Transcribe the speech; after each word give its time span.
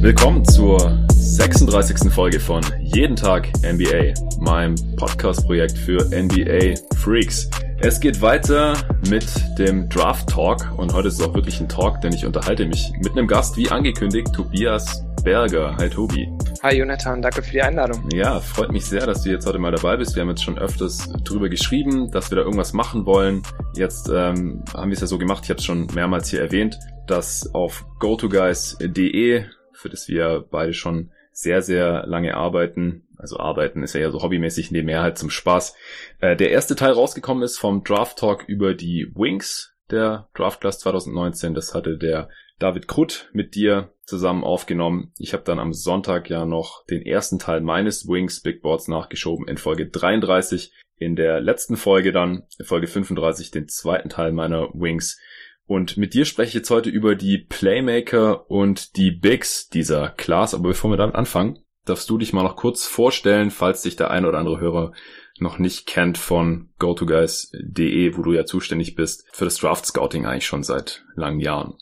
Willkommen 0.00 0.44
zur 0.44 1.06
36. 1.08 2.12
Folge 2.12 2.40
von 2.40 2.62
Jeden 2.80 3.14
Tag 3.14 3.48
NBA, 3.62 4.14
meinem 4.40 4.74
Podcast-Projekt 4.96 5.78
für 5.78 6.04
NBA 6.06 6.74
Freaks. 6.96 7.48
Es 7.78 8.00
geht 8.00 8.20
weiter 8.20 8.74
mit 9.08 9.26
dem 9.58 9.88
Draft 9.88 10.28
Talk 10.28 10.72
und 10.76 10.92
heute 10.92 11.08
ist 11.08 11.20
es 11.20 11.26
auch 11.26 11.34
wirklich 11.34 11.60
ein 11.60 11.68
Talk, 11.68 12.00
denn 12.00 12.12
ich 12.12 12.26
unterhalte 12.26 12.66
mich 12.66 12.92
mit 13.02 13.12
einem 13.12 13.26
Gast, 13.26 13.56
wie 13.56 13.70
angekündigt, 13.70 14.32
Tobias 14.32 15.04
Berger. 15.22 15.76
Hi 15.76 15.88
Tobi. 15.88 16.28
Hi 16.62 16.76
Jonathan, 16.76 17.22
danke 17.22 17.42
für 17.42 17.52
die 17.52 17.62
Einladung. 17.62 18.08
Ja, 18.12 18.40
freut 18.40 18.72
mich 18.72 18.84
sehr, 18.84 19.06
dass 19.06 19.22
du 19.22 19.30
jetzt 19.30 19.46
heute 19.46 19.58
mal 19.58 19.70
dabei 19.70 19.96
bist. 19.96 20.16
Wir 20.16 20.22
haben 20.22 20.30
jetzt 20.30 20.42
schon 20.42 20.58
öfters 20.58 21.08
drüber 21.24 21.48
geschrieben, 21.48 22.10
dass 22.10 22.30
wir 22.30 22.36
da 22.36 22.42
irgendwas 22.42 22.72
machen 22.72 23.06
wollen. 23.06 23.42
Jetzt 23.76 24.08
ähm, 24.08 24.64
haben 24.74 24.90
wir 24.90 24.94
es 24.94 25.00
ja 25.00 25.06
so 25.06 25.18
gemacht, 25.18 25.44
ich 25.44 25.50
habe 25.50 25.58
es 25.58 25.64
schon 25.64 25.86
mehrmals 25.94 26.30
hier 26.30 26.40
erwähnt, 26.40 26.78
dass 27.06 27.54
auf 27.54 27.84
gotoguys.de 28.00 29.44
für 29.72 29.90
das 29.90 30.08
wir 30.08 30.44
beide 30.50 30.72
schon 30.72 31.10
sehr, 31.36 31.60
sehr 31.60 32.06
lange 32.06 32.34
arbeiten. 32.34 33.06
Also 33.18 33.38
arbeiten 33.38 33.82
ist 33.82 33.92
ja, 33.92 34.00
ja 34.00 34.10
so 34.10 34.22
hobbymäßig 34.22 34.70
nebenher 34.70 35.02
halt 35.02 35.18
zum 35.18 35.28
Spaß. 35.28 35.76
Äh, 36.20 36.34
der 36.34 36.50
erste 36.50 36.76
Teil 36.76 36.92
rausgekommen 36.92 37.42
ist 37.42 37.58
vom 37.58 37.84
Draft 37.84 38.18
Talk 38.18 38.44
über 38.48 38.72
die 38.72 39.12
Wings 39.14 39.76
der 39.90 40.28
Draft 40.34 40.62
Class 40.62 40.78
2019. 40.78 41.52
Das 41.52 41.74
hatte 41.74 41.98
der 41.98 42.30
David 42.58 42.88
Krutt 42.88 43.28
mit 43.34 43.54
dir 43.54 43.92
zusammen 44.04 44.44
aufgenommen. 44.44 45.12
Ich 45.18 45.34
habe 45.34 45.44
dann 45.44 45.58
am 45.58 45.74
Sonntag 45.74 46.30
ja 46.30 46.46
noch 46.46 46.86
den 46.86 47.02
ersten 47.02 47.38
Teil 47.38 47.60
meines 47.60 48.08
Wings 48.08 48.40
Big 48.40 48.62
Boards 48.62 48.88
nachgeschoben 48.88 49.46
in 49.46 49.58
Folge 49.58 49.90
33. 49.90 50.72
In 50.96 51.16
der 51.16 51.42
letzten 51.42 51.76
Folge 51.76 52.12
dann, 52.12 52.44
Folge 52.64 52.86
35, 52.86 53.50
den 53.50 53.68
zweiten 53.68 54.08
Teil 54.08 54.32
meiner 54.32 54.70
Wings 54.72 55.20
und 55.66 55.96
mit 55.96 56.14
dir 56.14 56.24
spreche 56.24 56.48
ich 56.48 56.54
jetzt 56.54 56.70
heute 56.70 56.90
über 56.90 57.16
die 57.16 57.38
Playmaker 57.38 58.50
und 58.50 58.96
die 58.96 59.10
Bigs 59.10 59.68
dieser 59.68 60.10
Class. 60.10 60.54
Aber 60.54 60.68
bevor 60.68 60.90
wir 60.90 60.96
damit 60.96 61.16
anfangen, 61.16 61.58
darfst 61.84 62.08
du 62.08 62.18
dich 62.18 62.32
mal 62.32 62.44
noch 62.44 62.56
kurz 62.56 62.86
vorstellen, 62.86 63.50
falls 63.50 63.82
dich 63.82 63.96
der 63.96 64.10
ein 64.10 64.24
oder 64.24 64.38
andere 64.38 64.60
Hörer 64.60 64.92
noch 65.38 65.58
nicht 65.58 65.86
kennt 65.86 66.18
von 66.18 66.70
GoToGuys.de, 66.78 68.16
wo 68.16 68.22
du 68.22 68.32
ja 68.32 68.46
zuständig 68.46 68.94
bist 68.94 69.26
für 69.32 69.44
das 69.44 69.56
Draft 69.56 69.86
Scouting 69.86 70.24
eigentlich 70.24 70.46
schon 70.46 70.62
seit 70.62 71.04
langen 71.14 71.40
Jahren. 71.40 71.74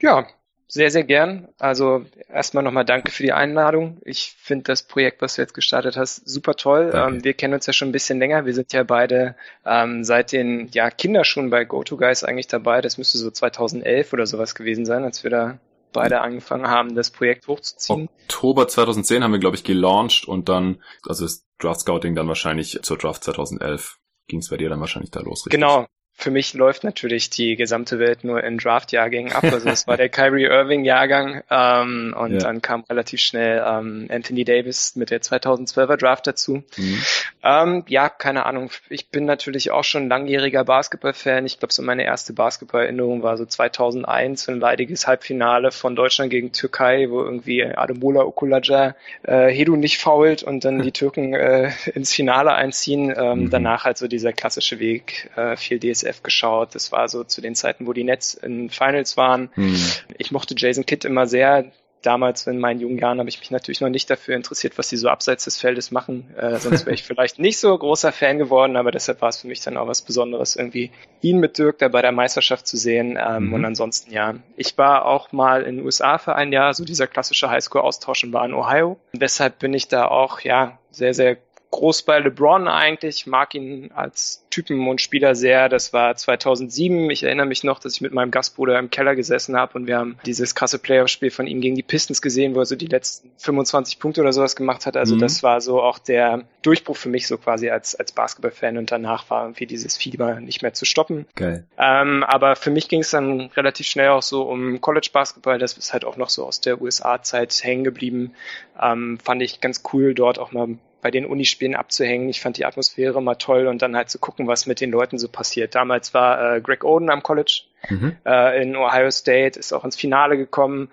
Ja, 0.00 0.26
sehr, 0.68 0.90
sehr 0.90 1.04
gern. 1.04 1.48
Also 1.58 2.04
erstmal 2.28 2.62
nochmal 2.62 2.84
danke 2.84 3.10
für 3.10 3.22
die 3.22 3.32
Einladung. 3.32 3.98
Ich 4.04 4.36
finde 4.38 4.64
das 4.64 4.82
Projekt, 4.82 5.22
was 5.22 5.34
du 5.34 5.42
jetzt 5.42 5.54
gestartet 5.54 5.96
hast, 5.96 6.28
super 6.28 6.54
toll. 6.54 6.92
Ähm, 6.94 7.24
wir 7.24 7.32
kennen 7.32 7.54
uns 7.54 7.66
ja 7.66 7.72
schon 7.72 7.88
ein 7.88 7.92
bisschen 7.92 8.18
länger. 8.18 8.44
Wir 8.44 8.54
sind 8.54 8.72
ja 8.74 8.82
beide 8.82 9.34
ähm, 9.64 10.04
seit 10.04 10.32
den 10.32 10.68
ja, 10.72 10.90
Kinderschuhen 10.90 11.48
bei 11.48 11.64
GoToGuys 11.64 12.22
eigentlich 12.22 12.48
dabei. 12.48 12.82
Das 12.82 12.98
müsste 12.98 13.16
so 13.16 13.30
2011 13.30 14.12
oder 14.12 14.26
sowas 14.26 14.54
gewesen 14.54 14.84
sein, 14.84 15.04
als 15.04 15.24
wir 15.24 15.30
da 15.30 15.58
beide 15.94 16.20
angefangen 16.20 16.68
haben, 16.68 16.94
das 16.94 17.10
Projekt 17.10 17.48
hochzuziehen. 17.48 18.10
Oktober 18.24 18.68
2010 18.68 19.24
haben 19.24 19.32
wir, 19.32 19.38
glaube 19.38 19.56
ich, 19.56 19.64
gelauncht 19.64 20.28
und 20.28 20.50
dann, 20.50 20.82
also 21.06 21.24
das 21.24 21.46
Draft 21.58 21.80
Scouting 21.80 22.14
dann 22.14 22.28
wahrscheinlich 22.28 22.78
zur 22.82 22.98
Draft 22.98 23.24
2011 23.24 23.98
ging 24.28 24.40
es 24.40 24.50
bei 24.50 24.58
dir 24.58 24.68
dann 24.68 24.80
wahrscheinlich 24.80 25.10
da 25.10 25.20
los, 25.20 25.46
richtig? 25.46 25.52
Genau, 25.58 25.86
für 26.20 26.32
mich 26.32 26.52
läuft 26.52 26.82
natürlich 26.82 27.30
die 27.30 27.54
gesamte 27.54 28.00
Welt 28.00 28.24
nur 28.24 28.42
in 28.42 28.58
Draft-Jahrgängen 28.58 29.32
ab. 29.32 29.44
Also 29.44 29.68
es 29.68 29.86
war 29.86 29.96
der 29.96 30.08
Kyrie 30.08 30.46
Irving-Jahrgang 30.46 31.42
ähm, 31.48 32.12
und 32.18 32.32
ja. 32.32 32.38
dann 32.40 32.60
kam 32.60 32.82
relativ 32.90 33.20
schnell 33.20 33.62
ähm, 33.64 34.08
Anthony 34.10 34.44
Davis 34.44 34.96
mit 34.96 35.10
der 35.12 35.22
2012er 35.22 35.96
Draft 35.96 36.26
dazu. 36.26 36.64
Mhm. 36.76 37.02
Ähm, 37.44 37.84
ja, 37.86 38.08
keine 38.08 38.46
Ahnung. 38.46 38.70
Ich 38.88 39.10
bin 39.10 39.26
natürlich 39.26 39.70
auch 39.70 39.84
schon 39.84 40.08
langjähriger 40.08 40.64
Basketball-Fan. 40.64 41.46
Ich 41.46 41.60
glaube, 41.60 41.72
so 41.72 41.82
meine 41.82 42.02
erste 42.02 42.32
Basketball-Erinnerung 42.32 43.22
war 43.22 43.36
so 43.36 43.46
2001, 43.46 44.48
ein 44.48 44.58
leidiges 44.58 45.06
Halbfinale 45.06 45.70
von 45.70 45.94
Deutschland 45.94 46.32
gegen 46.32 46.50
Türkei, 46.50 47.10
wo 47.10 47.22
irgendwie 47.22 47.64
Ademola 47.64 48.22
Okulaja 48.22 48.96
äh, 49.22 49.46
Hedu 49.52 49.76
nicht 49.76 49.98
fault 49.98 50.42
und 50.42 50.64
dann 50.64 50.82
die 50.82 50.92
Türken 50.98 51.32
äh, 51.34 51.70
ins 51.94 52.12
Finale 52.12 52.54
einziehen. 52.54 53.14
Ähm, 53.16 53.42
mhm. 53.42 53.50
Danach 53.50 53.84
halt 53.84 53.98
so 53.98 54.08
dieser 54.08 54.32
klassische 54.32 54.80
Weg, 54.80 55.30
äh, 55.36 55.56
viel 55.56 55.78
DSL 55.78 56.07
ISF 56.08 56.22
geschaut. 56.22 56.74
Das 56.74 56.92
war 56.92 57.08
so 57.08 57.24
zu 57.24 57.40
den 57.40 57.54
Zeiten, 57.54 57.86
wo 57.86 57.92
die 57.92 58.04
Nets 58.04 58.34
in 58.34 58.70
Finals 58.70 59.16
waren. 59.16 59.50
Mhm. 59.56 59.80
Ich 60.16 60.32
mochte 60.32 60.54
Jason 60.56 60.86
Kidd 60.86 61.06
immer 61.06 61.26
sehr. 61.26 61.70
Damals 62.02 62.46
in 62.46 62.60
meinen 62.60 62.78
jungen 62.78 62.98
Jahren 62.98 63.18
habe 63.18 63.28
ich 63.28 63.40
mich 63.40 63.50
natürlich 63.50 63.80
noch 63.80 63.88
nicht 63.88 64.08
dafür 64.08 64.36
interessiert, 64.36 64.78
was 64.78 64.88
die 64.88 64.96
so 64.96 65.08
abseits 65.08 65.46
des 65.46 65.58
Feldes 65.58 65.90
machen. 65.90 66.32
Äh, 66.36 66.56
sonst 66.58 66.86
wäre 66.86 66.94
ich 66.94 67.02
vielleicht 67.04 67.40
nicht 67.40 67.58
so 67.58 67.76
großer 67.76 68.12
Fan 68.12 68.38
geworden, 68.38 68.76
aber 68.76 68.92
deshalb 68.92 69.20
war 69.20 69.30
es 69.30 69.38
für 69.38 69.48
mich 69.48 69.62
dann 69.62 69.76
auch 69.76 69.88
was 69.88 70.02
Besonderes, 70.02 70.54
irgendwie 70.54 70.92
ihn 71.22 71.40
mit 71.40 71.58
Dirk 71.58 71.78
da 71.78 71.88
bei 71.88 72.00
der 72.00 72.12
Meisterschaft 72.12 72.68
zu 72.68 72.76
sehen. 72.76 73.18
Ähm, 73.20 73.46
mhm. 73.46 73.54
Und 73.54 73.64
ansonsten 73.64 74.12
ja, 74.12 74.36
ich 74.56 74.78
war 74.78 75.06
auch 75.06 75.32
mal 75.32 75.62
in 75.62 75.78
den 75.78 75.84
USA 75.84 76.18
für 76.18 76.36
ein 76.36 76.52
Jahr, 76.52 76.72
so 76.72 76.84
dieser 76.84 77.08
klassische 77.08 77.50
Highschool-Austausch 77.50 78.26
war 78.30 78.44
in 78.44 78.54
Ohio. 78.54 79.00
Und 79.12 79.20
deshalb 79.20 79.58
bin 79.58 79.74
ich 79.74 79.88
da 79.88 80.06
auch 80.06 80.40
ja 80.40 80.78
sehr, 80.92 81.14
sehr 81.14 81.36
groß 81.70 82.02
bei 82.02 82.18
LeBron 82.18 82.66
eigentlich, 82.66 83.26
mag 83.26 83.54
ihn 83.54 83.90
als 83.94 84.44
Typen 84.50 84.88
und 84.88 85.00
Spieler 85.00 85.34
sehr. 85.34 85.68
Das 85.68 85.92
war 85.92 86.16
2007. 86.16 87.10
Ich 87.10 87.22
erinnere 87.22 87.46
mich 87.46 87.64
noch, 87.64 87.78
dass 87.78 87.94
ich 87.94 88.00
mit 88.00 88.12
meinem 88.12 88.30
Gastbruder 88.30 88.78
im 88.78 88.90
Keller 88.90 89.14
gesessen 89.14 89.56
habe 89.56 89.74
und 89.78 89.86
wir 89.86 89.98
haben 89.98 90.18
dieses 90.24 90.54
krasse 90.54 90.78
Playoff-Spiel 90.78 91.30
von 91.30 91.46
ihm 91.46 91.60
gegen 91.60 91.74
die 91.74 91.82
Pistons 91.82 92.22
gesehen, 92.22 92.54
wo 92.54 92.60
er 92.60 92.66
so 92.66 92.76
die 92.76 92.86
letzten 92.86 93.30
25 93.36 93.98
Punkte 93.98 94.22
oder 94.22 94.32
sowas 94.32 94.56
gemacht 94.56 94.86
hat. 94.86 94.96
Also 94.96 95.14
mhm. 95.14 95.20
das 95.20 95.42
war 95.42 95.60
so 95.60 95.82
auch 95.82 95.98
der 95.98 96.44
Durchbruch 96.62 96.96
für 96.96 97.08
mich 97.08 97.26
so 97.26 97.36
quasi 97.38 97.70
als, 97.70 97.94
als 97.94 98.12
Basketball-Fan 98.12 98.78
und 98.78 98.90
danach 98.90 99.28
war 99.30 99.44
irgendwie 99.44 99.66
dieses 99.66 99.96
Fieber 99.96 100.40
nicht 100.40 100.62
mehr 100.62 100.72
zu 100.72 100.84
stoppen. 100.84 101.26
Geil. 101.34 101.66
Ähm, 101.78 102.24
aber 102.24 102.56
für 102.56 102.70
mich 102.70 102.88
ging 102.88 103.00
es 103.00 103.10
dann 103.10 103.50
relativ 103.56 103.86
schnell 103.86 104.08
auch 104.08 104.22
so 104.22 104.42
um 104.42 104.80
College-Basketball. 104.80 105.58
Das 105.58 105.76
ist 105.76 105.92
halt 105.92 106.04
auch 106.04 106.16
noch 106.16 106.30
so 106.30 106.46
aus 106.46 106.60
der 106.60 106.80
USA-Zeit 106.80 107.62
hängen 107.62 107.84
geblieben. 107.84 108.32
Ähm, 108.80 109.18
fand 109.22 109.42
ich 109.42 109.60
ganz 109.60 109.82
cool, 109.92 110.14
dort 110.14 110.38
auch 110.38 110.52
mal 110.52 110.78
bei 111.00 111.10
den 111.10 111.26
Unispielen 111.26 111.74
abzuhängen. 111.74 112.28
Ich 112.28 112.40
fand 112.40 112.56
die 112.56 112.64
Atmosphäre 112.64 113.22
mal 113.22 113.36
toll 113.36 113.66
und 113.66 113.82
dann 113.82 113.96
halt 113.96 114.10
zu 114.10 114.18
gucken, 114.18 114.46
was 114.46 114.66
mit 114.66 114.80
den 114.80 114.90
Leuten 114.90 115.18
so 115.18 115.28
passiert. 115.28 115.74
Damals 115.74 116.14
war 116.14 116.56
äh, 116.56 116.60
Greg 116.60 116.84
Oden 116.84 117.10
am 117.10 117.22
College 117.22 117.62
mhm. 117.88 118.16
äh, 118.24 118.62
in 118.62 118.76
Ohio 118.76 119.10
State, 119.10 119.58
ist 119.58 119.72
auch 119.72 119.84
ins 119.84 119.96
Finale 119.96 120.36
gekommen. 120.36 120.90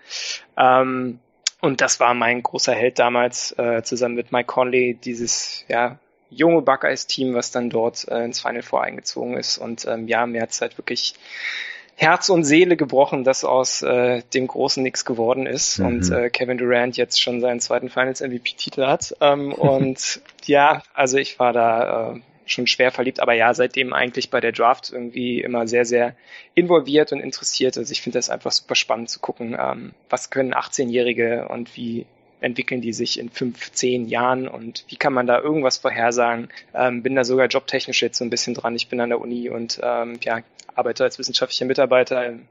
Ähm, 0.58 1.20
und 1.62 1.82
das 1.82 2.00
war 2.00 2.14
mein 2.14 2.44
großer 2.44 2.74
Held 2.74 3.00
damals, 3.00 3.58
äh, 3.58 3.82
zusammen 3.84 4.16
mit 4.16 4.32
Mike 4.32 4.48
Conley, 4.48 4.94
dieses 4.94 5.66
ja, 5.68 5.98
junge 6.30 6.62
Buckeyes-Team, 6.62 7.34
was 7.34 7.52
dann 7.52 7.70
dort 7.70 8.08
äh, 8.08 8.24
ins 8.24 8.42
Final 8.42 8.62
Four 8.62 8.84
eingezogen 8.84 9.36
ist. 9.38 9.58
Und 9.58 9.86
ähm, 9.86 10.08
ja, 10.08 10.26
mir 10.28 10.42
hat's 10.42 10.62
halt 10.62 10.78
wirklich 10.78 11.16
Herz 11.98 12.28
und 12.30 12.44
Seele 12.44 12.76
gebrochen, 12.76 13.24
dass 13.24 13.46
aus 13.46 13.82
äh, 13.82 14.22
dem 14.34 14.48
großen 14.48 14.84
Nix 14.84 15.06
geworden 15.06 15.46
ist 15.46 15.80
mhm. 15.80 15.86
und 15.86 16.12
äh, 16.12 16.30
Kevin 16.30 16.58
Durant 16.58 16.98
jetzt 16.98 17.22
schon 17.22 17.40
seinen 17.40 17.62
zweiten 17.62 17.90
Finals 17.90 18.22
MVP-Titel 18.22 18.86
hat. 18.86 19.16
Ähm, 19.22 19.54
und 19.54 20.22
ja, 20.46 20.84
also 20.94 21.18
ich 21.18 21.40
war 21.40 21.54
da 21.54 22.14
äh, 22.14 22.20
schon 22.46 22.68
schwer 22.68 22.92
verliebt, 22.92 23.22
aber 23.22 23.34
ja, 23.34 23.54
seitdem 23.54 23.94
eigentlich 23.94 24.30
bei 24.30 24.42
der 24.42 24.52
Draft 24.52 24.92
irgendwie 24.92 25.42
immer 25.42 25.68
sehr, 25.68 25.86
sehr 25.86 26.16
involviert 26.54 27.14
und 27.14 27.22
interessiert. 27.22 27.78
Also 27.78 27.92
ich 27.92 28.02
finde 28.02 28.20
das 28.20 28.30
einfach 28.30 28.52
super 28.52 28.76
spannend 28.76 29.10
zu 29.10 29.20
gucken, 29.20 29.56
ähm, 29.58 29.94
was 30.10 30.30
können 30.30 30.54
18-Jährige 30.54 31.48
und 31.48 31.76
wie 31.78 32.06
entwickeln 32.42 32.82
die 32.82 32.94
sich 32.94 33.20
in 33.20 33.30
fünf, 33.30 33.72
zehn 33.72 34.08
Jahren 34.08 34.48
und 34.48 34.84
wie 34.90 34.98
kann 34.98 35.14
man 35.14 35.26
da 35.26 35.40
irgendwas 35.40 35.78
vorhersagen? 35.78 36.50
Ähm, 36.74 37.02
bin 37.02 37.16
da 37.16 37.24
sogar 37.24 37.48
jobtechnisch 37.48 38.02
jetzt 38.02 38.18
so 38.18 38.26
ein 38.26 38.30
bisschen 38.30 38.54
dran. 38.54 38.76
Ich 38.76 38.90
bin 38.90 39.00
an 39.00 39.10
der 39.10 39.22
Uni 39.22 39.50
und 39.50 39.80
ähm, 39.82 40.20
ja, 40.22 40.42
arbeite 40.76 41.04
als 41.04 41.18
wissenschaftlicher 41.18 41.66
Mitarbeiter 41.66 42.26
in, 42.26 42.48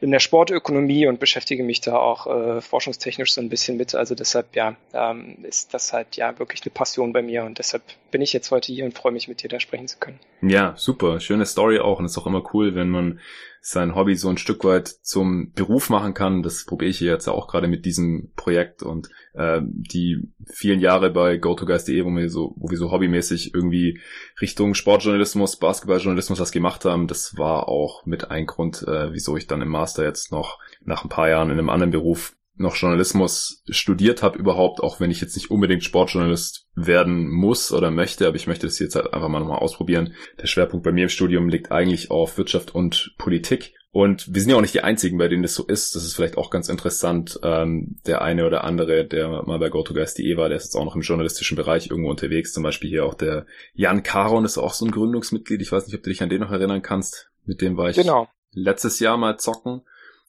in 0.00 0.10
der 0.10 0.20
Sportökonomie 0.20 1.06
und 1.06 1.20
beschäftige 1.20 1.62
mich 1.62 1.80
da 1.80 1.96
auch 1.96 2.26
äh, 2.26 2.60
forschungstechnisch 2.60 3.32
so 3.32 3.40
ein 3.40 3.48
bisschen 3.48 3.76
mit. 3.76 3.94
Also 3.94 4.14
deshalb, 4.14 4.56
ja, 4.56 4.76
ähm, 4.92 5.38
ist 5.42 5.74
das 5.74 5.92
halt 5.92 6.16
ja 6.16 6.38
wirklich 6.38 6.62
eine 6.62 6.70
Passion 6.70 7.12
bei 7.12 7.22
mir 7.22 7.44
und 7.44 7.58
deshalb 7.58 7.82
bin 8.10 8.22
ich 8.22 8.32
jetzt 8.32 8.50
heute 8.50 8.72
hier 8.72 8.84
und 8.84 8.96
freue 8.96 9.12
mich, 9.12 9.28
mit 9.28 9.42
dir 9.42 9.48
da 9.48 9.60
sprechen 9.60 9.88
zu 9.88 9.98
können. 9.98 10.18
Ja, 10.40 10.74
super. 10.76 11.20
Schöne 11.20 11.46
Story 11.46 11.78
auch 11.78 11.98
und 11.98 12.06
es 12.06 12.12
ist 12.12 12.18
auch 12.18 12.26
immer 12.26 12.42
cool, 12.52 12.74
wenn 12.74 12.88
man 12.88 13.20
sein 13.60 13.94
Hobby 13.94 14.14
so 14.14 14.28
ein 14.28 14.38
Stück 14.38 14.64
weit 14.64 14.88
zum 14.88 15.52
Beruf 15.52 15.90
machen 15.90 16.14
kann. 16.14 16.42
Das 16.42 16.64
probiere 16.64 16.90
ich 16.90 17.00
jetzt 17.00 17.28
auch 17.28 17.48
gerade 17.48 17.68
mit 17.68 17.84
diesem 17.84 18.30
Projekt 18.36 18.82
und 18.82 19.08
äh, 19.34 19.60
die 19.62 20.28
vielen 20.46 20.80
Jahre 20.80 21.10
bei 21.10 21.36
GoToGuys.de, 21.36 22.04
wo 22.04 22.10
wir 22.10 22.30
so, 22.30 22.54
wo 22.56 22.70
wir 22.70 22.78
so 22.78 22.90
hobbymäßig 22.90 23.54
irgendwie 23.54 24.00
Richtung 24.40 24.74
Sportjournalismus, 24.74 25.58
Basketballjournalismus 25.58 26.40
was 26.40 26.52
gemacht 26.52 26.84
haben, 26.84 27.08
das 27.08 27.36
war 27.36 27.57
auch 27.66 28.06
mit 28.06 28.30
ein 28.30 28.46
Grund, 28.46 28.82
äh, 28.86 29.12
wieso 29.12 29.36
ich 29.36 29.46
dann 29.46 29.62
im 29.62 29.68
Master 29.68 30.04
jetzt 30.04 30.30
noch 30.30 30.58
nach 30.84 31.04
ein 31.04 31.08
paar 31.08 31.28
Jahren 31.28 31.50
in 31.50 31.58
einem 31.58 31.70
anderen 31.70 31.90
Beruf 31.90 32.34
noch 32.60 32.76
Journalismus 32.76 33.62
studiert 33.68 34.22
habe 34.22 34.38
überhaupt, 34.38 34.80
auch 34.80 35.00
wenn 35.00 35.10
ich 35.10 35.20
jetzt 35.20 35.36
nicht 35.36 35.50
unbedingt 35.50 35.84
Sportjournalist 35.84 36.66
werden 36.74 37.28
muss 37.28 37.72
oder 37.72 37.90
möchte, 37.90 38.26
aber 38.26 38.36
ich 38.36 38.46
möchte 38.46 38.66
das 38.66 38.78
jetzt 38.78 38.96
halt 38.96 39.14
einfach 39.14 39.28
mal 39.28 39.40
nochmal 39.40 39.60
ausprobieren. 39.60 40.14
Der 40.40 40.48
Schwerpunkt 40.48 40.84
bei 40.84 40.92
mir 40.92 41.04
im 41.04 41.08
Studium 41.08 41.48
liegt 41.48 41.70
eigentlich 41.70 42.10
auf 42.10 42.36
Wirtschaft 42.36 42.74
und 42.74 43.14
Politik 43.16 43.74
Und 43.90 44.32
wir 44.34 44.42
sind 44.42 44.50
ja 44.50 44.56
auch 44.56 44.60
nicht 44.60 44.74
die 44.74 44.82
Einzigen, 44.82 45.16
bei 45.18 45.28
denen 45.28 45.42
das 45.42 45.54
so 45.54 45.64
ist. 45.64 45.94
Das 45.94 46.04
ist 46.04 46.14
vielleicht 46.14 46.36
auch 46.36 46.50
ganz 46.50 46.68
interessant. 46.68 47.40
Ähm, 47.42 47.96
der 48.06 48.20
eine 48.22 48.46
oder 48.46 48.64
andere, 48.64 49.06
der 49.06 49.28
mal 49.44 49.58
bei 49.58 49.70
GoToGuys.de 49.70 50.36
war, 50.36 50.48
der 50.48 50.58
ist 50.58 50.64
jetzt 50.64 50.76
auch 50.76 50.84
noch 50.84 50.94
im 50.94 51.00
journalistischen 51.00 51.56
Bereich 51.56 51.88
irgendwo 51.90 52.10
unterwegs. 52.10 52.52
Zum 52.52 52.62
Beispiel 52.62 52.90
hier 52.90 53.06
auch 53.06 53.14
der 53.14 53.46
Jan 53.72 54.02
Karon 54.02 54.44
ist 54.44 54.58
auch 54.58 54.74
so 54.74 54.84
ein 54.84 54.90
Gründungsmitglied. 54.90 55.62
Ich 55.62 55.72
weiß 55.72 55.86
nicht, 55.86 55.96
ob 55.96 56.02
du 56.02 56.10
dich 56.10 56.22
an 56.22 56.28
den 56.28 56.42
noch 56.42 56.50
erinnern 56.50 56.82
kannst. 56.82 57.27
Mit 57.48 57.62
dem 57.62 57.76
war 57.78 57.88
ich 57.88 57.96
genau. 57.96 58.28
letztes 58.52 59.00
Jahr 59.00 59.16
mal 59.16 59.38
zocken. 59.38 59.80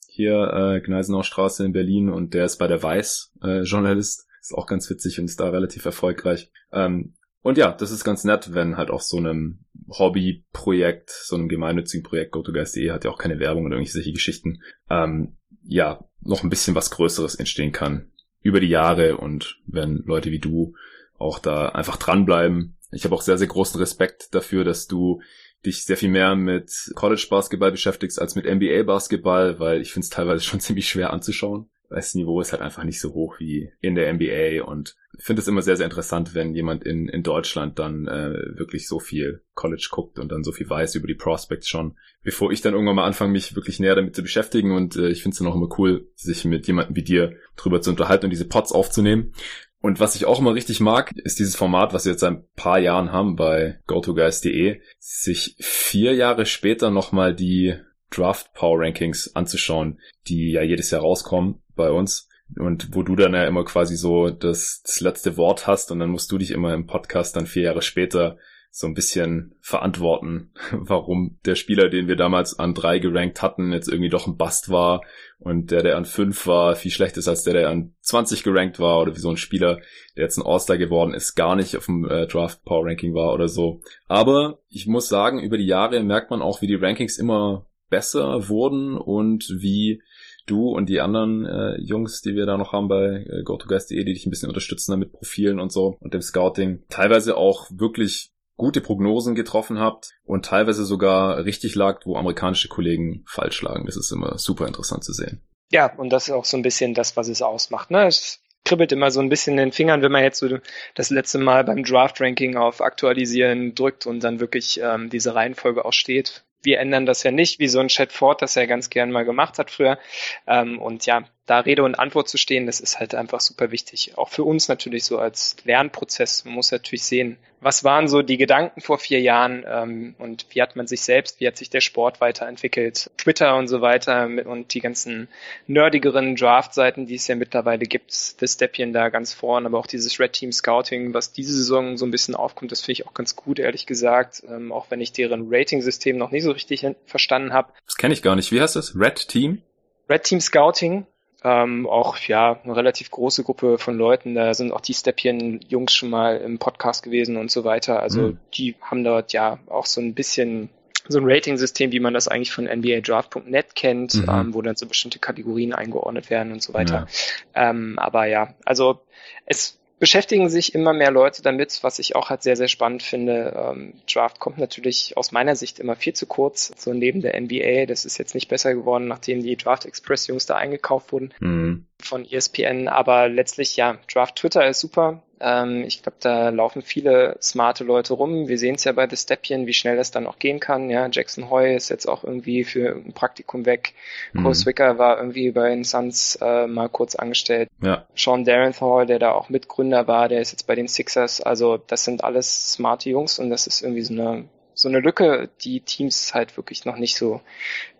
Hier 0.08 0.52
äh, 0.52 0.80
Gneisenau 0.80 1.22
Straße 1.22 1.64
in 1.64 1.72
Berlin 1.72 2.08
und 2.08 2.32
der 2.34 2.46
ist 2.46 2.56
bei 2.56 2.66
der 2.66 2.82
Weiß 2.82 3.32
äh, 3.42 3.62
Journalist. 3.62 4.26
Ist 4.40 4.54
auch 4.54 4.66
ganz 4.66 4.88
witzig 4.88 5.20
und 5.20 5.26
ist 5.26 5.38
da 5.38 5.50
relativ 5.50 5.84
erfolgreich. 5.84 6.50
Ähm, 6.72 7.14
und 7.42 7.58
ja, 7.58 7.72
das 7.72 7.90
ist 7.90 8.04
ganz 8.04 8.24
nett, 8.24 8.54
wenn 8.54 8.78
halt 8.78 8.90
auch 8.90 9.02
so 9.02 9.18
einem 9.18 9.60
Hobbyprojekt, 9.90 11.10
so 11.10 11.36
einem 11.36 11.48
gemeinnützigen 11.48 12.02
Projekt, 12.02 12.32
GoToGuys.de 12.32 12.90
hat 12.90 13.04
ja 13.04 13.10
auch 13.10 13.18
keine 13.18 13.38
Werbung 13.38 13.66
oder 13.66 13.76
irgendwelche 13.76 13.98
solche 13.98 14.12
Geschichten, 14.12 14.62
ähm, 14.88 15.36
ja, 15.62 16.04
noch 16.22 16.42
ein 16.42 16.50
bisschen 16.50 16.74
was 16.74 16.90
Größeres 16.90 17.34
entstehen 17.34 17.72
kann 17.72 18.10
über 18.40 18.60
die 18.60 18.68
Jahre 18.68 19.18
und 19.18 19.60
wenn 19.66 20.02
Leute 20.06 20.30
wie 20.30 20.38
du 20.38 20.74
auch 21.18 21.38
da 21.38 21.68
einfach 21.68 21.98
dranbleiben. 21.98 22.78
Ich 22.92 23.04
habe 23.04 23.14
auch 23.14 23.22
sehr, 23.22 23.36
sehr 23.36 23.46
großen 23.46 23.78
Respekt 23.78 24.34
dafür, 24.34 24.64
dass 24.64 24.86
du 24.86 25.20
dich 25.64 25.84
sehr 25.84 25.96
viel 25.96 26.08
mehr 26.08 26.34
mit 26.36 26.92
College 26.94 27.26
Basketball 27.28 27.70
beschäftigst 27.70 28.20
als 28.20 28.34
mit 28.34 28.46
NBA 28.46 28.82
Basketball, 28.84 29.58
weil 29.60 29.80
ich 29.80 29.92
finde 29.92 30.04
es 30.04 30.10
teilweise 30.10 30.44
schon 30.44 30.60
ziemlich 30.60 30.88
schwer 30.88 31.12
anzuschauen 31.12 31.70
das 31.90 32.14
Niveau 32.14 32.40
ist 32.40 32.52
halt 32.52 32.62
einfach 32.62 32.84
nicht 32.84 33.00
so 33.00 33.12
hoch 33.12 33.40
wie 33.40 33.72
in 33.80 33.96
der 33.96 34.12
NBA 34.12 34.64
und 34.64 34.96
finde 35.18 35.42
es 35.42 35.48
immer 35.48 35.60
sehr, 35.60 35.76
sehr 35.76 35.86
interessant, 35.86 36.34
wenn 36.34 36.54
jemand 36.54 36.84
in, 36.84 37.08
in 37.08 37.22
Deutschland 37.24 37.78
dann 37.78 38.06
äh, 38.06 38.56
wirklich 38.56 38.86
so 38.86 39.00
viel 39.00 39.42
College 39.54 39.88
guckt 39.90 40.18
und 40.18 40.30
dann 40.30 40.44
so 40.44 40.52
viel 40.52 40.70
weiß 40.70 40.94
über 40.94 41.08
die 41.08 41.16
Prospects 41.16 41.68
schon, 41.68 41.98
bevor 42.22 42.52
ich 42.52 42.60
dann 42.62 42.74
irgendwann 42.74 42.96
mal 42.96 43.06
anfange, 43.06 43.32
mich 43.32 43.56
wirklich 43.56 43.80
näher 43.80 43.96
damit 43.96 44.14
zu 44.14 44.22
beschäftigen 44.22 44.74
und 44.74 44.96
äh, 44.96 45.08
ich 45.08 45.22
finde 45.22 45.34
es 45.34 45.38
dann 45.38 45.48
auch 45.48 45.56
immer 45.56 45.68
cool, 45.78 46.08
sich 46.14 46.44
mit 46.44 46.66
jemandem 46.68 46.94
wie 46.94 47.02
dir 47.02 47.36
drüber 47.56 47.82
zu 47.82 47.90
unterhalten 47.90 48.26
und 48.26 48.30
diese 48.30 48.48
Pots 48.48 48.72
aufzunehmen. 48.72 49.34
Und 49.82 49.98
was 49.98 50.14
ich 50.14 50.26
auch 50.26 50.40
immer 50.40 50.54
richtig 50.54 50.80
mag, 50.80 51.12
ist 51.16 51.38
dieses 51.38 51.56
Format, 51.56 51.94
was 51.94 52.04
wir 52.04 52.12
jetzt 52.12 52.20
seit 52.20 52.32
ein 52.32 52.44
paar 52.54 52.78
Jahren 52.78 53.12
haben 53.12 53.34
bei 53.34 53.80
GoToGuys.de, 53.86 54.80
sich 54.98 55.56
vier 55.58 56.14
Jahre 56.14 56.44
später 56.44 56.90
nochmal 56.90 57.34
die 57.34 57.76
Draft 58.10 58.52
Power 58.52 58.80
Rankings 58.80 59.34
anzuschauen, 59.34 59.98
die 60.26 60.52
ja 60.52 60.62
jedes 60.62 60.90
Jahr 60.90 61.00
rauskommen 61.00 61.62
bei 61.76 61.90
uns. 61.90 62.28
Und 62.58 62.94
wo 62.94 63.02
du 63.02 63.14
dann 63.16 63.32
ja 63.32 63.46
immer 63.46 63.64
quasi 63.64 63.96
so 63.96 64.28
das, 64.28 64.82
das 64.84 65.00
letzte 65.00 65.36
Wort 65.36 65.66
hast 65.66 65.92
und 65.92 66.00
dann 66.00 66.10
musst 66.10 66.30
du 66.32 66.36
dich 66.36 66.50
immer 66.50 66.74
im 66.74 66.86
Podcast 66.86 67.36
dann 67.36 67.46
vier 67.46 67.62
Jahre 67.62 67.80
später 67.80 68.38
so 68.72 68.86
ein 68.86 68.94
bisschen 68.94 69.56
verantworten, 69.60 70.52
warum 70.72 71.38
der 71.44 71.56
Spieler, 71.56 71.88
den 71.88 72.06
wir 72.08 72.16
damals 72.16 72.58
an 72.58 72.74
drei 72.74 72.98
gerankt 72.98 73.42
hatten, 73.42 73.72
jetzt 73.72 73.88
irgendwie 73.88 74.10
doch 74.10 74.26
ein 74.26 74.36
Bust 74.36 74.70
war 74.70 75.02
und 75.38 75.70
der, 75.70 75.82
der 75.82 75.96
an 75.96 76.04
fünf 76.04 76.46
war, 76.46 76.76
viel 76.76 76.90
schlechter 76.90 77.18
ist 77.18 77.28
als 77.28 77.42
der, 77.42 77.54
der 77.54 77.68
an 77.68 77.94
20 78.02 78.42
gerankt 78.44 78.78
war 78.78 79.00
oder 79.00 79.16
wie 79.16 79.20
so 79.20 79.30
ein 79.30 79.36
Spieler, 79.36 79.80
der 80.16 80.24
jetzt 80.24 80.38
ein 80.38 80.46
All-Star 80.46 80.78
geworden 80.78 81.14
ist, 81.14 81.34
gar 81.34 81.56
nicht 81.56 81.76
auf 81.76 81.86
dem 81.86 82.08
äh, 82.08 82.26
Draft 82.26 82.62
Power 82.64 82.86
Ranking 82.86 83.14
war 83.14 83.34
oder 83.34 83.48
so. 83.48 83.80
Aber 84.06 84.60
ich 84.68 84.86
muss 84.86 85.08
sagen, 85.08 85.40
über 85.40 85.58
die 85.58 85.66
Jahre 85.66 86.02
merkt 86.02 86.30
man 86.30 86.42
auch, 86.42 86.62
wie 86.62 86.66
die 86.68 86.76
Rankings 86.76 87.18
immer 87.18 87.66
besser 87.88 88.48
wurden 88.48 88.96
und 88.96 89.48
wie 89.58 90.00
du 90.46 90.68
und 90.70 90.88
die 90.88 91.00
anderen 91.00 91.44
äh, 91.44 91.80
Jungs, 91.80 92.22
die 92.22 92.34
wir 92.34 92.46
da 92.46 92.56
noch 92.56 92.72
haben 92.72 92.88
bei 92.88 93.24
äh, 93.28 93.42
GoToGuys.de, 93.42 94.04
die 94.04 94.14
dich 94.14 94.26
ein 94.26 94.30
bisschen 94.30 94.48
unterstützen 94.48 94.92
damit 94.92 95.12
Profilen 95.12 95.58
und 95.58 95.72
so 95.72 95.96
und 96.00 96.14
dem 96.14 96.22
Scouting, 96.22 96.84
teilweise 96.88 97.36
auch 97.36 97.68
wirklich 97.72 98.32
gute 98.60 98.82
Prognosen 98.82 99.34
getroffen 99.34 99.78
habt 99.80 100.10
und 100.24 100.44
teilweise 100.44 100.84
sogar 100.84 101.44
richtig 101.44 101.74
lagt, 101.74 102.04
wo 102.04 102.16
amerikanische 102.16 102.68
Kollegen 102.68 103.24
falsch 103.26 103.62
lagen. 103.62 103.86
Das 103.86 103.96
ist 103.96 104.12
immer 104.12 104.38
super 104.38 104.66
interessant 104.66 105.02
zu 105.02 105.14
sehen. 105.14 105.40
Ja, 105.72 105.92
und 105.96 106.10
das 106.10 106.28
ist 106.28 106.34
auch 106.34 106.44
so 106.44 106.58
ein 106.58 106.62
bisschen 106.62 106.92
das, 106.92 107.16
was 107.16 107.28
es 107.28 107.40
ausmacht. 107.40 107.90
Ne? 107.90 108.06
Es 108.06 108.40
kribbelt 108.66 108.92
immer 108.92 109.10
so 109.10 109.20
ein 109.20 109.30
bisschen 109.30 109.54
in 109.54 109.68
den 109.68 109.72
Fingern, 109.72 110.02
wenn 110.02 110.12
man 110.12 110.22
jetzt 110.22 110.40
so 110.40 110.58
das 110.94 111.08
letzte 111.08 111.38
Mal 111.38 111.64
beim 111.64 111.84
Draft-Ranking 111.84 112.56
auf 112.56 112.82
Aktualisieren 112.82 113.74
drückt 113.74 114.04
und 114.04 114.22
dann 114.22 114.40
wirklich 114.40 114.78
ähm, 114.82 115.08
diese 115.08 115.34
Reihenfolge 115.34 115.86
auch 115.86 115.94
steht 115.94 116.44
wir 116.62 116.78
ändern 116.78 117.06
das 117.06 117.22
ja 117.22 117.30
nicht, 117.30 117.58
wie 117.58 117.68
so 117.68 117.80
ein 117.80 117.88
Chat 117.88 118.12
Ford 118.12 118.42
das 118.42 118.56
er 118.56 118.66
ganz 118.66 118.90
gern 118.90 119.10
mal 119.10 119.24
gemacht 119.24 119.58
hat 119.58 119.70
früher. 119.70 119.98
Ähm, 120.46 120.80
und 120.80 121.06
ja, 121.06 121.24
da 121.46 121.60
Rede 121.60 121.82
und 121.82 121.98
Antwort 121.98 122.28
zu 122.28 122.36
stehen, 122.36 122.66
das 122.66 122.80
ist 122.80 123.00
halt 123.00 123.14
einfach 123.14 123.40
super 123.40 123.70
wichtig. 123.70 124.16
Auch 124.18 124.28
für 124.28 124.44
uns 124.44 124.68
natürlich 124.68 125.04
so 125.04 125.18
als 125.18 125.56
Lernprozess. 125.64 126.44
Man 126.44 126.54
muss 126.54 126.70
natürlich 126.70 127.04
sehen, 127.04 127.38
was 127.60 127.84
waren 127.84 128.08
so 128.08 128.22
die 128.22 128.36
Gedanken 128.36 128.80
vor 128.80 128.98
vier 128.98 129.20
Jahren 129.20 129.64
ähm, 129.66 130.14
und 130.18 130.46
wie 130.50 130.62
hat 130.62 130.76
man 130.76 130.86
sich 130.86 131.02
selbst, 131.02 131.40
wie 131.40 131.46
hat 131.46 131.56
sich 131.56 131.70
der 131.70 131.80
Sport 131.80 132.20
weiterentwickelt, 132.20 133.10
Twitter 133.18 133.56
und 133.56 133.68
so 133.68 133.80
weiter 133.80 134.24
und 134.24 134.74
die 134.74 134.80
ganzen 134.80 135.28
nerdigeren 135.66 136.36
Draft-Seiten, 136.36 137.06
die 137.06 137.16
es 137.16 137.28
ja 137.28 137.34
mittlerweile 137.34 137.84
gibt, 137.84 138.12
The 138.12 138.46
Stepien 138.46 138.92
da 138.92 139.08
ganz 139.08 139.32
vorn, 139.32 139.66
aber 139.66 139.78
auch 139.78 139.86
dieses 139.86 140.18
Red 140.18 140.32
Team 140.32 140.52
Scouting, 140.52 141.14
was 141.14 141.32
diese 141.32 141.52
Saison 141.52 141.96
so 141.96 142.06
ein 142.06 142.10
bisschen 142.10 142.34
aufkommt, 142.34 142.72
das 142.72 142.80
finde 142.80 142.92
ich 142.92 143.06
auch 143.06 143.14
ganz 143.14 143.36
gut, 143.36 143.58
ehrlich 143.58 143.86
gesagt, 143.86 144.42
ähm, 144.48 144.72
auch 144.72 144.90
wenn 144.90 145.00
ich 145.00 145.12
deren 145.12 145.48
Rating-System 145.50 146.16
noch 146.16 146.30
nicht 146.30 146.44
so 146.44 146.52
richtig 146.52 146.86
verstanden 147.04 147.52
habe. 147.52 147.72
Das 147.86 147.96
kenne 147.96 148.14
ich 148.14 148.22
gar 148.22 148.36
nicht. 148.36 148.52
Wie 148.52 148.60
heißt 148.60 148.76
das? 148.76 148.94
Red 148.96 149.28
Team? 149.28 149.62
Red 150.08 150.24
Team 150.24 150.40
Scouting 150.40 151.06
ähm, 151.42 151.86
auch 151.86 152.18
ja 152.18 152.60
eine 152.62 152.76
relativ 152.76 153.10
große 153.10 153.44
Gruppe 153.44 153.78
von 153.78 153.96
Leuten. 153.96 154.34
Da 154.34 154.52
sind 154.54 154.72
auch 154.72 154.80
die 154.80 154.94
Stepien-Jungs 154.94 155.94
schon 155.94 156.10
mal 156.10 156.36
im 156.36 156.58
Podcast 156.58 157.02
gewesen 157.02 157.36
und 157.36 157.50
so 157.50 157.64
weiter. 157.64 158.00
Also 158.00 158.20
mhm. 158.20 158.38
die 158.54 158.74
haben 158.80 159.04
dort 159.04 159.32
ja 159.32 159.58
auch 159.68 159.86
so 159.86 160.00
ein 160.00 160.14
bisschen 160.14 160.68
so 161.08 161.18
ein 161.18 161.24
Rating-System, 161.26 161.92
wie 161.92 162.00
man 162.00 162.14
das 162.14 162.28
eigentlich 162.28 162.52
von 162.52 162.66
NBADraft.net 162.66 163.74
kennt, 163.74 164.14
mhm. 164.14 164.28
ähm, 164.28 164.54
wo 164.54 164.62
dann 164.62 164.76
so 164.76 164.86
bestimmte 164.86 165.18
Kategorien 165.18 165.72
eingeordnet 165.72 166.30
werden 166.30 166.52
und 166.52 166.62
so 166.62 166.74
weiter. 166.74 167.06
Ja. 167.54 167.70
Ähm, 167.70 167.98
aber 167.98 168.26
ja, 168.26 168.54
also 168.64 169.00
es 169.46 169.79
beschäftigen 170.00 170.48
sich 170.48 170.74
immer 170.74 170.92
mehr 170.92 171.12
Leute 171.12 171.42
damit, 171.42 171.78
was 171.82 171.98
ich 172.00 172.16
auch 172.16 172.30
halt 172.30 172.42
sehr, 172.42 172.56
sehr 172.56 172.68
spannend 172.68 173.02
finde. 173.02 173.54
Ähm, 173.54 173.92
Draft 174.12 174.40
kommt 174.40 174.58
natürlich 174.58 175.16
aus 175.16 175.30
meiner 175.30 175.54
Sicht 175.54 175.78
immer 175.78 175.94
viel 175.94 176.14
zu 176.14 176.26
kurz, 176.26 176.72
so 176.76 176.92
neben 176.92 177.20
der 177.20 177.38
NBA. 177.38 177.86
Das 177.86 178.04
ist 178.04 178.18
jetzt 178.18 178.34
nicht 178.34 178.48
besser 178.48 178.74
geworden, 178.74 179.06
nachdem 179.06 179.42
die 179.42 179.56
Draft 179.56 179.84
Express 179.84 180.26
Jungs 180.26 180.46
da 180.46 180.56
eingekauft 180.56 181.12
wurden 181.12 181.32
mhm. 181.38 181.86
Von 182.04 182.24
ESPN. 182.24 182.88
Aber 182.88 183.28
letztlich, 183.28 183.76
ja, 183.76 183.98
Draft 184.12 184.36
Twitter 184.36 184.66
ist 184.66 184.80
super. 184.80 185.22
Ähm, 185.40 185.84
ich 185.86 186.02
glaube, 186.02 186.18
da 186.20 186.50
laufen 186.50 186.82
viele 186.82 187.36
smarte 187.40 187.82
Leute 187.82 188.12
rum. 188.12 188.48
Wir 188.48 188.58
sehen 188.58 188.74
es 188.74 188.84
ja 188.84 188.92
bei 188.92 189.08
The 189.08 189.16
Stepien, 189.16 189.66
wie 189.66 189.72
schnell 189.72 189.96
das 189.96 190.10
dann 190.10 190.26
auch 190.26 190.38
gehen 190.38 190.60
kann. 190.60 190.90
Ja, 190.90 191.08
Jackson 191.10 191.50
Hoy 191.50 191.74
ist 191.74 191.88
jetzt 191.88 192.06
auch 192.06 192.24
irgendwie 192.24 192.64
für 192.64 192.96
ein 192.96 193.12
Praktikum 193.12 193.64
weg. 193.64 193.94
Mhm. 194.32 194.42
Cole 194.42 194.54
Swicker 194.54 194.98
war 194.98 195.18
irgendwie 195.18 195.50
bei 195.50 195.70
den 195.70 195.84
Suns 195.84 196.38
äh, 196.42 196.66
mal 196.66 196.88
kurz 196.88 197.14
angestellt. 197.14 197.70
Ja. 197.82 198.06
Sean 198.14 198.44
Darenthal, 198.44 199.06
der 199.06 199.18
da 199.18 199.32
auch 199.32 199.48
Mitgründer 199.48 200.06
war, 200.06 200.28
der 200.28 200.40
ist 200.40 200.52
jetzt 200.52 200.66
bei 200.66 200.74
den 200.74 200.88
Sixers. 200.88 201.40
Also 201.40 201.78
das 201.78 202.04
sind 202.04 202.22
alles 202.22 202.72
smarte 202.72 203.08
Jungs 203.08 203.38
und 203.38 203.50
das 203.50 203.66
ist 203.66 203.82
irgendwie 203.82 204.02
so 204.02 204.12
eine 204.12 204.44
so 204.74 204.88
eine 204.88 205.00
Lücke, 205.00 205.50
die 205.60 205.80
Teams 205.80 206.32
halt 206.32 206.56
wirklich 206.56 206.86
noch 206.86 206.96
nicht 206.96 207.16
so 207.16 207.42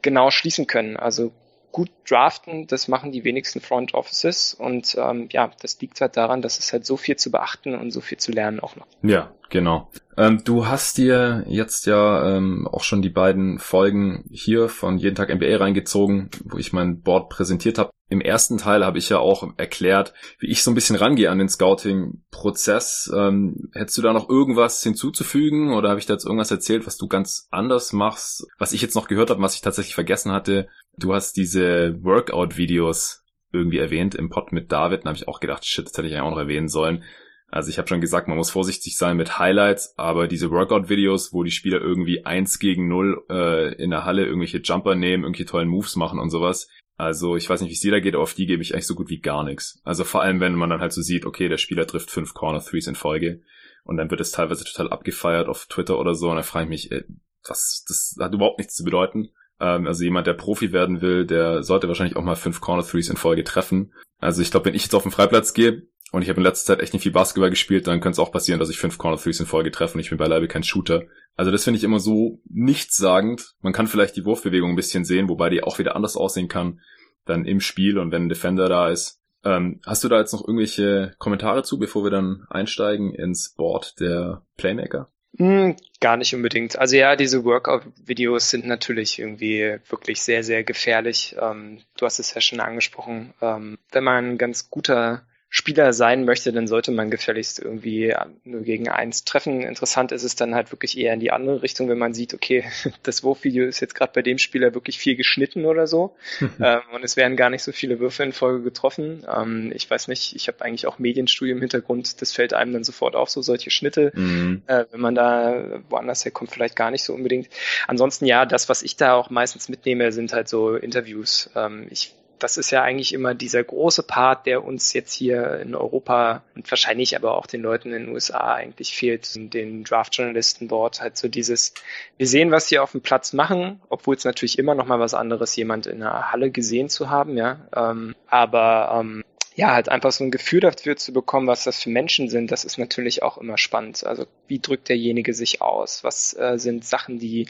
genau 0.00 0.30
schließen 0.30 0.66
können. 0.66 0.97
Also 0.97 1.30
gut 1.73 1.91
draften, 2.09 2.67
das 2.67 2.89
machen 2.89 3.12
die 3.12 3.25
wenigsten 3.25 3.61
Front 3.61 3.95
Offices 3.95 4.55
und 4.55 4.97
ähm, 4.99 5.29
ja, 5.31 5.50
das 5.61 5.81
liegt 5.81 6.00
halt 6.00 6.17
daran, 6.17 6.43
dass 6.43 6.59
es 6.59 6.73
halt 6.73 6.85
so 6.85 6.97
viel 6.97 7.17
zu 7.17 7.31
beachten 7.31 7.75
und 7.75 7.91
so 7.91 8.00
viel 8.00 8.19
zu 8.19 8.33
lernen 8.33 8.61
auch 8.61 8.77
noch. 8.77 8.87
Ja, 9.03 9.33
genau. 9.49 9.91
Ähm, 10.17 10.43
du 10.45 10.67
hast 10.67 10.99
dir 10.99 11.45
jetzt 11.49 11.87
ja 11.87 12.37
ähm, 12.37 12.69
auch 12.69 12.83
schon 12.83 13.03
die 13.03 13.11
beiden 13.11 13.59
Folgen 13.59 14.25
hier 14.31 14.69
von 14.69 14.99
Jeden 14.99 15.15
Tag 15.15 15.35
NBA 15.35 15.57
reingezogen, 15.57 16.31
wo 16.45 16.59
ich 16.59 16.73
mein 16.73 17.00
Board 17.00 17.31
präsentiert 17.31 17.79
habe. 17.79 17.91
Im 18.11 18.21
ersten 18.21 18.59
Teil 18.59 18.85
habe 18.85 18.99
ich 18.99 19.09
ja 19.09 19.19
auch 19.19 19.49
erklärt, 19.57 20.12
wie 20.41 20.49
ich 20.49 20.65
so 20.65 20.73
ein 20.73 20.75
bisschen 20.75 20.97
rangehe 20.97 21.31
an 21.31 21.39
den 21.39 21.49
Scouting-Prozess. 21.49 23.11
Ähm, 23.17 23.71
hättest 23.73 23.97
du 23.99 24.03
da 24.03 24.12
noch 24.12 24.29
irgendwas 24.29 24.83
hinzuzufügen 24.83 25.73
oder 25.73 25.91
habe 25.91 26.00
ich 26.00 26.07
da 26.07 26.15
jetzt 26.15 26.27
irgendwas 26.27 26.50
erzählt, 26.50 26.89
was 26.89 26.97
du 26.97 27.07
ganz 27.07 27.47
anders 27.53 27.93
machst? 27.93 28.49
Was 28.59 28.73
ich 28.73 28.83
jetzt 28.83 28.97
noch 28.97 29.07
gehört 29.07 29.31
habe, 29.31 29.41
was 29.41 29.55
ich 29.55 29.61
tatsächlich 29.61 29.95
vergessen 29.95 30.33
hatte, 30.33 30.69
du 30.97 31.14
hast 31.14 31.37
diese 31.37 32.02
Workout-Videos 32.02 33.25
irgendwie 33.52 33.78
erwähnt 33.78 34.14
im 34.14 34.30
Pod 34.30 34.52
mit 34.52 34.70
David. 34.70 35.04
Da 35.04 35.09
habe 35.09 35.16
ich 35.16 35.28
auch 35.28 35.40
gedacht, 35.40 35.64
shit, 35.64 35.87
das 35.87 35.97
hätte 35.97 36.06
ich 36.06 36.14
ja 36.14 36.23
auch 36.23 36.30
noch 36.30 36.38
erwähnen 36.38 36.68
sollen. 36.68 37.04
Also 37.49 37.68
ich 37.68 37.78
habe 37.78 37.88
schon 37.88 38.00
gesagt, 38.00 38.28
man 38.28 38.37
muss 38.37 38.50
vorsichtig 38.50 38.97
sein 38.97 39.16
mit 39.16 39.40
Highlights, 39.40 39.94
aber 39.97 40.28
diese 40.28 40.52
Workout-Videos, 40.52 41.32
wo 41.32 41.42
die 41.42 41.50
Spieler 41.50 41.80
irgendwie 41.80 42.25
eins 42.25 42.61
gegen 42.61 42.87
null 42.87 43.25
äh, 43.28 43.75
in 43.75 43.90
der 43.90 44.04
Halle 44.04 44.25
irgendwelche 44.25 44.59
Jumper 44.59 44.94
nehmen, 44.94 45.25
irgendwelche 45.25 45.50
tollen 45.50 45.68
Moves 45.68 45.97
machen 45.97 46.20
und 46.20 46.30
sowas, 46.30 46.68
also 47.00 47.35
ich 47.35 47.49
weiß 47.49 47.62
nicht, 47.62 47.70
wie 47.70 47.75
es 47.75 47.80
dir 47.80 47.92
da 47.92 48.00
geht, 48.00 48.14
aber 48.14 48.23
auf 48.23 48.35
die 48.35 48.44
gebe 48.44 48.62
ich 48.62 48.75
eigentlich 48.75 48.87
so 48.87 48.94
gut 48.94 49.09
wie 49.09 49.20
gar 49.20 49.42
nichts. 49.42 49.80
Also 49.85 50.04
vor 50.04 50.20
allem, 50.20 50.38
wenn 50.38 50.54
man 50.54 50.68
dann 50.68 50.82
halt 50.82 50.92
so 50.92 51.00
sieht, 51.00 51.25
okay, 51.25 51.49
der 51.49 51.56
Spieler 51.56 51.87
trifft 51.87 52.11
fünf 52.11 52.35
Corner 52.35 52.61
Threes 52.61 52.87
in 52.87 52.94
Folge 52.94 53.40
und 53.85 53.97
dann 53.97 54.11
wird 54.11 54.20
es 54.20 54.32
teilweise 54.32 54.64
total 54.64 54.90
abgefeiert 54.90 55.49
auf 55.49 55.64
Twitter 55.64 55.99
oder 55.99 56.14
so 56.14 56.28
und 56.28 56.37
dann 56.37 56.44
frage 56.44 56.64
ich 56.64 56.68
mich, 56.68 56.92
ey, 56.92 57.04
was, 57.49 57.87
das 57.88 58.16
hat 58.20 58.35
überhaupt 58.35 58.59
nichts 58.59 58.75
zu 58.75 58.85
bedeuten. 58.85 59.30
Ähm, 59.61 59.87
also 59.87 60.02
jemand, 60.05 60.26
der 60.26 60.35
Profi 60.35 60.73
werden 60.73 61.00
will, 61.00 61.26
der 61.26 61.62
sollte 61.62 61.88
wahrscheinlich 61.88 62.17
auch 62.17 62.25
mal 62.25 62.37
fünf 62.37 62.61
Corner 62.61 62.83
Threes 62.83 63.09
in 63.09 63.17
Folge 63.17 63.45
treffen. 63.45 63.93
Also 64.19 64.43
ich 64.43 64.50
glaube, 64.50 64.67
wenn 64.67 64.75
ich 64.75 64.83
jetzt 64.83 64.95
auf 64.95 65.02
den 65.02 65.12
Freiplatz 65.12 65.55
gehe 65.55 65.83
und 66.12 66.23
ich 66.23 66.29
habe 66.29 66.38
in 66.38 66.45
letzter 66.45 66.75
Zeit 66.75 66.83
echt 66.83 66.93
nicht 66.93 67.02
viel 67.02 67.12
Basketball 67.12 67.50
gespielt, 67.50 67.87
dann 67.87 68.00
könnte 68.00 68.14
es 68.14 68.19
auch 68.19 68.33
passieren, 68.33 68.61
dass 68.61 68.71
ich 68.71 68.79
fünf 68.79 68.99
Corner 68.99 69.19
Threes 69.19 69.40
in 69.40 69.47
Folge 69.47 69.71
treffe 69.71 69.95
und 69.95 70.00
ich 70.00 70.11
bin 70.11 70.19
beileibe 70.19 70.49
kein 70.49 70.62
Shooter. 70.62 71.05
Also 71.37 71.50
das 71.50 71.64
finde 71.64 71.79
ich 71.79 71.85
immer 71.85 72.00
so 72.00 72.40
nichtssagend. 72.49 73.55
Man 73.62 73.73
kann 73.73 73.87
vielleicht 73.87 74.17
die 74.17 74.25
Wurfbewegung 74.25 74.71
ein 74.71 74.76
bisschen 74.76 75.05
sehen, 75.05 75.29
wobei 75.29 75.50
die 75.50 75.62
auch 75.62 75.79
wieder 75.79 75.97
anders 75.97 76.17
aussehen 76.17 76.49
kann 76.49 76.81
dann 77.26 77.45
im 77.45 77.61
Spiel 77.61 77.99
und 77.99 78.11
wenn 78.12 78.25
ein 78.25 78.29
Defender 78.29 78.69
da 78.69 78.88
ist. 78.88 79.21
Ähm, 79.43 79.81
hast 79.87 80.05
du 80.05 80.09
da 80.09 80.19
jetzt 80.19 80.33
noch 80.33 80.47
irgendwelche 80.47 81.14
Kommentare 81.19 81.62
zu, 81.62 81.79
bevor 81.79 82.05
wir 82.05 82.11
dann 82.11 82.47
einsteigen 82.50 83.14
ins 83.14 83.55
Board 83.55 83.99
der 84.00 84.43
Playmaker? 84.57 85.11
Mm, 85.39 85.73
gar 86.01 86.17
nicht 86.17 86.35
unbedingt. 86.35 86.79
Also 86.79 86.97
ja, 86.97 87.17
diese 87.17 87.45
Workout-Videos 87.45 88.51
sind 88.51 88.67
natürlich 88.67 89.19
irgendwie 89.19 89.79
wirklich 89.89 90.23
sehr, 90.23 90.43
sehr 90.45 90.65
gefährlich. 90.65 91.37
Ähm, 91.41 91.83
du 91.97 92.07
hast 92.07 92.19
es 92.19 92.35
ja 92.35 92.41
schon 92.41 92.61
angesprochen. 92.61 93.35
Ähm, 93.41 93.79
wenn 93.93 94.05
man 94.05 94.33
ein 94.33 94.39
ganz 94.39 94.71
guter 94.71 95.25
Spieler 95.52 95.92
sein 95.92 96.25
möchte, 96.25 96.52
dann 96.52 96.69
sollte 96.69 96.92
man 96.92 97.11
gefälligst 97.11 97.59
irgendwie 97.59 98.14
nur 98.45 98.62
gegen 98.62 98.88
eins 98.88 99.25
treffen. 99.25 99.62
Interessant 99.62 100.12
ist 100.12 100.23
es 100.23 100.37
dann 100.37 100.54
halt 100.54 100.71
wirklich 100.71 100.97
eher 100.97 101.12
in 101.12 101.19
die 101.19 101.33
andere 101.33 101.62
Richtung, 101.62 101.88
wenn 101.88 101.99
man 101.99 102.14
sieht, 102.14 102.35
okay, 102.35 102.64
das 103.02 103.25
Wurfvideo 103.25 103.66
ist 103.66 103.80
jetzt 103.80 103.97
gerade 103.97 104.12
bei 104.14 104.23
dem 104.23 104.38
Spieler 104.38 104.75
wirklich 104.75 104.99
viel 104.99 105.16
geschnitten 105.16 105.66
oder 105.66 105.88
so 105.88 106.14
ähm, 106.40 106.80
und 106.95 107.04
es 107.04 107.16
werden 107.16 107.37
gar 107.37 107.50
nicht 107.50 107.64
so 107.64 107.73
viele 107.73 107.99
Würfe 107.99 108.23
in 108.23 108.33
Folge 108.33 108.62
getroffen. 108.62 109.26
Ähm, 109.28 109.73
ich 109.75 109.90
weiß 109.90 110.07
nicht, 110.07 110.37
ich 110.37 110.47
habe 110.47 110.64
eigentlich 110.64 110.87
auch 110.87 111.00
Medienstudium 111.00 111.59
im 111.59 111.62
Hintergrund, 111.62 112.23
das 112.23 112.30
fällt 112.30 112.54
einem 112.54 112.73
dann 112.73 112.85
sofort 112.85 113.16
auf, 113.16 113.28
so 113.28 113.42
solche 113.42 113.71
Schnitte. 113.71 114.12
Mhm. 114.14 114.62
Äh, 114.69 114.85
wenn 114.92 115.00
man 115.00 115.16
da 115.16 115.83
woanders 115.88 116.25
herkommt, 116.25 116.52
vielleicht 116.52 116.76
gar 116.76 116.92
nicht 116.92 117.02
so 117.02 117.12
unbedingt. 117.12 117.49
Ansonsten 117.88 118.25
ja, 118.25 118.47
das, 118.47 118.69
was 118.69 118.85
ich 118.85 118.97
da 118.97 119.14
auch 119.14 119.30
meistens 119.30 119.69
mitnehme, 119.69 120.12
sind 120.12 120.33
halt 120.33 120.49
so 120.49 120.76
Interviews. 120.76 121.50
Ähm, 121.57 121.88
ich 121.90 122.14
das 122.42 122.56
ist 122.56 122.70
ja 122.70 122.82
eigentlich 122.82 123.12
immer 123.12 123.35
dieser 123.35 123.62
große 123.62 124.02
Part, 124.02 124.47
der 124.47 124.64
uns 124.64 124.92
jetzt 124.92 125.12
hier 125.12 125.61
in 125.61 125.75
Europa 125.75 126.42
und 126.54 126.70
wahrscheinlich 126.70 127.16
aber 127.16 127.37
auch 127.37 127.47
den 127.47 127.62
Leuten 127.62 127.92
in 127.92 128.06
den 128.06 128.14
USA 128.14 128.54
eigentlich 128.54 128.94
fehlt, 128.94 129.35
den 129.54 129.85
Draft-Journalisten 129.85 130.68
dort 130.68 131.00
halt 131.00 131.16
so 131.16 131.28
dieses, 131.28 131.75
wir 132.16 132.26
sehen, 132.26 132.50
was 132.50 132.68
sie 132.68 132.78
auf 132.78 132.92
dem 132.92 133.02
Platz 133.02 133.32
machen, 133.32 133.80
obwohl 133.88 134.16
es 134.16 134.25
natürlich 134.25 134.59
immer 134.59 134.75
noch 134.75 134.87
mal 134.87 135.00
was 135.00 135.14
anderes, 135.14 135.54
jemand 135.56 135.87
in 135.87 136.02
einer 136.02 136.32
Halle 136.32 136.50
gesehen 136.50 136.88
zu 136.88 137.11
haben, 137.11 137.37
ja, 137.37 137.61
ähm, 137.75 138.14
aber 138.26 139.00
ähm, 139.00 139.25
ja, 139.61 139.75
halt 139.75 139.90
einfach 139.90 140.11
so 140.11 140.25
ein 140.25 140.31
Gefühl 140.31 140.61
dafür 140.61 140.97
zu 140.97 141.12
bekommen, 141.12 141.47
was 141.47 141.64
das 141.64 141.83
für 141.83 141.90
Menschen 141.90 142.31
sind, 142.31 142.50
das 142.50 142.64
ist 142.64 142.79
natürlich 142.79 143.23
auch 143.23 143.37
immer 143.37 143.59
spannend. 143.59 144.07
Also 144.07 144.25
wie 144.49 144.59
drückt 144.59 144.88
derjenige 144.88 145.35
sich 145.35 145.61
aus? 145.61 146.02
Was 146.02 146.33
äh, 146.33 146.59
sind 146.59 146.87
Sachen, 146.87 147.19
die 147.19 147.47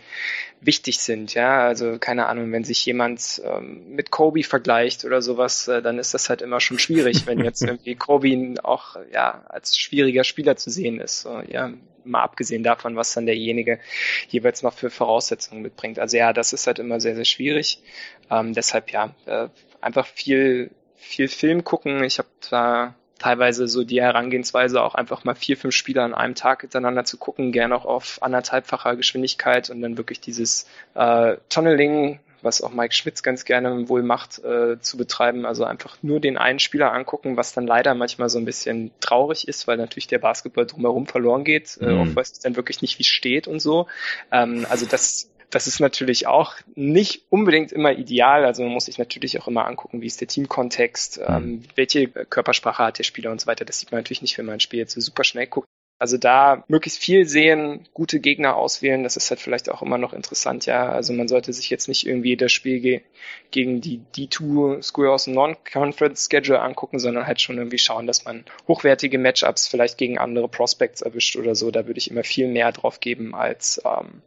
wichtig 0.60 0.98
sind? 0.98 1.34
Ja, 1.34 1.68
also 1.68 1.98
keine 2.00 2.26
Ahnung, 2.26 2.50
wenn 2.50 2.64
sich 2.64 2.84
jemand 2.84 3.40
ähm, 3.44 3.94
mit 3.94 4.10
Kobe 4.10 4.42
vergleicht 4.42 5.04
oder 5.04 5.22
sowas, 5.22 5.68
äh, 5.68 5.82
dann 5.82 6.00
ist 6.00 6.12
das 6.12 6.28
halt 6.28 6.42
immer 6.42 6.58
schon 6.58 6.80
schwierig, 6.80 7.28
wenn 7.28 7.44
jetzt 7.44 7.62
irgendwie 7.62 7.94
Kobe 7.94 8.56
auch 8.64 8.96
ja 9.12 9.44
als 9.48 9.78
schwieriger 9.78 10.24
Spieler 10.24 10.56
zu 10.56 10.68
sehen 10.68 10.98
ist. 11.00 11.20
So, 11.20 11.40
ja, 11.48 11.72
mal 12.04 12.24
abgesehen 12.24 12.64
davon, 12.64 12.96
was 12.96 13.14
dann 13.14 13.26
derjenige 13.26 13.78
jeweils 14.30 14.64
noch 14.64 14.74
für 14.74 14.90
Voraussetzungen 14.90 15.62
mitbringt. 15.62 16.00
Also 16.00 16.16
ja, 16.16 16.32
das 16.32 16.52
ist 16.52 16.66
halt 16.66 16.80
immer 16.80 16.98
sehr, 16.98 17.14
sehr 17.14 17.24
schwierig. 17.24 17.80
Ähm, 18.32 18.52
deshalb 18.52 18.90
ja, 18.90 19.14
äh, 19.26 19.46
einfach 19.80 20.08
viel 20.08 20.72
viel 21.00 21.28
Film 21.28 21.64
gucken. 21.64 22.04
Ich 22.04 22.18
habe 22.18 22.28
da 22.50 22.94
teilweise 23.18 23.68
so 23.68 23.84
die 23.84 24.00
Herangehensweise 24.00 24.82
auch 24.82 24.94
einfach 24.94 25.24
mal 25.24 25.34
vier, 25.34 25.56
fünf 25.56 25.74
Spiele 25.74 26.02
an 26.02 26.14
einem 26.14 26.34
Tag 26.34 26.62
hintereinander 26.62 27.04
zu 27.04 27.18
gucken, 27.18 27.52
gerne 27.52 27.76
auch 27.76 27.84
auf 27.84 28.22
anderthalbfacher 28.22 28.96
Geschwindigkeit 28.96 29.70
und 29.70 29.82
dann 29.82 29.98
wirklich 29.98 30.20
dieses 30.20 30.66
äh, 30.94 31.36
Tunneling, 31.50 32.18
was 32.42 32.62
auch 32.62 32.72
Mike 32.72 32.94
Schmitz 32.94 33.22
ganz 33.22 33.44
gerne 33.44 33.90
wohl 33.90 34.02
macht, 34.02 34.42
äh, 34.42 34.80
zu 34.80 34.96
betreiben. 34.96 35.44
Also 35.44 35.64
einfach 35.64 35.98
nur 36.02 36.20
den 36.20 36.38
einen 36.38 36.58
Spieler 36.58 36.92
angucken, 36.92 37.36
was 37.36 37.52
dann 37.52 37.66
leider 37.66 37.94
manchmal 37.94 38.30
so 38.30 38.38
ein 38.38 38.46
bisschen 38.46 38.90
traurig 39.00 39.46
ist, 39.46 39.68
weil 39.68 39.76
natürlich 39.76 40.06
der 40.06 40.18
Basketball 40.18 40.64
drumherum 40.64 41.06
verloren 41.06 41.44
geht. 41.44 41.78
Äh, 41.80 41.92
mhm. 41.92 42.00
Oft 42.00 42.16
weiß 42.16 42.32
ich 42.32 42.38
dann 42.40 42.56
wirklich 42.56 42.80
nicht, 42.80 42.98
wie 42.98 43.02
es 43.02 43.08
steht 43.08 43.46
und 43.46 43.60
so. 43.60 43.86
Ähm, 44.32 44.66
also 44.70 44.86
das 44.86 45.30
das 45.50 45.66
ist 45.66 45.80
natürlich 45.80 46.26
auch 46.26 46.54
nicht 46.74 47.24
unbedingt 47.28 47.72
immer 47.72 47.92
ideal. 47.92 48.44
Also 48.44 48.62
man 48.62 48.72
muss 48.72 48.86
sich 48.86 48.98
natürlich 48.98 49.40
auch 49.40 49.48
immer 49.48 49.66
angucken, 49.66 50.00
wie 50.00 50.06
ist 50.06 50.20
der 50.20 50.28
Teamkontext, 50.28 51.18
mhm. 51.18 51.34
ähm, 51.34 51.62
welche 51.74 52.08
Körpersprache 52.08 52.84
hat 52.84 52.98
der 52.98 53.04
Spieler 53.04 53.30
und 53.30 53.40
so 53.40 53.46
weiter. 53.46 53.64
Das 53.64 53.80
sieht 53.80 53.90
man 53.90 54.00
natürlich 54.00 54.22
nicht, 54.22 54.38
wenn 54.38 54.46
man 54.46 54.54
ein 54.54 54.60
Spiel 54.60 54.78
jetzt 54.78 54.94
so 54.94 55.00
super 55.00 55.24
schnell 55.24 55.46
guckt. 55.46 55.66
Also 55.98 56.16
da 56.16 56.64
möglichst 56.68 56.98
viel 56.98 57.26
sehen, 57.26 57.86
gute 57.92 58.20
Gegner 58.20 58.56
auswählen, 58.56 59.02
das 59.02 59.18
ist 59.18 59.28
halt 59.28 59.38
vielleicht 59.38 59.70
auch 59.70 59.82
immer 59.82 59.98
noch 59.98 60.14
interessant, 60.14 60.64
ja. 60.64 60.88
Also 60.88 61.12
man 61.12 61.28
sollte 61.28 61.52
sich 61.52 61.68
jetzt 61.68 61.88
nicht 61.88 62.06
irgendwie 62.06 62.38
das 62.38 62.52
Spiel 62.52 62.80
ge 62.80 63.02
gegen 63.50 63.82
die 63.82 64.00
D2 64.16 64.80
School 64.82 65.08
aus 65.08 65.24
dem 65.24 65.34
Non-Conference 65.34 66.26
Schedule 66.30 66.62
angucken, 66.62 66.98
sondern 67.00 67.26
halt 67.26 67.42
schon 67.42 67.58
irgendwie 67.58 67.76
schauen, 67.76 68.06
dass 68.06 68.24
man 68.24 68.46
hochwertige 68.66 69.18
Matchups 69.18 69.68
vielleicht 69.68 69.98
gegen 69.98 70.16
andere 70.16 70.48
Prospects 70.48 71.02
erwischt 71.02 71.36
oder 71.36 71.54
so. 71.54 71.70
Da 71.70 71.86
würde 71.86 71.98
ich 71.98 72.10
immer 72.10 72.24
viel 72.24 72.48
mehr 72.48 72.72
drauf 72.72 73.00
geben 73.00 73.34
als 73.34 73.82
ähm, 73.84 74.22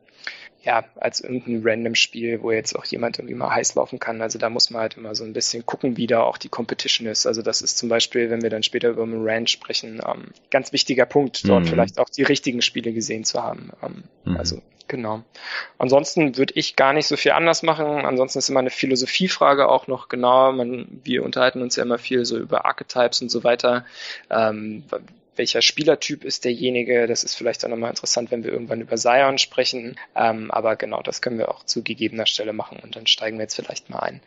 ja, 0.63 0.85
als 0.95 1.19
irgendein 1.19 1.61
random 1.63 1.95
Spiel, 1.95 2.41
wo 2.41 2.51
jetzt 2.51 2.73
auch 2.75 2.85
jemand 2.85 3.19
irgendwie 3.19 3.35
mal 3.35 3.53
heiß 3.53 3.75
laufen 3.75 3.99
kann. 3.99 4.21
Also 4.21 4.39
da 4.39 4.49
muss 4.49 4.69
man 4.69 4.81
halt 4.81 4.95
immer 4.95 5.13
so 5.13 5.25
ein 5.25 5.33
bisschen 5.33 5.65
gucken, 5.65 5.97
wie 5.97 6.07
da 6.07 6.21
auch 6.21 6.37
die 6.37 6.47
Competition 6.47 7.05
ist. 7.07 7.25
Also 7.25 7.41
das 7.41 7.61
ist 7.61 7.77
zum 7.77 7.89
Beispiel, 7.89 8.29
wenn 8.29 8.41
wir 8.41 8.49
dann 8.49 8.63
später 8.63 8.89
über 8.89 9.05
Moran 9.05 9.45
sprechen, 9.47 10.01
ähm, 10.07 10.27
ganz 10.51 10.71
wichtiger 10.71 11.05
Punkt, 11.05 11.47
dort 11.47 11.65
mhm. 11.65 11.67
vielleicht 11.67 11.99
auch 11.99 12.09
die 12.09 12.23
richtigen 12.23 12.61
Spiele 12.61 12.93
gesehen 12.93 13.25
zu 13.25 13.43
haben. 13.43 13.71
Ähm, 13.83 14.03
mhm. 14.23 14.37
Also 14.37 14.61
genau. 14.87 15.23
Ansonsten 15.79 16.37
würde 16.37 16.53
ich 16.55 16.77
gar 16.77 16.93
nicht 16.93 17.07
so 17.07 17.17
viel 17.17 17.33
anders 17.33 17.61
machen. 17.61 18.05
Ansonsten 18.05 18.39
ist 18.39 18.47
immer 18.47 18.61
eine 18.61 18.69
Philosophiefrage 18.69 19.67
auch 19.67 19.87
noch 19.87 20.07
genau. 20.07 20.53
Man, 20.53 20.87
wir 21.03 21.23
unterhalten 21.23 21.61
uns 21.61 21.75
ja 21.75 21.83
immer 21.83 21.97
viel 21.97 22.23
so 22.23 22.37
über 22.37 22.65
Archetypes 22.65 23.21
und 23.21 23.29
so 23.29 23.43
weiter. 23.43 23.85
Ähm, 24.29 24.83
welcher 25.35 25.61
Spielertyp 25.61 26.23
ist 26.23 26.45
derjenige. 26.45 27.07
Das 27.07 27.23
ist 27.23 27.35
vielleicht 27.35 27.63
auch 27.65 27.69
nochmal 27.69 27.89
interessant, 27.89 28.31
wenn 28.31 28.43
wir 28.43 28.51
irgendwann 28.51 28.81
über 28.81 28.95
Zion 28.95 29.37
sprechen. 29.37 29.97
Ähm, 30.15 30.51
aber 30.51 30.75
genau, 30.75 31.01
das 31.01 31.21
können 31.21 31.37
wir 31.37 31.49
auch 31.49 31.63
zu 31.65 31.83
gegebener 31.83 32.25
Stelle 32.25 32.53
machen 32.53 32.79
und 32.81 32.95
dann 32.95 33.07
steigen 33.07 33.37
wir 33.37 33.43
jetzt 33.43 33.55
vielleicht 33.55 33.89
mal 33.89 33.99
ein. 33.99 34.21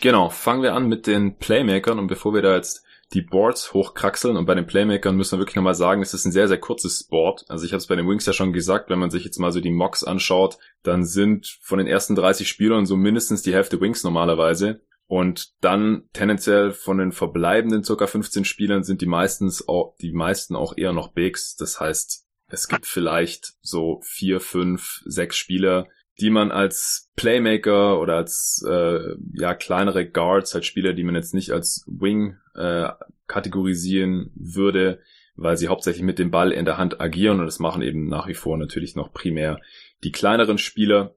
Genau, 0.00 0.28
fangen 0.30 0.62
wir 0.62 0.74
an 0.74 0.88
mit 0.88 1.06
den 1.06 1.36
Playmakern 1.36 1.98
und 1.98 2.06
bevor 2.06 2.32
wir 2.34 2.42
da 2.42 2.54
jetzt 2.54 2.84
die 3.14 3.22
Boards 3.22 3.72
hochkraxeln 3.72 4.36
und 4.36 4.44
bei 4.44 4.54
den 4.54 4.66
Playmakern 4.66 5.16
müssen 5.16 5.32
wir 5.32 5.38
wirklich 5.40 5.56
nochmal 5.56 5.74
sagen, 5.74 6.02
es 6.02 6.12
ist 6.12 6.26
ein 6.26 6.32
sehr, 6.32 6.46
sehr 6.46 6.58
kurzes 6.58 7.04
Board. 7.04 7.44
Also 7.48 7.64
ich 7.64 7.72
habe 7.72 7.78
es 7.78 7.86
bei 7.86 7.96
den 7.96 8.06
Wings 8.06 8.26
ja 8.26 8.34
schon 8.34 8.52
gesagt, 8.52 8.90
wenn 8.90 8.98
man 8.98 9.10
sich 9.10 9.24
jetzt 9.24 9.38
mal 9.38 9.50
so 9.50 9.60
die 9.60 9.70
Mocks 9.70 10.04
anschaut, 10.04 10.58
dann 10.82 11.04
sind 11.04 11.58
von 11.62 11.78
den 11.78 11.86
ersten 11.86 12.14
30 12.14 12.46
Spielern 12.48 12.84
so 12.84 12.96
mindestens 12.96 13.42
die 13.42 13.54
Hälfte 13.54 13.80
Wings 13.80 14.04
normalerweise. 14.04 14.82
Und 15.08 15.54
dann 15.62 16.02
tendenziell 16.12 16.72
von 16.72 16.98
den 16.98 17.12
verbleibenden 17.12 17.82
circa 17.82 18.06
15 18.06 18.44
Spielern 18.44 18.84
sind 18.84 19.00
die 19.00 19.06
meistens 19.06 19.66
auch, 19.66 19.96
die 20.00 20.12
meisten 20.12 20.54
auch 20.54 20.76
eher 20.76 20.92
noch 20.92 21.12
Bigs. 21.12 21.56
Das 21.56 21.80
heißt, 21.80 22.26
es 22.48 22.68
gibt 22.68 22.86
vielleicht 22.86 23.54
so 23.62 24.00
vier, 24.04 24.40
fünf, 24.40 25.02
sechs 25.06 25.36
Spieler, 25.36 25.88
die 26.20 26.28
man 26.28 26.50
als 26.50 27.10
Playmaker 27.16 28.00
oder 28.00 28.16
als 28.16 28.62
äh, 28.68 29.14
ja 29.32 29.54
kleinere 29.54 30.06
Guards, 30.08 30.54
als 30.54 30.66
Spieler, 30.66 30.92
die 30.92 31.04
man 31.04 31.14
jetzt 31.14 31.32
nicht 31.32 31.52
als 31.52 31.84
Wing 31.86 32.36
äh, 32.54 32.90
kategorisieren 33.26 34.30
würde, 34.34 35.00
weil 35.36 35.56
sie 35.56 35.68
hauptsächlich 35.68 36.02
mit 36.02 36.18
dem 36.18 36.30
Ball 36.30 36.52
in 36.52 36.66
der 36.66 36.76
Hand 36.76 37.00
agieren 37.00 37.40
und 37.40 37.46
das 37.46 37.60
machen 37.60 37.82
eben 37.82 38.08
nach 38.08 38.26
wie 38.26 38.34
vor 38.34 38.58
natürlich 38.58 38.94
noch 38.94 39.12
primär 39.12 39.60
die 40.02 40.12
kleineren 40.12 40.58
Spieler. 40.58 41.14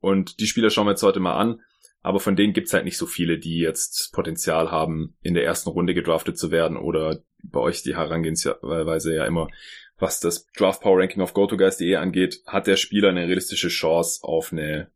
Und 0.00 0.40
die 0.40 0.46
Spieler 0.46 0.70
schauen 0.70 0.86
wir 0.86 0.92
jetzt 0.92 1.02
heute 1.02 1.20
mal 1.20 1.36
an. 1.36 1.60
Aber 2.02 2.20
von 2.20 2.36
denen 2.36 2.52
gibt's 2.52 2.72
halt 2.72 2.84
nicht 2.84 2.96
so 2.96 3.06
viele, 3.06 3.38
die 3.38 3.58
jetzt 3.58 4.12
Potenzial 4.12 4.70
haben, 4.70 5.16
in 5.22 5.34
der 5.34 5.44
ersten 5.44 5.70
Runde 5.70 5.94
gedraftet 5.94 6.38
zu 6.38 6.50
werden 6.50 6.76
oder 6.76 7.20
bei 7.42 7.60
euch 7.60 7.82
die 7.82 7.96
Herangehensweise 7.96 9.14
ja 9.14 9.24
immer, 9.24 9.48
was 9.98 10.20
das 10.20 10.46
Draft 10.56 10.82
Power 10.82 11.00
Ranking 11.00 11.22
auf 11.22 11.34
GoToGuys.de 11.34 11.96
angeht, 11.96 12.40
hat 12.46 12.66
der 12.66 12.76
Spieler 12.76 13.08
eine 13.08 13.26
realistische 13.26 13.68
Chance 13.68 14.20
auf 14.22 14.52
eine 14.52 14.90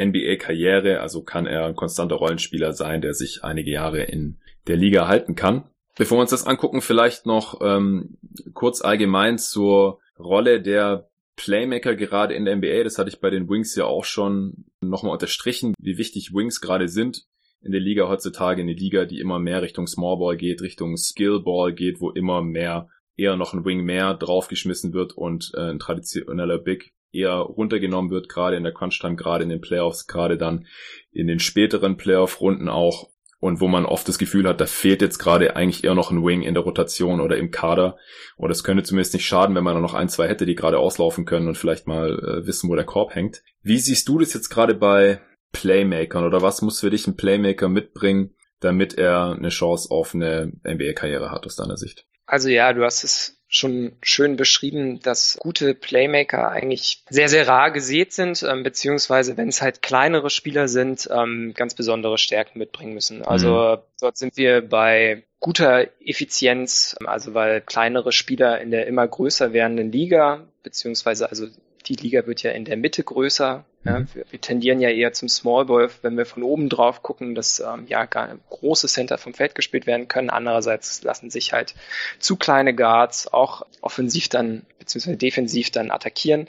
NBA-Karriere, 0.00 1.00
also 1.00 1.22
kann 1.22 1.46
er 1.46 1.66
ein 1.66 1.76
konstanter 1.76 2.16
Rollenspieler 2.16 2.72
sein, 2.72 3.00
der 3.00 3.14
sich 3.14 3.44
einige 3.44 3.70
Jahre 3.70 4.02
in 4.02 4.38
der 4.66 4.76
Liga 4.76 5.08
halten 5.08 5.34
kann. 5.34 5.68
Bevor 5.96 6.18
wir 6.18 6.22
uns 6.22 6.30
das 6.30 6.46
angucken, 6.46 6.80
vielleicht 6.80 7.26
noch 7.26 7.60
ähm, 7.60 8.18
kurz 8.54 8.80
allgemein 8.80 9.38
zur 9.38 10.00
Rolle 10.18 10.60
der 10.60 11.07
Playmaker 11.38 11.94
gerade 11.94 12.34
in 12.34 12.44
der 12.44 12.56
NBA. 12.56 12.84
Das 12.84 12.98
hatte 12.98 13.08
ich 13.08 13.20
bei 13.20 13.30
den 13.30 13.48
Wings 13.48 13.74
ja 13.76 13.84
auch 13.84 14.04
schon 14.04 14.66
nochmal 14.80 15.12
unterstrichen, 15.12 15.74
wie 15.78 15.96
wichtig 15.96 16.34
Wings 16.34 16.60
gerade 16.60 16.88
sind 16.88 17.26
in 17.62 17.72
der 17.72 17.80
Liga 17.80 18.08
heutzutage. 18.08 18.60
Eine 18.60 18.74
Liga, 18.74 19.04
die 19.04 19.20
immer 19.20 19.38
mehr 19.38 19.62
Richtung 19.62 19.86
Smallball 19.86 20.36
geht, 20.36 20.60
Richtung 20.60 20.96
Skillball 20.96 21.72
geht, 21.72 22.00
wo 22.00 22.10
immer 22.10 22.42
mehr 22.42 22.88
eher 23.16 23.36
noch 23.36 23.54
ein 23.54 23.64
Wing 23.64 23.84
mehr 23.84 24.14
draufgeschmissen 24.14 24.92
wird 24.92 25.12
und 25.12 25.52
äh, 25.54 25.70
ein 25.70 25.78
traditioneller 25.78 26.58
Big 26.58 26.92
eher 27.12 27.34
runtergenommen 27.34 28.10
wird, 28.10 28.28
gerade 28.28 28.56
in 28.56 28.64
der 28.64 28.74
Crunch-Time, 28.74 29.16
gerade 29.16 29.44
in 29.44 29.50
den 29.50 29.60
Playoffs, 29.60 30.06
gerade 30.06 30.36
dann 30.36 30.66
in 31.10 31.26
den 31.26 31.38
späteren 31.38 31.96
Playoff-Runden 31.96 32.68
auch 32.68 33.08
und 33.40 33.60
wo 33.60 33.68
man 33.68 33.86
oft 33.86 34.08
das 34.08 34.18
Gefühl 34.18 34.48
hat, 34.48 34.60
da 34.60 34.66
fehlt 34.66 35.00
jetzt 35.00 35.18
gerade 35.18 35.54
eigentlich 35.54 35.84
eher 35.84 35.94
noch 35.94 36.10
ein 36.10 36.24
Wing 36.24 36.42
in 36.42 36.54
der 36.54 36.64
Rotation 36.64 37.20
oder 37.20 37.36
im 37.36 37.50
Kader. 37.50 37.96
Oder 38.36 38.50
es 38.50 38.64
könnte 38.64 38.82
zumindest 38.82 39.14
nicht 39.14 39.26
schaden, 39.26 39.54
wenn 39.54 39.62
man 39.62 39.74
da 39.74 39.80
noch 39.80 39.94
ein, 39.94 40.08
zwei 40.08 40.28
hätte, 40.28 40.44
die 40.44 40.56
gerade 40.56 40.78
auslaufen 40.78 41.24
können 41.24 41.46
und 41.46 41.56
vielleicht 41.56 41.86
mal 41.86 42.18
äh, 42.18 42.46
wissen, 42.46 42.68
wo 42.68 42.74
der 42.74 42.84
Korb 42.84 43.14
hängt. 43.14 43.42
Wie 43.62 43.78
siehst 43.78 44.08
du 44.08 44.18
das 44.18 44.34
jetzt 44.34 44.48
gerade 44.48 44.74
bei 44.74 45.20
Playmakern 45.52 46.24
oder 46.24 46.42
was 46.42 46.62
muss 46.62 46.80
für 46.80 46.90
dich 46.90 47.06
ein 47.06 47.16
Playmaker 47.16 47.68
mitbringen, 47.68 48.34
damit 48.60 48.98
er 48.98 49.36
eine 49.36 49.50
Chance 49.50 49.90
auf 49.90 50.14
eine 50.14 50.52
NBA-Karriere 50.64 51.30
hat 51.30 51.46
aus 51.46 51.54
deiner 51.54 51.76
Sicht? 51.76 52.06
Also 52.26 52.48
ja, 52.48 52.72
du 52.72 52.84
hast 52.84 53.04
es 53.04 53.37
schon 53.48 53.92
schön 54.02 54.36
beschrieben, 54.36 55.00
dass 55.00 55.38
gute 55.40 55.74
Playmaker 55.74 56.50
eigentlich 56.50 57.02
sehr, 57.08 57.30
sehr 57.30 57.48
rar 57.48 57.70
gesät 57.70 58.12
sind, 58.12 58.42
ähm, 58.42 58.62
beziehungsweise 58.62 59.36
wenn 59.38 59.48
es 59.48 59.62
halt 59.62 59.80
kleinere 59.80 60.28
Spieler 60.28 60.68
sind, 60.68 61.08
ähm, 61.10 61.54
ganz 61.56 61.74
besondere 61.74 62.18
Stärken 62.18 62.58
mitbringen 62.58 62.92
müssen. 62.92 63.22
Also 63.22 63.76
mhm. 63.76 63.82
dort 64.00 64.18
sind 64.18 64.36
wir 64.36 64.60
bei 64.60 65.24
guter 65.40 65.86
Effizienz, 66.04 66.94
also 67.04 67.32
weil 67.32 67.62
kleinere 67.62 68.12
Spieler 68.12 68.60
in 68.60 68.70
der 68.70 68.86
immer 68.86 69.08
größer 69.08 69.52
werdenden 69.54 69.92
Liga, 69.92 70.46
beziehungsweise 70.62 71.30
also 71.30 71.46
die 71.88 71.94
Liga 71.94 72.26
wird 72.26 72.42
ja 72.42 72.50
in 72.50 72.64
der 72.64 72.76
Mitte 72.76 73.02
größer. 73.02 73.64
Ja, 73.84 74.00
mhm. 74.00 74.08
wir, 74.12 74.24
wir, 74.30 74.40
tendieren 74.40 74.80
ja 74.80 74.90
eher 74.90 75.12
zum 75.12 75.28
Small 75.28 75.64
Ball, 75.66 75.88
wenn 76.02 76.16
wir 76.16 76.26
von 76.26 76.42
oben 76.42 76.68
drauf 76.68 77.02
gucken, 77.02 77.34
dass 77.34 77.60
ähm, 77.60 77.86
ja 77.88 78.04
gar 78.04 78.36
große 78.50 78.88
Center 78.88 79.18
vom 79.18 79.34
Feld 79.34 79.54
gespielt 79.54 79.86
werden 79.86 80.08
können. 80.08 80.30
Andererseits 80.30 81.02
lassen 81.02 81.30
sich 81.30 81.52
halt 81.52 81.74
zu 82.18 82.36
kleine 82.36 82.74
Guards 82.74 83.32
auch 83.32 83.64
offensiv 83.80 84.28
dann 84.28 84.62
beziehungsweise 84.78 85.16
defensiv 85.16 85.70
dann 85.70 85.90
attackieren. 85.90 86.48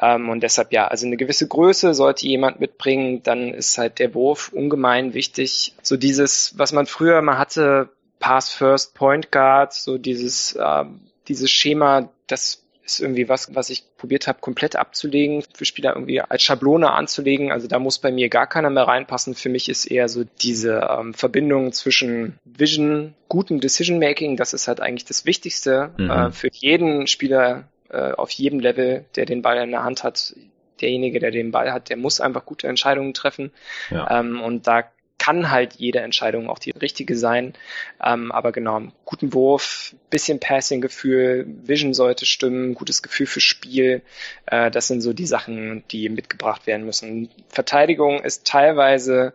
Ähm, 0.00 0.28
und 0.28 0.42
deshalb 0.42 0.72
ja, 0.72 0.88
also 0.88 1.06
eine 1.06 1.16
gewisse 1.16 1.46
Größe 1.46 1.94
sollte 1.94 2.26
jemand 2.26 2.60
mitbringen, 2.60 3.22
dann 3.22 3.52
ist 3.52 3.78
halt 3.78 3.98
der 3.98 4.14
Wurf 4.14 4.50
ungemein 4.52 5.14
wichtig. 5.14 5.74
So 5.82 5.96
dieses, 5.96 6.54
was 6.56 6.72
man 6.72 6.86
früher 6.86 7.20
mal 7.22 7.38
hatte, 7.38 7.90
Pass 8.18 8.50
First 8.50 8.94
Point 8.94 9.32
Guard, 9.32 9.72
so 9.72 9.98
dieses, 9.98 10.54
äh, 10.54 10.84
dieses 11.28 11.50
Schema, 11.50 12.10
das 12.26 12.62
ist 12.92 13.00
irgendwie 13.00 13.28
was, 13.28 13.54
was 13.54 13.70
ich 13.70 13.84
probiert 13.96 14.26
habe, 14.26 14.40
komplett 14.40 14.76
abzulegen, 14.76 15.42
für 15.54 15.64
Spieler 15.64 15.94
irgendwie 15.94 16.20
als 16.20 16.42
Schablone 16.42 16.90
anzulegen. 16.90 17.52
Also 17.52 17.68
da 17.68 17.78
muss 17.78 17.98
bei 17.98 18.10
mir 18.10 18.28
gar 18.28 18.46
keiner 18.46 18.70
mehr 18.70 18.84
reinpassen. 18.84 19.34
Für 19.34 19.48
mich 19.48 19.68
ist 19.68 19.86
eher 19.86 20.08
so 20.08 20.24
diese 20.42 20.88
ähm, 20.90 21.14
Verbindung 21.14 21.72
zwischen 21.72 22.38
Vision, 22.44 23.14
gutem 23.28 23.60
Decision 23.60 23.98
Making, 23.98 24.36
das 24.36 24.52
ist 24.52 24.68
halt 24.68 24.80
eigentlich 24.80 25.04
das 25.04 25.24
Wichtigste 25.24 25.92
mhm. 25.96 26.10
äh, 26.10 26.30
für 26.32 26.48
jeden 26.52 27.06
Spieler 27.06 27.68
äh, 27.90 28.12
auf 28.12 28.30
jedem 28.30 28.60
Level, 28.60 29.04
der 29.16 29.26
den 29.26 29.42
Ball 29.42 29.58
in 29.58 29.70
der 29.70 29.84
Hand 29.84 30.04
hat. 30.04 30.34
Derjenige, 30.80 31.20
der 31.20 31.30
den 31.30 31.50
Ball 31.50 31.72
hat, 31.72 31.90
der 31.90 31.98
muss 31.98 32.22
einfach 32.22 32.46
gute 32.46 32.66
Entscheidungen 32.66 33.12
treffen. 33.12 33.52
Ja. 33.90 34.20
Ähm, 34.20 34.40
und 34.40 34.66
da 34.66 34.84
kann 35.20 35.50
halt 35.50 35.74
jede 35.74 36.00
Entscheidung 36.00 36.48
auch 36.48 36.58
die 36.58 36.70
richtige 36.70 37.14
sein. 37.14 37.52
Ähm, 38.02 38.32
aber 38.32 38.52
genau, 38.52 38.80
guten 39.04 39.34
Wurf, 39.34 39.94
bisschen 40.08 40.40
Passing-Gefühl, 40.40 41.44
Vision 41.62 41.92
sollte 41.92 42.24
stimmen, 42.24 42.74
gutes 42.74 43.02
Gefühl 43.02 43.26
für 43.26 43.40
Spiel. 43.40 44.02
Äh, 44.46 44.70
das 44.70 44.88
sind 44.88 45.02
so 45.02 45.12
die 45.12 45.26
Sachen, 45.26 45.84
die 45.90 46.08
mitgebracht 46.08 46.66
werden 46.66 46.86
müssen. 46.86 47.28
Verteidigung 47.50 48.20
ist 48.24 48.46
teilweise 48.46 49.34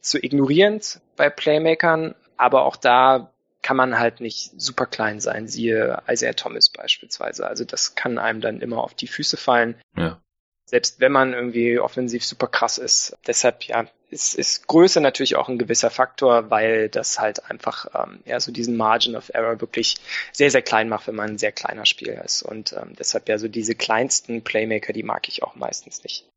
zu 0.00 0.18
ignorierend 0.18 1.00
bei 1.16 1.30
Playmakern, 1.30 2.16
aber 2.36 2.64
auch 2.64 2.74
da 2.74 3.32
kann 3.62 3.76
man 3.76 4.00
halt 4.00 4.20
nicht 4.20 4.50
super 4.60 4.86
klein 4.86 5.20
sein, 5.20 5.46
siehe 5.46 6.02
Isaiah 6.10 6.34
Thomas 6.34 6.68
beispielsweise. 6.68 7.46
Also 7.46 7.64
das 7.64 7.94
kann 7.94 8.18
einem 8.18 8.40
dann 8.40 8.60
immer 8.60 8.82
auf 8.82 8.94
die 8.94 9.06
Füße 9.06 9.36
fallen. 9.36 9.76
Ja 9.96 10.20
selbst 10.64 11.00
wenn 11.00 11.12
man 11.12 11.34
irgendwie 11.34 11.78
offensiv 11.78 12.24
super 12.24 12.46
krass 12.46 12.78
ist. 12.78 13.14
Deshalb 13.26 13.64
ja, 13.64 13.84
ist, 14.12 14.34
ist 14.34 14.66
Größe 14.68 15.00
natürlich 15.00 15.36
auch 15.36 15.48
ein 15.48 15.58
gewisser 15.58 15.90
Faktor, 15.90 16.50
weil 16.50 16.88
das 16.88 17.18
halt 17.18 17.50
einfach 17.50 17.86
ähm, 17.94 18.20
ja 18.26 18.38
so 18.38 18.52
diesen 18.52 18.76
Margin 18.76 19.16
of 19.16 19.30
Error 19.34 19.60
wirklich 19.60 19.96
sehr, 20.32 20.50
sehr 20.50 20.62
klein 20.62 20.88
macht, 20.88 21.06
wenn 21.06 21.14
man 21.14 21.30
ein 21.30 21.38
sehr 21.38 21.52
kleiner 21.52 21.86
Spieler 21.86 22.24
ist. 22.24 22.42
Und 22.42 22.74
ähm, 22.74 22.92
deshalb 22.98 23.28
ja 23.28 23.38
so 23.38 23.48
diese 23.48 23.74
kleinsten 23.74 24.42
Playmaker, 24.42 24.92
die 24.92 25.02
mag 25.02 25.28
ich 25.28 25.42
auch 25.42 25.56
meistens 25.56 26.02
nicht. 26.04 26.28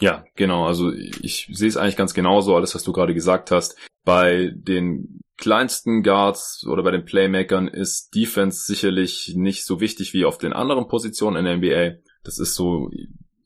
Ja, 0.00 0.24
genau. 0.34 0.66
Also 0.66 0.92
ich 0.92 1.48
sehe 1.52 1.68
es 1.68 1.76
eigentlich 1.76 1.96
ganz 1.96 2.14
genauso, 2.14 2.56
alles, 2.56 2.74
was 2.74 2.82
du 2.82 2.92
gerade 2.92 3.14
gesagt 3.14 3.50
hast. 3.50 3.76
Bei 4.04 4.50
den 4.54 5.20
kleinsten 5.36 6.02
Guards 6.02 6.66
oder 6.66 6.82
bei 6.82 6.90
den 6.90 7.04
Playmakern 7.04 7.68
ist 7.68 8.14
Defense 8.14 8.64
sicherlich 8.64 9.34
nicht 9.36 9.64
so 9.66 9.80
wichtig 9.80 10.14
wie 10.14 10.24
auf 10.24 10.38
den 10.38 10.54
anderen 10.54 10.88
Positionen 10.88 11.36
in 11.36 11.44
der 11.44 11.56
NBA. 11.58 11.98
Das 12.24 12.38
ist 12.38 12.54
so 12.54 12.90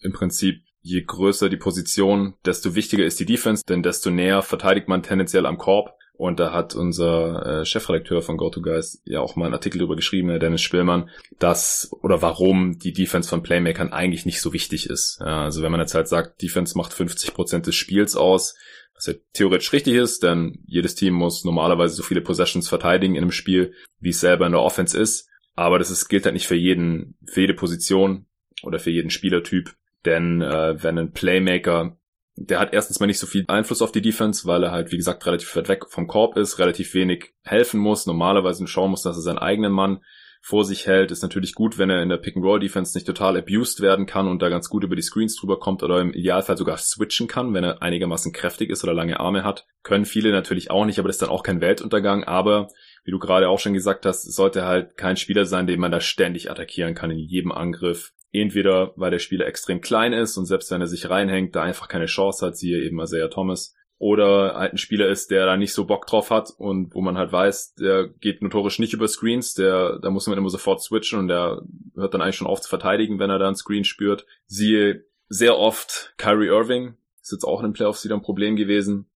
im 0.00 0.12
Prinzip 0.12 0.62
je 0.85 1.03
größer 1.03 1.49
die 1.49 1.57
Position, 1.57 2.35
desto 2.45 2.75
wichtiger 2.75 3.05
ist 3.05 3.19
die 3.19 3.25
Defense, 3.25 3.64
denn 3.67 3.83
desto 3.83 4.11
näher 4.11 4.43
verteidigt 4.43 4.87
man 4.87 5.03
tendenziell 5.03 5.47
am 5.47 5.59
Korb. 5.59 5.95
Und 6.17 6.38
da 6.38 6.53
hat 6.53 6.76
unser 6.76 7.62
äh, 7.62 7.64
Chefredakteur 7.64 8.23
von 8.23 8.37
GoToGuys 8.37 9.03
ja 9.05 9.18
auch 9.18 9.35
mal 9.35 9.47
einen 9.47 9.55
Artikel 9.55 9.79
darüber 9.79 9.97
geschrieben, 9.97 10.29
Herr 10.29 10.38
Dennis 10.38 10.62
Spielmann, 10.62 11.11
dass 11.40 11.90
oder 12.03 12.23
warum 12.23 12.79
die 12.79 12.92
Defense 12.92 13.29
von 13.29 13.42
Playmakern 13.42 13.92
eigentlich 13.92 14.25
nicht 14.25 14.40
so 14.40 14.53
wichtig 14.53 14.88
ist. 14.88 15.20
Also 15.20 15.62
wenn 15.62 15.73
man 15.73 15.81
jetzt 15.81 15.94
halt 15.94 16.07
sagt, 16.07 16.40
Defense 16.40 16.79
macht 16.79 16.92
50 16.92 17.35
Prozent 17.35 17.66
des 17.66 17.75
Spiels 17.75 18.14
aus, 18.14 18.55
was 18.94 19.07
ja 19.07 19.14
theoretisch 19.33 19.73
richtig 19.73 19.94
ist, 19.94 20.23
denn 20.23 20.62
jedes 20.66 20.94
Team 20.94 21.14
muss 21.14 21.44
normalerweise 21.44 21.97
so 21.97 22.05
viele 22.05 22.20
Possessions 22.20 22.68
verteidigen 22.68 23.16
in 23.16 23.23
einem 23.23 23.33
Spiel, 23.33 23.73
wie 23.99 24.11
es 24.11 24.20
selber 24.20 24.47
in 24.47 24.53
der 24.53 24.62
Offense 24.62 24.97
ist. 24.97 25.29
Aber 25.57 25.81
das 25.81 25.90
ist, 25.90 26.09
gilt 26.09 26.27
halt 26.27 26.35
nicht 26.35 26.47
für 26.47 26.55
jeden, 26.55 27.16
für 27.27 27.40
jede 27.40 27.55
Position 27.55 28.27
oder 28.62 28.79
für 28.79 28.90
jeden 28.90 29.11
Spielertyp. 29.11 29.75
Denn 30.05 30.43
äh, 30.43 30.83
wenn 30.83 30.99
ein 30.99 31.12
Playmaker, 31.12 31.97
der 32.37 32.59
hat 32.59 32.73
erstens 32.73 33.01
mal 33.01 33.07
nicht 33.07 33.19
so 33.19 33.27
viel 33.27 33.45
Einfluss 33.49 33.83
auf 33.83 33.93
die 33.93 34.03
Defense, 34.03 34.47
weil 34.47 34.64
er 34.64 34.73
halt, 34.73 34.93
wie 34.93 34.97
gesagt, 34.97 35.25
relativ 35.27 35.55
weit 35.57 35.69
weg 35.69 35.85
vom 35.88 36.07
Korb 36.07 36.37
ist, 36.37 36.59
relativ 36.59 36.95
wenig 36.95 37.35
helfen 37.43 37.81
muss, 37.81 38.07
normalerweise 38.07 38.67
schauen 38.67 38.90
muss, 38.90 39.03
dass 39.03 39.17
er 39.17 39.23
seinen 39.23 39.38
eigenen 39.38 39.73
Mann 39.73 40.01
vor 40.47 40.67
sich 40.67 40.87
hält, 40.87 41.11
ist 41.11 41.23
natürlich 41.23 41.55
gut, 41.55 41.79
wenn 41.79 41.88
er 41.88 42.03
in 42.03 42.11
der 42.11 42.19
Pick-and-Roll-Defense 42.19 42.95
nicht 42.95 43.07
total 43.07 43.38
abused 43.38 43.81
werden 43.81 44.05
kann 44.05 44.29
und 44.29 44.43
da 44.43 44.51
ganz 44.51 44.69
gut 44.69 44.85
über 44.85 44.95
die 44.95 45.01
Screens 45.01 45.37
drüber 45.37 45.59
kommt 45.59 45.83
oder 45.83 46.03
im 46.03 46.12
Idealfall 46.12 46.59
sogar 46.59 46.77
switchen 46.77 47.29
kann, 47.29 47.55
wenn 47.55 47.64
er 47.64 47.81
einigermaßen 47.81 48.31
kräftig 48.35 48.69
ist 48.69 48.85
oder 48.85 48.93
lange 48.93 49.21
Arme 49.21 49.43
hat. 49.43 49.64
Können 49.83 50.05
viele 50.05 50.33
natürlich 50.33 50.71
auch 50.71 50.85
nicht, 50.85 50.99
aber 50.99 51.09
das 51.09 51.17
ist 51.17 51.23
dann 51.23 51.31
auch 51.31 51.45
kein 51.45 51.62
Weltuntergang. 51.62 52.25
Aber 52.25 52.69
wie 53.05 53.11
du 53.11 53.19
gerade 53.19 53.49
auch 53.49 53.59
schon 53.59 53.73
gesagt 53.73 54.05
hast, 54.05 54.31
sollte 54.35 54.67
halt 54.67 54.99
kein 54.99 55.17
Spieler 55.17 55.47
sein, 55.47 55.67
den 55.67 55.81
man 55.81 55.93
da 55.93 56.01
ständig 56.01 56.51
attackieren 56.51 56.95
kann 56.95 57.11
in 57.11 57.21
jedem 57.21 57.51
Angriff. 57.51 58.12
Entweder 58.35 58.92
weil 58.97 59.12
der 59.12 59.20
Spieler 59.20 59.47
extrem 59.47 59.81
klein 59.81 60.12
ist 60.12 60.37
und 60.37 60.47
selbst 60.47 60.70
wenn 60.73 60.81
er 60.81 60.88
sich 60.88 61.09
reinhängt, 61.09 61.55
da 61.55 61.62
einfach 61.62 61.87
keine 61.87 62.07
Chance 62.07 62.44
hat, 62.44 62.57
siehe 62.57 62.83
eben 62.83 63.01
Isaiah 63.01 63.29
Thomas. 63.29 63.77
Oder 63.99 64.57
halt 64.57 64.73
ein 64.73 64.79
Spieler 64.79 65.09
ist, 65.09 65.31
der 65.31 65.47
da 65.47 65.57
nicht 65.57 65.73
so 65.73 65.85
Bock 65.85 66.07
drauf 66.07 66.31
hat 66.31 66.51
und 66.59 66.94
wo 66.94 67.01
man 67.01 67.16
halt 67.16 67.31
weiß, 67.31 67.75
der 67.77 68.09
geht 68.09 68.42
notorisch 68.42 68.81
nicht 68.81 68.92
über 68.92 69.07
Screens, 69.07 69.55
der, 69.55 70.01
da 70.01 70.11
muss 70.11 70.27
man 70.27 70.37
immer 70.37 70.51
sofort 70.51 70.83
switchen 70.83 71.20
und 71.20 71.29
der 71.29 71.62
hört 71.94 72.12
dann 72.12 72.20
eigentlich 72.20 72.35
schon 72.35 72.49
auf 72.49 72.61
zu 72.61 72.68
verteidigen, 72.68 73.20
wenn 73.20 73.31
er 73.31 73.38
da 73.38 73.47
einen 73.47 73.55
Screen 73.55 73.85
spürt. 73.85 74.27
Siehe 74.47 75.05
sehr 75.29 75.57
oft 75.57 76.12
Kyrie 76.16 76.49
Irving, 76.49 76.97
ist 77.23 77.31
jetzt 77.31 77.44
auch 77.44 77.61
in 77.61 77.68
den 77.68 77.73
Playoffs 77.73 78.05
wieder 78.05 78.16
ein 78.16 78.23
Problem 78.23 78.57
gewesen. 78.57 79.09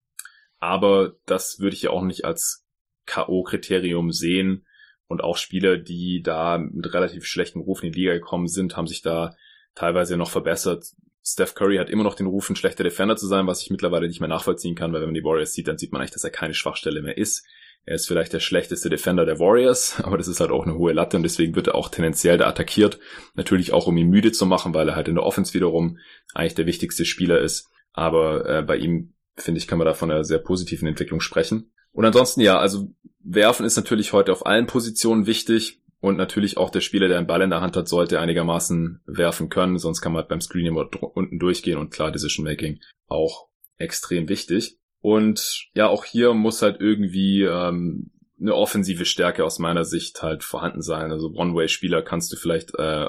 Aber 0.59 1.15
das 1.25 1.59
würde 1.59 1.75
ich 1.75 1.83
ja 1.83 1.91
auch 1.91 2.03
nicht 2.03 2.27
als 2.27 2.67
K.O.-Kriterium 3.07 4.13
sehen. 4.13 4.67
Und 5.09 5.23
auch 5.23 5.37
Spieler, 5.37 5.77
die 5.77 6.23
da 6.23 6.59
mit 6.59 6.93
relativ 6.93 7.27
schlechtem 7.27 7.61
Ruf 7.61 7.83
in 7.83 7.93
die 7.93 8.01
Liga 8.01 8.15
gekommen 8.15 8.49
sind, 8.49 8.77
haben 8.77 8.87
sich 8.87 9.03
da 9.03 9.37
teilweise 9.75 10.17
noch 10.17 10.31
verbessert. 10.31 10.85
Steph 11.23 11.55
Curry 11.55 11.77
hat 11.77 11.91
immer 11.91 12.05
noch 12.05 12.15
den 12.15 12.27
Ruf, 12.27 12.49
ein 12.51 12.57
schlechter 12.57 12.85
Defender 12.85 13.17
zu 13.17 13.27
sein, 13.27 13.47
was 13.47 13.63
ich 13.63 13.71
mittlerweile 13.71 14.07
nicht 14.07 14.21
mehr 14.21 14.29
nachvollziehen 14.29 14.75
kann, 14.75 14.93
weil 14.93 15.01
wenn 15.01 15.09
man 15.09 15.15
die 15.15 15.25
Warriors 15.25 15.53
sieht, 15.53 15.69
dann 15.69 15.79
sieht 15.79 15.93
man 15.93 16.01
eigentlich, 16.01 16.13
dass 16.13 16.25
er 16.25 16.31
keine 16.31 16.55
Schwachstelle 16.55 17.03
mehr 17.03 17.19
ist. 17.19 17.45
Er 17.85 17.95
ist 17.95 18.09
vielleicht 18.09 18.33
der 18.33 18.41
schlechteste 18.41 18.91
Defender 18.91 19.25
der 19.25 19.39
Warriors, 19.39 20.01
aber 20.03 20.19
das 20.19 20.29
ist 20.29 20.41
halt 20.41 20.51
auch 20.51 20.65
eine 20.65 20.77
hohe 20.77 20.93
Latte 20.93 21.17
und 21.17 21.23
deswegen 21.23 21.55
wird 21.55 21.69
er 21.69 21.77
auch 21.77 21.89
tendenziell 21.89 22.39
da 22.39 22.49
attackiert. 22.49 22.99
Natürlich 23.35 23.73
auch, 23.73 23.87
um 23.87 23.97
ihn 23.97 24.09
müde 24.09 24.33
zu 24.33 24.47
machen, 24.47 24.75
weil 24.75 24.89
er 24.89 24.97
halt 24.97 25.09
in 25.09 25.15
der 25.15 25.25
Offense 25.25 25.55
wiederum 25.55 25.99
eigentlich 26.35 26.55
der 26.55 26.67
wichtigste 26.67 27.05
Spieler 27.05 27.41
ist. 27.41 27.71
Aber 27.93 28.47
äh, 28.47 28.63
bei 28.63 28.77
ihm, 28.77 29.15
finde 29.37 29.59
ich, 29.59 29.69
kann 29.69 29.79
man 29.79 29.87
da 29.87 29.95
von 29.95 30.11
einer 30.11 30.25
sehr 30.25 30.39
positiven 30.39 30.89
Entwicklung 30.89 31.21
sprechen. 31.21 31.73
Und 31.97 32.05
ansonsten 32.05 32.43
ja, 32.43 32.59
also 32.59 32.91
werfen 33.25 33.65
ist 33.65 33.77
natürlich 33.77 34.13
heute 34.13 34.31
auf 34.31 34.45
allen 34.45 34.67
Positionen 34.67 35.27
wichtig. 35.27 35.81
Und 35.99 36.19
natürlich 36.19 36.59
auch 36.59 36.69
der 36.69 36.83
Spieler, 36.83 37.09
der 37.09 37.17
einen 37.17 37.27
Ball 37.27 37.41
in 37.41 37.49
der 37.49 37.63
Hand 37.63 37.75
hat, 37.75 37.89
sollte 37.89 38.21
einigermaßen 38.21 39.01
werfen 39.07 39.49
können, 39.49 39.79
sonst 39.79 40.03
kann 40.03 40.13
man 40.13 40.21
halt 40.21 40.29
beim 40.29 40.43
Screen 40.43 40.67
immer 40.67 40.89
unten 41.15 41.39
durchgehen 41.39 41.79
und 41.79 41.91
klar, 41.91 42.13
Decision 42.13 42.45
Making 42.45 42.81
auch 43.09 43.49
extrem 43.79 44.29
wichtig. 44.29 44.77
Und 45.01 45.69
ja, 45.73 45.89
auch 45.89 46.05
hier 46.05 46.35
muss 46.35 46.61
halt 46.61 46.81
irgendwie 46.81 47.43
ähm, 47.43 48.11
eine 48.39 48.55
offensive 48.55 49.07
Stärke 49.07 49.45
aus 49.45 49.59
meiner 49.59 49.85
Sicht 49.85 50.23
halt 50.23 50.45
vorhanden 50.45 50.83
sein. 50.83 51.11
Also 51.11 51.31
One-Way-Spieler 51.31 52.03
kannst 52.03 52.31
du 52.31 52.37
vielleicht, 52.37 52.75
äh, 52.79 53.09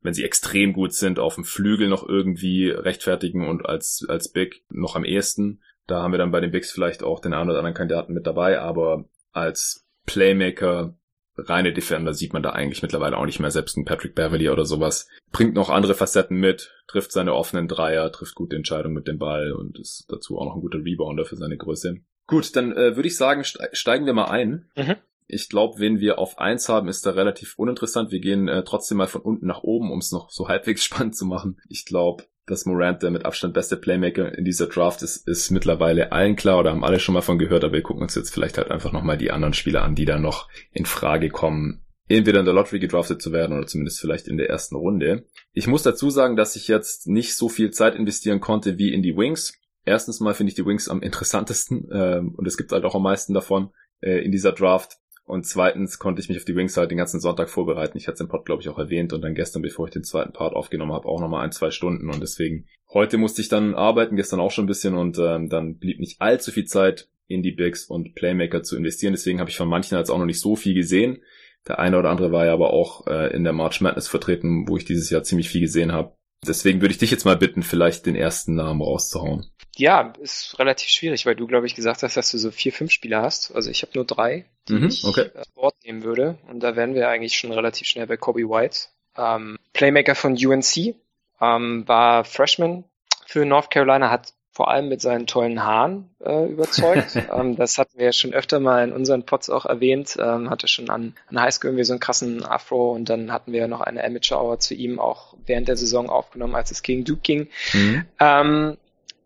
wenn 0.00 0.14
sie 0.14 0.24
extrem 0.24 0.72
gut 0.74 0.94
sind, 0.94 1.18
auf 1.18 1.34
dem 1.34 1.44
Flügel 1.44 1.88
noch 1.88 2.08
irgendwie 2.08 2.70
rechtfertigen 2.70 3.48
und 3.48 3.66
als, 3.66 4.06
als 4.08 4.30
Big 4.30 4.64
noch 4.70 4.94
am 4.94 5.04
ehesten. 5.04 5.60
Da 5.88 6.02
haben 6.02 6.12
wir 6.12 6.18
dann 6.18 6.30
bei 6.30 6.40
den 6.40 6.52
Bigs 6.52 6.70
vielleicht 6.70 7.02
auch 7.02 7.18
den 7.18 7.32
einen 7.32 7.48
oder 7.48 7.58
anderen 7.58 7.74
Kandidaten 7.74 8.12
mit 8.12 8.26
dabei, 8.26 8.60
aber 8.60 9.06
als 9.32 9.86
Playmaker, 10.06 10.94
reine 11.36 11.72
Defender 11.72 12.12
sieht 12.12 12.32
man 12.32 12.42
da 12.42 12.50
eigentlich 12.50 12.82
mittlerweile 12.82 13.16
auch 13.16 13.24
nicht 13.24 13.40
mehr. 13.40 13.50
Selbst 13.50 13.76
ein 13.76 13.84
Patrick 13.84 14.14
Beverly 14.14 14.50
oder 14.50 14.66
sowas 14.66 15.08
bringt 15.32 15.54
noch 15.54 15.70
andere 15.70 15.94
Facetten 15.94 16.36
mit, 16.36 16.74
trifft 16.88 17.10
seine 17.10 17.34
offenen 17.34 17.68
Dreier, 17.68 18.12
trifft 18.12 18.34
gute 18.34 18.56
Entscheidungen 18.56 18.94
mit 18.94 19.08
dem 19.08 19.18
Ball 19.18 19.52
und 19.52 19.78
ist 19.78 20.04
dazu 20.08 20.38
auch 20.38 20.44
noch 20.44 20.56
ein 20.56 20.60
guter 20.60 20.78
Rebounder 20.78 21.24
für 21.24 21.36
seine 21.36 21.56
Größe. 21.56 21.96
Gut, 22.26 22.54
dann 22.54 22.72
äh, 22.72 22.94
würde 22.96 23.08
ich 23.08 23.16
sagen, 23.16 23.42
steigen 23.44 24.04
wir 24.04 24.12
mal 24.12 24.26
ein. 24.26 24.70
Mhm. 24.76 24.96
Ich 25.26 25.48
glaube, 25.48 25.78
wen 25.78 26.00
wir 26.00 26.18
auf 26.18 26.38
eins 26.38 26.68
haben, 26.68 26.88
ist 26.88 27.06
da 27.06 27.10
relativ 27.10 27.58
uninteressant. 27.58 28.10
Wir 28.10 28.20
gehen 28.20 28.48
äh, 28.48 28.62
trotzdem 28.64 28.98
mal 28.98 29.06
von 29.06 29.22
unten 29.22 29.46
nach 29.46 29.62
oben, 29.62 29.90
um 29.90 29.98
es 30.00 30.12
noch 30.12 30.30
so 30.30 30.48
halbwegs 30.48 30.84
spannend 30.84 31.16
zu 31.16 31.24
machen. 31.24 31.58
Ich 31.68 31.86
glaube, 31.86 32.24
dass 32.48 32.66
Morant 32.66 33.02
der 33.02 33.10
mit 33.10 33.24
Abstand 33.24 33.54
beste 33.54 33.76
Playmaker 33.76 34.36
in 34.36 34.44
dieser 34.44 34.66
Draft 34.66 35.02
ist, 35.02 35.28
ist 35.28 35.50
mittlerweile 35.50 36.12
allen 36.12 36.36
klar 36.36 36.58
oder 36.58 36.70
haben 36.70 36.84
alle 36.84 37.00
schon 37.00 37.14
mal 37.14 37.22
von 37.22 37.38
gehört, 37.38 37.64
aber 37.64 37.74
wir 37.74 37.82
gucken 37.82 38.02
uns 38.02 38.14
jetzt 38.14 38.32
vielleicht 38.32 38.58
halt 38.58 38.70
einfach 38.70 38.92
nochmal 38.92 39.18
die 39.18 39.30
anderen 39.30 39.54
Spieler 39.54 39.82
an, 39.82 39.94
die 39.94 40.04
da 40.04 40.18
noch 40.18 40.48
in 40.72 40.86
Frage 40.86 41.28
kommen, 41.28 41.82
entweder 42.08 42.40
in 42.40 42.46
der 42.46 42.54
Lottery 42.54 42.78
gedraftet 42.78 43.22
zu 43.22 43.32
werden 43.32 43.56
oder 43.56 43.66
zumindest 43.66 44.00
vielleicht 44.00 44.28
in 44.28 44.38
der 44.38 44.48
ersten 44.48 44.76
Runde. 44.76 45.26
Ich 45.52 45.66
muss 45.66 45.82
dazu 45.82 46.10
sagen, 46.10 46.36
dass 46.36 46.56
ich 46.56 46.68
jetzt 46.68 47.06
nicht 47.06 47.36
so 47.36 47.48
viel 47.48 47.70
Zeit 47.70 47.94
investieren 47.94 48.40
konnte 48.40 48.78
wie 48.78 48.92
in 48.92 49.02
die 49.02 49.16
Wings. 49.16 49.58
Erstens 49.84 50.20
mal 50.20 50.34
finde 50.34 50.50
ich 50.50 50.56
die 50.56 50.66
Wings 50.66 50.88
am 50.88 51.02
interessantesten 51.02 51.90
äh, 51.90 52.20
und 52.20 52.46
es 52.46 52.56
gibt 52.56 52.72
halt 52.72 52.84
auch 52.84 52.94
am 52.94 53.02
meisten 53.02 53.34
davon 53.34 53.70
äh, 54.00 54.24
in 54.24 54.32
dieser 54.32 54.52
Draft. 54.52 54.98
Und 55.28 55.44
zweitens 55.44 55.98
konnte 55.98 56.22
ich 56.22 56.28
mich 56.30 56.38
auf 56.38 56.46
die 56.46 56.56
Wings 56.56 56.76
halt 56.78 56.90
den 56.90 56.96
ganzen 56.96 57.20
Sonntag 57.20 57.50
vorbereiten. 57.50 57.98
Ich 57.98 58.06
hatte 58.06 58.14
es 58.14 58.20
im 58.20 58.28
Pod, 58.28 58.46
glaube 58.46 58.62
ich, 58.62 58.68
auch 58.70 58.78
erwähnt. 58.78 59.12
Und 59.12 59.20
dann 59.20 59.34
gestern, 59.34 59.60
bevor 59.60 59.86
ich 59.86 59.92
den 59.92 60.02
zweiten 60.02 60.32
Part 60.32 60.54
aufgenommen 60.54 60.92
habe, 60.92 61.06
auch 61.06 61.20
nochmal 61.20 61.44
ein, 61.44 61.52
zwei 61.52 61.70
Stunden. 61.70 62.08
Und 62.08 62.22
deswegen, 62.22 62.66
heute 62.92 63.18
musste 63.18 63.42
ich 63.42 63.50
dann 63.50 63.74
arbeiten, 63.74 64.16
gestern 64.16 64.40
auch 64.40 64.50
schon 64.50 64.64
ein 64.64 64.68
bisschen. 64.68 64.94
Und 64.94 65.18
ähm, 65.18 65.50
dann 65.50 65.76
blieb 65.76 66.00
nicht 66.00 66.22
allzu 66.22 66.50
viel 66.50 66.64
Zeit, 66.64 67.10
in 67.26 67.42
die 67.42 67.52
Bigs 67.52 67.84
und 67.84 68.14
Playmaker 68.14 68.62
zu 68.62 68.74
investieren. 68.76 69.12
Deswegen 69.12 69.38
habe 69.38 69.50
ich 69.50 69.56
von 69.58 69.68
manchen 69.68 69.98
jetzt 69.98 70.10
auch 70.10 70.18
noch 70.18 70.24
nicht 70.24 70.40
so 70.40 70.56
viel 70.56 70.72
gesehen. 70.72 71.22
Der 71.66 71.78
eine 71.78 71.98
oder 71.98 72.08
andere 72.08 72.32
war 72.32 72.46
ja 72.46 72.54
aber 72.54 72.72
auch 72.72 73.06
äh, 73.06 73.34
in 73.34 73.44
der 73.44 73.52
March 73.52 73.82
Madness 73.82 74.08
vertreten, 74.08 74.66
wo 74.66 74.78
ich 74.78 74.86
dieses 74.86 75.10
Jahr 75.10 75.22
ziemlich 75.22 75.50
viel 75.50 75.60
gesehen 75.60 75.92
habe. 75.92 76.16
Deswegen 76.46 76.80
würde 76.80 76.92
ich 76.92 76.98
dich 76.98 77.10
jetzt 77.10 77.26
mal 77.26 77.36
bitten, 77.36 77.62
vielleicht 77.62 78.06
den 78.06 78.16
ersten 78.16 78.54
Namen 78.54 78.80
rauszuhauen. 78.80 79.50
Ja, 79.78 80.12
ist 80.20 80.58
relativ 80.58 80.88
schwierig, 80.88 81.24
weil 81.24 81.36
du, 81.36 81.46
glaube 81.46 81.66
ich, 81.66 81.76
gesagt 81.76 82.02
hast, 82.02 82.16
dass 82.16 82.32
du 82.32 82.38
so 82.38 82.50
vier, 82.50 82.72
fünf 82.72 82.90
Spieler 82.90 83.22
hast. 83.22 83.54
Also 83.54 83.70
ich 83.70 83.82
habe 83.82 83.92
nur 83.94 84.04
drei, 84.04 84.44
die 84.68 84.74
mhm, 84.74 84.88
ich 84.88 85.04
okay. 85.04 85.30
Bord 85.54 85.76
nehmen 85.84 86.02
würde. 86.02 86.36
Und 86.48 86.60
da 86.60 86.74
wären 86.74 86.94
wir 86.94 87.08
eigentlich 87.08 87.38
schon 87.38 87.52
relativ 87.52 87.86
schnell 87.86 88.08
bei 88.08 88.16
Kobe 88.16 88.40
White. 88.40 88.88
Ähm, 89.16 89.56
Playmaker 89.72 90.16
von 90.16 90.32
UNC, 90.32 90.96
ähm, 91.40 91.86
war 91.86 92.24
Freshman 92.24 92.84
für 93.26 93.46
North 93.46 93.70
Carolina, 93.70 94.10
hat 94.10 94.32
vor 94.50 94.68
allem 94.68 94.88
mit 94.88 95.00
seinen 95.00 95.28
tollen 95.28 95.62
Haaren 95.62 96.10
äh, 96.24 96.46
überzeugt. 96.46 97.14
ähm, 97.32 97.54
das 97.54 97.78
hatten 97.78 97.96
wir 97.96 98.06
ja 98.06 98.12
schon 98.12 98.34
öfter 98.34 98.58
mal 98.58 98.82
in 98.82 98.92
unseren 98.92 99.24
Pods 99.24 99.48
auch 99.48 99.64
erwähnt. 99.64 100.16
Ähm, 100.18 100.50
hatte 100.50 100.66
schon 100.66 100.90
an, 100.90 101.14
an 101.28 101.40
Highschool 101.40 101.70
irgendwie 101.70 101.84
so 101.84 101.92
einen 101.92 102.00
krassen 102.00 102.44
Afro 102.44 102.90
und 102.90 103.08
dann 103.08 103.30
hatten 103.30 103.52
wir 103.52 103.68
noch 103.68 103.80
eine 103.80 104.02
Amateur 104.02 104.42
Hour 104.42 104.58
zu 104.58 104.74
ihm 104.74 104.98
auch 104.98 105.34
während 105.46 105.68
der 105.68 105.76
Saison 105.76 106.10
aufgenommen, 106.10 106.56
als 106.56 106.72
es 106.72 106.82
gegen 106.82 107.04
Duke 107.04 107.20
ging. 107.20 107.48
Mhm. 107.72 108.04
Ähm, 108.18 108.76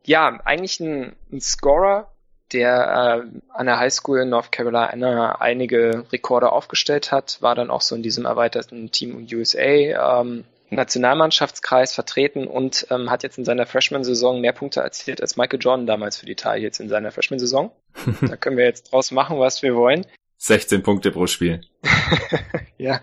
ja, 0.04 0.40
eigentlich 0.44 0.80
ein, 0.80 1.16
ein 1.32 1.40
Scorer, 1.40 2.12
der 2.52 3.24
äh, 3.24 3.38
an 3.50 3.66
der 3.66 3.78
Highschool 3.78 4.20
in 4.20 4.28
North 4.28 4.52
Carolina 4.52 5.40
einige 5.40 6.04
Rekorde 6.12 6.52
aufgestellt 6.52 7.12
hat, 7.12 7.38
war 7.40 7.54
dann 7.54 7.70
auch 7.70 7.80
so 7.80 7.94
in 7.94 8.02
diesem 8.02 8.24
erweiterten 8.24 8.90
Team 8.90 9.26
USA 9.32 10.20
ähm, 10.20 10.44
Nationalmannschaftskreis 10.70 11.94
vertreten 11.94 12.46
und 12.46 12.86
ähm, 12.90 13.10
hat 13.10 13.22
jetzt 13.22 13.38
in 13.38 13.44
seiner 13.44 13.66
Freshman-Saison 13.66 14.40
mehr 14.40 14.52
Punkte 14.52 14.80
erzielt 14.80 15.20
als 15.20 15.36
Michael 15.36 15.60
Jordan 15.60 15.86
damals 15.86 16.16
für 16.16 16.26
die 16.26 16.36
jetzt 16.56 16.80
in 16.80 16.88
seiner 16.88 17.12
Freshman-Saison. 17.12 17.70
da 18.22 18.36
können 18.36 18.56
wir 18.56 18.64
jetzt 18.64 18.92
draus 18.92 19.10
machen, 19.10 19.38
was 19.38 19.62
wir 19.62 19.74
wollen. 19.74 20.06
16 20.38 20.82
Punkte 20.82 21.12
pro 21.12 21.26
Spiel. 21.26 21.60
ja, 22.78 23.00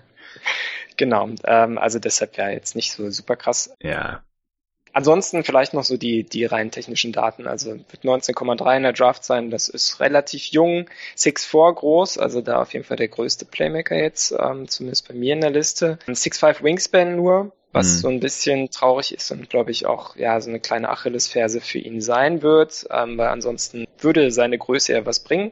genau. 0.98 1.30
Ähm, 1.46 1.78
also 1.78 2.00
deshalb 2.00 2.38
ja 2.38 2.50
jetzt 2.50 2.76
nicht 2.76 2.92
so 2.92 3.10
super 3.12 3.36
krass. 3.36 3.74
Ja. 3.82 4.24
Ansonsten 4.94 5.44
vielleicht 5.44 5.74
noch 5.74 5.84
so 5.84 5.98
die, 5.98 6.24
die 6.24 6.46
rein 6.46 6.72
technischen 6.72 7.12
Daten. 7.12 7.48
Also 7.48 7.72
wird 7.72 8.04
19,3 8.04 8.78
in 8.78 8.84
der 8.84 8.94
Draft 8.94 9.24
sein. 9.24 9.52
Das 9.52 9.68
ist 9.68 10.00
relativ 10.00 10.46
jung, 10.46 10.86
6'4 11.16 11.74
groß, 11.74 12.18
also 12.18 12.42
da 12.42 12.62
auf 12.62 12.74
jeden 12.74 12.86
Fall 12.86 12.98
der 12.98 13.08
größte 13.08 13.46
Playmaker 13.46 13.96
jetzt, 13.96 14.34
ähm, 14.38 14.68
zumindest 14.68 15.08
bei 15.08 15.14
mir 15.14 15.34
in 15.34 15.42
der 15.42 15.52
Liste. 15.52 16.00
6'5 16.08 16.64
Wingspan 16.64 17.16
nur, 17.16 17.52
was 17.72 17.88
mhm. 17.88 17.98
so 18.00 18.08
ein 18.10 18.20
bisschen 18.20 18.72
traurig 18.72 19.14
ist 19.14 19.30
und 19.32 19.50
glaube 19.50 19.72
ich 19.72 19.86
auch 19.86 20.16
ja 20.16 20.42
so 20.42 20.50
eine 20.50 20.60
kleine 20.60 20.90
Achillesferse 20.90 21.62
für 21.62 21.78
ihn 21.78 22.02
sein 22.02 22.42
wird, 22.42 22.88
ähm, 22.90 23.18
weil 23.18 23.28
ansonsten 23.28 23.86
würde 24.00 24.32
seine 24.32 24.58
Größe 24.58 24.94
ja 24.94 25.06
was 25.06 25.20
bringen. 25.20 25.52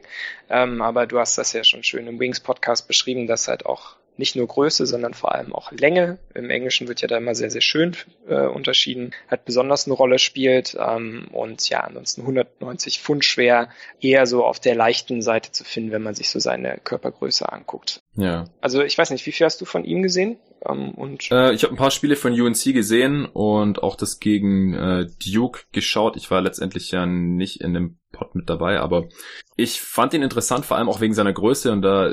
Ähm, 0.50 0.82
aber 0.82 1.06
du 1.06 1.18
hast 1.18 1.38
das 1.38 1.52
ja 1.52 1.62
schon 1.62 1.84
schön 1.84 2.06
im 2.06 2.18
Wings 2.18 2.40
Podcast 2.40 2.88
beschrieben, 2.88 3.26
dass 3.26 3.46
halt 3.46 3.66
auch 3.66 3.97
nicht 4.18 4.36
nur 4.36 4.46
Größe, 4.46 4.86
sondern 4.86 5.14
vor 5.14 5.34
allem 5.34 5.54
auch 5.54 5.72
Länge. 5.72 6.18
Im 6.34 6.50
Englischen 6.50 6.88
wird 6.88 7.00
ja 7.00 7.08
da 7.08 7.16
immer 7.16 7.34
sehr, 7.34 7.50
sehr 7.50 7.60
schön 7.60 7.96
äh, 8.28 8.46
unterschieden, 8.46 9.12
hat 9.28 9.44
besonders 9.44 9.86
eine 9.86 9.94
Rolle 9.94 10.18
spielt 10.18 10.76
ähm, 10.78 11.28
und 11.32 11.68
ja, 11.68 11.80
ansonsten 11.80 12.22
190 12.22 13.00
Pfund 13.00 13.24
schwer, 13.24 13.68
eher 14.00 14.26
so 14.26 14.44
auf 14.44 14.60
der 14.60 14.74
leichten 14.74 15.22
Seite 15.22 15.52
zu 15.52 15.64
finden, 15.64 15.92
wenn 15.92 16.02
man 16.02 16.14
sich 16.14 16.30
so 16.30 16.40
seine 16.40 16.78
Körpergröße 16.82 17.50
anguckt. 17.50 18.00
Ja. 18.16 18.46
Also 18.60 18.82
ich 18.82 18.98
weiß 18.98 19.10
nicht, 19.10 19.24
wie 19.26 19.32
viel 19.32 19.46
hast 19.46 19.60
du 19.60 19.64
von 19.64 19.84
ihm 19.84 20.02
gesehen? 20.02 20.36
Ähm, 20.66 20.90
und 20.92 21.30
äh, 21.30 21.52
ich 21.52 21.62
habe 21.62 21.74
ein 21.74 21.78
paar 21.78 21.90
Spiele 21.90 22.16
von 22.16 22.38
UNC 22.38 22.72
gesehen 22.72 23.26
und 23.26 23.82
auch 23.82 23.96
das 23.96 24.20
gegen 24.20 24.74
äh, 24.74 25.06
Duke 25.24 25.62
geschaut. 25.72 26.16
Ich 26.16 26.30
war 26.30 26.40
letztendlich 26.40 26.90
ja 26.90 27.06
nicht 27.06 27.60
in 27.60 27.74
dem 27.74 27.98
Pod 28.12 28.34
mit 28.34 28.48
dabei, 28.48 28.80
aber 28.80 29.08
ich 29.56 29.80
fand 29.80 30.14
ihn 30.14 30.22
interessant, 30.22 30.64
vor 30.64 30.76
allem 30.76 30.88
auch 30.88 31.00
wegen 31.00 31.14
seiner 31.14 31.32
Größe 31.32 31.72
und 31.72 31.82
da 31.82 32.08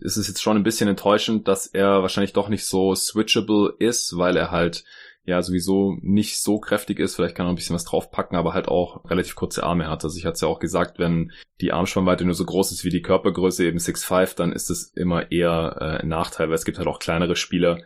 ist 0.00 0.16
es 0.16 0.28
jetzt 0.28 0.42
schon 0.42 0.56
ein 0.56 0.62
bisschen 0.62 0.88
enttäuschend, 0.88 1.48
dass 1.48 1.66
er 1.66 2.02
wahrscheinlich 2.02 2.32
doch 2.32 2.48
nicht 2.48 2.66
so 2.66 2.94
switchable 2.94 3.74
ist, 3.78 4.16
weil 4.16 4.36
er 4.36 4.50
halt 4.50 4.84
ja 5.24 5.42
sowieso 5.42 5.96
nicht 6.02 6.40
so 6.40 6.58
kräftig 6.58 6.98
ist. 6.98 7.16
Vielleicht 7.16 7.34
kann 7.34 7.46
er 7.46 7.50
ein 7.50 7.54
bisschen 7.54 7.74
was 7.74 7.84
draufpacken, 7.84 8.36
aber 8.36 8.52
halt 8.52 8.68
auch 8.68 9.08
relativ 9.10 9.34
kurze 9.34 9.64
Arme 9.64 9.88
hat. 9.88 10.04
Also 10.04 10.18
ich 10.18 10.24
hatte 10.24 10.34
es 10.34 10.40
ja 10.42 10.48
auch 10.48 10.58
gesagt, 10.58 10.98
wenn 10.98 11.32
die 11.60 11.72
Armspannweite 11.72 12.24
nur 12.24 12.34
so 12.34 12.44
groß 12.44 12.72
ist 12.72 12.84
wie 12.84 12.90
die 12.90 13.02
Körpergröße, 13.02 13.64
eben 13.64 13.78
6'5, 13.78 14.36
dann 14.36 14.52
ist 14.52 14.70
es 14.70 14.92
immer 14.94 15.32
eher 15.32 15.76
äh, 15.80 16.02
ein 16.02 16.08
Nachteil, 16.08 16.48
weil 16.48 16.56
es 16.56 16.64
gibt 16.64 16.78
halt 16.78 16.88
auch 16.88 16.98
kleinere 16.98 17.36
Spieler, 17.36 17.78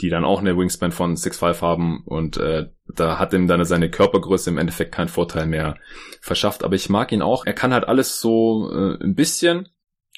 die 0.00 0.08
dann 0.08 0.24
auch 0.24 0.40
eine 0.40 0.56
Wingspan 0.56 0.92
von 0.92 1.16
6'5 1.16 1.60
haben 1.60 2.02
und 2.04 2.36
äh, 2.36 2.70
da 2.94 3.18
hat 3.18 3.32
ihm 3.32 3.48
dann 3.48 3.64
seine 3.64 3.90
Körpergröße 3.90 4.50
im 4.50 4.58
Endeffekt 4.58 4.92
keinen 4.92 5.08
Vorteil 5.08 5.46
mehr 5.46 5.76
verschafft. 6.20 6.62
Aber 6.64 6.74
ich 6.74 6.88
mag 6.88 7.12
ihn 7.12 7.22
auch. 7.22 7.46
Er 7.46 7.54
kann 7.54 7.72
halt 7.72 7.88
alles 7.88 8.20
so 8.20 8.70
äh, 8.72 9.02
ein 9.02 9.14
bisschen, 9.14 9.68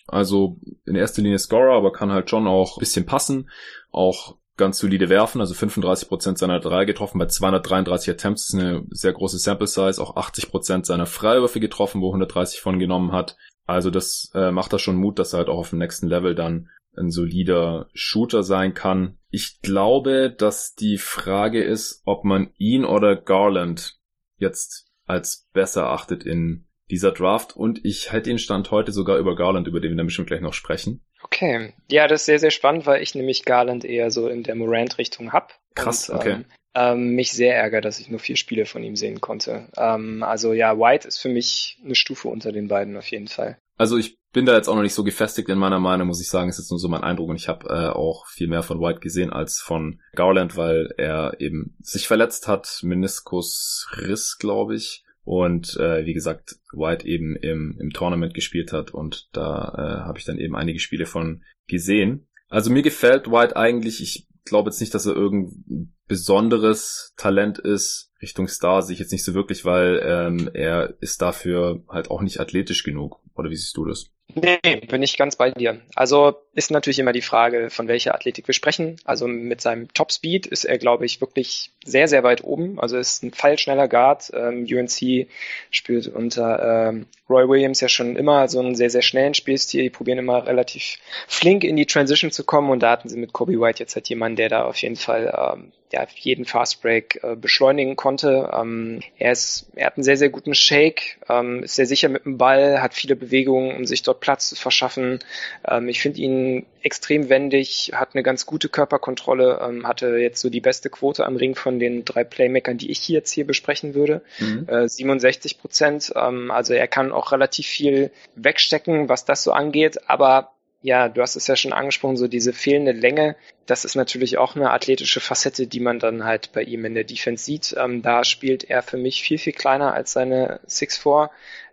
also 0.07 0.59
in 0.85 0.95
erster 0.95 1.23
Linie 1.23 1.39
Scorer, 1.39 1.77
aber 1.77 1.93
kann 1.93 2.13
halt 2.13 2.29
schon 2.29 2.47
auch 2.47 2.77
ein 2.77 2.81
bisschen 2.81 3.07
passen, 3.07 3.51
auch 3.91 4.37
ganz 4.57 4.79
solide 4.79 5.09
werfen, 5.09 5.41
also 5.41 5.55
35% 5.55 6.39
seiner 6.39 6.61
drei 6.61 6.85
getroffen 6.85 7.19
bei 7.19 7.27
233 7.27 8.11
Attempts, 8.11 8.49
ist 8.49 8.55
eine 8.55 8.85
sehr 8.91 9.13
große 9.13 9.39
Sample 9.39 9.67
Size, 9.67 10.01
auch 10.01 10.17
80% 10.17 10.85
seiner 10.85 11.07
Freiwürfe 11.07 11.61
getroffen, 11.61 12.01
wo 12.01 12.09
130 12.09 12.61
von 12.61 12.79
genommen 12.79 13.13
hat. 13.13 13.37
Also 13.67 13.91
das 13.91 14.31
äh, 14.35 14.51
macht 14.51 14.73
da 14.73 14.79
schon 14.79 14.97
Mut, 14.97 15.19
dass 15.19 15.33
er 15.33 15.39
halt 15.39 15.49
auch 15.49 15.59
auf 15.59 15.71
dem 15.71 15.79
nächsten 15.79 16.09
Level 16.09 16.35
dann 16.35 16.69
ein 16.97 17.11
solider 17.11 17.89
Shooter 17.93 18.43
sein 18.43 18.75
kann. 18.75 19.19
Ich 19.31 19.61
glaube, 19.61 20.35
dass 20.37 20.75
die 20.75 20.99
Frage 20.99 21.63
ist, 21.63 22.03
ob 22.05 22.25
man 22.25 22.51
ihn 22.57 22.85
oder 22.85 23.17
Garland 23.17 23.99
jetzt 24.39 24.89
als 25.05 25.47
besser 25.53 25.91
achtet 25.91 26.25
in 26.25 26.67
dieser 26.91 27.13
Draft 27.13 27.57
und 27.57 27.85
ich 27.85 28.13
hätte 28.13 28.31
den 28.31 28.39
Stand 28.39 28.71
heute 28.71 28.93
sogar 28.93 29.19
über 29.19 29.35
Garland, 29.35 29.67
über 29.67 29.81
den 29.81 29.91
wir 29.91 29.97
dann 29.97 30.07
bestimmt 30.07 30.29
gleich 30.29 30.41
noch 30.41 30.55
sprechen. 30.55 31.05
Okay. 31.27 31.73
Ja, 31.91 32.07
das 32.07 32.21
ist 32.21 32.27
sehr, 32.27 32.39
sehr 32.39 32.51
spannend, 32.53 32.87
weil 32.87 33.03
ich 33.03 33.15
nämlich 33.17 33.45
Garland 33.45 33.85
eher 33.85 34.13
so 34.13 34.29
in 34.29 34.45
der 34.45 34.55
Morant-Richtung 34.55 35.33
hab. 35.33 35.59
Krass, 35.75 36.09
und, 36.09 36.17
okay. 36.17 36.31
Ähm, 36.31 36.45
ähm, 36.77 37.15
mich 37.15 37.33
sehr 37.33 37.57
ärgert, 37.57 37.85
dass 37.85 37.99
ich 37.99 38.09
nur 38.09 38.21
vier 38.21 38.37
Spiele 38.37 38.65
von 38.65 38.83
ihm 38.85 38.95
sehen 38.97 39.21
konnte. 39.21 39.69
Ähm, 39.77 40.23
also 40.23 40.53
ja, 40.53 40.79
White 40.79 41.09
ist 41.09 41.19
für 41.19 41.29
mich 41.29 41.79
eine 41.85 41.97
Stufe 41.97 42.29
unter 42.29 42.53
den 42.53 42.69
beiden 42.69 42.97
auf 42.97 43.11
jeden 43.11 43.29
Fall. 43.29 43.59
Also 43.77 43.97
ich 43.97 44.17
bin 44.33 44.47
da 44.47 44.55
jetzt 44.55 44.69
auch 44.69 44.77
noch 44.77 44.83
nicht 44.83 44.95
so 44.95 45.03
gefestigt 45.03 45.49
in 45.49 45.59
meiner 45.59 45.81
Meinung, 45.81 46.07
muss 46.07 46.21
ich 46.21 46.29
sagen. 46.29 46.49
Ist 46.49 46.71
nur 46.71 46.79
so 46.79 46.89
mein 46.89 47.03
Eindruck 47.03 47.31
und 47.31 47.37
ich 47.37 47.49
habe 47.49 47.69
äh, 47.69 47.89
auch 47.89 48.27
viel 48.29 48.47
mehr 48.47 48.63
von 48.63 48.81
White 48.81 49.01
gesehen 49.01 49.33
als 49.33 49.61
von 49.61 50.01
Garland, 50.15 50.57
weil 50.57 50.91
er 50.97 51.41
eben 51.41 51.77
sich 51.81 52.07
verletzt 52.07 52.47
hat, 52.47 52.81
Meniskusriss, 52.83 54.37
glaube 54.39 54.77
ich. 54.77 55.03
Und 55.27 55.77
äh, 55.81 56.07
wie 56.07 56.15
gesagt, 56.15 56.55
White 56.73 57.05
eben 57.05 57.35
im, 57.35 57.77
im 57.81 57.91
Tournament 57.91 58.33
gespielt 58.33 58.73
hat 58.73 58.93
und 58.93 59.29
da 59.33 59.75
äh, 59.75 60.07
habe 60.07 60.21
ich 60.21 60.25
dann 60.25 60.39
eben 60.39 60.55
einige 60.55 60.79
Spiele 60.79 61.05
von 61.05 61.43
gesehen. 61.67 62.29
Also 62.49 62.71
mir 62.71 62.83
gefällt 62.83 63.29
White 63.29 63.57
eigentlich, 63.57 64.01
ich 64.01 64.29
glaube 64.45 64.71
jetzt 64.71 64.79
nicht, 64.79 64.95
dass 64.95 65.05
er 65.05 65.17
irgendein 65.17 65.96
besonderes 66.07 67.15
Talent 67.17 67.59
ist. 67.59 68.13
Richtung 68.23 68.49
Star 68.49 68.83
sehe 68.83 68.95
ich 68.95 69.01
jetzt 69.01 69.13
nicht 69.13 69.25
so 69.25 69.35
wirklich, 69.35 69.65
weil 69.65 70.01
ähm, 70.05 70.51
er 70.55 70.95
ist 71.01 71.21
dafür 71.23 71.83
halt 71.89 72.11
auch 72.11 72.23
nicht 72.23 72.41
athletisch 72.41 72.83
genug. 72.83 73.21
Oder 73.35 73.51
wie 73.51 73.57
siehst 73.57 73.77
du 73.77 73.85
das? 73.85 74.11
Nee, 74.35 74.83
bin 74.89 75.03
ich 75.03 75.17
ganz 75.17 75.37
bei 75.37 75.51
dir. 75.51 75.81
Also 75.95 76.35
ist 76.53 76.71
natürlich 76.71 76.99
immer 76.99 77.13
die 77.13 77.23
Frage, 77.23 77.71
von 77.71 77.89
welcher 77.89 78.15
Athletik 78.15 78.47
wir 78.47 78.55
sprechen. 78.55 78.97
Also 79.05 79.27
mit 79.27 79.61
seinem 79.61 79.93
Topspeed 79.95 80.47
ist 80.47 80.65
er, 80.65 80.79
glaube 80.79 81.07
ich, 81.07 81.21
wirklich 81.21 81.71
sehr, 81.85 82.07
sehr 82.09 82.23
weit 82.23 82.45
oben. 82.45 82.79
Also 82.79 82.99
ist 82.99 83.23
ein 83.23 83.33
feilschneller 83.33 83.89
Guard. 83.89 84.33
Ähm, 84.35 84.67
UNC 84.71 85.29
spielt 85.71 86.09
unter 86.09 86.89
ähm, 86.89 87.07
Roy 87.31 87.49
Williams 87.49 87.81
ja 87.81 87.89
schon 87.89 88.17
immer 88.17 88.49
so 88.49 88.59
einen 88.61 88.75
sehr, 88.75 88.91
sehr 88.91 89.03
schnellen 89.03 89.35
Spielstil. 89.35 89.85
Die 89.85 89.91
probieren 89.91 90.19
immer 90.19 90.47
relativ 90.47 90.99
flink 91.29 91.65
in 91.65 91.77
die 91.77 91.87
Transition 91.87 92.31
zu 92.31 92.45
kommen 92.45 92.71
und 92.71 92.83
da 92.83 92.91
hatten 92.91 93.09
sie 93.09 93.19
mit 93.19 93.33
Kobe 93.33 93.59
White 93.61 93.79
jetzt 93.79 93.95
halt 93.95 94.09
jemanden, 94.09 94.37
der 94.37 94.49
da 94.49 94.65
auf 94.65 94.77
jeden 94.83 94.97
Fall 94.97 95.33
ähm, 95.35 95.73
ja, 95.93 96.07
jeden 96.17 96.45
Fastbreak 96.45 97.21
äh, 97.23 97.37
beschleunigen 97.37 97.97
konnte. 97.97 98.51
Ähm, 98.53 99.01
er, 99.19 99.33
ist, 99.33 99.67
er 99.77 99.87
hat 99.87 99.97
einen 99.97 100.05
sehr, 100.05 100.17
sehr 100.17 100.31
guten 100.31 100.55
Shake, 100.55 101.19
ähm, 101.29 101.63
ist 101.63 101.77
sehr 101.77 101.87
sicher 101.87 102.09
mit 102.09 102.25
dem 102.25 102.39
Ball, 102.39 102.83
hat 102.83 102.93
viele 102.95 103.15
Bewegungen, 103.15 103.77
um 103.77 103.87
sich 103.87 104.03
dort 104.03 104.21
Platz 104.21 104.49
zu 104.49 104.57
verschaffen. 104.57 105.21
Ähm, 105.67 105.89
ich 105.89 106.01
finde 106.01 106.21
ihn 106.21 106.67
extrem 106.83 107.29
wendig, 107.29 107.93
hat 107.95 108.11
eine 108.15 108.23
ganz 108.23 108.47
gute 108.47 108.69
Körperkontrolle, 108.69 109.61
ähm, 109.63 109.87
hatte 109.87 110.17
jetzt 110.17 110.41
so 110.41 110.51
die 110.51 110.61
beste 110.61 110.91
Quote 110.91 111.25
am 111.25 111.37
Ring 111.37 111.55
von 111.55 111.79
den 111.79 112.05
drei 112.05 112.25
Playmakern, 112.25 112.79
die 112.79 112.91
ich 112.91 113.09
jetzt 113.09 113.31
hier 113.31 113.47
besprechen 113.47 113.95
würde. 113.95 114.23
Mhm. 114.41 114.69
Äh, 114.69 114.89
67 114.89 115.59
Prozent. 115.59 116.13
Ähm, 116.17 116.51
also 116.51 116.75
er 116.75 116.89
kann 116.89 117.13
auch 117.13 117.31
relativ 117.31 117.67
viel 117.67 118.11
wegstecken, 118.35 119.09
was 119.09 119.25
das 119.25 119.45
so 119.45 119.53
angeht, 119.53 120.09
aber 120.09 120.56
ja, 120.87 121.09
du 121.09 121.21
hast 121.21 121.35
es 121.35 121.49
ja 121.49 121.57
schon 121.57 121.73
angesprochen, 121.73 122.17
so 122.17 122.29
diese 122.29 122.53
fehlende 122.53 122.93
Länge, 122.93 123.35
das 123.67 123.85
ist 123.85 123.97
natürlich 123.97 124.39
auch 124.39 124.55
eine 124.55 124.71
athletische 124.71 125.19
Facette, 125.19 125.67
die 125.67 125.81
man 125.81 125.99
dann 125.99 126.23
halt 126.23 126.53
bei 126.53 126.63
ihm 126.63 126.85
in 126.85 126.95
der 126.95 127.03
Defense 127.03 127.45
sieht. 127.45 127.75
Ähm, 127.77 128.03
da 128.03 128.23
spielt 128.23 128.71
er 128.71 128.85
für 128.85 128.97
mich 128.97 129.21
viel, 129.21 129.37
viel 129.39 129.53
kleiner 129.53 129.95
als 129.95 130.13
seine 130.13 130.61
6'4, 130.69 131.31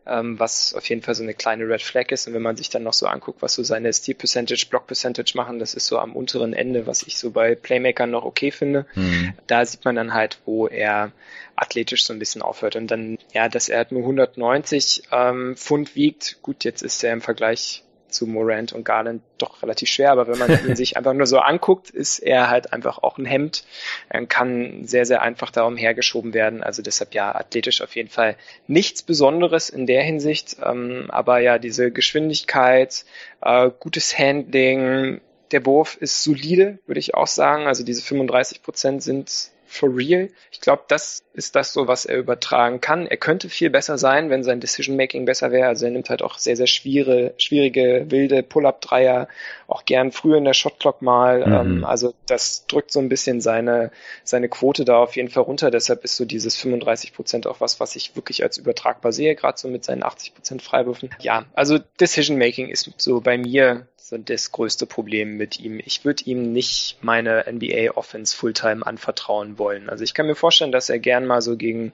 ähm, 0.08 0.40
was 0.40 0.74
auf 0.74 0.90
jeden 0.90 1.04
Fall 1.04 1.14
so 1.14 1.22
eine 1.22 1.36
kleine 1.36 1.66
Red 1.66 1.84
Flag 1.84 2.10
ist. 2.10 2.26
Und 2.26 2.34
wenn 2.34 2.42
man 2.42 2.58
sich 2.58 2.72
dann 2.72 2.82
noch 2.82 2.94
so 2.94 3.06
anguckt, 3.06 3.44
was 3.44 3.54
so 3.54 3.62
seine 3.62 3.94
Steal 3.94 4.18
Percentage, 4.18 4.66
Block 4.68 4.88
Percentage 4.88 5.34
machen, 5.36 5.60
das 5.60 5.76
ist 5.76 5.86
so 5.86 6.00
am 6.00 6.16
unteren 6.16 6.54
Ende, 6.54 6.88
was 6.88 7.04
ich 7.04 7.20
so 7.20 7.30
bei 7.30 7.54
Playmakern 7.54 8.10
noch 8.10 8.26
okay 8.26 8.50
finde. 8.50 8.88
Mhm. 8.96 9.34
Da 9.46 9.64
sieht 9.64 9.86
man 9.86 9.96
dann 9.96 10.16
halt, 10.16 10.40
wo 10.46 10.68
er 10.68 11.12
athletisch 11.56 12.04
so 12.04 12.14
ein 12.14 12.20
bisschen 12.20 12.42
aufhört. 12.42 12.76
Und 12.76 12.88
dann, 12.88 13.20
ja, 13.32 13.48
dass 13.48 13.70
er 13.70 13.78
halt 13.78 13.92
nur 13.92 14.02
190 14.02 15.04
ähm, 15.12 15.56
Pfund 15.56 15.96
wiegt, 15.96 16.42
gut, 16.42 16.64
jetzt 16.64 16.82
ist 16.82 17.04
er 17.04 17.14
im 17.14 17.22
Vergleich 17.22 17.84
zu 18.14 18.28
Morant 18.28 18.74
und 18.74 18.86
Garland 18.86 19.22
doch 19.38 19.62
relativ 19.62 19.90
schwer, 19.90 20.12
aber 20.12 20.28
wenn 20.28 20.38
man 20.38 20.52
ihn 20.68 20.76
sich 20.76 20.98
einfach 20.98 21.14
nur 21.14 21.26
so 21.26 21.40
anguckt, 21.40 21.90
ist 21.90 22.20
er 22.20 22.50
halt 22.50 22.72
einfach 22.72 23.00
auch 23.00 23.18
ein 23.18 23.26
Hemd, 23.26 23.64
er 24.10 24.26
kann 24.26 24.86
sehr, 24.86 25.06
sehr 25.06 25.22
einfach 25.22 25.52
da 25.52 25.64
umhergeschoben 25.64 26.34
werden, 26.34 26.64
also 26.64 26.82
deshalb 26.82 27.14
ja 27.14 27.34
athletisch 27.34 27.82
auf 27.82 27.96
jeden 27.96 28.10
Fall 28.10 28.38
nichts 28.68 29.04
Besonderes 29.04 29.70
in 29.70 29.88
der 29.88 30.04
Hinsicht, 30.04 30.58
ähm, 30.64 31.08
aber 31.10 31.40
ja 31.40 31.60
diese 31.60 31.92
Geschwindigkeit, 31.92 33.06
äh, 33.42 33.70
gutes 33.80 34.18
Handling, 34.18 35.22
der 35.52 35.66
Wurf 35.66 35.98
ist 36.00 36.24
solide, 36.24 36.80
würde 36.88 37.00
ich 37.00 37.14
auch 37.14 37.28
sagen, 37.28 37.68
also 37.68 37.84
diese 37.84 38.02
35 38.02 38.64
Prozent 38.64 39.04
sind 39.04 39.53
for 39.74 39.96
real. 39.96 40.30
Ich 40.52 40.62
glaube, 40.62 40.84
das 40.88 41.24
ist 41.34 41.56
das 41.56 41.74
so, 41.74 41.88
was 41.88 42.06
er 42.06 42.18
übertragen 42.18 42.80
kann. 42.80 43.08
Er 43.08 43.18
könnte 43.18 43.50
viel 43.50 43.72
besser 43.72 43.98
sein, 43.98 44.30
wenn 44.30 44.44
sein 44.44 44.60
Decision-Making 44.60 45.26
besser 45.26 45.52
wäre. 45.52 45.68
Also 45.68 45.86
er 45.86 45.92
nimmt 45.92 46.10
halt 46.10 46.22
auch 46.22 46.38
sehr, 46.38 46.56
sehr 46.56 46.68
schwierige, 46.68 47.34
schwierige 47.38 48.06
wilde 48.10 48.44
Pull-Up-Dreier, 48.44 49.28
auch 49.68 49.86
gern 49.86 50.12
früher 50.12 50.38
in 50.38 50.46
der 50.46 50.54
Shotclock 50.54 51.02
mal. 51.02 51.46
Mhm. 51.46 51.54
Ähm, 51.54 51.86
also 51.86 52.14
das 52.28 52.68
drückt 52.68 52.92
so 52.92 53.00
ein 53.00 53.10
bisschen 53.10 53.42
seine, 53.42 53.92
seine 54.24 54.48
Quote 54.48 54.86
da 54.86 54.98
auf 54.98 55.16
jeden 55.16 55.30
Fall 55.30 55.44
runter. 55.44 55.72
Deshalb 55.72 56.04
ist 56.04 56.18
so 56.18 56.26
dieses 56.26 56.56
35 56.56 57.14
Prozent 57.14 57.48
auch 57.48 57.60
was, 57.60 57.80
was 57.80 57.96
ich 57.96 58.16
wirklich 58.16 58.44
als 58.44 58.58
übertragbar 58.58 59.12
sehe, 59.12 59.36
gerade 59.36 59.58
so 59.58 59.68
mit 59.68 59.84
seinen 59.84 60.04
80 60.04 60.36
Prozent 60.36 60.62
Freiwürfen. 60.62 61.10
Ja, 61.20 61.46
also 61.54 61.80
Decision-Making 62.00 62.70
ist 62.70 62.92
so 62.98 63.22
bei 63.22 63.40
mir 63.40 63.88
so 64.06 64.18
das 64.18 64.52
größte 64.52 64.86
Problem 64.86 65.38
mit 65.38 65.62
ihm. 65.62 65.80
Ich 65.84 66.04
würde 66.04 66.26
ihm 66.26 66.52
nicht 66.52 66.98
meine 67.00 67.46
NBA 67.50 67.92
Offense 67.96 68.36
Fulltime 68.36 68.86
anvertrauen 68.86 69.58
wollen. 69.58 69.90
Also 69.90 70.04
ich 70.04 70.14
kann 70.14 70.28
mir 70.28 70.36
vorstellen, 70.36 70.74
dass 70.74 70.90
er 70.90 71.00
gern 71.00 71.26
mal 71.26 71.42
so 71.42 71.56
gegen 71.56 71.94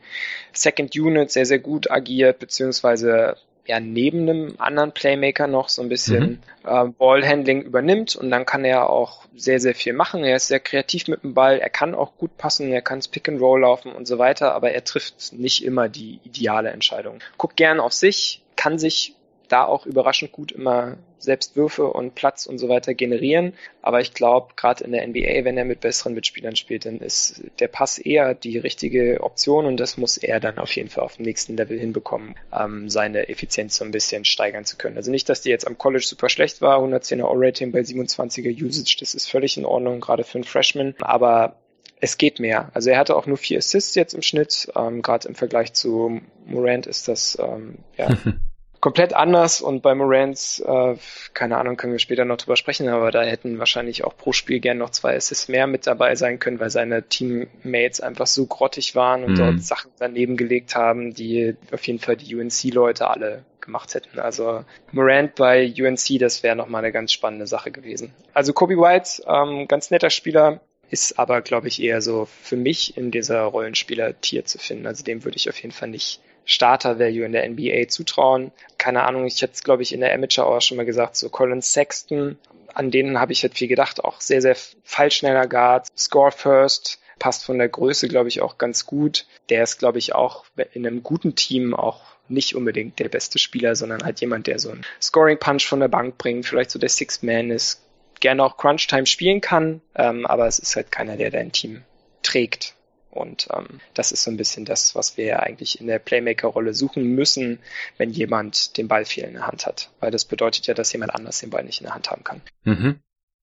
Second 0.52 0.96
Unit 0.96 1.30
sehr, 1.30 1.46
sehr 1.46 1.60
gut 1.60 1.92
agiert, 1.92 2.40
beziehungsweise 2.40 3.38
ja 3.68 3.80
neben 3.80 4.28
einem 4.28 4.56
anderen 4.58 4.92
Playmaker 4.92 5.46
noch 5.46 5.70
so 5.70 5.84
ein 5.84 5.90
bisschen 5.90 6.42
mhm. 6.64 6.68
äh, 6.68 6.86
Ballhandling 6.86 7.62
übernimmt 7.62 8.16
und 8.16 8.32
dann 8.32 8.48
kann 8.48 8.66
er 8.66 8.90
auch 8.90 9.26
sehr, 9.36 9.60
sehr 9.60 9.76
viel 9.76 9.94
machen. 9.94 10.24
Er 10.24 10.38
ist 10.38 10.48
sehr 10.48 10.60
kreativ 10.60 11.08
mit 11.10 11.22
dem 11.22 11.36
Ball, 11.36 11.60
er 11.60 11.70
kann 11.70 11.94
auch 11.94 12.18
gut 12.18 12.36
passen, 12.40 12.72
er 12.72 12.82
kann 12.82 13.02
Pick 13.12 13.30
and 13.30 13.40
Roll 13.40 13.62
laufen 13.62 13.92
und 13.92 14.08
so 14.08 14.18
weiter, 14.18 14.56
aber 14.56 14.72
er 14.72 14.84
trifft 14.84 15.34
nicht 15.34 15.64
immer 15.64 15.88
die 15.88 16.20
ideale 16.24 16.72
Entscheidung. 16.72 17.20
Guckt 17.38 17.56
gern 17.56 17.80
auf 17.80 17.94
sich, 17.94 18.42
kann 18.56 18.80
sich 18.80 19.14
da 19.50 19.66
auch 19.66 19.86
überraschend 19.86 20.32
gut 20.32 20.52
immer 20.52 20.98
selbst 21.18 21.56
Würfe 21.56 21.88
und 21.88 22.16
Platz 22.16 22.46
und 22.46 22.60
so 22.60 22.70
weiter 22.70 22.94
generieren. 22.94 23.54
Aber 23.82 24.00
ich 24.00 24.14
glaube, 24.14 24.54
gerade 24.56 24.84
in 24.84 24.92
der 24.92 25.06
NBA, 25.06 25.44
wenn 25.44 25.58
er 25.58 25.66
mit 25.66 25.82
besseren 25.82 26.14
Mitspielern 26.14 26.56
spielt, 26.56 26.86
dann 26.86 27.00
ist 27.00 27.44
der 27.60 27.68
Pass 27.68 27.98
eher 27.98 28.34
die 28.34 28.58
richtige 28.58 29.22
Option 29.22 29.66
und 29.66 29.78
das 29.78 29.98
muss 29.98 30.18
er 30.18 30.40
dann 30.40 30.58
auf 30.58 30.74
jeden 30.76 30.90
Fall 30.90 31.04
auf 31.04 31.18
dem 31.18 31.26
nächsten 31.26 31.58
Level 31.58 31.78
hinbekommen, 31.78 32.36
ähm, 32.58 32.90
seine 32.90 33.28
Effizienz 33.28 33.76
so 33.76 33.86
ein 33.86 33.92
bisschen 33.92 34.24
steigern 34.24 34.66
zu 34.66 34.78
können. 34.78 34.98
Also 34.98 35.12
nicht, 35.12 35.28
dass 35.28 35.42
die 35.42 35.50
jetzt 35.50 35.68
am 35.68 35.78
College 35.78 36.06
super 36.06 36.30
schlecht 36.30 36.62
war, 36.62 36.80
110er 36.80 37.26
O-Rating 37.26 37.72
bei 37.72 37.82
27er 37.82 38.64
Usage, 38.64 38.98
das 39.00 39.14
ist 39.14 39.30
völlig 39.30 39.58
in 39.58 39.66
Ordnung, 39.66 40.00
gerade 40.00 40.24
für 40.24 40.36
einen 40.36 40.46
Freshman, 40.46 40.96
aber 41.02 41.58
es 42.02 42.18
geht 42.18 42.40
mehr. 42.40 42.72
Also 42.74 42.92
er 42.92 42.98
hatte 42.98 43.16
auch 43.16 43.26
nur 43.26 43.36
vier 43.36 43.58
Assists 43.58 43.96
jetzt 43.96 44.14
im 44.14 44.22
Schnitt. 44.22 44.72
Ähm, 44.74 45.02
Gerade 45.02 45.28
im 45.28 45.36
Vergleich 45.36 45.74
zu 45.74 46.22
Morant 46.46 46.88
ist 46.88 47.10
das 47.10 47.38
ähm, 47.42 47.80
ja 47.98 48.08
komplett 48.80 49.14
anders 49.14 49.62
und 49.62 49.82
bei 49.82 49.94
Morans, 49.94 50.60
äh, 50.66 50.96
keine 51.34 51.58
Ahnung, 51.58 51.76
können 51.76 51.94
wir 51.94 52.00
später 52.00 52.26
noch 52.26 52.38
drüber 52.38 52.56
sprechen, 52.56 52.88
aber 52.88 53.12
da 53.12 53.24
hätten 53.24 53.60
wahrscheinlich 53.60 54.04
auch 54.04 54.16
pro 54.16 54.32
Spiel 54.34 54.60
gern 54.60 54.78
noch 54.78 54.92
zwei 54.92 55.16
Assists 55.16 55.50
mehr 55.50 55.68
mit 55.68 55.88
dabei 55.88 56.16
sein 56.16 56.40
können, 56.40 56.60
weil 56.60 56.70
seine 56.70 57.04
Teammates 57.04 58.02
einfach 58.02 58.28
so 58.28 58.46
grottig 58.46 58.96
waren 58.96 59.24
und 59.24 59.34
mhm. 59.34 59.38
dort 59.38 59.62
Sachen 59.62 59.92
daneben 60.00 60.38
gelegt 60.38 60.76
haben, 60.76 61.14
die 61.14 61.56
auf 61.72 61.86
jeden 61.88 62.00
Fall 62.00 62.16
die 62.16 62.36
UNC-Leute 62.36 63.08
alle 63.10 63.44
gemacht 63.60 63.94
hätten. 63.94 64.20
Also 64.20 64.64
Morant 64.92 65.36
bei 65.36 65.74
UNC, 65.78 66.20
das 66.20 66.44
wäre 66.44 66.56
nochmal 66.56 66.84
eine 66.84 66.94
ganz 66.94 67.12
spannende 67.12 67.48
Sache 67.48 67.72
gewesen. 67.72 68.14
Also 68.34 68.54
Kobe 68.54 68.78
White, 68.78 69.24
ähm, 69.28 69.68
ganz 69.68 69.92
netter 69.92 70.10
Spieler, 70.10 70.62
ist 70.90 71.20
aber, 71.20 71.42
glaube 71.42 71.68
ich, 71.68 71.82
eher 71.82 72.02
so 72.02 72.26
für 72.26 72.56
mich 72.56 72.98
in 72.98 73.12
dieser 73.12 73.42
Rollenspieler-Tier 73.44 74.46
zu 74.46 74.58
finden. 74.58 74.88
Also 74.88 75.04
dem 75.04 75.24
würde 75.24 75.38
ich 75.38 75.50
auf 75.50 75.62
jeden 75.62 75.72
Fall 75.72 75.90
nicht 75.90 76.20
Starter-Value 76.50 77.26
in 77.26 77.32
der 77.32 77.48
NBA 77.48 77.88
zutrauen. 77.88 78.52
Keine 78.78 79.04
Ahnung, 79.04 79.26
ich 79.26 79.42
hätte 79.42 79.54
es, 79.54 79.64
glaube 79.64 79.84
ich, 79.84 79.94
in 79.94 80.02
der 80.02 80.14
Amateur 80.14 80.48
auch 80.48 80.62
schon 80.62 80.78
mal 80.78 80.86
gesagt, 80.86 81.16
so 81.16 81.30
Colin 81.30 81.62
Sexton, 81.62 82.38
an 82.74 82.92
denen 82.92 83.20
habe 83.20 83.32
ich 83.32 83.44
halt 83.44 83.56
viel 83.56 83.68
gedacht, 83.68 84.04
auch 84.04 84.20
sehr, 84.20 84.42
sehr 84.42 84.56
fallschneller 84.84 85.48
Guard, 85.48 85.88
Score 85.96 86.32
First, 86.32 87.00
passt 87.20 87.46
von 87.46 87.60
der 87.60 87.70
Größe, 87.70 88.08
glaube 88.08 88.30
ich, 88.30 88.42
auch 88.42 88.58
ganz 88.58 88.86
gut. 88.86 89.28
Der 89.50 89.64
ist, 89.64 89.78
glaube 89.78 90.00
ich, 90.00 90.16
auch 90.16 90.46
in 90.74 90.88
einem 90.88 91.04
guten 91.04 91.36
Team 91.36 91.76
auch 91.76 92.02
nicht 92.30 92.56
unbedingt 92.56 93.00
der 93.00 93.10
beste 93.10 93.38
Spieler, 93.38 93.76
sondern 93.76 94.04
halt 94.04 94.22
jemand, 94.22 94.48
der 94.48 94.60
so 94.60 94.72
einen 94.72 94.86
Scoring 95.02 95.38
Punch 95.38 95.68
von 95.68 95.80
der 95.80 95.88
Bank 95.88 96.18
bringt, 96.18 96.46
vielleicht 96.46 96.72
so 96.72 96.80
der 96.80 96.90
Six 96.90 97.22
Man 97.22 97.52
ist, 97.52 97.82
gerne 98.20 98.44
auch 98.44 98.58
Crunch 98.58 98.88
Time 98.88 99.06
spielen 99.06 99.42
kann, 99.42 99.82
ähm, 99.96 100.26
aber 100.26 100.48
es 100.48 100.60
ist 100.60 100.76
halt 100.76 100.92
keiner, 100.92 101.16
der 101.16 101.32
dein 101.32 101.52
Team 101.52 101.84
trägt. 102.24 102.76
Und 103.12 103.48
ähm, 103.54 103.80
das 103.94 104.12
ist 104.12 104.24
so 104.24 104.32
ein 104.32 104.38
bisschen 104.38 104.66
das, 104.66 104.96
was 104.96 105.18
wir 105.18 105.26
ja 105.26 105.40
eigentlich 105.40 105.82
in 105.82 105.88
der 105.88 106.00
Playmaker-Rolle 106.00 106.74
suchen 106.74 107.04
müssen, 107.04 107.60
wenn 107.98 108.12
jemand 108.12 108.78
den 108.78 108.88
Ball 108.88 109.06
viel 109.06 109.24
in 109.24 109.34
der 109.34 109.48
Hand 109.48 109.66
hat. 109.66 109.90
Weil 110.00 110.12
das 110.12 110.26
bedeutet 110.26 110.68
ja, 110.68 110.74
dass 110.74 110.94
jemand 110.94 111.16
anders 111.16 111.40
den 111.40 111.50
Ball 111.50 111.64
nicht 111.64 111.82
in 111.82 111.86
der 111.86 111.96
Hand 111.96 112.12
haben 112.12 112.24
kann. 112.24 112.42
Mhm. 112.64 113.00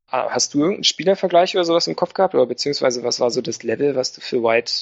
Ah, 0.09 0.29
hast 0.31 0.55
du 0.55 0.59
irgendeinen 0.59 0.85
Spielervergleich 0.85 1.57
oder 1.57 1.65
sowas 1.65 1.89
im 1.89 1.97
Kopf 1.97 2.15
gehabt? 2.15 2.35
Oder 2.35 2.47
beziehungsweise 2.47 3.03
was 3.03 3.19
war 3.19 3.31
so 3.31 3.43
das 3.43 3.65
Level, 3.65 3.97
was 3.97 4.13
du 4.13 4.21
für 4.21 4.43
White 4.43 4.73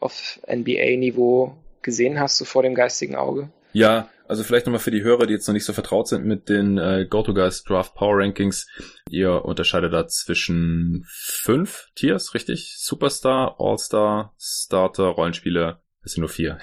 auf 0.00 0.40
NBA-Niveau 0.48 1.54
gesehen 1.82 2.18
hast, 2.18 2.38
so 2.38 2.44
vor 2.44 2.64
dem 2.64 2.74
geistigen 2.74 3.14
Auge? 3.14 3.48
Ja, 3.72 4.08
also 4.32 4.44
vielleicht 4.44 4.64
nochmal 4.64 4.80
für 4.80 4.90
die 4.90 5.02
Hörer, 5.02 5.26
die 5.26 5.34
jetzt 5.34 5.46
noch 5.46 5.52
nicht 5.52 5.66
so 5.66 5.74
vertraut 5.74 6.08
sind 6.08 6.24
mit 6.24 6.48
den 6.48 6.78
äh, 6.78 7.04
GoToGuys 7.04 7.64
Draft 7.64 7.94
Power 7.94 8.16
Rankings. 8.16 8.66
Ihr 9.10 9.44
unterscheidet 9.44 9.92
da 9.92 10.08
zwischen 10.08 11.04
fünf 11.06 11.90
Tiers, 11.96 12.32
richtig? 12.32 12.76
Superstar, 12.78 13.56
All-Star, 13.58 14.34
Starter, 14.38 15.08
Rollenspieler. 15.08 15.82
Es 16.02 16.12
sind 16.12 16.22
nur 16.22 16.30
vier. 16.30 16.56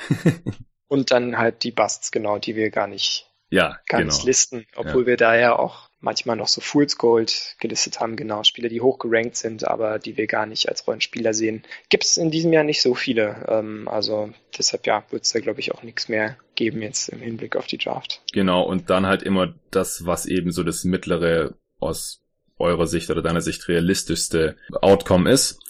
Und 0.87 1.11
dann 1.11 1.37
halt 1.37 1.61
die 1.61 1.69
Busts, 1.69 2.11
genau, 2.11 2.39
die 2.39 2.55
wir 2.55 2.71
gar 2.71 2.87
nicht 2.87 3.29
ja, 3.51 3.77
ganz 3.85 4.17
genau. 4.17 4.25
listen, 4.25 4.65
obwohl 4.75 5.03
ja. 5.03 5.07
wir 5.07 5.17
da 5.17 5.37
ja 5.37 5.55
auch 5.55 5.89
manchmal 5.99 6.37
noch 6.37 6.47
so 6.47 6.61
Fool's 6.61 6.97
Gold 6.97 7.55
gelistet 7.59 7.99
haben, 7.99 8.15
genau, 8.15 8.43
Spieler, 8.43 8.69
die 8.69 8.81
hoch 8.81 8.97
gerankt 8.97 9.35
sind, 9.35 9.67
aber 9.67 9.99
die 9.99 10.17
wir 10.17 10.25
gar 10.25 10.47
nicht 10.47 10.69
als 10.69 10.87
Rollenspieler 10.87 11.35
sehen. 11.35 11.61
Gibt 11.89 12.05
es 12.05 12.17
in 12.17 12.31
diesem 12.31 12.51
Jahr 12.51 12.63
nicht 12.63 12.81
so 12.81 12.95
viele. 12.95 13.45
Ähm, 13.47 13.87
also 13.87 14.31
deshalb 14.57 14.87
ja, 14.87 15.03
wird 15.11 15.23
es 15.23 15.33
da 15.33 15.39
glaube 15.39 15.59
ich 15.59 15.71
auch 15.71 15.83
nichts 15.83 16.09
mehr 16.09 16.37
geben 16.59 16.81
jetzt 16.81 17.07
im 17.07 17.19
Hinblick 17.19 17.55
auf 17.55 17.67
die 17.67 17.77
Draft. 17.77 18.21
Genau, 18.33 18.63
und 18.63 18.89
dann 18.89 19.07
halt 19.07 19.23
immer 19.23 19.55
das, 19.71 20.05
was 20.05 20.25
eben 20.25 20.51
so 20.51 20.63
das 20.63 20.83
mittlere 20.83 21.55
aus 21.79 22.21
eurer 22.57 22.85
Sicht 22.85 23.09
oder 23.09 23.21
deiner 23.21 23.39
Sicht 23.39 23.69
realistischste 23.69 24.57
Outcome 24.81 25.31
ist. 25.31 25.61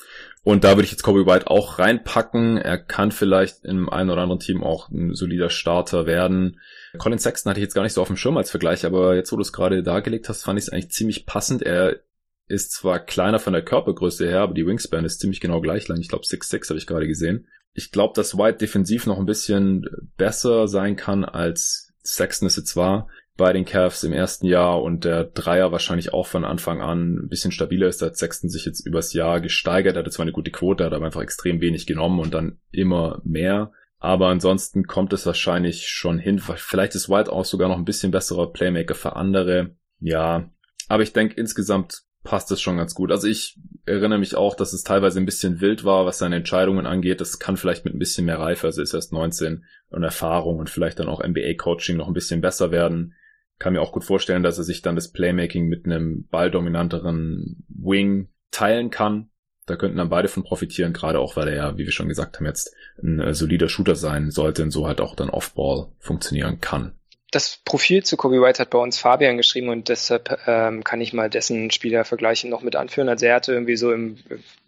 Und 0.44 0.64
da 0.64 0.72
würde 0.72 0.86
ich 0.86 0.92
jetzt 0.92 1.04
Kobe 1.04 1.28
White 1.28 1.48
auch 1.48 1.78
reinpacken. 1.78 2.58
Er 2.58 2.80
kann 2.80 3.12
vielleicht 3.12 3.66
im 3.66 3.88
einen 3.88 4.10
oder 4.10 4.24
anderen 4.24 4.40
Team 4.40 4.64
auch 4.64 4.90
ein 4.90 5.14
solider 5.14 5.52
Starter 5.52 6.08
werden. 6.08 6.60
Colin 6.98 7.20
Sexton 7.20 7.52
hatte 7.52 7.60
ich 7.60 7.66
jetzt 7.66 7.76
gar 7.76 7.84
nicht 7.84 7.94
so 7.94 8.02
auf 8.02 8.08
dem 8.08 8.18
Schirm 8.18 8.38
als 8.38 8.50
Vergleich, 8.50 8.84
aber 8.84 9.16
jetzt, 9.16 9.32
wo 9.32 9.36
du 9.36 9.44
es 9.44 9.54
gerade 9.54 9.84
dargelegt 9.84 10.28
hast, 10.28 10.44
fand 10.44 10.58
ich 10.58 10.66
es 10.66 10.70
eigentlich 10.70 10.90
ziemlich 10.90 11.28
passend. 11.28 11.62
Er 11.62 12.00
ist 12.48 12.72
zwar 12.72 13.00
kleiner 13.00 13.38
von 13.38 13.54
der 13.54 13.62
Körpergröße 13.62 14.28
her, 14.28 14.42
aber 14.42 14.56
die 14.56 14.66
Wingspan 14.66 15.06
ist 15.06 15.20
ziemlich 15.20 15.40
genau 15.40 15.62
gleich 15.62 15.88
lang. 15.88 16.00
Ich 16.00 16.10
glaube 16.10 16.26
6'6 16.26 16.70
habe 16.70 16.80
ich 16.80 16.88
gerade 16.88 17.08
gesehen. 17.08 17.48
Ich 17.74 17.92
glaube, 17.92 18.14
dass 18.16 18.38
White 18.38 18.58
defensiv 18.58 19.06
noch 19.06 19.20
ein 19.20 19.26
bisschen 19.26 19.86
besser 20.18 20.68
sein 20.68 20.96
kann 20.96 21.24
als 21.24 21.94
Sexton 22.04 22.48
es 22.48 22.56
jetzt 22.56 22.76
war. 22.76 23.08
bei 23.40 23.54
den 23.54 23.64
Cavs 23.64 24.04
im 24.04 24.12
ersten 24.12 24.46
Jahr 24.46 24.84
und 24.84 25.06
der 25.06 25.24
Dreier 25.24 25.72
wahrscheinlich 25.72 26.14
auch 26.14 26.28
von 26.28 26.44
Anfang 26.44 26.82
an 26.82 27.16
ein 27.16 27.30
bisschen 27.30 27.54
stabiler 27.54 27.88
ist. 27.88 28.04
als 28.04 28.20
Sexton 28.20 28.50
sich 28.50 28.66
jetzt 28.66 28.86
übers 28.86 29.14
Jahr 29.14 29.40
gesteigert. 29.40 29.96
Er 29.96 30.00
hatte 30.00 30.12
zwar 30.12 30.26
eine 30.26 30.34
gute 30.34 30.52
Quote, 30.52 30.84
hat 30.84 30.92
aber 30.92 31.06
einfach 31.06 31.22
extrem 31.22 31.62
wenig 31.62 31.88
genommen 31.88 32.20
und 32.20 32.34
dann 32.34 32.60
immer 32.72 33.22
mehr. 33.24 33.72
Aber 33.98 34.28
ansonsten 34.28 34.86
kommt 34.86 35.14
es 35.14 35.26
wahrscheinlich 35.26 35.88
schon 35.88 36.20
hin. 36.20 36.40
Vielleicht 36.40 36.96
ist 36.96 37.10
White 37.10 37.32
auch 37.32 37.46
sogar 37.46 37.70
noch 37.70 37.78
ein 37.78 37.86
bisschen 37.86 38.12
besserer 38.12 38.52
Playmaker 38.52 38.96
für 38.96 39.16
andere. 39.16 39.76
Ja, 40.00 40.50
aber 40.90 41.04
ich 41.04 41.14
denke 41.14 41.36
insgesamt 41.36 42.04
passt 42.24 42.52
es 42.52 42.62
schon 42.62 42.78
ganz 42.78 42.96
gut. 42.96 43.12
Also 43.12 43.28
ich 43.28 43.58
erinnere 43.86 44.20
mich 44.20 44.36
auch, 44.36 44.56
dass 44.56 44.74
es 44.74 44.84
teilweise 44.84 45.20
ein 45.20 45.26
bisschen 45.26 45.62
wild 45.62 45.84
war, 45.84 46.06
was 46.06 46.18
seine 46.18 46.38
Entscheidungen 46.38 46.86
angeht. 46.86 47.22
Das 47.22 47.40
kann 47.40 47.58
vielleicht 47.58 47.86
mit 47.86 47.96
ein 47.96 48.00
bisschen 48.00 48.26
mehr 48.26 48.40
Reife, 48.40 48.68
also 48.68 48.82
ist 48.82 48.94
erst 48.94 49.14
19 49.14 49.64
und 49.90 50.04
Erfahrung 50.04 50.60
und 50.60 50.70
vielleicht 50.70 51.00
dann 51.00 51.08
auch 51.08 51.24
NBA-Coaching 51.24 51.98
noch 51.98 52.08
ein 52.08 52.14
bisschen 52.14 52.42
besser 52.42 52.72
werden. 52.72 53.14
Kann 53.58 53.74
mir 53.74 53.82
auch 53.82 53.92
gut 53.92 54.04
vorstellen, 54.04 54.44
dass 54.44 54.58
er 54.58 54.64
sich 54.64 54.82
dann 54.82 54.96
das 54.96 55.12
Playmaking 55.12 55.68
mit 55.68 55.86
einem 55.86 56.28
balldominanteren 56.28 57.66
Wing 57.68 58.30
teilen 58.52 58.90
kann. 58.90 59.30
Da 59.66 59.76
könnten 59.76 59.98
dann 59.98 60.10
beide 60.10 60.28
von 60.28 60.44
profitieren, 60.44 60.94
gerade 60.94 61.20
auch, 61.20 61.36
weil 61.36 61.48
er 61.50 61.56
ja, 61.56 61.78
wie 61.78 61.86
wir 61.86 61.92
schon 61.92 62.08
gesagt 62.08 62.38
haben, 62.38 62.46
jetzt 62.46 62.74
ein 63.02 63.20
äh, 63.20 63.34
solider 63.34 63.70
Shooter 63.70 63.96
sein 63.96 64.32
sollte 64.32 64.64
und 64.64 64.72
so 64.72 64.88
halt 64.88 65.00
auch 65.00 65.16
dann 65.16 65.30
Off-Ball 65.30 65.88
funktionieren 66.00 66.60
kann 66.60 66.99
das 67.32 67.60
Profil 67.64 68.04
zu 68.04 68.18
Kobe 68.18 68.42
White 68.42 68.60
hat 68.60 68.72
bei 68.72 68.80
uns 68.80 68.98
Fabian 68.98 69.38
geschrieben 69.38 69.70
und 69.70 69.90
deshalb 69.90 70.40
ähm, 70.48 70.84
kann 70.84 71.00
ich 71.00 71.14
mal 71.14 71.30
dessen 71.30 71.70
Spielervergleiche 71.70 72.48
noch 72.48 72.62
mit 72.62 72.76
anführen. 72.76 73.10
Also 73.10 73.28
er 73.28 73.36
hatte 73.36 73.54
irgendwie 73.54 73.76
so 73.76 73.92
im 73.92 74.18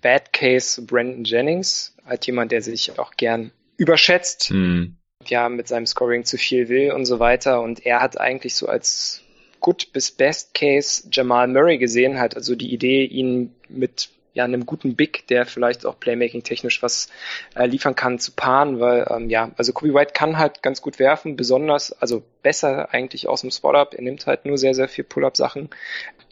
Bad 0.01 0.31
Case 0.31 0.81
Brandon 0.81 1.23
Jennings, 1.23 1.95
halt 2.05 2.25
jemand, 2.27 2.51
der 2.51 2.61
sich 2.61 2.99
auch 2.99 3.11
gern 3.17 3.51
überschätzt, 3.77 4.51
mhm. 4.51 4.97
ja, 5.25 5.49
mit 5.49 5.67
seinem 5.67 5.87
Scoring 5.87 6.23
zu 6.23 6.37
viel 6.37 6.69
will 6.69 6.91
und 6.91 7.05
so 7.05 7.19
weiter. 7.19 7.61
Und 7.61 7.85
er 7.85 7.99
hat 7.99 8.19
eigentlich 8.19 8.55
so 8.55 8.67
als 8.67 9.21
Good 9.59 9.91
bis 9.91 10.11
Best 10.11 10.53
Case 10.53 11.07
Jamal 11.11 11.47
Murray 11.47 11.79
gesehen, 11.79 12.19
hat 12.19 12.35
also 12.35 12.55
die 12.55 12.73
Idee, 12.73 13.05
ihn 13.05 13.55
mit 13.69 14.09
ja, 14.33 14.45
einem 14.45 14.65
guten 14.65 14.95
Big, 14.95 15.27
der 15.27 15.45
vielleicht 15.45 15.85
auch 15.85 15.99
Playmaking-technisch 15.99 16.81
was 16.81 17.09
äh, 17.55 17.65
liefern 17.65 17.95
kann, 17.95 18.19
zu 18.19 18.31
paaren, 18.31 18.79
weil 18.79 19.05
ähm, 19.09 19.29
ja, 19.29 19.51
also 19.57 19.73
Kobe 19.73 19.93
White 19.93 20.13
kann 20.13 20.37
halt 20.37 20.63
ganz 20.63 20.81
gut 20.81 20.99
werfen, 20.99 21.35
besonders, 21.35 21.91
also 21.91 22.23
besser 22.41 22.93
eigentlich 22.93 23.27
aus 23.27 23.41
dem 23.41 23.51
Spot-Up. 23.51 23.93
Er 23.93 24.03
nimmt 24.03 24.25
halt 24.27 24.45
nur 24.45 24.57
sehr, 24.57 24.73
sehr 24.73 24.87
viel 24.87 25.03
Pull-Up-Sachen. 25.03 25.69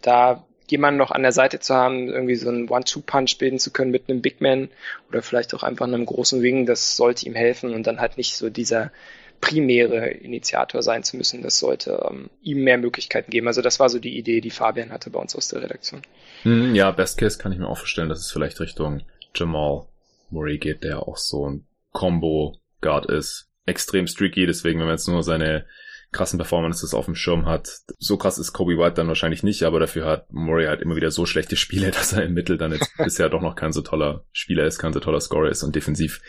Da 0.01 0.43
jemanden 0.71 0.97
noch 0.97 1.11
an 1.11 1.23
der 1.23 1.31
Seite 1.31 1.59
zu 1.59 1.75
haben, 1.75 2.07
irgendwie 2.07 2.35
so 2.35 2.49
einen 2.49 2.69
One-Two-Punch 2.69 3.37
bilden 3.37 3.59
zu 3.59 3.71
können 3.71 3.91
mit 3.91 4.09
einem 4.09 4.21
Big 4.21 4.39
Man 4.39 4.69
oder 5.09 5.21
vielleicht 5.21 5.53
auch 5.53 5.63
einfach 5.63 5.87
einem 5.87 6.05
großen 6.05 6.41
Wing, 6.41 6.65
das 6.65 6.95
sollte 6.95 7.25
ihm 7.25 7.35
helfen 7.35 7.73
und 7.73 7.87
dann 7.87 7.99
halt 7.99 8.17
nicht 8.17 8.35
so 8.35 8.49
dieser 8.49 8.91
primäre 9.41 10.09
Initiator 10.09 10.81
sein 10.83 11.03
zu 11.03 11.17
müssen. 11.17 11.41
Das 11.41 11.59
sollte 11.59 12.05
ähm, 12.09 12.29
ihm 12.41 12.63
mehr 12.63 12.77
Möglichkeiten 12.77 13.31
geben. 13.31 13.47
Also 13.47 13.61
das 13.61 13.79
war 13.79 13.89
so 13.89 13.99
die 13.99 14.17
Idee, 14.17 14.41
die 14.41 14.49
Fabian 14.49 14.91
hatte 14.91 15.09
bei 15.09 15.19
uns 15.19 15.35
aus 15.35 15.47
der 15.47 15.61
Redaktion. 15.61 16.01
Hm, 16.43 16.75
ja, 16.75 16.91
Best 16.91 17.17
Case 17.17 17.37
kann 17.37 17.51
ich 17.51 17.59
mir 17.59 17.67
auch 17.67 17.77
vorstellen, 17.77 18.09
dass 18.09 18.19
es 18.19 18.31
vielleicht 18.31 18.59
Richtung 18.59 19.03
Jamal 19.35 19.87
Murray 20.29 20.57
geht, 20.57 20.83
der 20.83 21.07
auch 21.07 21.17
so 21.17 21.47
ein 21.47 21.65
Combo-Guard 21.91 23.07
ist. 23.07 23.47
Extrem 23.65 24.07
streaky, 24.07 24.45
deswegen, 24.45 24.79
wenn 24.79 24.87
man 24.87 24.95
jetzt 24.95 25.07
nur 25.07 25.23
seine 25.23 25.65
krassen 26.11 26.39
Performances 26.39 26.93
auf 26.93 27.05
dem 27.05 27.15
Schirm 27.15 27.45
hat. 27.45 27.69
So 27.99 28.17
krass 28.17 28.39
ist 28.39 28.53
Kobe 28.53 28.77
White 28.77 28.95
dann 28.95 29.07
wahrscheinlich 29.07 29.43
nicht, 29.43 29.63
aber 29.63 29.79
dafür 29.79 30.05
hat 30.05 30.31
Murray 30.33 30.65
halt 30.65 30.81
immer 30.81 30.95
wieder 30.95 31.11
so 31.11 31.25
schlechte 31.25 31.55
Spiele, 31.55 31.91
dass 31.91 32.13
er 32.13 32.23
im 32.23 32.33
Mittel 32.33 32.57
dann 32.57 32.71
jetzt 32.71 32.91
bisher 32.97 33.29
doch 33.29 33.41
noch 33.41 33.55
kein 33.55 33.71
so 33.71 33.81
toller 33.81 34.25
Spieler 34.31 34.65
ist, 34.65 34.79
kein 34.79 34.93
so 34.93 34.99
toller 34.99 35.21
Scorer 35.21 35.49
ist 35.49 35.63
und 35.63 35.75
defensiv 35.75 36.21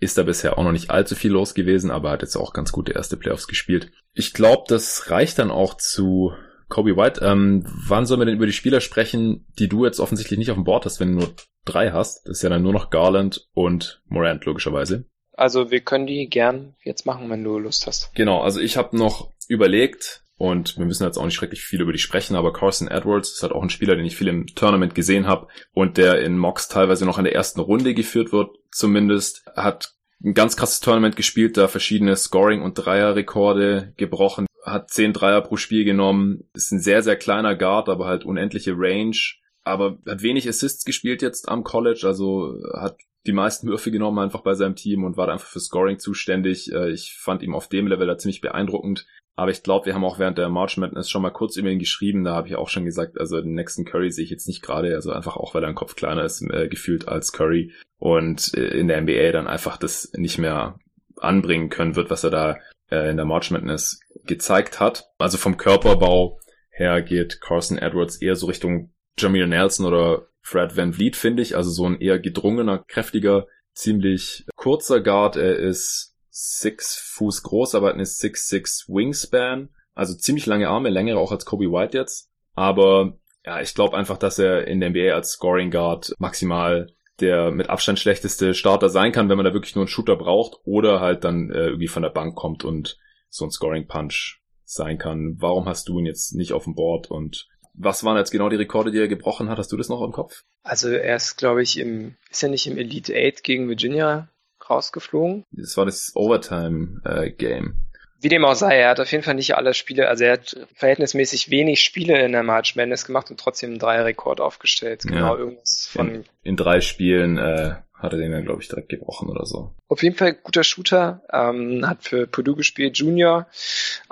ist 0.00 0.18
da 0.18 0.22
bisher 0.22 0.58
auch 0.58 0.64
noch 0.64 0.72
nicht 0.72 0.90
allzu 0.90 1.14
viel 1.14 1.30
los 1.30 1.54
gewesen, 1.54 1.90
aber 1.90 2.10
hat 2.10 2.22
jetzt 2.22 2.36
auch 2.36 2.52
ganz 2.52 2.72
gute 2.72 2.92
erste 2.92 3.16
Playoffs 3.16 3.46
gespielt. 3.46 3.92
Ich 4.14 4.32
glaube, 4.32 4.64
das 4.66 5.10
reicht 5.10 5.38
dann 5.38 5.50
auch 5.50 5.74
zu 5.74 6.32
Kobe 6.68 6.96
White. 6.96 7.20
Ähm, 7.22 7.64
wann 7.86 8.06
sollen 8.06 8.20
wir 8.20 8.24
denn 8.24 8.36
über 8.36 8.46
die 8.46 8.52
Spieler 8.52 8.80
sprechen, 8.80 9.46
die 9.58 9.68
du 9.68 9.84
jetzt 9.84 10.00
offensichtlich 10.00 10.38
nicht 10.38 10.50
auf 10.50 10.56
dem 10.56 10.64
Board 10.64 10.86
hast, 10.86 11.00
wenn 11.00 11.12
du 11.12 11.18
nur 11.18 11.34
drei 11.66 11.90
hast? 11.92 12.26
Das 12.26 12.38
ist 12.38 12.42
ja 12.42 12.48
dann 12.48 12.62
nur 12.62 12.72
noch 12.72 12.90
Garland 12.90 13.48
und 13.52 14.02
Morant 14.06 14.44
logischerweise. 14.46 15.04
Also 15.32 15.70
wir 15.70 15.80
können 15.80 16.06
die 16.06 16.28
gern 16.28 16.74
jetzt 16.82 17.06
machen, 17.06 17.28
wenn 17.30 17.44
du 17.44 17.58
Lust 17.58 17.86
hast. 17.86 18.14
Genau, 18.14 18.40
also 18.40 18.60
ich 18.60 18.76
habe 18.76 18.96
noch 18.96 19.32
überlegt, 19.48 20.19
und 20.40 20.78
wir 20.78 20.86
müssen 20.86 21.04
jetzt 21.04 21.18
auch 21.18 21.26
nicht 21.26 21.34
schrecklich 21.34 21.60
viel 21.60 21.82
über 21.82 21.92
die 21.92 21.98
sprechen, 21.98 22.34
aber 22.34 22.54
Carson 22.54 22.88
Edwards 22.88 23.30
ist 23.30 23.42
halt 23.42 23.52
auch 23.52 23.62
ein 23.62 23.68
Spieler, 23.68 23.94
den 23.94 24.06
ich 24.06 24.16
viel 24.16 24.28
im 24.28 24.46
Tournament 24.46 24.94
gesehen 24.94 25.26
habe 25.26 25.48
und 25.74 25.98
der 25.98 26.22
in 26.22 26.38
Mox 26.38 26.66
teilweise 26.66 27.04
noch 27.04 27.18
in 27.18 27.24
der 27.24 27.34
ersten 27.34 27.60
Runde 27.60 27.92
geführt 27.92 28.32
wird, 28.32 28.56
zumindest. 28.72 29.44
Hat 29.54 29.92
ein 30.24 30.32
ganz 30.32 30.56
krasses 30.56 30.80
Tournament 30.80 31.14
gespielt, 31.14 31.58
da 31.58 31.68
verschiedene 31.68 32.16
Scoring- 32.16 32.62
und 32.62 32.72
Dreierrekorde 32.72 33.92
gebrochen, 33.98 34.46
hat 34.64 34.88
zehn 34.88 35.12
Dreier 35.12 35.42
pro 35.42 35.58
Spiel 35.58 35.84
genommen, 35.84 36.48
ist 36.54 36.72
ein 36.72 36.80
sehr, 36.80 37.02
sehr 37.02 37.16
kleiner 37.16 37.54
Guard, 37.54 37.90
aber 37.90 38.06
halt 38.06 38.24
unendliche 38.24 38.72
Range, 38.74 39.18
aber 39.62 39.98
hat 40.06 40.22
wenig 40.22 40.48
Assists 40.48 40.86
gespielt 40.86 41.20
jetzt 41.20 41.50
am 41.50 41.64
College, 41.64 42.04
also 42.06 42.54
hat 42.72 42.96
die 43.26 43.32
meisten 43.32 43.68
Würfe 43.68 43.90
genommen 43.90 44.18
einfach 44.18 44.40
bei 44.40 44.54
seinem 44.54 44.76
Team 44.76 45.04
und 45.04 45.18
war 45.18 45.26
da 45.26 45.34
einfach 45.34 45.48
für 45.48 45.60
Scoring 45.60 45.98
zuständig. 45.98 46.72
Äh, 46.72 46.90
ich 46.90 47.16
fand 47.18 47.42
ihn 47.42 47.52
auf 47.52 47.68
dem 47.68 47.86
Level 47.86 48.06
da 48.06 48.16
ziemlich 48.16 48.40
beeindruckend. 48.40 49.06
Aber 49.40 49.52
ich 49.52 49.62
glaube, 49.62 49.86
wir 49.86 49.94
haben 49.94 50.04
auch 50.04 50.18
während 50.18 50.36
der 50.36 50.50
March 50.50 50.76
Madness 50.76 51.08
schon 51.08 51.22
mal 51.22 51.30
kurz 51.30 51.56
über 51.56 51.70
ihn 51.70 51.78
geschrieben. 51.78 52.24
Da 52.24 52.34
habe 52.34 52.48
ich 52.48 52.56
auch 52.56 52.68
schon 52.68 52.84
gesagt, 52.84 53.18
also 53.18 53.40
den 53.40 53.54
nächsten 53.54 53.86
Curry 53.86 54.10
sehe 54.10 54.24
ich 54.24 54.30
jetzt 54.30 54.46
nicht 54.46 54.60
gerade. 54.60 54.94
Also 54.94 55.12
einfach 55.12 55.38
auch, 55.38 55.54
weil 55.54 55.64
er 55.64 55.70
ein 55.70 55.74
Kopf 55.74 55.96
kleiner 55.96 56.24
ist, 56.24 56.42
äh, 56.42 56.68
gefühlt 56.68 57.08
als 57.08 57.32
Curry. 57.32 57.72
Und 57.96 58.52
äh, 58.52 58.66
in 58.78 58.86
der 58.86 59.00
NBA 59.00 59.32
dann 59.32 59.46
einfach 59.46 59.78
das 59.78 60.12
nicht 60.14 60.36
mehr 60.36 60.78
anbringen 61.16 61.70
können 61.70 61.96
wird, 61.96 62.10
was 62.10 62.22
er 62.22 62.28
da 62.28 62.58
äh, 62.90 63.10
in 63.10 63.16
der 63.16 63.24
March 63.24 63.50
Madness 63.50 64.00
gezeigt 64.26 64.78
hat. 64.78 65.08
Also 65.16 65.38
vom 65.38 65.56
Körperbau 65.56 66.38
her 66.68 67.00
geht 67.00 67.40
Carson 67.40 67.78
Edwards 67.78 68.20
eher 68.20 68.36
so 68.36 68.44
Richtung 68.44 68.92
Jamil 69.18 69.46
Nelson 69.46 69.86
oder 69.86 70.26
Fred 70.42 70.76
Van 70.76 70.92
Vliet, 70.92 71.16
finde 71.16 71.42
ich. 71.42 71.56
Also 71.56 71.70
so 71.70 71.86
ein 71.86 71.98
eher 71.98 72.18
gedrungener, 72.18 72.84
kräftiger, 72.86 73.46
ziemlich 73.72 74.44
kurzer 74.54 75.00
Guard. 75.00 75.36
Er 75.36 75.56
ist 75.56 76.14
six 76.30 76.96
Fuß 77.14 77.42
groß, 77.42 77.74
aber 77.74 77.88
hat 77.88 77.94
eine 77.94 78.04
6'6 78.04 78.88
Wingspan. 78.88 79.70
Also 79.94 80.14
ziemlich 80.14 80.46
lange 80.46 80.68
Arme, 80.68 80.88
längere 80.88 81.18
auch 81.18 81.32
als 81.32 81.44
Kobe 81.44 81.70
White 81.70 81.98
jetzt. 81.98 82.30
Aber 82.54 83.18
ja, 83.44 83.60
ich 83.60 83.74
glaube 83.74 83.96
einfach, 83.96 84.18
dass 84.18 84.38
er 84.38 84.66
in 84.66 84.80
der 84.80 84.90
NBA 84.90 85.14
als 85.14 85.30
Scoring 85.32 85.70
Guard 85.70 86.14
maximal 86.18 86.88
der 87.20 87.50
mit 87.50 87.68
Abstand 87.68 87.98
schlechteste 87.98 88.54
Starter 88.54 88.88
sein 88.88 89.12
kann, 89.12 89.28
wenn 89.28 89.36
man 89.36 89.44
da 89.44 89.52
wirklich 89.52 89.74
nur 89.74 89.82
einen 89.82 89.88
Shooter 89.88 90.16
braucht 90.16 90.58
oder 90.64 91.00
halt 91.00 91.24
dann 91.24 91.50
äh, 91.50 91.66
irgendwie 91.66 91.88
von 91.88 92.02
der 92.02 92.10
Bank 92.10 92.34
kommt 92.34 92.64
und 92.64 92.98
so 93.28 93.44
ein 93.44 93.50
Scoring 93.50 93.86
Punch 93.86 94.40
sein 94.64 94.98
kann. 94.98 95.36
Warum 95.38 95.66
hast 95.66 95.88
du 95.88 95.98
ihn 95.98 96.06
jetzt 96.06 96.34
nicht 96.34 96.52
auf 96.52 96.64
dem 96.64 96.74
Board 96.74 97.10
und 97.10 97.48
was 97.74 98.04
waren 98.04 98.16
jetzt 98.16 98.30
genau 98.30 98.48
die 98.48 98.56
Rekorde, 98.56 98.90
die 98.90 98.98
er 98.98 99.08
gebrochen 99.08 99.48
hat? 99.48 99.58
Hast 99.58 99.70
du 99.70 99.76
das 99.76 99.88
noch 99.88 100.02
im 100.02 100.12
Kopf? 100.12 100.44
Also 100.62 100.88
er 100.88 101.16
ist, 101.16 101.36
glaube 101.36 101.62
ich, 101.62 101.78
im, 101.78 102.16
ist 102.30 102.42
er 102.42 102.48
nicht 102.48 102.66
im 102.66 102.76
Elite 102.76 103.14
8 103.14 103.44
gegen 103.44 103.68
Virginia 103.68 104.28
rausgeflogen. 104.70 105.44
Das 105.52 105.76
war 105.76 105.86
das 105.86 106.12
Overtime-Game. 106.14 107.74
Wie 108.20 108.28
dem 108.28 108.44
auch 108.44 108.54
sei, 108.54 108.78
er 108.78 108.90
hat 108.90 109.00
auf 109.00 109.10
jeden 109.10 109.24
Fall 109.24 109.34
nicht 109.34 109.56
alle 109.56 109.72
Spiele, 109.72 110.08
also 110.08 110.24
er 110.24 110.32
hat 110.34 110.56
verhältnismäßig 110.74 111.50
wenig 111.50 111.82
Spiele 111.82 112.22
in 112.22 112.32
der 112.32 112.42
March 112.42 112.76
Madness 112.76 113.06
gemacht 113.06 113.30
und 113.30 113.40
trotzdem 113.40 113.70
einen 113.70 113.78
Dreierrekord 113.78 114.40
aufgestellt. 114.40 115.02
Genau, 115.02 115.34
ja. 115.34 115.38
irgendwas 115.38 115.88
von. 115.90 116.14
In, 116.16 116.24
in 116.42 116.56
drei 116.56 116.80
Spielen 116.82 117.38
äh, 117.38 117.76
hat 118.00 118.12
er 118.12 118.18
den 118.18 118.32
dann, 118.32 118.44
glaube 118.44 118.62
ich, 118.62 118.68
direkt 118.68 118.88
gebrochen 118.88 119.28
oder 119.28 119.44
so. 119.44 119.74
Auf 119.88 120.02
jeden 120.02 120.16
Fall 120.16 120.34
guter 120.34 120.64
Shooter, 120.64 121.22
ähm, 121.32 121.86
hat 121.86 122.02
für 122.02 122.26
Purdue 122.26 122.56
gespielt, 122.56 122.96
Junior, 122.96 123.46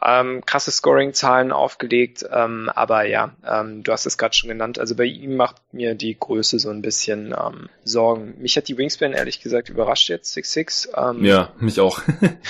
ähm, 0.02 0.42
krasse 0.44 0.70
Scoring-Zahlen 0.70 1.52
aufgelegt, 1.52 2.24
ähm, 2.30 2.70
aber 2.74 3.04
ja, 3.04 3.34
ähm, 3.46 3.82
du 3.82 3.92
hast 3.92 4.06
es 4.06 4.18
gerade 4.18 4.34
schon 4.34 4.48
genannt, 4.48 4.78
also 4.78 4.94
bei 4.94 5.04
ihm 5.04 5.36
macht 5.36 5.56
mir 5.72 5.94
die 5.94 6.18
Größe 6.18 6.58
so 6.58 6.70
ein 6.70 6.82
bisschen 6.82 7.34
ähm, 7.38 7.68
Sorgen. 7.84 8.34
Mich 8.38 8.56
hat 8.56 8.68
die 8.68 8.76
Wingspan 8.76 9.12
ehrlich 9.12 9.40
gesagt 9.40 9.68
überrascht 9.70 10.08
jetzt, 10.08 10.36
6'6. 10.36 11.10
Ähm, 11.10 11.24
ja, 11.24 11.52
mich 11.58 11.80
auch. 11.80 12.00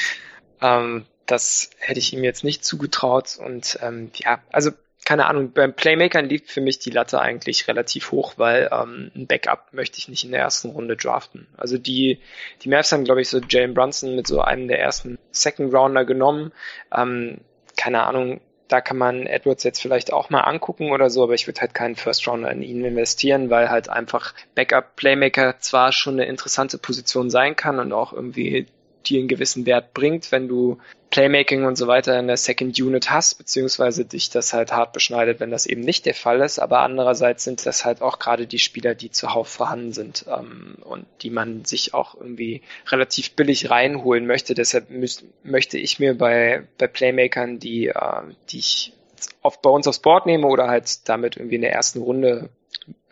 ähm, 0.60 1.04
das 1.28 1.70
hätte 1.78 2.00
ich 2.00 2.12
ihm 2.12 2.24
jetzt 2.24 2.42
nicht 2.42 2.64
zugetraut 2.64 3.38
und 3.38 3.78
ähm, 3.82 4.10
ja, 4.14 4.40
also 4.50 4.72
keine 5.04 5.26
Ahnung, 5.26 5.52
beim 5.52 5.72
Playmakern 5.72 6.26
liegt 6.26 6.50
für 6.50 6.60
mich 6.60 6.80
die 6.80 6.90
Latte 6.90 7.18
eigentlich 7.20 7.66
relativ 7.66 8.10
hoch, 8.10 8.34
weil 8.36 8.68
ähm, 8.70 9.10
ein 9.14 9.26
Backup 9.26 9.72
möchte 9.72 9.98
ich 9.98 10.08
nicht 10.08 10.24
in 10.24 10.32
der 10.32 10.40
ersten 10.40 10.68
Runde 10.68 10.96
draften. 10.96 11.46
Also 11.56 11.78
die, 11.78 12.20
die 12.62 12.68
Mavs 12.68 12.92
haben, 12.92 13.04
glaube 13.04 13.22
ich, 13.22 13.30
so 13.30 13.40
Jalen 13.40 13.72
Brunson 13.72 14.16
mit 14.16 14.26
so 14.26 14.42
einem 14.42 14.68
der 14.68 14.80
ersten 14.80 15.18
Second 15.30 15.72
Rounder 15.72 16.04
genommen. 16.04 16.52
Ähm, 16.94 17.38
keine 17.76 18.02
Ahnung, 18.02 18.42
da 18.68 18.82
kann 18.82 18.98
man 18.98 19.26
Edwards 19.26 19.64
jetzt 19.64 19.80
vielleicht 19.80 20.12
auch 20.12 20.28
mal 20.28 20.42
angucken 20.42 20.90
oder 20.90 21.08
so, 21.08 21.22
aber 21.22 21.34
ich 21.34 21.46
würde 21.46 21.62
halt 21.62 21.72
keinen 21.72 21.96
First 21.96 22.28
Rounder 22.28 22.50
in 22.50 22.62
ihn 22.62 22.84
investieren, 22.84 23.48
weil 23.48 23.70
halt 23.70 23.88
einfach 23.88 24.34
Backup 24.54 24.94
Playmaker 24.96 25.58
zwar 25.58 25.92
schon 25.92 26.14
eine 26.14 26.26
interessante 26.26 26.76
Position 26.76 27.30
sein 27.30 27.56
kann 27.56 27.78
und 27.78 27.94
auch 27.94 28.12
irgendwie 28.12 28.66
dir 29.08 29.18
einen 29.18 29.28
gewissen 29.28 29.66
Wert 29.66 29.94
bringt, 29.94 30.32
wenn 30.32 30.48
du 30.48 30.78
Playmaking 31.10 31.64
und 31.64 31.76
so 31.76 31.86
weiter 31.86 32.18
in 32.18 32.26
der 32.26 32.36
Second 32.36 32.78
Unit 32.78 33.10
hast, 33.10 33.38
beziehungsweise 33.38 34.04
dich 34.04 34.28
das 34.28 34.52
halt 34.52 34.72
hart 34.72 34.92
beschneidet, 34.92 35.40
wenn 35.40 35.50
das 35.50 35.64
eben 35.64 35.80
nicht 35.80 36.04
der 36.04 36.14
Fall 36.14 36.40
ist. 36.40 36.58
Aber 36.58 36.80
andererseits 36.80 37.44
sind 37.44 37.64
das 37.64 37.84
halt 37.84 38.02
auch 38.02 38.18
gerade 38.18 38.46
die 38.46 38.58
Spieler, 38.58 38.94
die 38.94 39.10
zuhauf 39.10 39.48
vorhanden 39.48 39.92
sind 39.92 40.26
ähm, 40.28 40.76
und 40.82 41.06
die 41.22 41.30
man 41.30 41.64
sich 41.64 41.94
auch 41.94 42.14
irgendwie 42.14 42.62
relativ 42.88 43.32
billig 43.32 43.70
reinholen 43.70 44.26
möchte. 44.26 44.54
Deshalb 44.54 44.88
möchte 45.42 45.78
ich 45.78 45.98
mir 45.98 46.16
bei, 46.16 46.64
bei 46.76 46.86
Playmakern, 46.86 47.58
die, 47.58 47.88
äh, 47.88 48.22
die 48.50 48.58
ich 48.58 48.92
auf, 49.40 49.62
bei 49.62 49.70
uns 49.70 49.86
aufs 49.86 50.00
Board 50.00 50.26
nehme 50.26 50.46
oder 50.46 50.68
halt 50.68 51.08
damit 51.08 51.36
irgendwie 51.36 51.56
in 51.56 51.62
der 51.62 51.72
ersten 51.72 52.02
Runde 52.02 52.50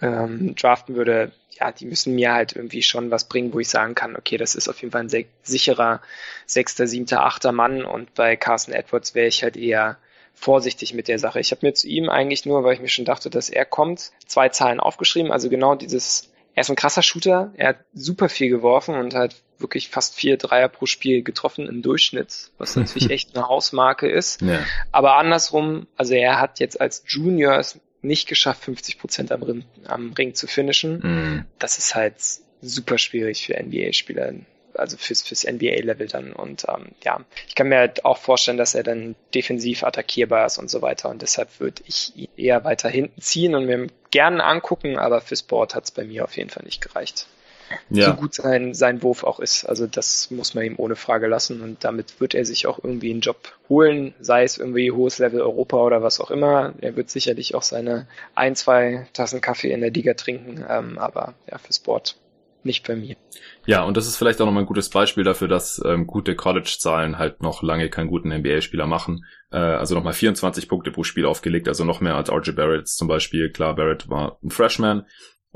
ähm, 0.00 0.54
draften 0.54 0.94
würde, 0.96 1.32
ja, 1.50 1.72
die 1.72 1.86
müssen 1.86 2.14
mir 2.14 2.32
halt 2.32 2.54
irgendwie 2.54 2.82
schon 2.82 3.10
was 3.10 3.24
bringen, 3.24 3.52
wo 3.52 3.60
ich 3.60 3.68
sagen 3.68 3.94
kann, 3.94 4.16
okay, 4.16 4.36
das 4.36 4.54
ist 4.54 4.68
auf 4.68 4.80
jeden 4.80 4.92
Fall 4.92 5.02
ein 5.02 5.08
sehr 5.08 5.24
sicherer 5.42 6.00
sechster, 6.44 6.86
siebter, 6.86 7.24
achter 7.24 7.52
Mann 7.52 7.84
und 7.84 8.14
bei 8.14 8.36
Carson 8.36 8.74
Edwards 8.74 9.14
wäre 9.14 9.26
ich 9.26 9.42
halt 9.42 9.56
eher 9.56 9.96
vorsichtig 10.34 10.92
mit 10.92 11.08
der 11.08 11.18
Sache. 11.18 11.40
Ich 11.40 11.50
habe 11.50 11.64
mir 11.64 11.72
zu 11.72 11.88
ihm 11.88 12.10
eigentlich 12.10 12.44
nur, 12.44 12.62
weil 12.62 12.74
ich 12.74 12.80
mir 12.80 12.88
schon 12.88 13.06
dachte, 13.06 13.30
dass 13.30 13.48
er 13.48 13.64
kommt, 13.64 14.12
zwei 14.26 14.50
Zahlen 14.50 14.80
aufgeschrieben, 14.80 15.32
also 15.32 15.48
genau 15.48 15.74
dieses 15.74 16.30
er 16.56 16.62
ist 16.62 16.70
ein 16.70 16.76
krasser 16.76 17.02
Shooter, 17.02 17.52
er 17.58 17.68
hat 17.68 17.76
super 17.92 18.30
viel 18.30 18.48
geworfen 18.48 18.94
und 18.94 19.14
hat 19.14 19.36
wirklich 19.58 19.90
fast 19.90 20.14
vier 20.14 20.38
Dreier 20.38 20.68
pro 20.68 20.86
Spiel 20.86 21.22
getroffen 21.22 21.68
im 21.68 21.82
Durchschnitt, 21.82 22.50
was 22.56 22.76
natürlich 22.76 23.10
echt 23.10 23.36
eine 23.36 23.46
Hausmarke 23.46 24.08
ist. 24.08 24.40
Ja. 24.40 24.60
Aber 24.90 25.16
andersrum, 25.16 25.86
also 25.96 26.14
er 26.14 26.40
hat 26.40 26.58
jetzt 26.58 26.80
als 26.80 27.04
Junior 27.06 27.62
nicht 28.06 28.28
geschafft, 28.28 28.64
50 28.64 28.98
Prozent 28.98 29.32
am, 29.32 29.42
Ring, 29.42 29.64
am 29.86 30.12
Ring 30.12 30.34
zu 30.34 30.46
finishen. 30.46 31.00
Mhm. 31.02 31.44
Das 31.58 31.78
ist 31.78 31.94
halt 31.94 32.14
super 32.62 32.98
schwierig 32.98 33.46
für 33.46 33.54
NBA-Spieler 33.62 34.32
also 34.78 34.96
fürs, 34.96 35.22
fürs 35.22 35.44
NBA-Level 35.44 36.08
dann. 36.08 36.32
Und 36.32 36.66
ähm, 36.68 36.88
ja, 37.02 37.20
ich 37.48 37.54
kann 37.54 37.68
mir 37.68 37.78
halt 37.78 38.04
auch 38.04 38.18
vorstellen, 38.18 38.56
dass 38.56 38.74
er 38.74 38.82
dann 38.82 39.14
defensiv 39.34 39.82
attackierbar 39.84 40.46
ist 40.46 40.58
und 40.58 40.70
so 40.70 40.82
weiter. 40.82 41.08
Und 41.08 41.22
deshalb 41.22 41.60
würde 41.60 41.82
ich 41.86 42.12
ihn 42.16 42.28
eher 42.36 42.64
weiter 42.64 42.88
hinten 42.88 43.20
ziehen 43.20 43.54
und 43.54 43.66
mir 43.66 43.86
gerne 44.10 44.44
angucken, 44.44 44.98
aber 44.98 45.20
fürs 45.20 45.42
Board 45.42 45.74
hat 45.74 45.84
es 45.84 45.90
bei 45.90 46.04
mir 46.04 46.24
auf 46.24 46.36
jeden 46.36 46.50
Fall 46.50 46.64
nicht 46.64 46.80
gereicht. 46.80 47.26
Ja. 47.90 48.06
So 48.06 48.14
gut 48.14 48.34
sein, 48.34 48.74
sein 48.74 49.02
Wurf 49.02 49.24
auch 49.24 49.40
ist. 49.40 49.64
Also 49.64 49.86
das 49.86 50.30
muss 50.30 50.54
man 50.54 50.64
ihm 50.64 50.74
ohne 50.76 50.96
Frage 50.96 51.26
lassen 51.26 51.60
und 51.60 51.84
damit 51.84 52.20
wird 52.20 52.34
er 52.34 52.44
sich 52.44 52.66
auch 52.66 52.82
irgendwie 52.82 53.10
einen 53.10 53.20
Job 53.20 53.36
holen, 53.68 54.14
sei 54.20 54.44
es 54.44 54.58
irgendwie 54.58 54.90
hohes 54.90 55.18
Level 55.18 55.40
Europa 55.40 55.76
oder 55.78 56.02
was 56.02 56.20
auch 56.20 56.30
immer. 56.30 56.74
Er 56.80 56.96
wird 56.96 57.10
sicherlich 57.10 57.54
auch 57.54 57.62
seine 57.62 58.06
ein, 58.34 58.56
zwei 58.56 59.06
Tassen 59.12 59.40
Kaffee 59.40 59.72
in 59.72 59.80
der 59.80 59.90
Liga 59.90 60.14
trinken, 60.14 60.64
ähm, 60.68 60.98
aber 60.98 61.34
ja, 61.50 61.58
fürs 61.58 61.78
Board 61.78 62.16
nicht 62.66 62.86
bei 62.86 62.96
mir. 62.96 63.16
Ja, 63.64 63.84
und 63.84 63.96
das 63.96 64.06
ist 64.06 64.16
vielleicht 64.16 64.40
auch 64.40 64.46
nochmal 64.46 64.64
ein 64.64 64.66
gutes 64.66 64.90
Beispiel 64.90 65.24
dafür, 65.24 65.48
dass 65.48 65.80
ähm, 65.84 66.06
gute 66.06 66.36
College-Zahlen 66.36 67.18
halt 67.18 67.42
noch 67.42 67.62
lange 67.62 67.88
keinen 67.88 68.08
guten 68.08 68.32
NBA-Spieler 68.32 68.86
machen. 68.86 69.24
Äh, 69.50 69.56
also 69.56 69.94
nochmal 69.94 70.12
24 70.12 70.68
Punkte 70.68 70.90
pro 70.90 71.04
Spiel 71.04 71.24
aufgelegt, 71.24 71.68
also 71.68 71.84
noch 71.84 72.00
mehr 72.00 72.16
als 72.16 72.30
RJ 72.30 72.50
Barrett 72.52 72.88
zum 72.88 73.08
Beispiel. 73.08 73.50
Klar, 73.50 73.74
Barrett 73.76 74.08
war 74.10 74.38
ein 74.42 74.50
Freshman 74.50 75.06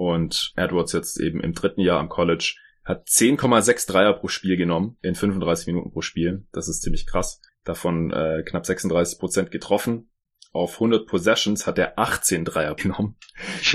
und 0.00 0.54
Edwards 0.56 0.92
jetzt 0.92 1.20
eben 1.20 1.40
im 1.40 1.52
dritten 1.52 1.82
Jahr 1.82 2.00
am 2.00 2.08
College 2.08 2.56
hat 2.84 3.06
10,6 3.06 3.86
Dreier 3.86 4.14
pro 4.14 4.28
Spiel 4.28 4.56
genommen 4.56 4.96
in 5.02 5.14
35 5.14 5.66
Minuten 5.66 5.90
pro 5.92 6.00
Spiel. 6.00 6.46
Das 6.52 6.68
ist 6.68 6.80
ziemlich 6.80 7.06
krass. 7.06 7.42
Davon 7.64 8.10
äh, 8.10 8.42
knapp 8.46 8.64
36 8.64 9.18
Prozent 9.18 9.50
getroffen 9.50 10.10
auf 10.52 10.74
100 10.74 11.06
Possessions 11.06 11.66
hat 11.66 11.78
er 11.78 11.98
18 11.98 12.44
Dreier 12.44 12.74
genommen. 12.74 13.16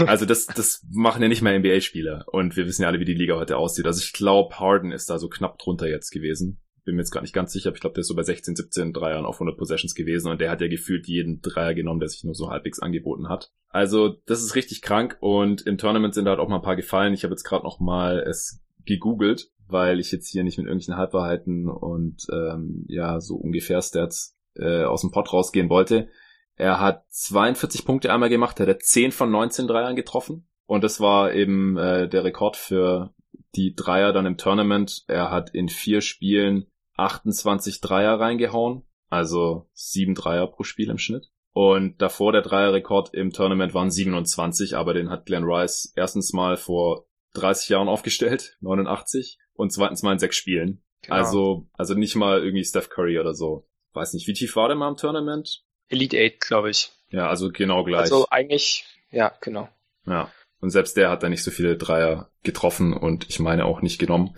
Also 0.08 0.26
das, 0.26 0.48
das 0.48 0.86
machen 0.92 1.22
ja 1.22 1.30
nicht 1.30 1.42
mehr 1.42 1.58
NBA-Spieler. 1.58 2.26
Und 2.28 2.58
wir 2.58 2.66
wissen 2.66 2.82
ja 2.82 2.90
alle, 2.90 3.00
wie 3.00 3.06
die 3.06 3.14
Liga 3.14 3.36
heute 3.36 3.58
aussieht. 3.58 3.86
Also 3.86 4.02
ich 4.04 4.12
glaube, 4.12 4.60
Harden 4.60 4.92
ist 4.92 5.10
da 5.10 5.20
so 5.20 5.30
knapp 5.30 5.58
drunter 5.58 5.88
jetzt 5.88 6.12
gewesen. 6.12 6.60
Bin 6.86 6.96
mir 6.96 7.02
jetzt 7.02 7.12
gar 7.12 7.22
nicht 7.22 7.34
ganz 7.34 7.52
sicher, 7.52 7.70
aber 7.70 7.76
ich 7.76 7.82
glaube, 7.82 7.96
der 7.96 8.02
ist 8.02 8.08
so 8.08 8.16
bei 8.16 8.24
16, 8.24 8.56
17 8.56 8.94
Dreiern 8.94 9.26
auf 9.26 9.38
100 9.38 9.58
Possessions 9.58 9.96
gewesen 9.96 10.32
und 10.32 10.40
der 10.40 10.52
hat 10.52 10.62
ja 10.62 10.68
gefühlt 10.68 11.08
jeden 11.08 11.42
Dreier 11.42 11.74
genommen, 11.74 12.00
der 12.00 12.10
sich 12.10 12.24
nur 12.24 12.36
so 12.36 12.50
halbwegs 12.50 12.80
angeboten 12.80 13.28
hat. 13.28 13.52
Also 13.70 14.22
das 14.26 14.44
ist 14.44 14.56
richtig 14.56 14.82
krank 14.82 15.18
und 15.20 15.64
im 15.64 15.78
Tournament 15.78 16.14
sind 16.14 16.28
halt 16.28 16.40
auch 16.40 16.48
mal 16.48 16.58
ein 16.58 16.62
paar 16.62 16.76
gefallen. 16.76 17.14
Ich 17.14 17.24
habe 17.24 17.34
jetzt 17.34 17.44
gerade 17.44 17.64
noch 17.64 17.80
mal 17.80 18.20
es 18.20 18.64
gegoogelt, 18.86 19.50
weil 19.68 20.00
ich 20.00 20.12
jetzt 20.12 20.30
hier 20.30 20.44
nicht 20.44 20.58
mit 20.58 20.68
irgendwelchen 20.68 20.98
Halbwahrheiten 20.98 21.68
und 21.68 22.28
ähm, 22.32 22.86
ja 22.88 23.20
so 23.20 23.36
ungefähr 23.36 23.82
Stats 23.82 24.38
äh, 24.56 24.84
aus 24.84 25.02
dem 25.02 25.12
Pod 25.12 25.34
rausgehen 25.34 25.70
wollte. 25.70 26.08
Er 26.56 26.80
hat 26.80 27.04
42 27.10 27.84
Punkte 27.84 28.14
einmal 28.14 28.30
gemacht, 28.30 28.60
er 28.60 28.68
hat 28.68 28.84
10 28.84 29.12
von 29.12 29.30
19 29.32 29.68
Dreiern 29.68 29.96
getroffen. 29.96 30.48
Und 30.68 30.84
das 30.84 31.00
war 31.00 31.34
eben 31.34 31.78
äh, 31.78 32.08
der 32.08 32.24
Rekord 32.24 32.58
für 32.58 33.14
die 33.56 33.76
Dreier 33.76 34.14
dann 34.14 34.26
im 34.26 34.38
Tournament. 34.38 35.04
Er 35.08 35.32
hat 35.32 35.52
in 35.54 35.70
vier 35.70 36.02
Spielen 36.02 36.68
28 36.96 37.82
Dreier 37.82 38.20
reingehauen, 38.20 38.84
also 39.10 39.70
sieben 39.74 40.16
Dreier 40.16 40.48
pro 40.48 40.64
Spiel 40.64 40.90
im 40.90 40.98
Schnitt. 40.98 41.30
Und 41.54 42.02
davor 42.02 42.34
der 42.34 42.42
Dreierrekord 42.42 43.14
im 43.14 43.32
Tournament 43.32 43.74
waren 43.74 43.90
27, 43.90 44.76
aber 44.76 44.94
den 44.94 45.10
hat 45.10 45.26
Glenn 45.26 45.46
Rice 45.46 45.94
erstens 45.96 46.34
mal 46.34 46.58
vor 46.58 47.08
30 47.34 47.70
Jahren 47.70 47.88
aufgestellt, 47.88 48.58
89, 48.62 49.38
und 49.54 49.72
zweitens 49.72 50.04
mal 50.04 50.14
in 50.14 50.20
sechs 50.20 50.36
Spielen. 50.36 50.84
Genau. 51.04 51.16
Also, 51.16 51.68
also 51.74 51.94
nicht 51.94 52.16
mal 52.16 52.44
irgendwie 52.44 52.66
Steph 52.66 52.90
Curry 52.90 53.20
oder 53.20 53.34
so. 53.34 53.68
Weiß 53.94 54.14
nicht, 54.14 54.28
wie 54.28 54.34
tief 54.34 54.56
war 54.56 54.68
der 54.68 54.76
mal 54.76 54.90
im 54.90 54.98
Tournament? 54.98 55.64
Elite 55.88 56.18
Eight, 56.18 56.42
glaube 56.42 56.72
ich. 56.72 56.92
Ja, 57.10 57.30
also 57.30 57.50
genau 57.50 57.84
gleich. 57.84 58.02
Also 58.02 58.28
eigentlich, 58.30 58.86
ja, 59.12 59.34
genau. 59.40 59.70
Ja. 60.06 60.30
Und 60.60 60.70
selbst 60.70 60.98
der 60.98 61.10
hat 61.10 61.24
da 61.24 61.30
nicht 61.30 61.44
so 61.44 61.52
viele 61.52 61.78
Dreier 61.78 62.32
getroffen 62.44 62.94
und 62.94 63.28
ich 63.30 63.40
meine 63.40 63.66
auch 63.66 63.82
nicht 63.82 64.00
genommen. 64.00 64.36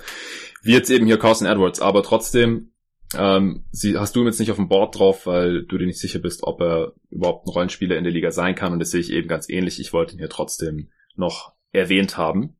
Wie 0.61 0.73
jetzt 0.73 0.89
eben 0.89 1.05
hier 1.05 1.19
Carson 1.19 1.47
Edwards, 1.47 1.79
aber 1.79 2.03
trotzdem, 2.03 2.73
ähm, 3.15 3.65
sie, 3.71 3.97
hast 3.97 4.15
du 4.15 4.25
jetzt 4.25 4.39
nicht 4.39 4.51
auf 4.51 4.57
dem 4.57 4.67
Board 4.67 4.97
drauf, 4.97 5.25
weil 5.25 5.63
du 5.65 5.77
dir 5.77 5.85
nicht 5.85 5.99
sicher 5.99 6.19
bist, 6.19 6.43
ob 6.43 6.59
er 6.61 6.93
überhaupt 7.09 7.47
ein 7.47 7.51
Rollenspieler 7.51 7.97
in 7.97 8.03
der 8.03 8.13
Liga 8.13 8.31
sein 8.31 8.55
kann 8.55 8.73
und 8.73 8.79
das 8.79 8.91
sehe 8.91 8.99
ich 8.99 9.11
eben 9.11 9.27
ganz 9.27 9.47
ähnlich. 9.47 9.79
Ich 9.79 9.93
wollte 9.93 10.15
ihn 10.15 10.19
hier 10.19 10.29
trotzdem 10.29 10.89
noch 11.15 11.53
erwähnt 11.71 12.17
haben. 12.17 12.57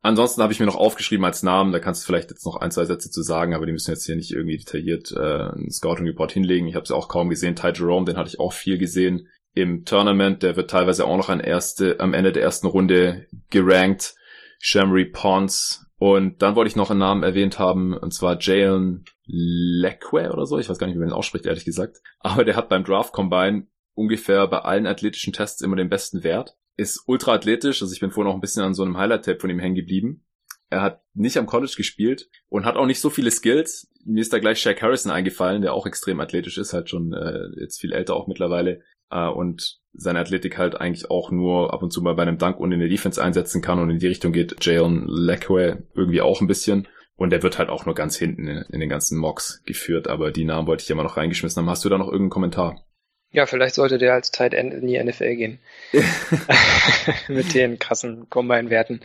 Ansonsten 0.00 0.42
habe 0.42 0.52
ich 0.52 0.60
mir 0.60 0.66
noch 0.66 0.76
aufgeschrieben 0.76 1.24
als 1.24 1.42
Namen, 1.42 1.72
da 1.72 1.80
kannst 1.80 2.02
du 2.02 2.06
vielleicht 2.06 2.30
jetzt 2.30 2.46
noch 2.46 2.56
ein, 2.56 2.70
zwei 2.70 2.84
Sätze 2.84 3.10
zu 3.10 3.22
sagen, 3.22 3.52
aber 3.52 3.66
die 3.66 3.72
müssen 3.72 3.90
jetzt 3.90 4.06
hier 4.06 4.14
nicht 4.14 4.30
irgendwie 4.30 4.58
detailliert 4.58 5.12
äh, 5.12 5.18
einen 5.18 5.70
Scouting-Report 5.70 6.30
hinlegen. 6.30 6.68
Ich 6.68 6.76
habe 6.76 6.84
es 6.84 6.92
auch 6.92 7.08
kaum 7.08 7.28
gesehen. 7.28 7.56
Ty 7.56 7.72
Jerome, 7.74 8.06
den 8.06 8.16
hatte 8.16 8.28
ich 8.28 8.38
auch 8.38 8.52
viel 8.52 8.78
gesehen 8.78 9.28
im 9.60 9.84
Tournament. 9.84 10.42
Der 10.42 10.56
wird 10.56 10.70
teilweise 10.70 11.04
auch 11.04 11.16
noch 11.16 11.28
an 11.28 11.40
erste, 11.40 12.00
am 12.00 12.14
Ende 12.14 12.32
der 12.32 12.42
ersten 12.42 12.66
Runde 12.66 13.26
gerankt. 13.50 14.14
Shamry 14.58 15.04
Pons. 15.04 15.86
Und 15.98 16.42
dann 16.42 16.54
wollte 16.54 16.68
ich 16.68 16.76
noch 16.76 16.90
einen 16.90 17.00
Namen 17.00 17.22
erwähnt 17.24 17.58
haben, 17.58 17.96
und 17.96 18.14
zwar 18.14 18.38
Jalen 18.40 19.04
Leque 19.24 20.32
oder 20.32 20.46
so. 20.46 20.58
Ich 20.58 20.68
weiß 20.68 20.78
gar 20.78 20.86
nicht, 20.86 20.94
wie 20.94 21.00
man 21.00 21.08
ihn 21.08 21.14
ausspricht, 21.14 21.46
ehrlich 21.46 21.64
gesagt. 21.64 21.98
Aber 22.20 22.44
der 22.44 22.56
hat 22.56 22.68
beim 22.68 22.84
Draft 22.84 23.12
Combine 23.12 23.66
ungefähr 23.94 24.46
bei 24.46 24.60
allen 24.60 24.86
athletischen 24.86 25.32
Tests 25.32 25.60
immer 25.60 25.74
den 25.74 25.88
besten 25.88 26.22
Wert 26.22 26.56
ist 26.78 27.02
ultra 27.06 27.34
athletisch, 27.34 27.82
also 27.82 27.92
ich 27.92 28.00
bin 28.00 28.12
vorhin 28.12 28.30
auch 28.30 28.36
ein 28.36 28.40
bisschen 28.40 28.62
an 28.62 28.72
so 28.72 28.84
einem 28.84 28.96
Highlight-Tape 28.96 29.40
von 29.40 29.50
ihm 29.50 29.58
hängen 29.58 29.74
geblieben. 29.74 30.24
Er 30.70 30.80
hat 30.80 31.02
nicht 31.12 31.36
am 31.36 31.46
College 31.46 31.74
gespielt 31.76 32.30
und 32.48 32.64
hat 32.64 32.76
auch 32.76 32.86
nicht 32.86 33.00
so 33.00 33.10
viele 33.10 33.30
Skills. 33.30 33.90
Mir 34.04 34.20
ist 34.20 34.32
da 34.32 34.38
gleich 34.38 34.60
Shaq 34.60 34.80
Harrison 34.80 35.10
eingefallen, 35.10 35.62
der 35.62 35.74
auch 35.74 35.86
extrem 35.86 36.20
athletisch 36.20 36.56
ist, 36.56 36.72
halt 36.72 36.88
schon 36.88 37.12
äh, 37.12 37.48
jetzt 37.60 37.80
viel 37.80 37.92
älter 37.92 38.14
auch 38.14 38.28
mittlerweile 38.28 38.82
äh, 39.10 39.28
und 39.28 39.78
seine 39.92 40.20
Athletik 40.20 40.58
halt 40.58 40.80
eigentlich 40.80 41.10
auch 41.10 41.30
nur 41.30 41.72
ab 41.72 41.82
und 41.82 41.92
zu 41.92 42.02
mal 42.02 42.14
bei 42.14 42.22
einem 42.22 42.38
Dunk 42.38 42.60
und 42.60 42.72
in 42.72 42.80
der 42.80 42.88
Defense 42.88 43.22
einsetzen 43.22 43.62
kann 43.62 43.78
und 43.80 43.90
in 43.90 43.98
die 43.98 44.06
Richtung 44.06 44.32
geht 44.32 44.64
Jalen 44.64 45.06
Leckway 45.08 45.76
irgendwie 45.94 46.20
auch 46.20 46.40
ein 46.40 46.46
bisschen. 46.46 46.86
Und 47.16 47.30
der 47.30 47.42
wird 47.42 47.58
halt 47.58 47.68
auch 47.68 47.84
nur 47.84 47.96
ganz 47.96 48.16
hinten 48.16 48.46
in, 48.46 48.58
in 48.70 48.78
den 48.78 48.88
ganzen 48.88 49.18
Mocks 49.18 49.62
geführt, 49.64 50.06
aber 50.06 50.30
die 50.30 50.44
Namen 50.44 50.68
wollte 50.68 50.82
ich 50.82 50.88
ja 50.88 50.94
mal 50.94 51.02
noch 51.02 51.16
reingeschmissen 51.16 51.60
haben. 51.60 51.68
Hast 51.70 51.84
du 51.84 51.88
da 51.88 51.98
noch 51.98 52.06
irgendeinen 52.06 52.30
Kommentar? 52.30 52.84
Ja, 53.30 53.44
vielleicht 53.44 53.74
sollte 53.74 53.98
der 53.98 54.14
als 54.14 54.30
Tight 54.30 54.54
End 54.54 54.72
in 54.72 54.86
die 54.86 55.02
NFL 55.02 55.36
gehen. 55.36 55.58
Mit 57.28 57.52
den 57.52 57.78
krassen 57.78 58.30
Combine-Werten. 58.30 59.00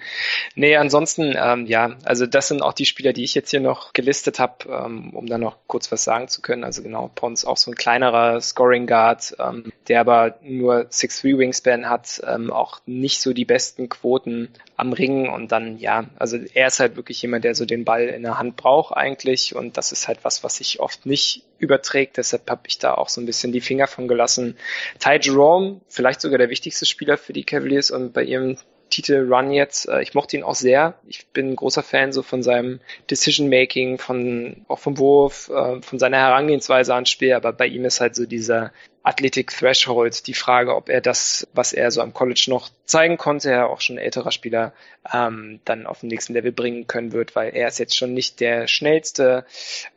Nee, 0.55 0.77
ansonsten, 0.77 1.35
ähm, 1.37 1.65
ja, 1.65 1.97
also 2.05 2.25
das 2.25 2.47
sind 2.47 2.61
auch 2.61 2.71
die 2.71 2.85
Spieler, 2.85 3.11
die 3.11 3.25
ich 3.25 3.35
jetzt 3.35 3.49
hier 3.49 3.59
noch 3.59 3.91
gelistet 3.91 4.39
habe, 4.39 4.69
ähm, 4.69 5.09
um 5.13 5.25
da 5.25 5.37
noch 5.37 5.57
kurz 5.67 5.91
was 5.91 6.05
sagen 6.05 6.29
zu 6.29 6.41
können. 6.41 6.63
Also 6.63 6.83
genau, 6.83 7.11
Pons 7.13 7.43
auch 7.43 7.57
so 7.57 7.71
ein 7.71 7.75
kleinerer 7.75 8.39
Scoring 8.39 8.87
Guard, 8.87 9.35
ähm, 9.39 9.73
der 9.89 9.99
aber 9.99 10.35
nur 10.41 10.85
6'3 10.89 11.37
Wingspan 11.39 11.89
hat, 11.89 12.21
ähm, 12.25 12.49
auch 12.49 12.79
nicht 12.85 13.19
so 13.19 13.33
die 13.33 13.45
besten 13.45 13.89
Quoten 13.89 14.47
am 14.75 14.93
Ring 14.93 15.29
und 15.29 15.51
dann, 15.51 15.77
ja, 15.77 16.05
also 16.17 16.37
er 16.53 16.67
ist 16.67 16.79
halt 16.79 16.95
wirklich 16.95 17.21
jemand, 17.21 17.43
der 17.43 17.55
so 17.55 17.65
den 17.65 17.85
Ball 17.85 18.07
in 18.07 18.23
der 18.23 18.39
Hand 18.39 18.55
braucht 18.55 18.95
eigentlich 18.95 19.55
und 19.55 19.77
das 19.77 19.91
ist 19.91 20.07
halt 20.07 20.19
was, 20.23 20.43
was 20.43 20.57
sich 20.57 20.79
oft 20.79 21.05
nicht 21.05 21.43
überträgt. 21.59 22.17
Deshalb 22.17 22.49
habe 22.49 22.63
ich 22.67 22.79
da 22.79 22.93
auch 22.95 23.09
so 23.09 23.21
ein 23.21 23.25
bisschen 23.25 23.51
die 23.51 23.61
Finger 23.61 23.87
von 23.87 24.07
gelassen. 24.07 24.57
Ty 24.99 25.19
Jerome, 25.21 25.81
vielleicht 25.87 26.21
sogar 26.21 26.37
der 26.37 26.49
wichtigste 26.49 26.85
Spieler 26.85 27.17
für 27.17 27.33
die 27.33 27.43
Cavaliers 27.43 27.91
und 27.91 28.13
bei 28.13 28.23
ihrem 28.23 28.57
Titel-Run 28.93 29.51
jetzt. 29.51 29.87
Äh, 29.89 30.01
ich 30.01 30.13
mochte 30.13 30.37
ihn 30.37 30.43
auch 30.43 30.55
sehr. 30.55 30.93
Ich 31.07 31.25
bin 31.27 31.51
ein 31.51 31.55
großer 31.55 31.83
Fan 31.83 32.13
so 32.13 32.21
von 32.21 32.43
seinem 32.43 32.79
Decision-Making, 33.09 33.97
von, 33.97 34.65
auch 34.67 34.79
vom 34.79 34.97
Wurf, 34.97 35.49
äh, 35.49 35.81
von 35.81 35.99
seiner 35.99 36.17
Herangehensweise 36.17 36.93
ans 36.93 37.09
Spiel. 37.09 37.33
Aber 37.33 37.53
bei 37.53 37.67
ihm 37.67 37.85
ist 37.85 38.01
halt 38.01 38.15
so 38.15 38.25
dieser 38.25 38.71
Athletic 39.01 39.51
Threshold 39.51 40.27
die 40.27 40.33
Frage, 40.33 40.75
ob 40.75 40.89
er 40.89 41.01
das, 41.01 41.47
was 41.53 41.73
er 41.73 41.91
so 41.91 42.01
am 42.01 42.13
College 42.13 42.45
noch 42.47 42.69
zeigen 42.85 43.17
konnte, 43.17 43.51
er 43.51 43.69
auch 43.69 43.81
schon 43.81 43.97
älterer 43.97 44.31
Spieler, 44.31 44.73
ähm, 45.11 45.59
dann 45.65 45.85
auf 45.85 45.99
den 45.99 46.09
nächsten 46.09 46.33
Level 46.33 46.53
bringen 46.53 46.87
können 46.87 47.11
wird, 47.11 47.35
weil 47.35 47.53
er 47.53 47.67
ist 47.67 47.79
jetzt 47.79 47.97
schon 47.97 48.13
nicht 48.13 48.39
der 48.39 48.67
schnellste, 48.67 49.45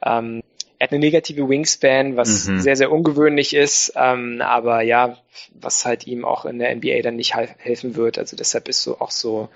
ähm, 0.05 0.42
er 0.78 0.86
hat 0.86 0.92
eine 0.92 1.00
negative 1.00 1.48
Wingspan, 1.48 2.16
was 2.16 2.46
mhm. 2.46 2.60
sehr, 2.60 2.76
sehr 2.76 2.92
ungewöhnlich 2.92 3.54
ist, 3.54 3.92
ähm, 3.96 4.40
aber 4.42 4.82
ja, 4.82 5.16
was 5.54 5.86
halt 5.86 6.06
ihm 6.06 6.24
auch 6.24 6.44
in 6.44 6.58
der 6.58 6.74
NBA 6.74 7.02
dann 7.02 7.16
nicht 7.16 7.34
helfen 7.34 7.96
wird. 7.96 8.18
Also 8.18 8.36
deshalb 8.36 8.68
ist 8.68 8.82
so 8.82 9.00
auch 9.00 9.10
so 9.10 9.48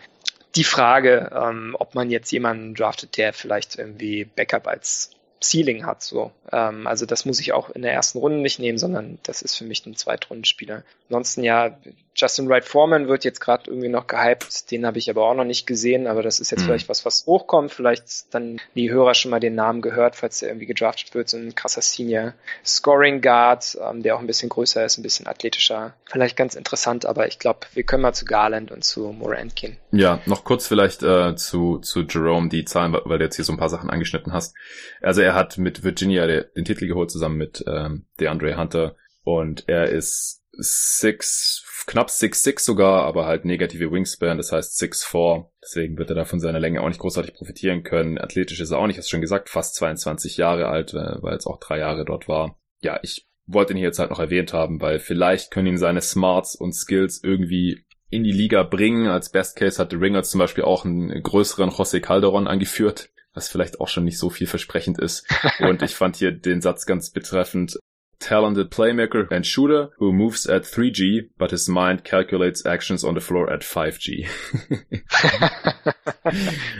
die 0.57 0.65
Frage, 0.65 1.31
ähm, 1.35 1.77
ob 1.79 1.95
man 1.95 2.11
jetzt 2.11 2.33
jemanden 2.33 2.75
draftet, 2.75 3.17
der 3.17 3.33
vielleicht 3.33 3.79
irgendwie 3.79 4.25
Backup 4.25 4.67
als 4.67 5.11
Ceiling 5.43 5.87
hat. 5.87 6.03
So, 6.03 6.33
ähm, 6.53 6.87
also 6.87 7.07
das 7.07 7.25
muss 7.25 7.41
ich 7.41 7.53
auch 7.53 7.71
in 7.71 7.83
der 7.83 7.93
ersten 7.93 8.19
Runde 8.19 8.39
nicht 8.39 8.59
nehmen, 8.59 8.79
sondern 8.79 9.19
das 9.23 9.43
ist 9.43 9.57
für 9.57 9.65
mich 9.65 9.85
ein 9.87 9.97
Zweitrundenspieler. 9.97 10.83
Ansonsten 11.11 11.43
ja, 11.43 11.77
Justin 12.15 12.49
Wright 12.49 12.65
Foreman 12.65 13.09
wird 13.09 13.25
jetzt 13.25 13.41
gerade 13.41 13.69
irgendwie 13.69 13.89
noch 13.89 14.07
gehypt, 14.07 14.71
den 14.71 14.87
habe 14.87 14.99
ich 14.99 15.11
aber 15.11 15.25
auch 15.25 15.35
noch 15.35 15.45
nicht 15.45 15.67
gesehen, 15.67 16.07
aber 16.07 16.23
das 16.23 16.39
ist 16.39 16.53
jetzt 16.53 16.61
mhm. 16.61 16.67
vielleicht 16.67 16.89
was, 16.89 17.05
was 17.05 17.27
hochkommt. 17.27 17.73
Vielleicht 17.73 18.33
dann 18.33 18.61
die 18.77 18.93
Hörer 18.93 19.15
schon 19.15 19.33
mal 19.33 19.41
den 19.41 19.57
Namen 19.57 19.81
gehört, 19.83 20.15
falls 20.15 20.39
der 20.39 20.51
irgendwie 20.51 20.67
gedraftet 20.67 21.13
wird, 21.15 21.29
so 21.29 21.37
ein 21.37 21.57
krasser 21.57 21.83
Senior 21.83 22.35
Scoring 22.65 23.21
Guard, 23.23 23.77
ähm, 23.83 24.05
der 24.05 24.15
auch 24.15 24.21
ein 24.21 24.29
bisschen 24.29 24.51
größer 24.51 24.85
ist, 24.85 24.99
ein 24.99 25.03
bisschen 25.03 25.27
athletischer. 25.27 25.95
Vielleicht 26.05 26.37
ganz 26.37 26.55
interessant, 26.55 27.07
aber 27.07 27.27
ich 27.27 27.41
glaube, 27.41 27.61
wir 27.75 27.83
können 27.83 28.03
mal 28.03 28.13
zu 28.13 28.25
Garland 28.25 28.71
und 28.71 28.85
zu 28.85 29.13
Morant 29.13 29.57
gehen. 29.57 29.77
Ja, 29.91 30.21
noch 30.27 30.45
kurz 30.45 30.69
vielleicht 30.69 31.03
äh, 31.03 31.35
zu, 31.35 31.79
zu 31.79 32.03
Jerome 32.03 32.51
die 32.51 32.65
Zahlen, 32.65 32.93
weil 32.93 33.19
du 33.19 33.25
jetzt 33.25 33.35
hier 33.35 33.45
so 33.45 33.53
ein 33.53 33.59
paar 33.59 33.69
Sachen 33.69 33.91
angeschnitten 33.91 34.33
hast. 34.33 34.55
Also 35.03 35.23
er 35.23 35.35
hat 35.35 35.59
mit 35.59 35.83
Virginia 35.83 36.29
den 36.29 36.65
Titel 36.65 36.87
geholt, 36.87 37.11
zusammen 37.11 37.37
mit 37.37 37.65
ähm, 37.67 38.07
DeAndre 38.21 38.57
Hunter 38.57 38.95
und 39.25 39.69
er 39.69 39.89
ist 39.89 40.40
six, 40.61 41.65
knapp 41.87 42.09
6'6 42.09 42.61
sogar, 42.61 43.05
aber 43.05 43.27
halt 43.27 43.45
negative 43.45 43.91
Wingspan, 43.91 44.37
das 44.37 44.53
heißt 44.53 44.81
6'4. 44.81 45.47
Deswegen 45.63 45.99
wird 45.99 46.11
er 46.11 46.17
da 46.17 46.25
von 46.25 46.41
seiner 46.41 46.61
Länge 46.61 46.83
auch 46.83 46.89
nicht 46.89 47.01
großartig 47.01 47.35
profitieren 47.35 47.83
können. 47.83 48.19
Athletisch 48.19 48.61
ist 48.61 48.71
er 48.71 48.79
auch 48.79 48.87
nicht, 48.87 48.99
hast 48.99 49.11
schon 49.11 49.21
gesagt, 49.21 49.49
fast 49.49 49.75
22 49.77 50.37
Jahre 50.37 50.69
alt, 50.69 50.95
äh, 50.95 51.23
weil 51.23 51.37
es 51.37 51.47
auch 51.47 51.59
drei 51.59 51.79
Jahre 51.79 52.05
dort 52.05 52.29
war. 52.29 52.59
Ja, 52.83 53.01
ich 53.03 53.27
wollte 53.47 53.73
ihn 53.73 53.79
hier 53.79 53.89
jetzt 53.89 53.99
halt 53.99 54.11
noch 54.11 54.21
erwähnt 54.21 54.53
haben, 54.53 54.81
weil 54.81 54.99
vielleicht 54.99 55.51
können 55.51 55.69
ihn 55.69 55.79
seine 55.79 56.01
Smarts 56.01 56.55
und 56.55 56.73
Skills 56.73 57.23
irgendwie 57.23 57.85
in 58.09 58.25
die 58.25 58.33
Liga 58.33 58.63
bringen. 58.63 59.07
Als 59.07 59.31
Best 59.31 59.57
Case 59.57 59.81
hat 59.81 59.91
The 59.91 59.97
Ringer 59.97 60.23
zum 60.23 60.39
Beispiel 60.39 60.65
auch 60.65 60.85
einen 60.85 61.23
größeren 61.23 61.71
José 61.71 62.01
Calderon 62.01 62.47
angeführt, 62.47 63.11
was 63.35 63.49
vielleicht 63.49 63.81
auch 63.81 63.89
schon 63.89 64.05
nicht 64.05 64.19
so 64.19 64.31
vielversprechend 64.31 64.99
ist. 64.99 65.27
Und 65.61 65.83
ich 65.83 65.95
fand 65.95 66.17
hier 66.17 66.33
den 66.33 66.61
Satz 66.61 66.87
ganz 66.87 67.11
betreffend 67.11 67.79
talented 68.21 68.71
playmaker 68.71 69.31
and 69.33 69.45
shooter 69.45 69.91
who 69.99 70.13
moves 70.13 70.47
at 70.47 70.63
3G, 70.63 71.31
but 71.39 71.51
his 71.51 71.69
mind 71.69 72.05
calculates 72.05 72.65
actions 72.65 73.03
on 73.03 73.15
the 73.15 73.21
floor 73.21 73.51
at 73.51 73.63
5G. 73.63 74.29
okay, 74.71 75.03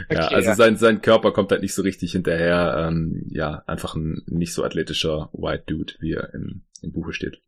ja, 0.09 0.27
also 0.27 0.49
ja. 0.49 0.55
sein, 0.55 0.77
sein 0.77 1.01
Körper 1.01 1.31
kommt 1.31 1.51
halt 1.51 1.61
nicht 1.61 1.73
so 1.73 1.81
richtig 1.81 2.13
hinterher. 2.13 2.87
Ähm, 2.87 3.25
ja, 3.29 3.63
einfach 3.67 3.95
ein 3.95 4.21
nicht 4.27 4.53
so 4.53 4.63
athletischer 4.63 5.29
White 5.33 5.63
Dude, 5.67 5.93
wie 5.99 6.13
er 6.13 6.33
im, 6.33 6.63
im 6.81 6.93
Buche 6.93 7.13
steht. 7.13 7.41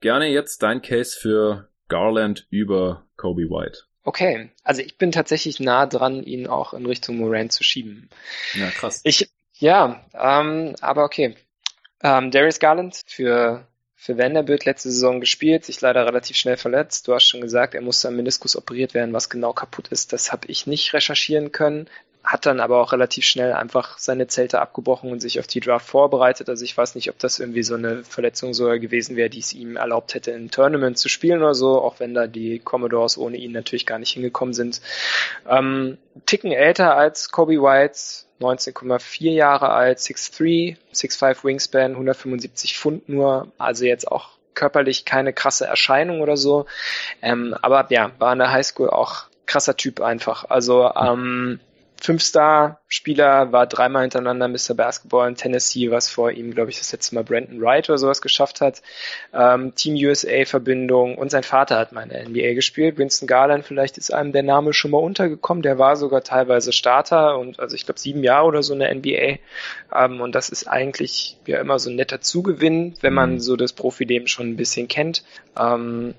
Gerne 0.00 0.28
jetzt 0.28 0.62
dein 0.62 0.80
Case 0.80 1.18
für 1.18 1.68
Garland 1.88 2.46
über 2.50 3.06
Kobe 3.16 3.50
White. 3.50 3.80
Okay, 4.04 4.50
also 4.62 4.82
ich 4.82 4.98
bin 4.98 5.12
tatsächlich 5.12 5.60
nah 5.60 5.86
dran, 5.86 6.22
ihn 6.22 6.46
auch 6.46 6.74
in 6.74 6.84
Richtung 6.84 7.16
Moran 7.16 7.48
zu 7.50 7.64
schieben. 7.64 8.10
Ja, 8.54 8.68
krass. 8.68 9.00
Ich, 9.04 9.30
ja, 9.54 10.04
ähm, 10.12 10.74
aber 10.80 11.04
okay. 11.04 11.36
Ähm, 12.02 12.30
Darius 12.30 12.58
Garland 12.58 13.00
für, 13.06 13.66
für 13.96 14.18
Vanderbilt 14.18 14.64
letzte 14.64 14.90
Saison 14.90 15.20
gespielt, 15.20 15.64
sich 15.64 15.80
leider 15.80 16.06
relativ 16.06 16.36
schnell 16.36 16.56
verletzt. 16.56 17.08
Du 17.08 17.14
hast 17.14 17.24
schon 17.24 17.40
gesagt, 17.40 17.74
er 17.74 17.82
musste 17.82 18.08
am 18.08 18.16
Meniskus 18.16 18.56
operiert 18.56 18.94
werden, 18.94 19.12
was 19.12 19.30
genau 19.30 19.52
kaputt 19.52 19.88
ist. 19.88 20.12
Das 20.12 20.32
habe 20.32 20.48
ich 20.48 20.66
nicht 20.66 20.92
recherchieren 20.92 21.52
können. 21.52 21.88
Hat 22.22 22.46
dann 22.46 22.60
aber 22.60 22.80
auch 22.80 22.92
relativ 22.92 23.26
schnell 23.26 23.52
einfach 23.52 23.98
seine 23.98 24.26
Zelte 24.26 24.58
abgebrochen 24.58 25.12
und 25.12 25.20
sich 25.20 25.40
auf 25.40 25.46
die 25.46 25.60
Draft 25.60 25.86
vorbereitet. 25.86 26.48
Also 26.48 26.64
ich 26.64 26.74
weiß 26.74 26.94
nicht, 26.94 27.10
ob 27.10 27.18
das 27.18 27.38
irgendwie 27.38 27.62
so 27.62 27.74
eine 27.74 28.02
Verletzung 28.02 28.54
sogar 28.54 28.78
gewesen 28.78 29.16
wäre, 29.16 29.28
die 29.28 29.40
es 29.40 29.52
ihm 29.52 29.76
erlaubt 29.76 30.14
hätte, 30.14 30.30
in 30.30 30.50
Tournament 30.50 30.96
zu 30.96 31.10
spielen 31.10 31.42
oder 31.42 31.54
so, 31.54 31.82
auch 31.82 32.00
wenn 32.00 32.14
da 32.14 32.26
die 32.26 32.60
Commodores 32.60 33.18
ohne 33.18 33.36
ihn 33.36 33.52
natürlich 33.52 33.84
gar 33.84 33.98
nicht 33.98 34.12
hingekommen 34.12 34.54
sind. 34.54 34.80
Ähm, 35.46 35.98
Ticken 36.24 36.50
älter 36.50 36.96
als 36.96 37.30
Kobe 37.30 37.60
White, 37.60 38.24
19,4 38.40 39.30
Jahre 39.30 39.70
alt, 39.70 39.98
6'3, 39.98 40.76
6'5 40.92 41.44
Wingspan, 41.44 41.92
175 41.92 42.76
Pfund 42.76 43.08
nur, 43.08 43.48
also 43.58 43.84
jetzt 43.84 44.10
auch 44.10 44.30
körperlich 44.54 45.04
keine 45.04 45.32
krasse 45.32 45.66
Erscheinung 45.66 46.20
oder 46.20 46.36
so. 46.36 46.66
Ähm, 47.22 47.56
aber 47.60 47.86
ja, 47.90 48.12
war 48.18 48.32
in 48.32 48.38
der 48.38 48.52
Highschool 48.52 48.90
auch 48.90 49.24
krasser 49.46 49.76
Typ 49.76 50.00
einfach. 50.00 50.44
Also 50.48 50.90
ähm, 50.94 51.60
Fünf-Star-Spieler, 52.00 53.52
war 53.52 53.66
dreimal 53.66 54.02
hintereinander 54.02 54.48
Mr. 54.48 54.74
Basketball 54.74 55.28
in 55.28 55.36
Tennessee, 55.36 55.90
was 55.90 56.10
vor 56.10 56.30
ihm, 56.30 56.52
glaube 56.52 56.70
ich, 56.70 56.78
das 56.78 56.92
letzte 56.92 57.14
Mal 57.14 57.24
Brandon 57.24 57.60
Wright 57.62 57.88
oder 57.88 57.98
sowas 57.98 58.20
geschafft 58.20 58.60
hat. 58.60 58.82
Ähm, 59.32 59.74
Team 59.74 59.94
USA-Verbindung 59.94 61.16
und 61.16 61.30
sein 61.30 61.44
Vater 61.44 61.78
hat 61.78 61.92
mal 61.92 62.02
in 62.02 62.10
der 62.10 62.28
NBA 62.28 62.54
gespielt. 62.54 62.98
Winston 62.98 63.26
Garland, 63.26 63.64
vielleicht 63.64 63.96
ist 63.96 64.12
einem 64.12 64.32
der 64.32 64.42
Name 64.42 64.72
schon 64.74 64.90
mal 64.90 64.98
untergekommen. 64.98 65.62
Der 65.62 65.78
war 65.78 65.96
sogar 65.96 66.22
teilweise 66.22 66.72
Starter 66.72 67.38
und 67.38 67.58
also 67.58 67.74
ich 67.74 67.86
glaube 67.86 68.00
sieben 68.00 68.22
Jahre 68.22 68.46
oder 68.46 68.62
so 68.62 68.74
in 68.74 68.80
der 68.80 68.94
NBA. 68.94 69.38
Ähm, 69.94 70.20
und 70.20 70.34
das 70.34 70.50
ist 70.50 70.68
eigentlich 70.68 71.38
ja 71.46 71.58
immer 71.58 71.78
so 71.78 71.90
ein 71.90 71.96
netter 71.96 72.20
Zugewinn, 72.20 72.94
wenn 73.00 73.14
man 73.14 73.34
mhm. 73.34 73.40
so 73.40 73.56
das 73.56 73.72
Profileben 73.72 74.28
schon 74.28 74.50
ein 74.50 74.56
bisschen 74.56 74.88
kennt. 74.88 75.24
Ähm, 75.58 76.14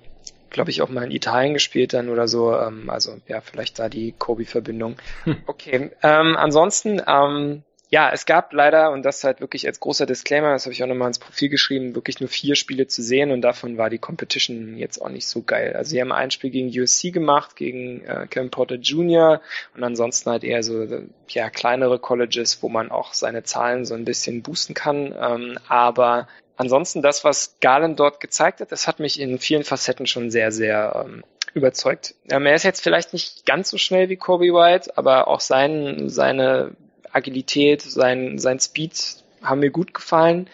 glaube 0.55 0.71
ich, 0.71 0.81
auch 0.81 0.89
mal 0.89 1.03
in 1.03 1.11
Italien 1.11 1.53
gespielt 1.53 1.93
dann 1.93 2.09
oder 2.09 2.29
so. 2.29 2.57
Ähm, 2.57 2.89
also 2.89 3.17
ja, 3.27 3.41
vielleicht 3.41 3.77
da 3.77 3.89
die 3.89 4.13
Kobe-Verbindung. 4.17 4.95
Hm. 5.25 5.37
Okay, 5.45 5.91
ähm, 6.01 6.37
ansonsten, 6.37 7.01
ähm, 7.05 7.63
ja, 7.89 8.09
es 8.11 8.25
gab 8.25 8.53
leider, 8.53 8.91
und 8.91 9.03
das 9.03 9.23
halt 9.23 9.41
wirklich 9.41 9.67
als 9.67 9.79
großer 9.79 10.05
Disclaimer, 10.05 10.53
das 10.53 10.65
habe 10.65 10.73
ich 10.73 10.81
auch 10.81 10.87
nochmal 10.87 11.09
ins 11.09 11.19
Profil 11.19 11.49
geschrieben, 11.49 11.93
wirklich 11.93 12.19
nur 12.21 12.29
vier 12.29 12.55
Spiele 12.55 12.87
zu 12.87 13.03
sehen 13.03 13.31
und 13.31 13.41
davon 13.41 13.77
war 13.77 13.89
die 13.89 13.99
Competition 13.99 14.77
jetzt 14.77 15.01
auch 15.01 15.09
nicht 15.09 15.27
so 15.27 15.43
geil. 15.43 15.73
Also 15.75 15.91
sie 15.91 16.01
haben 16.01 16.13
ein 16.13 16.31
Spiel 16.31 16.49
gegen 16.49 16.69
USC 16.69 17.11
gemacht, 17.11 17.55
gegen 17.57 18.03
äh, 18.05 18.27
Kevin 18.29 18.49
Porter 18.49 18.75
Jr. 18.75 19.41
und 19.75 19.83
ansonsten 19.83 20.31
halt 20.31 20.45
eher 20.45 20.63
so 20.63 20.87
ja 21.27 21.49
kleinere 21.49 21.99
Colleges, 21.99 22.63
wo 22.63 22.69
man 22.69 22.91
auch 22.91 23.13
seine 23.13 23.43
Zahlen 23.43 23.85
so 23.85 23.93
ein 23.93 24.05
bisschen 24.05 24.41
boosten 24.41 24.73
kann. 24.73 25.13
Ähm, 25.19 25.59
aber 25.67 26.27
ansonsten 26.57 27.01
das, 27.01 27.23
was 27.23 27.55
Garland 27.61 27.99
dort 27.99 28.19
gezeigt 28.19 28.61
hat, 28.61 28.71
das 28.71 28.87
hat 28.87 28.99
mich 28.99 29.19
in 29.19 29.39
vielen 29.39 29.63
Facetten 29.63 30.07
schon 30.07 30.31
sehr, 30.31 30.51
sehr 30.51 31.05
ähm, 31.05 31.23
überzeugt. 31.53 32.15
Ähm, 32.29 32.45
er 32.45 32.55
ist 32.55 32.63
jetzt 32.63 32.83
vielleicht 32.83 33.13
nicht 33.13 33.45
ganz 33.45 33.69
so 33.69 33.77
schnell 33.77 34.09
wie 34.09 34.17
Kobe 34.17 34.53
White, 34.53 34.97
aber 34.97 35.27
auch 35.27 35.39
sein, 35.39 36.09
seine 36.09 36.71
Agilität, 37.11 37.81
sein, 37.81 38.37
sein 38.39 38.59
Speed 38.59 39.17
haben 39.41 39.59
mir 39.59 39.71
gut 39.71 39.93
gefallen. 39.93 40.49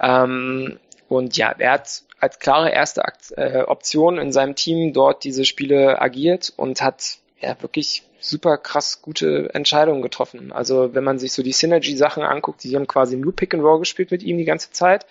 Ähm, 0.00 0.78
und 1.08 1.36
ja, 1.36 1.54
er 1.58 1.72
hat 1.72 2.02
als 2.18 2.38
klare 2.38 2.70
erste 2.70 3.04
Akt, 3.04 3.32
äh, 3.36 3.62
Option 3.66 4.18
in 4.18 4.32
seinem 4.32 4.54
Team 4.56 4.92
dort 4.92 5.24
diese 5.24 5.44
Spiele 5.44 6.00
agiert 6.00 6.52
und 6.56 6.80
hat 6.80 7.18
ja 7.40 7.60
wirklich 7.60 8.02
super 8.24 8.58
krass 8.58 9.02
gute 9.02 9.50
Entscheidungen 9.54 10.02
getroffen. 10.02 10.52
Also 10.52 10.94
wenn 10.94 11.04
man 11.04 11.18
sich 11.18 11.32
so 11.32 11.42
die 11.42 11.52
Synergy-Sachen 11.52 12.22
anguckt, 12.22 12.64
die 12.64 12.74
haben 12.74 12.86
quasi 12.86 13.16
nur 13.16 13.34
Pick 13.34 13.54
and 13.54 13.62
Roll 13.62 13.80
gespielt 13.80 14.10
mit 14.10 14.22
ihm 14.22 14.38
die 14.38 14.44
ganze 14.44 14.72
Zeit. 14.72 15.06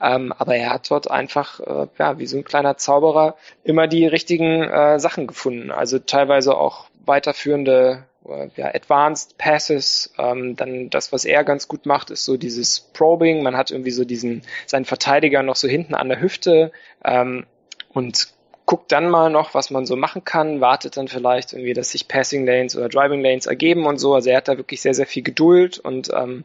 Ähm, 0.00 0.32
aber 0.32 0.56
er 0.56 0.70
hat 0.70 0.90
dort 0.90 1.10
einfach, 1.10 1.60
äh, 1.60 1.86
ja, 1.98 2.18
wie 2.18 2.26
so 2.26 2.36
ein 2.36 2.44
kleiner 2.44 2.76
Zauberer, 2.76 3.36
immer 3.64 3.86
die 3.88 4.06
richtigen 4.06 4.62
äh, 4.62 4.98
Sachen 4.98 5.26
gefunden. 5.26 5.70
Also 5.70 5.98
teilweise 5.98 6.56
auch 6.56 6.86
weiterführende 7.04 8.04
äh, 8.26 8.48
ja, 8.56 8.74
Advanced 8.74 9.38
Passes. 9.38 10.12
Ähm, 10.18 10.56
dann 10.56 10.90
das, 10.90 11.12
was 11.12 11.24
er 11.24 11.44
ganz 11.44 11.68
gut 11.68 11.86
macht, 11.86 12.10
ist 12.10 12.24
so 12.24 12.36
dieses 12.36 12.80
Probing. 12.80 13.42
Man 13.42 13.56
hat 13.56 13.70
irgendwie 13.70 13.90
so 13.90 14.04
diesen, 14.04 14.42
seinen 14.66 14.84
Verteidiger 14.84 15.42
noch 15.42 15.56
so 15.56 15.68
hinten 15.68 15.94
an 15.94 16.08
der 16.08 16.20
Hüfte 16.20 16.72
ähm, 17.04 17.46
und 17.92 18.28
guckt 18.72 18.90
dann 18.90 19.10
mal 19.10 19.28
noch, 19.28 19.52
was 19.52 19.68
man 19.68 19.84
so 19.84 19.96
machen 19.96 20.24
kann, 20.24 20.62
wartet 20.62 20.96
dann 20.96 21.06
vielleicht 21.06 21.52
irgendwie, 21.52 21.74
dass 21.74 21.90
sich 21.90 22.08
Passing 22.08 22.46
Lanes 22.46 22.74
oder 22.74 22.88
Driving 22.88 23.20
Lanes 23.20 23.44
ergeben 23.44 23.84
und 23.84 23.98
so. 23.98 24.14
Also 24.14 24.30
er 24.30 24.38
hat 24.38 24.48
da 24.48 24.56
wirklich 24.56 24.80
sehr, 24.80 24.94
sehr 24.94 25.04
viel 25.04 25.22
Geduld 25.22 25.78
und 25.78 26.08
ähm, 26.14 26.44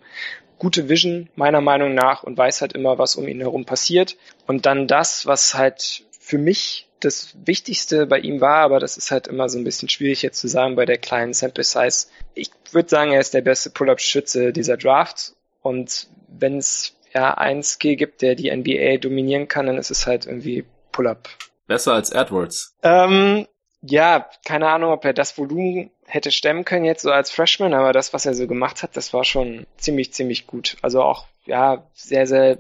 gute 0.60 0.90
Vision 0.90 1.30
meiner 1.38 1.62
Meinung 1.62 1.94
nach 1.94 2.24
und 2.24 2.38
weiß 2.38 2.60
halt 2.60 2.74
immer, 2.74 2.98
was 2.98 3.16
um 3.16 3.30
ihn 3.30 3.40
herum 3.40 3.64
passiert. 3.64 4.18
Und 4.46 4.66
dann 4.66 4.90
das, 4.90 5.26
was 5.26 5.54
halt 5.54 6.04
für 6.20 6.38
mich 6.38 6.90
das 7.00 7.34
Wichtigste 7.46 8.06
bei 8.08 8.20
ihm 8.20 8.42
war, 8.42 8.58
aber 8.58 8.82
das 8.82 8.98
ist 8.98 9.10
halt 9.10 9.28
immer 9.30 9.48
so 9.48 9.58
ein 9.58 9.64
bisschen 9.64 9.88
schwierig 9.88 10.22
jetzt 10.22 10.42
zu 10.42 10.50
sagen 10.50 10.76
bei 10.76 10.84
der 10.84 10.98
kleinen 10.98 11.34
Sample 11.34 11.64
Size. 11.64 12.08
Ich 12.34 12.52
würde 12.74 12.90
sagen, 12.90 13.14
er 13.14 13.22
ist 13.22 13.36
der 13.36 13.42
beste 13.42 13.70
Pull-Up-Schütze 13.70 14.52
dieser 14.52 14.76
Draft 14.76 15.32
und 15.62 16.10
wenn 16.28 16.58
es 16.58 16.94
ja 17.14 17.36
ein 17.36 17.64
Skill 17.64 17.96
gibt, 17.96 18.22
der 18.22 18.36
die 18.36 18.54
NBA 18.54 18.98
dominieren 18.98 19.48
kann, 19.48 19.68
dann 19.68 19.78
ist 19.78 19.92
es 19.92 20.06
halt 20.06 20.26
irgendwie 20.26 20.66
Pull-Up 20.92 21.30
Besser 21.68 21.94
als 21.94 22.12
Edwards. 22.12 22.76
Ähm, 22.84 23.48
ja, 23.82 24.30
keine 24.46 24.70
Ahnung, 24.70 24.92
ob 24.92 25.06
er 25.06 25.14
das 25.14 25.38
Volumen 25.38 25.92
hätte 26.06 26.32
stemmen 26.32 26.66
können 26.66 26.86
jetzt 26.86 27.02
so 27.02 27.12
als 27.12 27.30
Freshman, 27.32 27.74
aber 27.74 27.92
das, 27.94 28.14
was 28.14 28.26
er 28.26 28.34
so 28.34 28.48
gemacht 28.48 28.82
hat, 28.82 28.96
das 28.96 29.14
war 29.14 29.24
schon 29.24 29.68
ziemlich, 29.78 30.14
ziemlich 30.14 30.48
gut. 30.48 30.78
Also 30.82 31.04
auch, 31.04 31.28
ja, 31.46 31.86
sehr, 31.94 32.26
sehr 32.26 32.60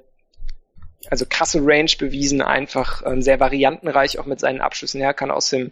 also 1.10 1.26
krasse 1.28 1.60
Range 1.64 1.91
bewiesen, 1.97 2.41
einfach 2.41 3.01
ähm, 3.05 3.22
sehr 3.22 3.39
variantenreich 3.39 4.20
auch 4.20 4.26
mit 4.26 4.39
seinen 4.39 4.62
Abschlüssen. 4.62 5.01
Er 5.01 5.14
kann 5.14 5.32
aus 5.32 5.49
dem 5.49 5.72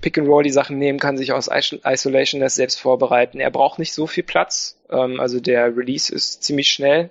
Pick 0.00 0.18
and 0.18 0.28
Roll 0.28 0.42
die 0.42 0.50
Sachen 0.50 0.78
nehmen, 0.78 0.98
kann 0.98 1.16
sich 1.16 1.32
aus 1.32 1.48
Isolation 1.48 2.40
das 2.40 2.54
selbst 2.54 2.80
vorbereiten. 2.80 3.40
Er 3.40 3.50
braucht 3.50 3.78
nicht 3.78 3.94
so 3.94 4.06
viel 4.06 4.24
Platz, 4.24 4.76
ähm, 4.90 5.20
also 5.20 5.40
der 5.40 5.76
Release 5.76 6.12
ist 6.12 6.42
ziemlich 6.42 6.68
schnell. 6.68 7.10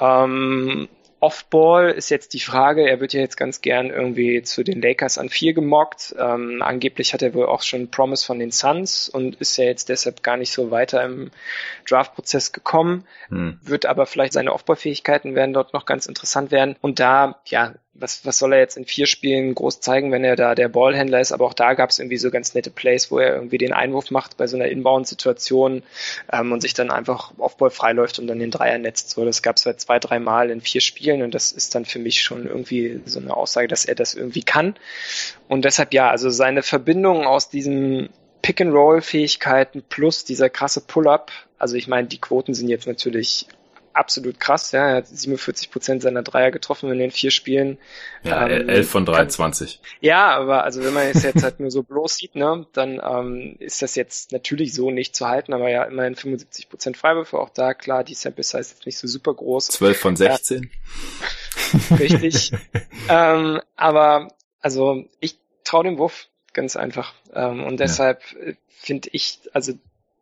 Ähm, 0.00 0.88
Offball 1.20 1.90
ist 1.90 2.10
jetzt 2.10 2.34
die 2.34 2.40
Frage. 2.40 2.88
Er 2.88 3.00
wird 3.00 3.12
ja 3.12 3.20
jetzt 3.20 3.36
ganz 3.36 3.62
gern 3.62 3.90
irgendwie 3.90 4.42
zu 4.42 4.62
den 4.62 4.82
Lakers 4.82 5.16
an 5.16 5.28
vier 5.30 5.54
gemockt. 5.54 6.14
Ähm, 6.18 6.60
angeblich 6.62 7.14
hat 7.14 7.22
er 7.22 7.32
wohl 7.34 7.46
auch 7.46 7.62
schon 7.62 7.90
Promise 7.90 8.26
von 8.26 8.38
den 8.38 8.50
Suns 8.50 9.08
und 9.08 9.36
ist 9.36 9.56
ja 9.56 9.64
jetzt 9.64 9.88
deshalb 9.88 10.22
gar 10.22 10.36
nicht 10.36 10.52
so 10.52 10.70
weiter 10.70 11.02
im 11.04 11.30
Draft-Prozess 11.88 12.52
gekommen. 12.52 13.06
Hm. 13.28 13.58
Wird 13.62 13.86
aber 13.86 14.06
vielleicht 14.06 14.34
seine 14.34 14.52
Offball-Fähigkeiten 14.52 15.34
werden 15.34 15.54
dort 15.54 15.72
noch 15.72 15.86
ganz 15.86 16.06
interessant 16.06 16.50
werden. 16.50 16.76
Und 16.80 17.00
da, 17.00 17.40
ja, 17.46 17.74
was, 17.98 18.24
was 18.24 18.38
soll 18.38 18.52
er 18.52 18.58
jetzt 18.58 18.76
in 18.76 18.84
vier 18.84 19.06
Spielen 19.06 19.54
groß 19.54 19.80
zeigen, 19.80 20.12
wenn 20.12 20.24
er 20.24 20.36
da 20.36 20.54
der 20.54 20.68
Ballhändler 20.68 21.20
ist? 21.20 21.32
Aber 21.32 21.46
auch 21.46 21.54
da 21.54 21.74
gab 21.74 21.90
es 21.90 21.98
irgendwie 21.98 22.16
so 22.16 22.30
ganz 22.30 22.54
nette 22.54 22.70
Plays, 22.70 23.10
wo 23.10 23.18
er 23.18 23.34
irgendwie 23.34 23.58
den 23.58 23.72
Einwurf 23.72 24.10
macht 24.10 24.36
bei 24.36 24.46
so 24.46 24.56
einer 24.56 24.66
Inbound-Situation 24.66 25.82
ähm, 26.32 26.52
und 26.52 26.60
sich 26.60 26.74
dann 26.74 26.90
einfach 26.90 27.32
Offball 27.38 27.70
freiläuft 27.70 28.18
und 28.18 28.26
dann 28.26 28.38
den 28.38 28.50
Dreier 28.50 28.78
netzt. 28.78 29.10
So, 29.10 29.24
das 29.24 29.42
gab 29.42 29.56
es 29.56 29.66
halt 29.66 29.80
zwei, 29.80 29.98
drei 29.98 30.18
Mal 30.18 30.50
in 30.50 30.60
vier 30.60 30.80
Spielen 30.80 31.22
und 31.22 31.34
das 31.34 31.52
ist 31.52 31.74
dann 31.74 31.84
für 31.84 31.98
mich 31.98 32.22
schon 32.22 32.46
irgendwie 32.46 33.00
so 33.04 33.20
eine 33.20 33.36
Aussage, 33.36 33.68
dass 33.68 33.84
er 33.84 33.94
das 33.94 34.14
irgendwie 34.14 34.42
kann. 34.42 34.76
Und 35.48 35.64
deshalb 35.64 35.94
ja, 35.94 36.10
also 36.10 36.30
seine 36.30 36.62
Verbindung 36.62 37.26
aus 37.26 37.50
diesen 37.50 38.10
Pick-and-Roll-Fähigkeiten 38.42 39.82
plus 39.88 40.24
dieser 40.24 40.50
krasse 40.50 40.80
Pull-up, 40.80 41.32
also 41.58 41.76
ich 41.76 41.88
meine, 41.88 42.06
die 42.06 42.20
Quoten 42.20 42.54
sind 42.54 42.68
jetzt 42.68 42.86
natürlich 42.86 43.46
absolut 43.96 44.38
krass. 44.38 44.72
Ja, 44.72 44.88
er 44.88 44.96
hat 44.96 45.08
47 45.08 45.70
Prozent 45.70 46.02
seiner 46.02 46.22
Dreier 46.22 46.50
getroffen 46.50 46.90
in 46.90 46.98
den 46.98 47.10
vier 47.10 47.30
Spielen. 47.30 47.78
Ja, 48.22 48.48
ähm, 48.48 48.68
11 48.68 48.90
von 48.90 49.06
23. 49.06 49.80
Kann, 49.80 49.90
ja, 50.00 50.36
aber 50.36 50.64
also 50.64 50.84
wenn 50.84 50.94
man 50.94 51.06
es 51.06 51.22
jetzt 51.22 51.42
halt 51.42 51.60
nur 51.60 51.70
so 51.70 51.82
bloß 51.82 52.16
sieht, 52.16 52.36
ne, 52.36 52.66
dann 52.72 53.00
ähm, 53.02 53.56
ist 53.58 53.82
das 53.82 53.94
jetzt 53.94 54.32
natürlich 54.32 54.74
so 54.74 54.90
nicht 54.90 55.16
zu 55.16 55.26
halten, 55.26 55.52
aber 55.52 55.68
ja, 55.70 55.84
immerhin 55.84 56.14
75 56.14 56.68
Prozent 56.68 56.96
Freiwürfe. 56.96 57.38
Auch 57.38 57.50
da, 57.50 57.74
klar, 57.74 58.04
die 58.04 58.14
Sample 58.14 58.44
Size 58.44 58.60
ist 58.60 58.86
nicht 58.86 58.98
so 58.98 59.08
super 59.08 59.34
groß. 59.34 59.68
12 59.68 59.98
von 59.98 60.16
16. 60.16 60.70
Ja, 61.90 61.96
richtig. 61.96 62.52
ähm, 63.08 63.60
aber 63.76 64.28
also 64.60 65.04
ich 65.20 65.38
traue 65.64 65.84
dem 65.84 65.98
Wurf 65.98 66.28
ganz 66.52 66.76
einfach. 66.76 67.14
Ähm, 67.34 67.64
und 67.64 67.80
deshalb 67.80 68.22
ja. 68.32 68.52
finde 68.68 69.08
ich, 69.12 69.40
also 69.52 69.74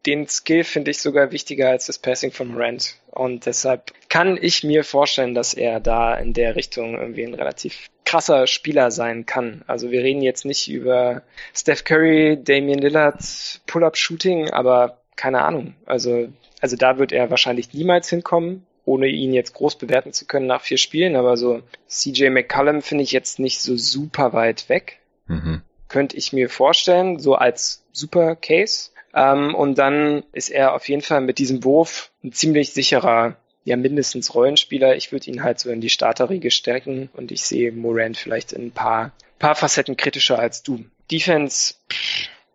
den 0.07 0.29
Skill 0.29 0.65
finde 0.65 0.91
ich 0.91 0.99
sogar 0.99 1.33
wichtiger 1.33 1.71
als 1.71 1.87
das 1.87 1.99
Passing 1.99 2.33
von 2.33 2.49
Morant. 2.49 2.97
Und 3.11 3.47
deshalb 3.47 3.93
kann 4.09 4.39
ich 4.41 4.65
mir 4.65 4.85
vorstellen, 4.85 5.35
dass 5.35 5.55
er 5.55 5.81
da 5.81 6.15
in 6.15 6.33
der 6.33 6.57
Richtung 6.57 6.95
irgendwie 6.95 7.25
ein 7.25 7.35
relativ 7.35 7.89
krasser 8.05 8.47
Spieler 8.47 8.91
sein 8.91 9.27
kann. 9.27 9.63
Also 9.67 9.91
wir 9.91 10.03
reden 10.03 10.23
jetzt 10.23 10.45
nicht 10.45 10.69
über 10.69 11.23
Steph 11.55 11.85
Curry, 11.85 12.39
Damian 12.43 12.79
Lillard, 12.79 13.61
Pull-up-Shooting, 13.67 14.51
aber 14.51 15.01
keine 15.17 15.43
Ahnung. 15.43 15.75
Also, 15.87 16.29
also 16.61 16.77
da 16.77 16.99
wird 16.99 17.13
er 17.13 17.31
wahrscheinlich 17.31 17.73
niemals 17.73 18.09
hinkommen, 18.09 18.67
ohne 18.85 19.07
ihn 19.09 19.33
jetzt 19.33 19.55
groß 19.55 19.77
bewerten 19.77 20.13
zu 20.13 20.27
können 20.27 20.47
nach 20.47 20.61
vier 20.61 20.79
Spielen. 20.79 21.17
Aber 21.17 21.37
so 21.37 21.63
CJ 21.89 22.29
McCullum 22.29 22.83
finde 22.83 23.05
ich 23.05 23.13
jetzt 23.13 23.39
nicht 23.39 23.61
so 23.61 23.77
super 23.77 24.33
weit 24.33 24.69
weg. 24.69 24.99
Mhm. 25.27 25.63
Könnte 25.89 26.17
ich 26.17 26.33
mir 26.33 26.51
vorstellen, 26.51 27.19
so 27.19 27.35
als 27.35 27.85
Super 27.93 28.37
Case. 28.37 28.91
Ähm, 29.15 29.55
und 29.55 29.79
dann 29.79 30.25
ist 30.33 30.51
er 30.51 30.75
auf 30.75 30.89
jeden 30.89 31.03
Fall 31.03 31.21
mit 31.21 31.39
diesem 31.39 31.65
Wurf 31.65 32.11
ein 32.23 32.33
ziemlich 32.33 32.73
sicherer, 32.73 33.37
ja 33.65 33.77
mindestens 33.77 34.35
Rollenspieler. 34.35 34.97
Ich 34.97 35.13
würde 35.13 35.31
ihn 35.31 35.43
halt 35.43 35.59
so 35.61 35.71
in 35.71 35.81
die 35.81 35.91
Starterriege 35.91 36.51
stärken 36.51 37.09
und 37.15 37.33
ich 37.33 37.43
sehe 37.45 37.73
Morant 37.73 38.17
vielleicht 38.17 38.53
in 38.53 38.67
ein 38.67 38.73
paar, 38.73 39.13
paar 39.39 39.55
Facetten 39.55 39.97
kritischer 39.97 40.39
als 40.39 40.63
du. 40.63 40.85
Defense 41.11 41.75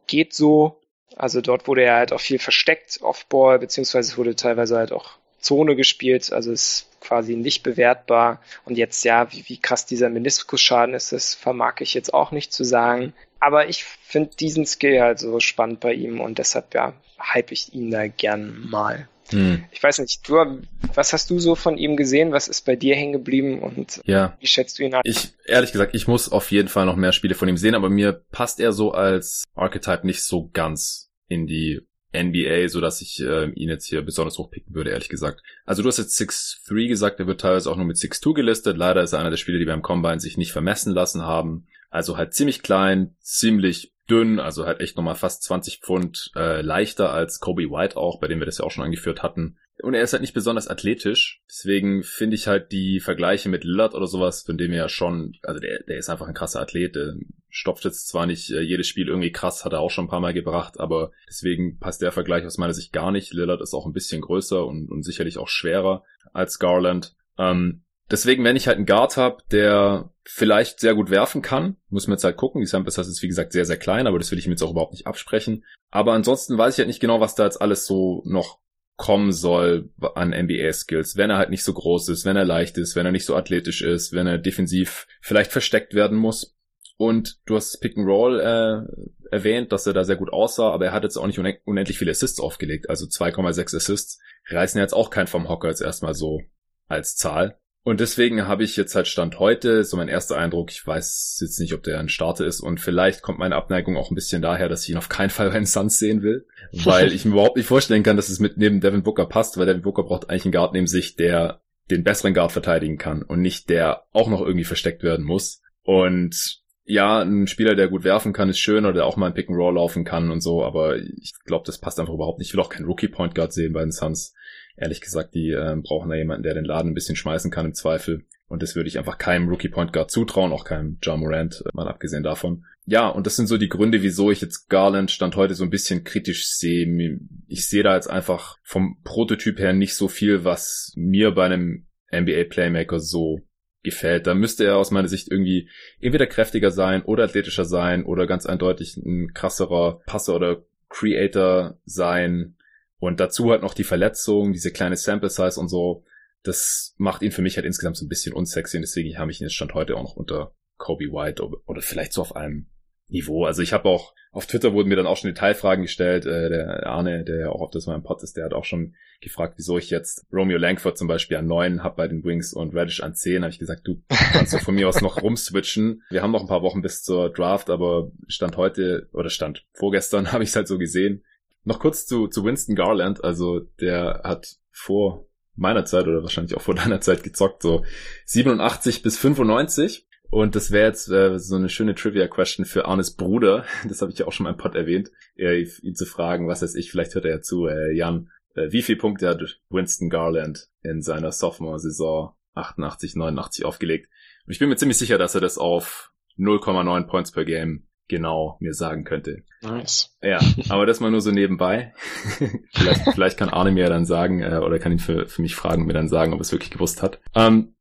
geht 0.08 0.34
so. 0.34 0.80
Also 1.16 1.42
dort 1.42 1.68
wurde 1.68 1.84
er 1.84 1.96
halt 1.96 2.14
auch 2.14 2.20
viel 2.20 2.40
versteckt, 2.40 3.02
Offball, 3.02 3.60
beziehungsweise 3.60 4.18
wurde 4.18 4.36
teilweise 4.36 4.78
halt 4.78 4.92
auch 4.92 5.18
Zone 5.40 5.76
gespielt, 5.76 6.32
also 6.32 6.52
ist 6.52 6.89
quasi 7.02 7.36
nicht 7.36 7.64
bewertbar. 7.64 8.42
Und 8.66 8.78
jetzt, 8.78 9.04
ja, 9.04 9.32
wie, 9.32 9.44
wie 9.48 9.58
krass 9.58 9.86
dieser 9.86 10.10
Meniskusschaden 10.10 10.96
ist, 10.96 11.12
das 11.12 11.34
vermag 11.34 11.76
ich 11.80 11.94
jetzt 11.94 12.14
auch 12.14 12.32
nicht 12.32 12.54
zu 12.54 12.64
sagen. 12.64 13.14
Aber 13.40 13.70
ich 13.70 13.84
finde 13.84 14.32
diesen 14.36 14.66
Skill 14.66 15.02
halt 15.02 15.20
so 15.20 15.40
spannend 15.40 15.80
bei 15.80 15.94
ihm 15.94 16.20
und 16.20 16.40
deshalb, 16.40 16.74
ja, 16.74 16.94
hype 17.20 17.52
ich 17.52 17.74
ihn 17.74 17.92
da 17.92 18.08
gern 18.08 18.68
mal. 18.70 19.08
Hm. 19.32 19.64
Ich 19.72 19.82
weiß 19.82 20.00
nicht, 20.00 20.28
du, 20.28 20.62
was 20.94 21.14
hast 21.14 21.30
du 21.30 21.40
so 21.40 21.56
von 21.56 21.78
ihm 21.78 21.96
gesehen? 21.96 22.32
Was 22.32 22.48
ist 22.48 22.66
bei 22.66 22.76
dir 22.76 22.96
hängen 22.96 23.14
geblieben 23.14 23.60
und 23.60 24.02
ja. 24.06 24.36
wie 24.40 24.48
schätzt 24.48 24.80
du 24.80 24.84
ihn 24.84 24.96
an? 24.96 25.02
Ich, 25.04 25.34
ehrlich 25.46 25.72
gesagt, 25.72 25.94
ich 25.94 26.08
muss 26.08 26.32
auf 26.32 26.52
jeden 26.52 26.68
Fall 26.68 26.86
noch 26.86 26.96
mehr 26.96 27.12
Spiele 27.12 27.36
von 27.36 27.48
ihm 27.48 27.58
sehen, 27.58 27.76
aber 27.76 27.90
mir 27.90 28.24
passt 28.32 28.60
er 28.60 28.72
so 28.72 28.92
als 28.92 29.44
Archetype 29.56 30.06
nicht 30.06 30.24
so 30.24 30.50
ganz 30.52 31.12
in 31.28 31.46
die 31.46 31.82
NBA, 32.14 32.70
so 32.70 32.82
dass 32.82 33.02
ich 33.02 33.22
äh, 33.22 33.50
ihn 33.52 33.70
jetzt 33.70 33.86
hier 33.86 34.02
besonders 34.02 34.38
hochpicken 34.38 34.74
würde, 34.74 34.90
ehrlich 34.90 35.10
gesagt. 35.10 35.42
Also 35.66 35.84
du 35.84 35.88
hast 35.88 35.98
jetzt 35.98 36.20
6'3 36.20 36.88
gesagt, 36.88 37.20
er 37.20 37.28
wird 37.28 37.42
teilweise 37.42 37.70
auch 37.70 37.78
nur 37.78 37.86
mit 37.86 37.98
6'2 37.98 38.34
gelistet. 38.34 38.78
Leider 38.78 39.04
ist 39.04 39.14
er 39.14 39.20
einer 39.20 39.30
der 39.30 39.38
Spieler, 39.38 39.60
die 39.60 39.66
beim 39.66 39.82
Combine 39.82 40.20
sich 40.20 40.38
nicht 40.38 40.52
vermessen 40.52 40.94
lassen 40.94 41.22
haben. 41.22 41.68
Also 41.90 42.18
halt 42.18 42.34
ziemlich 42.34 42.62
klein, 42.62 43.16
ziemlich 43.22 43.94
dünn, 44.10 44.40
also 44.40 44.66
halt 44.66 44.80
echt 44.82 44.98
nochmal 44.98 45.16
fast 45.16 45.44
20 45.44 45.82
Pfund 45.82 46.32
äh, 46.36 46.62
leichter 46.62 47.12
als 47.12 47.40
Kobe 47.40 47.70
White 47.70 47.98
auch, 47.98 48.20
bei 48.20 48.28
dem 48.28 48.40
wir 48.40 48.46
das 48.46 48.58
ja 48.58 48.66
auch 48.66 48.72
schon 48.72 48.84
angeführt 48.84 49.22
hatten. 49.22 49.58
Und 49.82 49.94
er 49.94 50.04
ist 50.04 50.14
halt 50.14 50.22
nicht 50.22 50.34
besonders 50.34 50.68
athletisch, 50.68 51.42
deswegen 51.50 52.04
finde 52.04 52.36
ich 52.36 52.48
halt 52.48 52.72
die 52.72 53.00
Vergleiche 53.00 53.50
mit 53.50 53.64
Lillard 53.64 53.96
oder 53.96 54.08
sowas, 54.08 54.44
von 54.44 54.58
dem 54.58 54.72
er 54.72 54.78
ja 54.78 54.90
schon, 54.90 55.38
also 55.44 55.60
der, 55.60 55.84
der 55.84 55.98
ist 55.98 56.10
einfach 56.10 56.28
ein 56.28 56.34
krasser 56.34 56.62
Athlet, 56.62 56.96
der 56.96 57.16
stopft 57.50 57.86
jetzt 57.86 58.08
zwar 58.08 58.26
nicht 58.26 58.52
äh, 58.52 58.62
jedes 58.62 58.88
Spiel 58.88 59.08
irgendwie 59.08 59.32
krass, 59.32 59.66
hat 59.66 59.74
er 59.74 59.80
auch 59.80 59.90
schon 59.90 60.06
ein 60.06 60.10
paar 60.10 60.20
Mal 60.20 60.34
gebracht, 60.34 60.80
aber 60.80 61.12
deswegen 61.28 61.80
passt 61.80 62.02
der 62.02 62.12
Vergleich 62.12 62.46
aus 62.46 62.58
meiner 62.58 62.74
Sicht 62.74 62.94
gar 62.94 63.12
nicht. 63.12 63.34
Lillard 63.34 63.62
ist 63.62 63.74
auch 63.74 63.86
ein 63.86 63.94
bisschen 63.94 64.22
größer 64.22 64.66
und, 64.66 64.90
und 64.92 65.04
sicherlich 65.04 65.38
auch 65.38 65.48
schwerer 65.48 66.04
als 66.34 66.60
Garland. 66.60 67.16
Ähm, 67.38 67.84
Deswegen, 68.12 68.44
wenn 68.44 68.56
ich 68.56 68.68
halt 68.68 68.78
einen 68.78 68.88
Guard 68.88 69.18
habe, 69.18 69.44
der 69.52 70.12
vielleicht 70.24 70.80
sehr 70.80 70.96
gut 70.96 71.12
werfen 71.12 71.42
kann, 71.42 71.78
muss 71.90 72.08
man 72.08 72.16
jetzt 72.16 72.24
halt 72.24 72.38
gucken. 72.38 72.62
Die 72.62 72.68
Sample 72.68 72.92
Size 72.92 73.10
ist 73.10 73.22
wie 73.22 73.28
gesagt 73.28 73.52
sehr, 73.52 73.66
sehr 73.66 73.78
klein, 73.78 74.08
aber 74.08 74.18
das 74.18 74.32
will 74.32 74.40
ich 74.40 74.48
mir 74.48 74.54
jetzt 74.54 74.64
auch 74.64 74.72
überhaupt 74.72 74.94
nicht 74.94 75.06
absprechen. 75.06 75.64
Aber 75.92 76.14
ansonsten 76.14 76.58
weiß 76.58 76.74
ich 76.74 76.80
halt 76.80 76.88
nicht 76.88 77.02
genau, 77.02 77.20
was 77.20 77.36
da 77.36 77.46
jetzt 77.46 77.62
alles 77.62 77.86
so 77.86 78.24
noch 78.26 78.60
kommen 79.00 79.32
soll 79.32 79.90
an 80.16 80.32
NBA-Skills, 80.32 81.16
wenn 81.16 81.30
er 81.30 81.38
halt 81.38 81.50
nicht 81.50 81.64
so 81.64 81.74
groß 81.74 82.10
ist, 82.10 82.26
wenn 82.26 82.36
er 82.36 82.44
leicht 82.44 82.78
ist, 82.78 82.98
wenn 82.98 83.06
er 83.06 83.14
nicht 83.14 83.26
so 83.26 83.34
athletisch 83.34 83.82
ist, 83.82 84.12
wenn 84.12 84.28
er 84.28 84.38
defensiv 84.38 85.08
vielleicht 85.22 85.54
versteckt 85.54 85.94
werden 85.94 86.18
muss. 86.18 86.58
Und 86.98 87.40
du 87.46 87.56
hast 87.56 87.80
Pick 87.80 87.98
and 87.98 88.06
Roll 88.06 88.42
äh, 88.42 89.34
erwähnt, 89.34 89.72
dass 89.72 89.88
er 89.88 89.94
da 89.94 90.04
sehr 90.04 90.18
gut 90.18 90.34
aussah, 90.34 90.72
aber 90.72 90.88
er 90.88 90.92
hat 90.92 91.04
jetzt 91.04 91.16
auch 91.16 91.28
nicht 91.28 91.40
unendlich 91.64 91.98
viele 91.98 92.12
Assists 92.12 92.42
aufgelegt. 92.42 92.90
Also 92.90 93.06
2,6 93.06 93.78
Assists 93.78 94.20
reißen 94.50 94.82
jetzt 94.82 94.94
auch 94.94 95.10
kein 95.10 95.28
vom 95.28 95.48
Hocker 95.48 95.70
jetzt 95.70 95.82
erstmal 95.82 96.14
so 96.14 96.42
als 96.90 97.16
Zahl. 97.16 97.58
Und 97.84 98.02
deswegen 98.02 98.46
habe 98.46 98.64
ich 98.64 98.76
jetzt 98.76 98.94
halt 98.94 99.08
Stand 99.08 99.40
heute, 99.40 99.84
so 99.84 99.96
mein 99.96 100.10
erster 100.10 100.38
Eindruck, 100.38 100.70
ich 100.70 100.86
weiß 100.86 101.40
jetzt 101.42 101.60
nicht, 101.60 101.74
ob 101.74 101.82
der 101.84 102.00
ein 102.00 102.10
Starter 102.10 102.46
ist. 102.46 102.60
Und 102.60 102.80
vielleicht 102.80 103.22
kommt 103.22 103.40
meine 103.40 103.56
Abneigung 103.56 103.96
auch 103.96 104.12
ein 104.12 104.16
bisschen 104.16 104.42
daher, 104.42 104.68
dass 104.68 104.84
ich 104.84 104.90
ihn 104.90 104.98
auf 104.98 105.10
keinen 105.10 105.30
Fall 105.30 105.50
bei 105.52 105.56
den 105.56 105.66
Suns 105.66 105.98
sehen 105.98 106.22
will, 106.22 106.46
weil 106.72 107.14
ich 107.14 107.26
mir 107.26 107.32
überhaupt 107.32 107.56
nicht 107.56 107.68
vorstellen 107.68 108.04
kann, 108.04 108.18
dass 108.18 108.30
es 108.30 108.40
mit 108.40 108.58
neben 108.58 108.82
Devin 108.82 109.04
Booker 109.04 109.26
passt, 109.26 109.58
weil 109.58 109.66
Devin 109.66 109.82
Booker 109.82 110.04
braucht 110.04 110.30
eigentlich 110.30 110.46
einen 110.46 110.52
Guard 110.52 110.74
neben 110.74 110.88
sich, 110.88 111.16
der 111.16 111.62
den 111.90 112.04
besseren 112.04 112.34
Guard 112.34 112.52
verteidigen 112.52 112.98
kann. 112.98 113.24
Und 113.24 113.42
nicht 113.42 113.70
der 113.70 114.04
auch 114.12 114.30
noch 114.30 114.42
irgendwie 114.42 114.66
versteckt 114.66 115.02
werden 115.02 115.26
muss. 115.26 115.62
Und 115.84 116.62
ja, 116.84 117.22
ein 117.22 117.48
Spieler, 117.48 117.76
der 117.76 117.88
gut 117.88 118.04
werfen 118.04 118.34
kann, 118.34 118.50
ist 118.50 118.60
schön. 118.60 118.86
Oder 118.86 118.94
der 118.94 119.06
auch 119.06 119.16
mal 119.16 119.28
ein 119.28 119.34
Pick 119.34 119.48
and 119.48 119.58
Roll 119.58 119.76
laufen 119.76 120.04
kann 120.04 120.32
und 120.32 120.42
so, 120.42 120.64
aber 120.64 120.98
ich 120.98 121.34
glaube, 121.46 121.64
das 121.66 121.78
passt 121.78 122.00
einfach 122.00 122.14
überhaupt 122.14 122.40
nicht. 122.40 122.50
Ich 122.50 122.54
will 122.54 122.62
auch 122.62 122.70
keinen 122.70 122.88
Rookie 122.88 123.08
Point 123.08 123.36
Guard 123.36 123.54
sehen 123.54 123.74
bei 123.74 123.82
den 123.82 123.92
Suns 123.92 124.34
ehrlich 124.80 125.02
gesagt, 125.02 125.36
die 125.36 125.52
äh, 125.52 125.76
brauchen 125.82 126.10
da 126.10 126.16
jemanden, 126.16 126.44
der 126.44 126.54
den 126.54 126.66
Laden 126.66 126.92
ein 126.92 126.96
bisschen 126.96 127.16
schmeißen 127.16 127.52
kann 127.52 127.66
im 127.66 127.74
Zweifel. 127.74 128.26
Und 128.48 128.64
das 128.64 128.76
würde 128.76 128.90
ich 128.90 128.98
einfach 128.98 129.18
keinem 129.18 129.48
Rookie 129.48 129.70
Point 129.70 129.94
Guard 129.94 130.10
zutrauen, 130.10 130.52
auch 130.52 130.66
keinem 130.66 130.98
John 131.02 131.20
Morant, 131.20 131.64
äh, 131.66 131.70
mal 131.74 131.88
abgesehen 131.88 132.24
davon. 132.24 132.66
Ja, 132.86 133.08
und 133.08 133.28
das 133.28 133.36
sind 133.36 133.46
so 133.46 133.58
die 133.58 133.70
Gründe, 133.70 134.02
wieso 134.02 134.32
ich 134.32 134.42
jetzt 134.42 134.68
Garland 134.68 135.12
Stand 135.12 135.36
heute 135.36 135.54
so 135.54 135.64
ein 135.64 135.70
bisschen 135.70 136.04
kritisch 136.04 136.48
sehe. 136.48 137.20
Ich 137.48 137.68
sehe 137.68 137.84
da 137.84 137.94
jetzt 137.94 138.10
einfach 138.10 138.58
vom 138.64 138.98
Prototyp 139.04 139.60
her 139.60 139.74
nicht 139.74 139.94
so 139.94 140.08
viel, 140.08 140.44
was 140.44 140.92
mir 140.96 141.32
bei 141.32 141.46
einem 141.46 141.86
NBA 142.12 142.46
Playmaker 142.50 143.00
so 143.00 143.42
gefällt. 143.84 144.28
Da 144.28 144.34
müsste 144.34 144.66
er 144.66 144.78
aus 144.78 144.92
meiner 144.92 145.08
Sicht 145.08 145.30
irgendwie 145.30 145.70
entweder 146.02 146.26
kräftiger 146.26 146.72
sein 146.72 147.04
oder 147.04 147.26
athletischer 147.26 147.66
sein 147.66 148.04
oder 148.04 148.28
ganz 148.28 148.46
eindeutig 148.46 148.98
ein 148.98 149.34
krasserer 149.34 150.02
Passer 150.06 150.36
oder 150.36 150.64
Creator 150.90 151.80
sein. 151.86 152.56
Und 153.00 153.20
dazu 153.20 153.52
halt 153.52 153.62
noch 153.62 153.74
die 153.74 153.84
Verletzung, 153.84 154.54
diese 154.54 154.72
kleine 154.72 154.98
Sample 154.98 155.30
Size 155.30 155.60
und 155.60 155.70
so. 155.70 156.04
Das 156.44 156.96
macht 156.98 157.22
ihn 157.22 157.32
für 157.32 157.42
mich 157.42 157.58
halt 157.58 157.66
insgesamt 157.66 157.98
so 157.98 158.06
ein 158.06 158.10
bisschen 158.10 158.34
unsexy 158.34 158.78
und 158.78 158.82
deswegen 158.82 159.18
habe 159.18 159.32
ich 159.32 159.42
ihn 159.42 159.46
jetzt 159.46 159.56
Stand 159.56 159.74
heute 159.74 159.96
auch 159.96 160.04
noch 160.04 160.16
unter 160.16 160.54
Kobe 160.78 161.06
White 161.06 161.44
oder 161.44 161.82
vielleicht 161.82 162.14
so 162.14 162.22
auf 162.22 162.36
einem 162.36 162.70
Niveau. 163.08 163.46
Also 163.46 163.62
ich 163.62 163.74
habe 163.74 163.90
auch 163.90 164.14
auf 164.32 164.46
Twitter 164.46 164.74
wurden 164.74 164.90
mir 164.90 164.96
dann 164.96 165.08
auch 165.08 165.18
schon 165.18 165.30
Detailfragen 165.30 165.84
gestellt. 165.84 166.26
Äh, 166.26 166.50
der 166.50 166.86
Arne, 166.86 167.24
der 167.24 167.40
ja 167.40 167.50
auch 167.50 167.62
auf 167.62 167.72
das 167.72 167.88
meinem 167.88 168.04
Pod 168.04 168.22
ist, 168.22 168.38
der 168.38 168.46
hat 168.46 168.54
auch 168.54 168.66
schon 168.66 168.96
gefragt, 169.22 169.56
wieso 169.58 169.78
ich 169.78 169.90
jetzt 169.90 170.26
Romeo 170.32 170.58
Langford 170.58 170.98
zum 170.98 171.08
Beispiel 171.08 171.38
an 171.38 171.48
neun 171.48 171.84
habe 171.84 171.96
bei 171.96 172.08
den 172.08 172.24
Wings 172.24 172.54
und 172.54 172.76
Radish 172.76 173.02
an 173.02 173.16
zehn. 173.16 173.42
Habe 173.42 173.52
ich 173.52 173.60
gesagt, 173.60 173.88
du 173.88 174.04
kannst 174.08 174.54
doch 174.54 174.62
von 174.62 174.76
mir 174.76 174.88
aus 174.88 175.02
noch 175.02 175.18
rumswitchen. 175.24 176.04
Wir 176.10 176.22
haben 176.22 176.32
noch 176.32 176.42
ein 176.42 176.48
paar 176.48 176.62
Wochen 176.62 176.82
bis 176.82 177.02
zur 177.02 177.34
Draft, 177.34 177.70
aber 177.70 178.12
stand 178.28 178.56
heute 178.56 179.10
oder 179.14 179.30
stand 179.30 179.66
vorgestern 179.74 180.32
habe 180.32 180.44
ich 180.44 180.52
es 180.52 180.56
halt 180.56 180.68
so 180.68 180.78
gesehen. 180.78 181.24
Noch 181.70 181.80
kurz 181.80 182.08
zu, 182.08 182.28
zu 182.28 182.44
Winston 182.44 182.76
Garland. 182.76 183.24
Also 183.24 183.60
der 183.80 184.22
hat 184.24 184.56
vor 184.72 185.28
meiner 185.56 185.86
Zeit 185.86 186.08
oder 186.08 186.24
wahrscheinlich 186.24 186.58
auch 186.58 186.64
vor 186.64 186.74
deiner 186.84 187.00
Zeit 187.00 187.22
gezockt, 187.22 187.62
so 187.62 187.86
87 188.26 189.04
bis 189.04 189.20
95 189.20 190.08
und 190.32 190.56
das 190.56 190.72
wäre 190.72 190.88
jetzt 190.88 191.12
äh, 191.12 191.38
so 191.38 191.58
eine 191.58 191.70
schöne 191.70 191.94
Trivia-Question 191.94 192.66
für 192.66 192.86
Arnes 192.86 193.16
Bruder. 193.16 193.66
Das 193.88 194.02
habe 194.02 194.12
ich 194.12 194.18
ja 194.18 194.26
auch 194.26 194.32
schon 194.32 194.46
mal 194.46 194.54
im 194.54 194.58
Pod 194.58 194.74
erwähnt. 194.74 195.12
Äh, 195.36 195.62
ihn 195.84 195.94
zu 195.94 196.08
fragen, 196.08 196.48
was 196.48 196.64
weiß 196.64 196.74
ich, 196.74 196.90
vielleicht 196.90 197.14
hört 197.14 197.26
er 197.26 197.36
ja 197.36 197.42
zu. 197.42 197.68
Äh, 197.68 197.96
Jan, 197.96 198.32
äh, 198.56 198.72
wie 198.72 198.82
viel 198.82 198.96
Punkte 198.96 199.30
hat 199.30 199.60
Winston 199.70 200.10
Garland 200.10 200.70
in 200.82 201.04
seiner 201.04 201.32
Sophomore-Saison 201.32 202.34
88, 202.56 203.16
89 203.16 203.64
aufgelegt? 203.66 204.10
Und 204.48 204.54
ich 204.54 204.60
bin 204.60 204.70
mir 204.70 204.76
ziemlich 204.76 204.98
sicher, 204.98 205.20
dass 205.20 205.36
er 205.36 205.42
das 205.42 205.60
auf 205.60 206.14
0,9 206.40 207.06
Points 207.06 207.32
per 207.32 207.46
Game 207.46 207.89
genau 208.10 208.58
mir 208.60 208.74
sagen 208.74 209.06
könnte. 209.06 209.44
Nice. 209.62 210.18
Ja, 210.22 210.40
aber 210.68 210.86
das 210.86 211.00
mal 211.00 211.12
nur 211.12 211.22
so 211.22 211.32
nebenbei. 211.32 211.94
vielleicht, 212.74 213.14
vielleicht 213.14 213.38
kann 213.38 213.50
Arne 213.50 213.72
mir 213.72 213.88
dann 213.88 214.06
sagen, 214.06 214.42
äh, 214.42 214.58
oder 214.58 214.80
kann 214.80 214.92
ihn 214.92 215.00
für, 215.00 215.28
für 215.28 215.42
mich 215.42 215.56
fragen, 215.56 215.86
mir 215.86 215.94
dann 215.94 216.10
sagen, 216.10 216.34
ob 216.34 216.40
er 216.40 216.42
es 216.42 216.52
wirklich 216.52 216.72
gewusst 216.72 217.02
hat. 217.02 217.22
Ähm, 217.34 217.76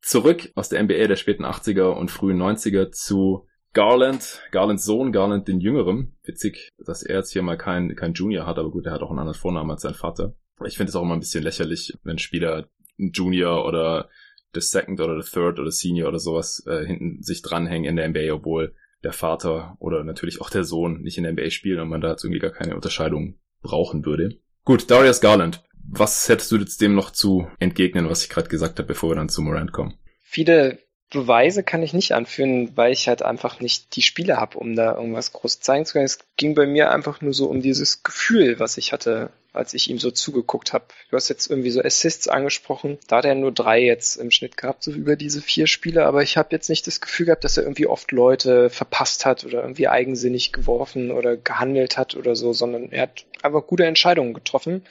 zurück 0.00 0.50
aus 0.54 0.68
der 0.68 0.82
NBA 0.82 1.06
der 1.06 1.16
späten 1.16 1.44
80er 1.44 1.90
und 1.90 2.10
frühen 2.10 2.40
90er 2.40 2.90
zu 2.90 3.46
Garland, 3.74 4.42
Garlands 4.52 4.84
Sohn, 4.84 5.12
Garland 5.12 5.48
den 5.48 5.60
Jüngeren. 5.60 6.16
Witzig, 6.22 6.70
dass 6.78 7.02
er 7.02 7.16
jetzt 7.16 7.32
hier 7.32 7.42
mal 7.42 7.58
kein, 7.58 7.96
kein 7.96 8.14
Junior 8.14 8.46
hat, 8.46 8.58
aber 8.58 8.70
gut, 8.70 8.86
er 8.86 8.92
hat 8.92 9.02
auch 9.02 9.10
einen 9.10 9.18
anderen 9.18 9.38
Vornamen 9.38 9.70
als 9.70 9.82
sein 9.82 9.94
Vater. 9.94 10.34
Ich 10.64 10.76
finde 10.76 10.90
es 10.90 10.96
auch 10.96 11.02
immer 11.02 11.14
ein 11.14 11.20
bisschen 11.20 11.42
lächerlich, 11.42 11.92
wenn 12.04 12.18
Spieler 12.18 12.68
ein 12.98 13.10
Junior 13.12 13.66
oder 13.66 14.08
the 14.54 14.60
Second 14.60 15.00
oder 15.00 15.20
the 15.20 15.28
Third 15.28 15.58
oder 15.58 15.72
Senior 15.72 16.08
oder 16.08 16.20
sowas 16.20 16.64
äh, 16.66 16.86
hinten 16.86 17.22
sich 17.22 17.42
dranhängen 17.42 17.88
in 17.88 17.96
der 17.96 18.08
NBA, 18.08 18.32
obwohl 18.32 18.74
der 19.04 19.12
Vater 19.12 19.76
oder 19.78 20.02
natürlich 20.02 20.40
auch 20.40 20.50
der 20.50 20.64
Sohn 20.64 21.02
nicht 21.02 21.18
in 21.18 21.24
der 21.24 21.32
NBA 21.32 21.50
spielen 21.50 21.80
und 21.80 21.88
man 21.88 22.00
da 22.00 22.10
jetzt 22.10 22.24
irgendwie 22.24 22.40
gar 22.40 22.50
keine 22.50 22.74
Unterscheidung 22.74 23.38
brauchen 23.62 24.04
würde. 24.04 24.38
Gut, 24.64 24.90
Darius 24.90 25.20
Garland 25.20 25.62
was 25.90 26.28
hättest 26.28 26.50
du 26.52 26.56
jetzt 26.56 26.80
dem 26.80 26.94
noch 26.94 27.10
zu 27.10 27.48
entgegnen, 27.58 28.08
was 28.08 28.22
ich 28.22 28.30
gerade 28.30 28.48
gesagt 28.48 28.78
habe, 28.78 28.88
bevor 28.88 29.10
wir 29.10 29.16
dann 29.16 29.28
zu 29.28 29.42
Morant 29.42 29.72
kommen? 29.72 29.94
Viele 30.22 30.78
Beweise 31.14 31.62
kann 31.62 31.82
ich 31.84 31.92
nicht 31.92 32.12
anführen, 32.12 32.76
weil 32.76 32.92
ich 32.92 33.06
halt 33.06 33.22
einfach 33.22 33.60
nicht 33.60 33.94
die 33.94 34.02
Spiele 34.02 34.36
habe, 34.36 34.58
um 34.58 34.74
da 34.74 34.96
irgendwas 34.96 35.32
groß 35.32 35.60
zeigen 35.60 35.86
zu 35.86 35.92
können. 35.92 36.04
Es 36.04 36.18
ging 36.36 36.56
bei 36.56 36.66
mir 36.66 36.90
einfach 36.90 37.20
nur 37.20 37.32
so 37.32 37.46
um 37.46 37.62
dieses 37.62 38.02
Gefühl, 38.02 38.58
was 38.58 38.76
ich 38.78 38.92
hatte, 38.92 39.30
als 39.52 39.74
ich 39.74 39.88
ihm 39.88 40.00
so 40.00 40.10
zugeguckt 40.10 40.72
habe. 40.72 40.86
Du 41.10 41.16
hast 41.16 41.28
jetzt 41.28 41.48
irgendwie 41.48 41.70
so 41.70 41.80
Assists 41.80 42.26
angesprochen. 42.26 42.98
Da 43.06 43.18
hat 43.18 43.26
er 43.26 43.36
nur 43.36 43.52
drei 43.52 43.80
jetzt 43.80 44.16
im 44.16 44.32
Schnitt 44.32 44.56
gehabt, 44.56 44.82
so 44.82 44.90
über 44.90 45.14
diese 45.14 45.40
vier 45.40 45.68
Spiele. 45.68 46.04
Aber 46.04 46.24
ich 46.24 46.36
habe 46.36 46.48
jetzt 46.50 46.68
nicht 46.68 46.86
das 46.88 47.00
Gefühl 47.00 47.26
gehabt, 47.26 47.44
dass 47.44 47.56
er 47.56 47.62
irgendwie 47.62 47.86
oft 47.86 48.10
Leute 48.10 48.68
verpasst 48.68 49.24
hat 49.24 49.44
oder 49.44 49.62
irgendwie 49.62 49.86
eigensinnig 49.86 50.52
geworfen 50.52 51.12
oder 51.12 51.36
gehandelt 51.36 51.96
hat 51.96 52.16
oder 52.16 52.34
so, 52.34 52.52
sondern 52.52 52.90
er 52.90 53.02
hat 53.02 53.24
einfach 53.42 53.64
gute 53.64 53.86
Entscheidungen 53.86 54.34
getroffen. 54.34 54.84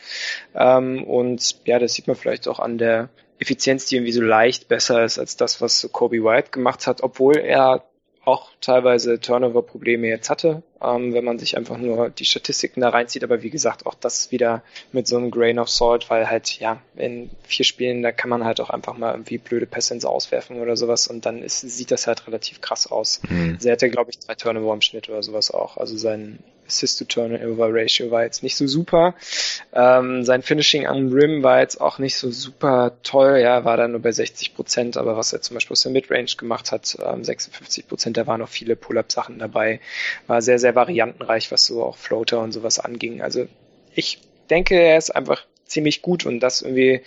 Ähm, 0.56 1.04
und 1.04 1.58
ja, 1.66 1.80
das 1.80 1.94
sieht 1.94 2.08
man 2.08 2.16
vielleicht 2.16 2.48
auch 2.48 2.60
an 2.60 2.78
der 2.78 3.10
Effizienz, 3.44 3.86
die 3.86 3.98
irgendwie 3.98 4.12
so 4.12 4.22
leicht 4.22 4.68
besser 4.68 5.04
ist 5.04 5.20
als 5.20 5.38
das, 5.38 5.62
was 5.62 5.88
Kobe 5.92 6.24
White 6.24 6.50
gemacht 6.52 6.88
hat, 6.88 7.04
obwohl 7.04 7.38
er 7.38 7.84
auch 8.26 8.52
teilweise 8.62 9.20
Turnover-Probleme 9.20 10.08
jetzt 10.08 10.30
hatte, 10.30 10.64
ähm, 10.82 11.14
wenn 11.14 11.26
man 11.26 11.40
sich 11.40 11.58
einfach 11.58 11.78
nur 11.78 12.10
die 12.10 12.24
Statistiken 12.24 12.80
da 12.80 12.90
reinzieht. 12.90 13.24
Aber 13.24 13.44
wie 13.44 13.50
gesagt, 13.50 13.86
auch 13.86 13.96
das 13.96 14.32
wieder 14.32 14.64
mit 14.94 15.08
so 15.08 15.18
einem 15.18 15.30
Grain 15.30 15.60
of 15.60 15.70
Salt, 15.70 16.10
weil 16.10 16.30
halt, 16.30 16.58
ja, 16.60 16.82
in 16.96 17.30
vier 17.44 17.66
Spielen, 17.66 18.02
da 18.02 18.14
kann 18.14 18.30
man 18.30 18.46
halt 18.46 18.62
auch 18.62 18.70
einfach 18.70 18.98
mal 18.98 19.12
irgendwie 19.12 19.38
blöde 19.38 19.66
Pässe 19.66 19.94
ins 19.94 20.06
Auswerfen 20.06 20.62
oder 20.62 20.78
sowas 20.78 21.08
und 21.08 21.26
dann 21.26 21.44
ist, 21.44 21.62
sieht 21.62 21.92
das 21.92 22.08
halt 22.08 22.26
relativ 22.26 22.62
krass 22.62 22.90
aus. 22.90 23.22
Mhm. 23.30 23.56
Also 23.56 23.68
er 23.68 23.74
hatte, 23.74 23.90
glaube 23.90 24.12
ich, 24.12 24.20
zwei 24.20 24.36
Turnover 24.36 24.74
im 24.74 24.82
Schnitt 24.82 25.10
oder 25.10 25.22
sowas 25.22 25.52
auch. 25.52 25.76
Also 25.76 25.98
sein 25.98 26.40
Assist-to-Turnover-Ratio 26.74 28.12
war 28.12 28.24
jetzt 28.24 28.44
nicht 28.44 28.56
so 28.56 28.68
super. 28.68 29.16
Ähm, 29.74 30.24
sein 30.24 30.42
Finishing 30.42 30.88
am 30.88 31.12
Rim 31.12 31.44
war 31.44 31.60
jetzt 31.60 31.80
auch 31.80 32.00
nicht 32.00 32.18
so 32.18 32.32
super 32.32 32.98
toll. 33.04 33.40
Ja, 33.40 33.66
war 33.66 33.78
dann 33.78 33.92
nur 33.92 34.02
bei 34.02 34.12
60 34.12 34.56
Prozent, 34.56 34.98
aber 34.98 35.16
was 35.16 35.34
er 35.34 35.42
zum 35.42 35.56
Beispiel 35.56 35.74
aus 35.74 35.82
der 35.82 35.92
Midrange 35.92 36.36
gemacht 36.38 36.72
hat, 36.72 36.98
ähm, 37.04 37.24
56 37.24 37.88
Prozent, 37.88 38.18
da 38.18 38.28
waren 38.28 38.40
noch 38.40 38.50
viele 38.50 38.76
Pull-Up-Sachen 38.76 39.40
dabei. 39.40 39.80
War 40.28 40.42
sehr, 40.42 40.60
sehr 40.60 40.76
variantenreich, 40.76 41.52
was 41.52 41.66
so 41.66 41.84
auch 41.84 41.98
Floater 41.98 42.42
und 42.42 42.52
sowas 42.52 42.80
anging. 42.80 43.22
Also 43.22 43.48
ich 43.94 44.20
denke, 44.50 44.76
er 44.76 44.98
ist 44.98 45.16
einfach 45.16 45.46
ziemlich 45.66 46.02
gut 46.02 46.26
und 46.26 46.40
dass 46.40 46.62
irgendwie 46.62 47.02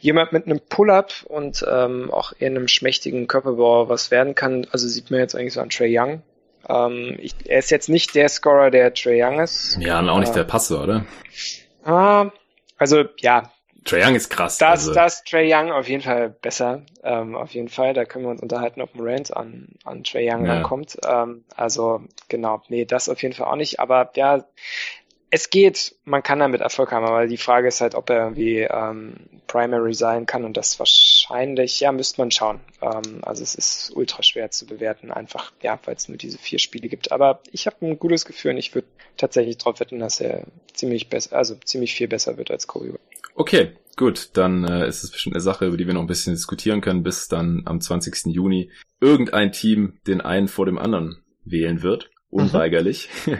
jemand 0.00 0.32
mit 0.32 0.46
einem 0.46 0.60
Pull-up 0.60 1.24
und 1.28 1.64
ähm, 1.70 2.10
auch 2.10 2.32
in 2.38 2.56
einem 2.56 2.68
schmächtigen 2.68 3.28
Körperbau 3.28 3.88
was 3.88 4.10
werden 4.10 4.34
kann, 4.34 4.66
also 4.70 4.88
sieht 4.88 5.10
man 5.10 5.20
jetzt 5.20 5.34
eigentlich 5.34 5.52
so 5.52 5.60
an 5.60 5.70
Trey 5.70 5.96
Young, 5.96 6.22
ähm, 6.68 7.16
ich, 7.20 7.34
er 7.44 7.58
ist 7.58 7.70
jetzt 7.70 7.88
nicht 7.88 8.14
der 8.14 8.28
Scorer, 8.28 8.70
der 8.70 8.94
Trey 8.94 9.22
Young 9.22 9.40
ist. 9.40 9.78
Ja, 9.80 9.98
und 9.98 10.08
auch 10.08 10.18
nicht 10.18 10.32
äh, 10.32 10.36
der 10.36 10.44
Passer, 10.44 10.82
oder? 10.82 11.04
Ah, 11.84 12.30
also 12.78 13.04
ja. 13.18 13.50
Trey 13.84 14.04
Young 14.04 14.14
ist 14.14 14.28
krass. 14.28 14.58
Das, 14.58 14.80
also. 14.80 14.94
das 14.94 15.24
Trey 15.24 15.52
Young 15.52 15.72
auf 15.72 15.88
jeden 15.88 16.02
Fall 16.02 16.30
besser. 16.30 16.82
Ähm, 17.02 17.34
auf 17.34 17.52
jeden 17.52 17.68
Fall. 17.68 17.94
Da 17.94 18.04
können 18.04 18.24
wir 18.24 18.30
uns 18.30 18.42
unterhalten, 18.42 18.80
ob 18.80 18.94
Morant 18.94 19.36
an, 19.36 19.68
an 19.84 20.04
Trey 20.04 20.30
Young 20.30 20.46
ja. 20.46 20.62
kommt. 20.62 20.98
Ähm, 21.04 21.44
also 21.56 22.02
genau, 22.28 22.62
nee, 22.68 22.84
das 22.84 23.08
auf 23.08 23.20
jeden 23.22 23.34
Fall 23.34 23.48
auch 23.48 23.56
nicht. 23.56 23.80
Aber 23.80 24.10
ja, 24.14 24.44
es 25.34 25.48
geht, 25.48 25.96
man 26.04 26.22
kann 26.22 26.40
damit 26.40 26.60
Erfolg 26.60 26.92
haben, 26.92 27.06
aber 27.06 27.26
die 27.26 27.38
Frage 27.38 27.66
ist 27.66 27.80
halt, 27.80 27.94
ob 27.94 28.10
er 28.10 28.18
irgendwie 28.18 28.60
ähm, 28.60 29.14
Primary 29.46 29.94
sein 29.94 30.26
kann 30.26 30.44
und 30.44 30.58
das 30.58 30.78
wahrscheinlich, 30.78 31.11
ja, 31.28 31.92
müsste 31.92 32.20
man 32.20 32.30
schauen. 32.30 32.60
Ähm, 32.80 33.20
also 33.22 33.42
es 33.42 33.54
ist 33.54 33.92
ultra 33.94 34.22
schwer 34.22 34.50
zu 34.50 34.66
bewerten, 34.66 35.10
einfach, 35.10 35.52
ja, 35.62 35.78
weil 35.84 35.94
es 35.94 36.08
nur 36.08 36.18
diese 36.18 36.38
vier 36.38 36.58
Spiele 36.58 36.88
gibt. 36.88 37.12
Aber 37.12 37.40
ich 37.50 37.66
habe 37.66 37.76
ein 37.86 37.98
gutes 37.98 38.24
Gefühl 38.24 38.52
und 38.52 38.58
ich 38.58 38.74
würde 38.74 38.88
tatsächlich 39.16 39.58
darauf 39.58 39.80
wetten, 39.80 39.98
dass 39.98 40.20
er 40.20 40.46
ziemlich 40.72 41.08
besser, 41.08 41.36
also 41.36 41.54
ziemlich 41.56 41.94
viel 41.94 42.08
besser 42.08 42.36
wird 42.36 42.50
als 42.50 42.66
Kobe. 42.66 42.98
Okay, 43.34 43.72
gut, 43.96 44.30
dann 44.34 44.64
äh, 44.64 44.86
ist 44.88 45.04
es 45.04 45.10
bestimmt 45.10 45.36
eine 45.36 45.42
Sache, 45.42 45.66
über 45.66 45.76
die 45.76 45.86
wir 45.86 45.94
noch 45.94 46.02
ein 46.02 46.06
bisschen 46.06 46.34
diskutieren 46.34 46.80
können, 46.80 47.02
bis 47.02 47.28
dann 47.28 47.62
am 47.64 47.80
20. 47.80 48.26
Juni 48.26 48.70
irgendein 49.00 49.52
Team 49.52 49.98
den 50.06 50.20
einen 50.20 50.48
vor 50.48 50.66
dem 50.66 50.78
anderen 50.78 51.22
wählen 51.44 51.82
wird 51.82 52.10
unweigerlich. 52.32 53.08
Mhm. 53.26 53.38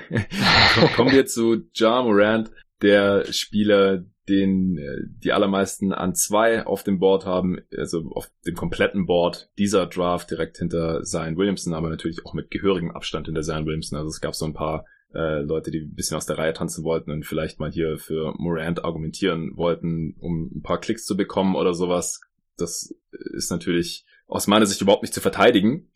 Kommen 0.97 1.13
wir 1.13 1.27
zu 1.27 1.63
Ja 1.75 2.03
Morant, 2.03 2.51
der 2.83 3.33
Spieler, 3.33 4.05
den 4.29 4.79
äh, 4.79 4.99
die 5.23 5.33
allermeisten 5.33 5.93
an 5.93 6.15
zwei 6.15 6.65
auf 6.67 6.85
dem 6.85 6.99
Board 6.99 7.27
haben, 7.27 7.59
also 7.77 8.11
auf 8.13 8.31
dem 8.47 8.55
kompletten 8.55 9.07
Board 9.07 9.51
dieser 9.59 9.87
Draft 9.87 10.31
direkt 10.31 10.59
hinter 10.59 11.03
Zion 11.03 11.37
Williamson, 11.37 11.75
aber 11.75 11.91
natürlich 11.91 12.25
auch 12.25 12.35
mit 12.35 12.51
gehörigem 12.51 12.91
Abstand 12.91 13.27
hinter 13.27 13.43
Zion 13.43 13.67
Williamson. 13.67 13.99
Also 13.99 14.09
es 14.09 14.21
gab 14.21 14.35
so 14.35 14.45
ein 14.45 14.55
paar 14.55 14.85
äh, 15.15 15.41
Leute, 15.43 15.71
die 15.71 15.81
ein 15.81 15.95
bisschen 15.95 16.17
aus 16.17 16.27
der 16.27 16.39
Reihe 16.39 16.53
tanzen 16.53 16.85
wollten 16.85 17.11
und 17.11 17.27
vielleicht 17.27 17.61
mal 17.61 17.71
hier 17.71 17.99
für 17.99 18.35
Morant 18.39 18.85
argumentieren 18.85 19.57
wollten, 19.57 20.15
um 20.19 20.51
ein 20.55 20.63
paar 20.63 20.81
Klicks 20.81 21.05
zu 21.05 21.17
bekommen 21.17 21.57
oder 21.57 21.75
sowas. 21.75 22.21
Das 22.57 22.95
ist 23.11 23.51
natürlich 23.51 24.07
aus 24.27 24.47
meiner 24.47 24.67
Sicht 24.67 24.81
überhaupt 24.81 25.03
nicht 25.03 25.15
zu 25.15 25.21
verteidigen. 25.21 25.89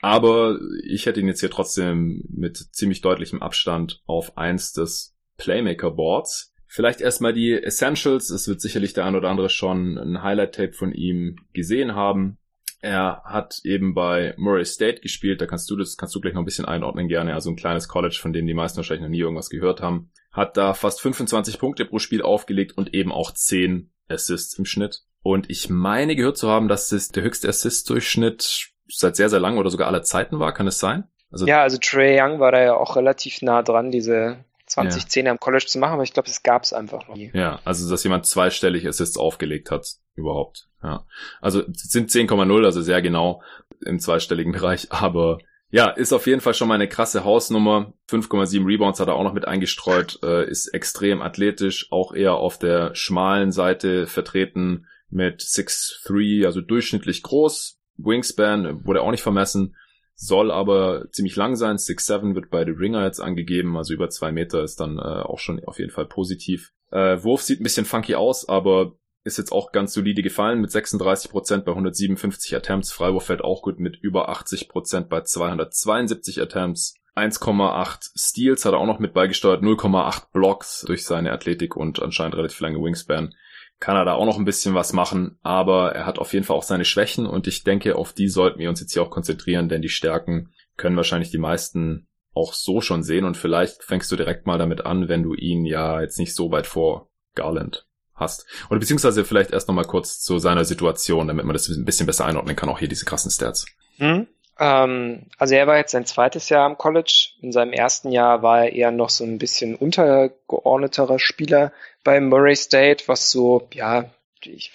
Aber 0.00 0.58
ich 0.84 1.06
hätte 1.06 1.20
ihn 1.20 1.28
jetzt 1.28 1.40
hier 1.40 1.50
trotzdem 1.50 2.24
mit 2.28 2.56
ziemlich 2.56 3.02
deutlichem 3.02 3.40
Abstand 3.40 4.02
auf 4.04 4.36
eins 4.36 4.72
des 4.72 5.16
Playmaker-Boards. 5.36 6.51
Vielleicht 6.74 7.02
erstmal 7.02 7.34
die 7.34 7.52
Essentials. 7.52 8.30
Es 8.30 8.48
wird 8.48 8.62
sicherlich 8.62 8.94
der 8.94 9.04
ein 9.04 9.14
oder 9.14 9.28
andere 9.28 9.50
schon 9.50 9.98
ein 9.98 10.22
Highlight-Tape 10.22 10.72
von 10.72 10.90
ihm 10.94 11.36
gesehen 11.52 11.94
haben. 11.94 12.38
Er 12.80 13.20
hat 13.26 13.60
eben 13.64 13.92
bei 13.92 14.32
Murray 14.38 14.64
State 14.64 15.02
gespielt, 15.02 15.42
da 15.42 15.46
kannst 15.46 15.70
du 15.70 15.76
das, 15.76 15.98
kannst 15.98 16.14
du 16.14 16.20
gleich 16.22 16.32
noch 16.32 16.40
ein 16.40 16.46
bisschen 16.46 16.64
einordnen 16.64 17.08
gerne, 17.08 17.34
also 17.34 17.50
ein 17.50 17.56
kleines 17.56 17.88
College, 17.88 18.18
von 18.18 18.32
dem 18.32 18.46
die 18.46 18.54
meisten 18.54 18.78
wahrscheinlich 18.78 19.02
noch 19.02 19.10
nie 19.10 19.20
irgendwas 19.20 19.50
gehört 19.50 19.82
haben. 19.82 20.10
Hat 20.32 20.56
da 20.56 20.72
fast 20.72 21.02
25 21.02 21.58
Punkte 21.58 21.84
pro 21.84 21.98
Spiel 21.98 22.22
aufgelegt 22.22 22.78
und 22.78 22.94
eben 22.94 23.12
auch 23.12 23.32
10 23.32 23.92
Assists 24.08 24.58
im 24.58 24.64
Schnitt. 24.64 25.02
Und 25.22 25.50
ich 25.50 25.68
meine 25.68 26.16
gehört 26.16 26.38
zu 26.38 26.48
haben, 26.48 26.68
dass 26.68 26.90
es 26.90 27.10
der 27.10 27.22
höchste 27.22 27.50
Assist-Durchschnitt 27.50 28.70
seit 28.88 29.16
sehr, 29.16 29.28
sehr 29.28 29.40
lang 29.40 29.58
oder 29.58 29.68
sogar 29.68 29.88
aller 29.88 30.04
Zeiten 30.04 30.38
war. 30.40 30.54
Kann 30.54 30.66
es 30.66 30.78
sein? 30.78 31.04
Also 31.30 31.46
ja, 31.46 31.60
also 31.60 31.76
Trey 31.78 32.18
Young 32.18 32.40
war 32.40 32.50
da 32.50 32.62
ja 32.62 32.76
auch 32.76 32.96
relativ 32.96 33.42
nah 33.42 33.62
dran, 33.62 33.90
diese 33.90 34.46
2010 34.72 35.26
ja. 35.26 35.32
am 35.32 35.38
College 35.38 35.66
zu 35.66 35.78
machen, 35.78 35.94
aber 35.94 36.02
ich 36.02 36.12
glaube, 36.12 36.28
es 36.28 36.42
gab 36.42 36.62
es 36.62 36.72
einfach 36.72 37.08
noch 37.08 37.16
nie. 37.16 37.30
Ja, 37.34 37.60
also 37.64 37.88
dass 37.88 38.04
jemand 38.04 38.26
zweistellig 38.26 38.86
Assists 38.86 39.16
aufgelegt 39.16 39.70
hat, 39.70 39.86
überhaupt. 40.14 40.68
Ja. 40.82 41.04
Also 41.40 41.62
sind 41.72 42.10
10,0, 42.10 42.64
also 42.64 42.82
sehr 42.82 43.02
genau 43.02 43.42
im 43.84 43.98
zweistelligen 43.98 44.52
Bereich, 44.52 44.90
aber 44.90 45.38
ja, 45.70 45.88
ist 45.88 46.12
auf 46.12 46.26
jeden 46.26 46.42
Fall 46.42 46.52
schon 46.52 46.68
mal 46.68 46.74
eine 46.74 46.88
krasse 46.88 47.24
Hausnummer. 47.24 47.94
5,7 48.10 48.66
Rebounds 48.66 49.00
hat 49.00 49.08
er 49.08 49.14
auch 49.14 49.24
noch 49.24 49.32
mit 49.32 49.48
eingestreut, 49.48 50.18
äh, 50.22 50.46
ist 50.46 50.68
extrem 50.68 51.22
athletisch, 51.22 51.90
auch 51.90 52.12
eher 52.12 52.34
auf 52.34 52.58
der 52.58 52.94
schmalen 52.94 53.52
Seite 53.52 54.06
vertreten 54.06 54.86
mit 55.08 55.40
6'3, 55.40 56.44
also 56.44 56.60
durchschnittlich 56.60 57.22
groß, 57.22 57.78
Wingspan 57.96 58.84
wurde 58.84 59.02
auch 59.02 59.10
nicht 59.10 59.22
vermessen. 59.22 59.76
Soll 60.14 60.50
aber 60.50 61.06
ziemlich 61.10 61.36
lang 61.36 61.56
sein. 61.56 61.76
6'7 61.76 62.34
wird 62.34 62.50
bei 62.50 62.64
The 62.64 62.70
Ringer 62.70 63.04
jetzt 63.04 63.20
angegeben, 63.20 63.76
also 63.76 63.94
über 63.94 64.10
zwei 64.10 64.32
Meter 64.32 64.62
ist 64.62 64.80
dann 64.80 64.98
äh, 64.98 65.02
auch 65.02 65.38
schon 65.38 65.62
auf 65.64 65.78
jeden 65.78 65.90
Fall 65.90 66.06
positiv. 66.06 66.72
Äh, 66.90 67.22
Wurf 67.22 67.42
sieht 67.42 67.60
ein 67.60 67.64
bisschen 67.64 67.86
funky 67.86 68.14
aus, 68.14 68.48
aber 68.48 68.92
ist 69.24 69.38
jetzt 69.38 69.52
auch 69.52 69.72
ganz 69.72 69.92
solide 69.92 70.22
gefallen 70.22 70.60
mit 70.60 70.70
36% 70.70 71.62
bei 71.62 71.72
157 71.72 72.56
Attempts. 72.56 72.92
Freiwurf 72.92 73.26
fällt 73.26 73.42
auch 73.42 73.62
gut 73.62 73.78
mit 73.78 73.96
über 73.96 74.30
80% 74.30 75.08
bei 75.08 75.22
272 75.22 76.40
Attempts. 76.42 76.94
1,8 77.14 78.10
Steals 78.16 78.64
hat 78.64 78.72
er 78.72 78.78
auch 78.78 78.86
noch 78.86 78.98
mit 78.98 79.12
beigesteuert, 79.12 79.62
0,8 79.62 80.32
Blocks 80.32 80.84
durch 80.86 81.04
seine 81.04 81.32
Athletik 81.32 81.76
und 81.76 82.00
anscheinend 82.00 82.36
relativ 82.36 82.58
lange 82.60 82.78
Wingspan. 82.78 83.34
Kann 83.82 83.96
er 83.96 84.04
da 84.04 84.12
auch 84.14 84.26
noch 84.26 84.38
ein 84.38 84.44
bisschen 84.44 84.76
was 84.76 84.92
machen, 84.92 85.40
aber 85.42 85.92
er 85.92 86.06
hat 86.06 86.20
auf 86.20 86.32
jeden 86.32 86.44
Fall 86.44 86.56
auch 86.56 86.62
seine 86.62 86.84
Schwächen 86.84 87.26
und 87.26 87.48
ich 87.48 87.64
denke, 87.64 87.96
auf 87.96 88.12
die 88.12 88.28
sollten 88.28 88.60
wir 88.60 88.68
uns 88.68 88.78
jetzt 88.78 88.92
hier 88.92 89.02
auch 89.02 89.10
konzentrieren, 89.10 89.68
denn 89.68 89.82
die 89.82 89.88
Stärken 89.88 90.50
können 90.76 90.96
wahrscheinlich 90.96 91.32
die 91.32 91.38
meisten 91.38 92.06
auch 92.32 92.52
so 92.52 92.80
schon 92.80 93.02
sehen 93.02 93.24
und 93.24 93.36
vielleicht 93.36 93.82
fängst 93.82 94.12
du 94.12 94.14
direkt 94.14 94.46
mal 94.46 94.56
damit 94.56 94.86
an, 94.86 95.08
wenn 95.08 95.24
du 95.24 95.34
ihn 95.34 95.64
ja 95.64 96.00
jetzt 96.00 96.20
nicht 96.20 96.32
so 96.32 96.52
weit 96.52 96.68
vor 96.68 97.08
Garland 97.34 97.84
hast. 98.14 98.46
Oder 98.70 98.78
beziehungsweise 98.78 99.24
vielleicht 99.24 99.50
erst 99.50 99.66
nochmal 99.66 99.84
kurz 99.84 100.20
zu 100.20 100.38
seiner 100.38 100.64
Situation, 100.64 101.26
damit 101.26 101.44
man 101.44 101.52
das 101.52 101.68
ein 101.68 101.84
bisschen 101.84 102.06
besser 102.06 102.24
einordnen 102.24 102.54
kann, 102.54 102.68
auch 102.68 102.78
hier 102.78 102.86
diese 102.86 103.04
krassen 103.04 103.32
Stats. 103.32 103.66
Mhm. 103.98 104.28
Ähm, 104.60 105.26
also 105.38 105.56
er 105.56 105.66
war 105.66 105.78
jetzt 105.78 105.90
sein 105.90 106.06
zweites 106.06 106.48
Jahr 106.50 106.66
am 106.66 106.78
College. 106.78 107.30
In 107.40 107.50
seinem 107.50 107.72
ersten 107.72 108.12
Jahr 108.12 108.42
war 108.44 108.60
er 108.66 108.72
eher 108.72 108.92
noch 108.92 109.10
so 109.10 109.24
ein 109.24 109.38
bisschen 109.38 109.74
untergeordneterer 109.74 111.18
Spieler 111.18 111.72
bei 112.04 112.20
Murray 112.20 112.56
State, 112.56 113.04
was 113.06 113.30
so, 113.30 113.68
ja, 113.72 114.10
ich, 114.44 114.72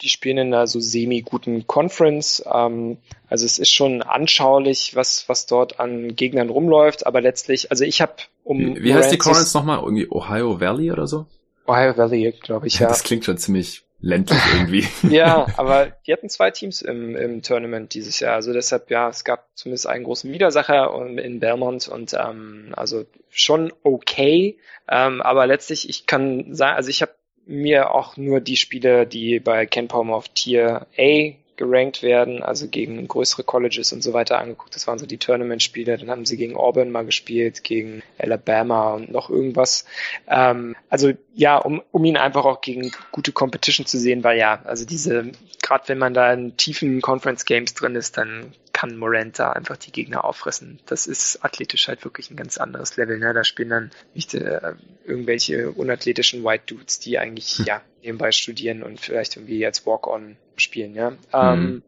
die 0.00 0.08
spielen 0.08 0.38
in 0.38 0.54
einer 0.54 0.66
so 0.66 0.80
semi-guten 0.80 1.66
Conference. 1.66 2.42
Ähm, 2.52 2.98
also 3.28 3.46
es 3.46 3.58
ist 3.58 3.70
schon 3.70 4.02
anschaulich, 4.02 4.94
was, 4.94 5.28
was 5.28 5.46
dort 5.46 5.80
an 5.80 6.14
Gegnern 6.14 6.50
rumläuft, 6.50 7.06
aber 7.06 7.20
letztlich, 7.20 7.70
also 7.70 7.84
ich 7.84 8.00
habe 8.00 8.14
um. 8.44 8.76
Wie, 8.76 8.84
wie 8.84 8.94
heißt 8.94 9.12
die 9.12 9.18
Conference 9.18 9.54
nochmal? 9.54 9.80
Irgendwie 9.80 10.10
Ohio 10.10 10.60
Valley 10.60 10.92
oder 10.92 11.06
so? 11.06 11.26
Ohio 11.66 11.96
Valley, 11.96 12.32
glaube 12.40 12.66
ich, 12.66 12.78
ja. 12.78 12.88
Das 12.88 13.02
klingt 13.02 13.24
schon 13.24 13.38
ziemlich 13.38 13.82
ländlich 14.02 14.40
irgendwie. 14.52 14.86
ja, 15.08 15.46
aber 15.56 15.92
die 16.06 16.12
hatten 16.12 16.28
zwei 16.28 16.50
Teams 16.50 16.82
im, 16.82 17.16
im 17.16 17.42
Tournament 17.42 17.94
dieses 17.94 18.20
Jahr. 18.20 18.34
Also 18.34 18.52
deshalb, 18.52 18.90
ja, 18.90 19.08
es 19.08 19.24
gab 19.24 19.48
zumindest 19.54 19.86
einen 19.86 20.04
großen 20.04 20.30
Widersacher 20.30 20.94
in 21.06 21.40
Belmont 21.40 21.88
und 21.88 22.12
ähm, 22.12 22.74
also 22.76 23.06
schon 23.30 23.72
okay. 23.82 24.58
Ähm, 24.88 25.22
aber 25.22 25.46
letztlich, 25.46 25.88
ich 25.88 26.06
kann 26.06 26.54
sagen, 26.54 26.76
also 26.76 26.90
ich 26.90 27.00
habe 27.00 27.14
mir 27.46 27.92
auch 27.92 28.16
nur 28.16 28.40
die 28.40 28.56
Spiele, 28.56 29.06
die 29.06 29.40
bei 29.40 29.66
Ken 29.66 29.88
Palmer 29.88 30.16
auf 30.16 30.28
Tier 30.28 30.86
A 30.98 31.32
gerankt 31.62 32.02
werden, 32.02 32.42
also 32.42 32.66
gegen 32.68 33.06
größere 33.06 33.44
Colleges 33.44 33.92
und 33.92 34.02
so 34.02 34.12
weiter 34.12 34.38
angeguckt. 34.38 34.74
Das 34.74 34.86
waren 34.86 34.98
so 34.98 35.06
die 35.06 35.18
Tournament-Spiele. 35.18 35.96
Dann 35.96 36.10
haben 36.10 36.26
sie 36.26 36.36
gegen 36.36 36.56
Auburn 36.56 36.90
mal 36.90 37.04
gespielt, 37.04 37.62
gegen 37.62 38.02
Alabama 38.18 38.94
und 38.94 39.12
noch 39.12 39.30
irgendwas. 39.30 39.84
Ähm, 40.26 40.74
also 40.88 41.12
ja, 41.34 41.56
um, 41.58 41.82
um 41.92 42.04
ihn 42.04 42.16
einfach 42.16 42.44
auch 42.44 42.60
gegen 42.60 42.90
gute 43.12 43.32
Competition 43.32 43.86
zu 43.86 43.98
sehen, 43.98 44.24
weil 44.24 44.38
ja, 44.38 44.60
also 44.64 44.84
diese, 44.84 45.32
gerade 45.62 45.88
wenn 45.88 45.98
man 45.98 46.12
da 46.12 46.32
in 46.32 46.56
tiefen 46.56 47.00
Conference 47.00 47.44
Games 47.44 47.74
drin 47.74 47.94
ist, 47.94 48.18
dann 48.18 48.52
kann 48.72 48.96
Morant 48.96 49.38
da 49.38 49.52
einfach 49.52 49.76
die 49.76 49.92
Gegner 49.92 50.24
auffressen. 50.24 50.80
Das 50.86 51.06
ist 51.06 51.44
athletisch 51.44 51.88
halt 51.88 52.04
wirklich 52.04 52.30
ein 52.30 52.36
ganz 52.36 52.58
anderes 52.58 52.96
Level. 52.96 53.18
Ne? 53.18 53.32
Da 53.32 53.44
spielen 53.44 53.70
dann 53.70 53.90
nicht 54.12 54.34
äh, 54.34 54.74
irgendwelche 55.04 55.70
unathletischen 55.70 56.44
White 56.44 56.64
Dudes, 56.66 56.98
die 56.98 57.18
eigentlich 57.18 57.58
hm. 57.58 57.64
ja 57.66 57.80
nebenbei 58.02 58.32
studieren 58.32 58.82
und 58.82 59.00
vielleicht 59.00 59.36
irgendwie 59.36 59.58
jetzt 59.58 59.86
Walk-on 59.86 60.36
spielen. 60.56 60.94
Ja. 60.94 61.08
Ähm. 61.08 61.18
Ähm, 61.32 61.82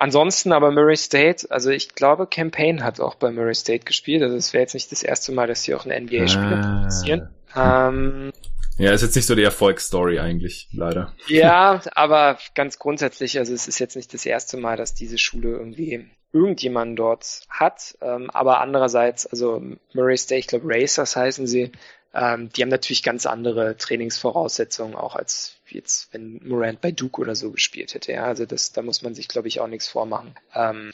Ansonsten 0.00 0.52
aber 0.52 0.70
Murray 0.70 0.96
State, 0.96 1.50
also 1.50 1.68
ich 1.68 1.94
glaube, 1.94 2.26
Campaign 2.26 2.82
hat 2.82 3.00
auch 3.00 3.16
bei 3.16 3.30
Murray 3.30 3.54
State 3.54 3.84
gespielt. 3.84 4.22
Also 4.22 4.34
es 4.34 4.54
wäre 4.54 4.62
jetzt 4.62 4.72
nicht 4.72 4.90
das 4.90 5.02
erste 5.02 5.30
Mal, 5.30 5.46
dass 5.46 5.62
sie 5.62 5.74
auch 5.74 5.84
einen 5.84 6.06
NBA-Spieler 6.06 6.64
ah. 6.64 6.78
produzieren. 6.78 7.28
Ähm, 7.54 8.32
ja, 8.80 8.92
ist 8.92 9.02
jetzt 9.02 9.16
nicht 9.16 9.26
so 9.26 9.34
die 9.34 9.42
Erfolgsstory 9.42 10.18
eigentlich, 10.18 10.68
leider. 10.72 11.14
Ja, 11.26 11.80
aber 11.94 12.38
ganz 12.54 12.78
grundsätzlich, 12.78 13.38
also 13.38 13.52
es 13.52 13.68
ist 13.68 13.78
jetzt 13.78 13.96
nicht 13.96 14.12
das 14.14 14.26
erste 14.26 14.56
Mal, 14.56 14.76
dass 14.76 14.94
diese 14.94 15.18
Schule 15.18 15.50
irgendwie 15.50 16.06
irgendjemanden 16.32 16.96
dort 16.96 17.42
hat. 17.48 17.96
Ähm, 18.00 18.30
aber 18.30 18.60
andererseits, 18.60 19.26
also 19.26 19.62
Murray 19.92 20.16
State, 20.16 20.38
ich 20.38 20.46
glaube 20.46 20.66
Racers 20.68 21.16
heißen 21.16 21.46
sie, 21.46 21.72
ähm, 22.12 22.50
die 22.50 22.62
haben 22.62 22.70
natürlich 22.70 23.02
ganz 23.02 23.26
andere 23.26 23.76
Trainingsvoraussetzungen 23.76 24.96
auch 24.96 25.14
als 25.14 25.56
jetzt, 25.68 26.12
wenn 26.12 26.40
Morant 26.44 26.80
bei 26.80 26.90
Duke 26.90 27.20
oder 27.20 27.34
so 27.34 27.52
gespielt 27.52 27.94
hätte. 27.94 28.12
Ja, 28.12 28.24
also 28.24 28.46
das, 28.46 28.72
da 28.72 28.82
muss 28.82 29.02
man 29.02 29.14
sich, 29.14 29.28
glaube 29.28 29.48
ich, 29.48 29.60
auch 29.60 29.68
nichts 29.68 29.88
vormachen. 29.88 30.34
Ähm, 30.54 30.92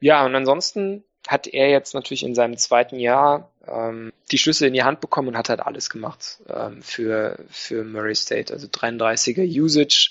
ja, 0.00 0.24
und 0.24 0.34
ansonsten 0.34 1.04
hat 1.28 1.46
er 1.46 1.70
jetzt 1.70 1.94
natürlich 1.94 2.24
in 2.24 2.34
seinem 2.34 2.56
zweiten 2.56 2.98
Jahr 2.98 3.50
ähm, 3.66 4.12
die 4.30 4.38
Schlüssel 4.38 4.68
in 4.68 4.74
die 4.74 4.82
Hand 4.82 5.00
bekommen 5.00 5.28
und 5.28 5.36
hat 5.36 5.48
halt 5.48 5.60
alles 5.60 5.88
gemacht 5.90 6.38
ähm, 6.48 6.82
für, 6.82 7.38
für 7.48 7.84
Murray 7.84 8.14
State. 8.14 8.52
Also 8.52 8.66
33er 8.66 9.44
Usage, 9.44 10.10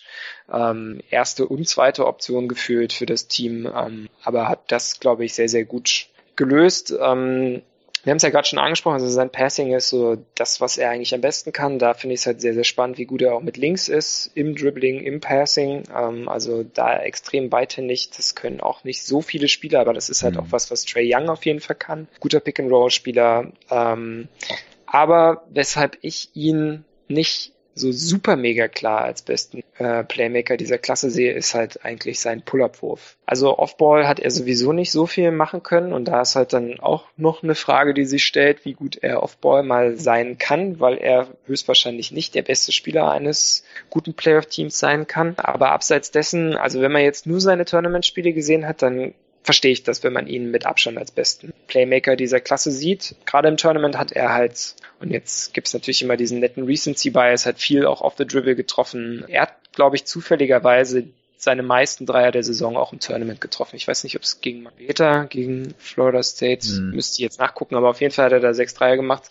ähm, 0.51 1.01
erste 1.09 1.47
und 1.47 1.67
zweite 1.67 2.07
Option 2.07 2.47
gefühlt 2.47 2.93
für 2.93 3.05
das 3.05 3.27
Team, 3.27 3.69
ähm, 3.75 4.09
aber 4.23 4.47
hat 4.47 4.71
das, 4.71 4.99
glaube 4.99 5.25
ich, 5.25 5.33
sehr, 5.33 5.49
sehr 5.49 5.65
gut 5.65 6.07
gelöst. 6.35 6.93
Ähm, 6.99 7.61
wir 8.03 8.11
haben 8.11 8.17
es 8.17 8.23
ja 8.23 8.29
gerade 8.29 8.47
schon 8.47 8.59
angesprochen, 8.59 8.95
also 8.95 9.07
sein 9.07 9.29
Passing 9.29 9.73
ist 9.73 9.89
so 9.89 10.17
das, 10.35 10.59
was 10.59 10.77
er 10.77 10.89
eigentlich 10.89 11.13
am 11.13 11.21
besten 11.21 11.53
kann. 11.53 11.77
Da 11.77 11.93
finde 11.93 12.15
ich 12.15 12.21
es 12.21 12.25
halt 12.25 12.41
sehr, 12.41 12.53
sehr 12.53 12.63
spannend, 12.63 12.97
wie 12.97 13.05
gut 13.05 13.21
er 13.21 13.35
auch 13.35 13.41
mit 13.41 13.57
links 13.57 13.87
ist, 13.87 14.31
im 14.33 14.55
Dribbling, 14.55 15.01
im 15.01 15.19
Passing. 15.19 15.83
Ähm, 15.95 16.27
also 16.27 16.63
da 16.63 16.99
extrem 16.99 17.49
beidhändig. 17.49 18.09
Das 18.15 18.33
können 18.33 18.59
auch 18.59 18.83
nicht 18.83 19.05
so 19.05 19.21
viele 19.21 19.47
Spieler, 19.47 19.81
aber 19.81 19.93
das 19.93 20.09
ist 20.09 20.23
halt 20.23 20.33
mhm. 20.33 20.41
auch 20.41 20.47
was, 20.49 20.71
was 20.71 20.85
Trey 20.85 21.13
Young 21.13 21.29
auf 21.29 21.45
jeden 21.45 21.59
Fall 21.59 21.75
kann. 21.75 22.07
Guter 22.19 22.39
Pick-and-Roll-Spieler. 22.39 23.51
Ähm, 23.69 24.27
aber 24.87 25.45
weshalb 25.49 25.97
ich 26.01 26.29
ihn 26.33 26.85
nicht 27.07 27.53
so 27.73 27.91
super 27.91 28.35
mega 28.35 28.67
klar 28.67 29.01
als 29.01 29.21
besten 29.21 29.63
äh, 29.77 30.03
Playmaker 30.03 30.57
dieser 30.57 30.77
Klasse 30.77 31.09
sehe, 31.09 31.33
ist 31.33 31.53
halt 31.53 31.83
eigentlich 31.85 32.19
sein 32.19 32.41
Pull-Up-Wurf. 32.41 33.17
Also 33.25 33.57
Offball 33.57 34.07
hat 34.07 34.19
er 34.19 34.31
sowieso 34.31 34.73
nicht 34.73 34.91
so 34.91 35.05
viel 35.05 35.31
machen 35.31 35.63
können 35.63 35.93
und 35.93 36.05
da 36.05 36.21
ist 36.21 36.35
halt 36.35 36.53
dann 36.53 36.79
auch 36.79 37.05
noch 37.17 37.43
eine 37.43 37.55
Frage, 37.55 37.93
die 37.93 38.05
sich 38.05 38.25
stellt, 38.25 38.65
wie 38.65 38.73
gut 38.73 38.97
er 39.01 39.23
Offball 39.23 39.63
mal 39.63 39.97
sein 39.97 40.37
kann, 40.37 40.79
weil 40.79 40.97
er 40.97 41.27
höchstwahrscheinlich 41.45 42.11
nicht 42.11 42.35
der 42.35 42.43
beste 42.43 42.71
Spieler 42.71 43.09
eines 43.09 43.63
guten 43.89 44.13
Playoff-Teams 44.13 44.77
sein 44.77 45.07
kann. 45.07 45.35
Aber 45.37 45.71
abseits 45.71 46.11
dessen, 46.11 46.55
also 46.55 46.81
wenn 46.81 46.91
man 46.91 47.03
jetzt 47.03 47.25
nur 47.25 47.39
seine 47.39 47.65
Tournament-Spiele 47.65 48.33
gesehen 48.33 48.67
hat, 48.67 48.81
dann 48.81 49.13
verstehe 49.43 49.71
ich 49.71 49.83
das, 49.83 50.03
wenn 50.03 50.13
man 50.13 50.27
ihn 50.27 50.51
mit 50.51 50.65
Abstand 50.65 50.97
als 50.97 51.11
besten 51.11 51.53
Playmaker 51.67 52.15
dieser 52.15 52.39
Klasse 52.39 52.71
sieht. 52.71 53.15
Gerade 53.25 53.47
im 53.47 53.57
Tournament 53.57 53.97
hat 53.97 54.11
er 54.11 54.33
halt, 54.33 54.75
und 55.01 55.11
jetzt 55.11 55.53
gibt's 55.53 55.73
natürlich 55.73 56.01
immer 56.01 56.17
diesen 56.17 56.39
netten 56.39 56.65
Recency-Bias, 56.65 57.45
hat 57.45 57.59
viel 57.59 57.85
auch 57.85 58.01
auf 58.01 58.15
the 58.17 58.25
Dribble 58.25 58.55
getroffen. 58.55 59.25
Er 59.27 59.43
hat, 59.43 59.55
glaube 59.73 59.95
ich, 59.95 60.05
zufälligerweise 60.05 61.07
seine 61.37 61.63
meisten 61.63 62.05
Dreier 62.05 62.31
der 62.31 62.43
Saison 62.43 62.77
auch 62.77 62.93
im 62.93 62.99
Tournament 62.99 63.41
getroffen. 63.41 63.75
Ich 63.75 63.87
weiß 63.87 64.03
nicht, 64.03 64.15
ob 64.15 64.21
es 64.21 64.41
gegen 64.41 64.67
Beta, 64.77 65.23
gegen 65.23 65.73
Florida 65.79 66.21
State, 66.21 66.67
mhm. 66.69 66.91
müsste 66.91 67.15
ich 67.15 67.19
jetzt 67.19 67.39
nachgucken, 67.39 67.75
aber 67.75 67.89
auf 67.89 67.99
jeden 67.99 68.13
Fall 68.13 68.25
hat 68.25 68.31
er 68.33 68.39
da 68.39 68.53
sechs 68.53 68.75
Dreier 68.75 68.95
gemacht. 68.95 69.23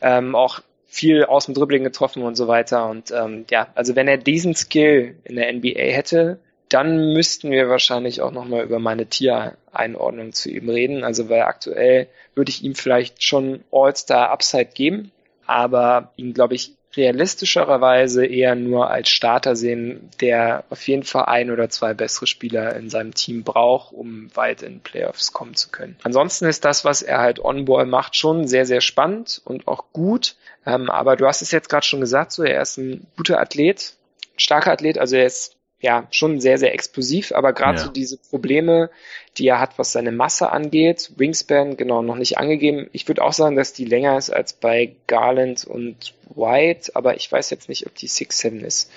Ähm, 0.00 0.34
auch 0.34 0.60
viel 0.86 1.24
aus 1.24 1.44
dem 1.44 1.54
Dribbling 1.54 1.84
getroffen 1.84 2.22
und 2.22 2.36
so 2.36 2.48
weiter. 2.48 2.88
Und 2.88 3.10
ähm, 3.10 3.44
ja, 3.50 3.68
also 3.74 3.94
wenn 3.94 4.08
er 4.08 4.16
diesen 4.16 4.54
Skill 4.54 5.16
in 5.24 5.36
der 5.36 5.52
NBA 5.52 5.78
hätte, 5.78 6.38
dann 6.70 7.12
müssten 7.12 7.50
wir 7.50 7.68
wahrscheinlich 7.68 8.20
auch 8.22 8.30
nochmal 8.30 8.64
über 8.64 8.78
meine 8.78 9.06
Tiereinordnung 9.06 10.32
zu 10.32 10.50
ihm 10.50 10.68
reden. 10.68 11.04
Also 11.04 11.28
weil 11.28 11.42
aktuell 11.42 12.08
würde 12.34 12.50
ich 12.50 12.64
ihm 12.64 12.74
vielleicht 12.74 13.22
schon 13.22 13.62
All-Star 13.70 14.30
Upside 14.30 14.70
geben, 14.72 15.12
aber 15.48 16.12
ihn, 16.16 16.34
glaube 16.34 16.54
ich, 16.54 16.74
realistischerweise 16.96 18.24
eher 18.24 18.54
nur 18.54 18.90
als 18.90 19.08
Starter 19.08 19.56
sehen, 19.56 20.10
der 20.20 20.64
auf 20.70 20.86
jeden 20.88 21.04
Fall 21.04 21.26
ein 21.26 21.50
oder 21.50 21.68
zwei 21.68 21.94
bessere 21.94 22.26
Spieler 22.26 22.74
in 22.76 22.90
seinem 22.90 23.14
Team 23.14 23.44
braucht, 23.44 23.92
um 23.92 24.34
weit 24.34 24.62
in 24.62 24.80
Playoffs 24.80 25.32
kommen 25.32 25.54
zu 25.54 25.70
können. 25.70 25.96
Ansonsten 26.02 26.46
ist 26.46 26.64
das, 26.64 26.84
was 26.84 27.02
er 27.02 27.18
halt 27.18 27.38
on-ball 27.38 27.86
macht, 27.86 28.16
schon 28.16 28.46
sehr, 28.48 28.66
sehr 28.66 28.80
spannend 28.80 29.40
und 29.44 29.68
auch 29.68 29.84
gut. 29.92 30.36
Ähm, 30.66 30.90
aber 30.90 31.16
du 31.16 31.26
hast 31.26 31.42
es 31.42 31.50
jetzt 31.50 31.68
gerade 31.68 31.86
schon 31.86 32.00
gesagt, 32.00 32.32
so 32.32 32.42
er 32.42 32.62
ist 32.62 32.78
ein 32.78 33.06
guter 33.16 33.38
Athlet, 33.40 33.94
starker 34.36 34.72
Athlet, 34.72 34.98
also 34.98 35.16
er 35.16 35.26
ist 35.26 35.57
ja, 35.80 36.08
schon 36.10 36.40
sehr, 36.40 36.58
sehr 36.58 36.74
explosiv, 36.74 37.32
aber 37.32 37.52
gerade 37.52 37.78
ja. 37.78 37.84
so 37.84 37.90
diese 37.90 38.16
Probleme, 38.16 38.90
die 39.36 39.46
er 39.46 39.60
hat, 39.60 39.78
was 39.78 39.92
seine 39.92 40.10
Masse 40.10 40.50
angeht, 40.50 41.12
Wingspan, 41.16 41.76
genau, 41.76 42.02
noch 42.02 42.16
nicht 42.16 42.38
angegeben. 42.38 42.88
Ich 42.92 43.06
würde 43.06 43.22
auch 43.22 43.32
sagen, 43.32 43.54
dass 43.54 43.72
die 43.72 43.84
länger 43.84 44.18
ist 44.18 44.30
als 44.30 44.52
bei 44.52 44.96
Garland 45.06 45.64
und 45.64 46.14
White, 46.34 46.92
aber 46.94 47.16
ich 47.16 47.30
weiß 47.30 47.50
jetzt 47.50 47.68
nicht, 47.68 47.86
ob 47.86 47.94
die 47.94 48.08
6'7 48.08 48.64
ist. 48.64 48.90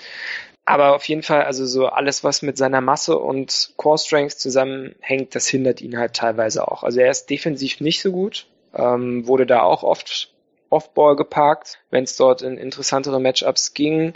Aber 0.64 0.94
auf 0.94 1.04
jeden 1.04 1.22
Fall, 1.22 1.42
also 1.42 1.66
so 1.66 1.86
alles, 1.86 2.24
was 2.24 2.42
mit 2.42 2.56
seiner 2.56 2.80
Masse 2.80 3.18
und 3.18 3.72
Core 3.76 3.98
Strength 3.98 4.38
zusammenhängt, 4.38 5.34
das 5.34 5.48
hindert 5.48 5.80
ihn 5.80 5.98
halt 5.98 6.14
teilweise 6.14 6.66
auch. 6.66 6.82
Also 6.82 7.00
er 7.00 7.10
ist 7.10 7.30
defensiv 7.30 7.80
nicht 7.80 8.00
so 8.00 8.12
gut, 8.12 8.46
ähm, 8.74 9.26
wurde 9.26 9.46
da 9.46 9.62
auch 9.62 9.82
oft 9.82 10.32
Off-Ball 10.70 11.16
geparkt, 11.16 11.78
wenn 11.90 12.04
es 12.04 12.16
dort 12.16 12.42
in 12.42 12.56
interessantere 12.56 13.20
Matchups 13.20 13.74
ging. 13.74 14.14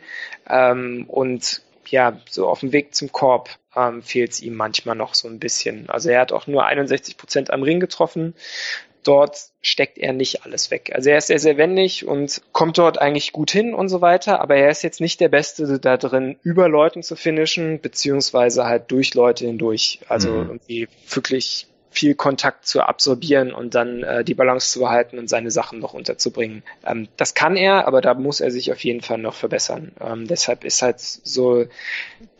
Ähm, 0.49 1.05
und 1.09 1.63
ja, 1.89 2.21
so 2.29 2.49
auf 2.49 2.61
dem 2.61 2.73
Weg 2.73 2.95
zum 2.95 3.13
Korb 3.13 3.51
ähm, 3.75 4.03
fehlt 4.03 4.33
es 4.33 4.41
ihm 4.41 4.55
manchmal 4.55 4.97
noch 4.97 5.15
so 5.15 5.29
ein 5.29 5.39
bisschen. 5.39 5.89
Also 5.89 6.11
er 6.11 6.21
hat 6.21 6.33
auch 6.33 6.47
nur 6.47 6.65
61 6.65 7.17
Prozent 7.17 7.51
am 7.51 7.63
Ring 7.63 7.81
getroffen. 7.81 8.35
Dort 9.03 9.51
steckt 9.63 9.99
er 9.99 10.13
nicht 10.13 10.45
alles 10.45 10.73
weg. 10.73 10.91
Also 10.93 11.11
er 11.11 11.19
ist 11.19 11.29
sehr, 11.29 11.39
sehr 11.39 11.57
wendig 11.57 12.07
und 12.07 12.43
kommt 12.53 12.79
dort 12.79 13.01
eigentlich 13.01 13.33
gut 13.33 13.53
hin 13.53 13.73
und 13.73 13.89
so 13.89 14.01
weiter, 14.01 14.41
aber 14.41 14.57
er 14.57 14.69
ist 14.69 14.83
jetzt 14.83 15.01
nicht 15.01 15.21
der 15.21 15.29
Beste 15.29 15.79
da 15.79 15.97
drin, 15.97 16.37
über 16.43 16.69
Leuten 16.69 17.05
zu 17.05 17.15
finishen, 17.15 17.81
beziehungsweise 17.81 18.65
halt 18.65 18.91
durch 18.91 19.15
Leute 19.15 19.47
hindurch. 19.47 20.01
Also 20.09 20.31
mhm. 20.31 20.47
irgendwie 20.49 20.89
wirklich 21.09 21.69
viel 21.97 22.15
Kontakt 22.15 22.67
zu 22.67 22.83
absorbieren 22.83 23.53
und 23.53 23.75
dann 23.75 24.03
äh, 24.03 24.23
die 24.23 24.35
Balance 24.35 24.71
zu 24.71 24.81
behalten 24.81 25.19
und 25.19 25.31
seine 25.31 25.51
Sachen 25.51 25.79
noch 25.79 25.95
unterzubringen. 25.95 26.63
Ähm, 26.85 27.09
das 27.17 27.33
kann 27.33 27.57
er, 27.57 27.87
aber 27.87 28.03
da 28.03 28.13
muss 28.13 28.41
er 28.41 28.51
sich 28.51 28.71
auf 28.71 28.85
jeden 28.85 29.01
Fall 29.01 29.17
noch 29.17 29.35
verbessern. 29.35 29.93
Ähm, 29.99 30.27
deshalb 30.27 30.65
ist 30.65 30.83
halt 30.83 31.01
so 31.01 31.65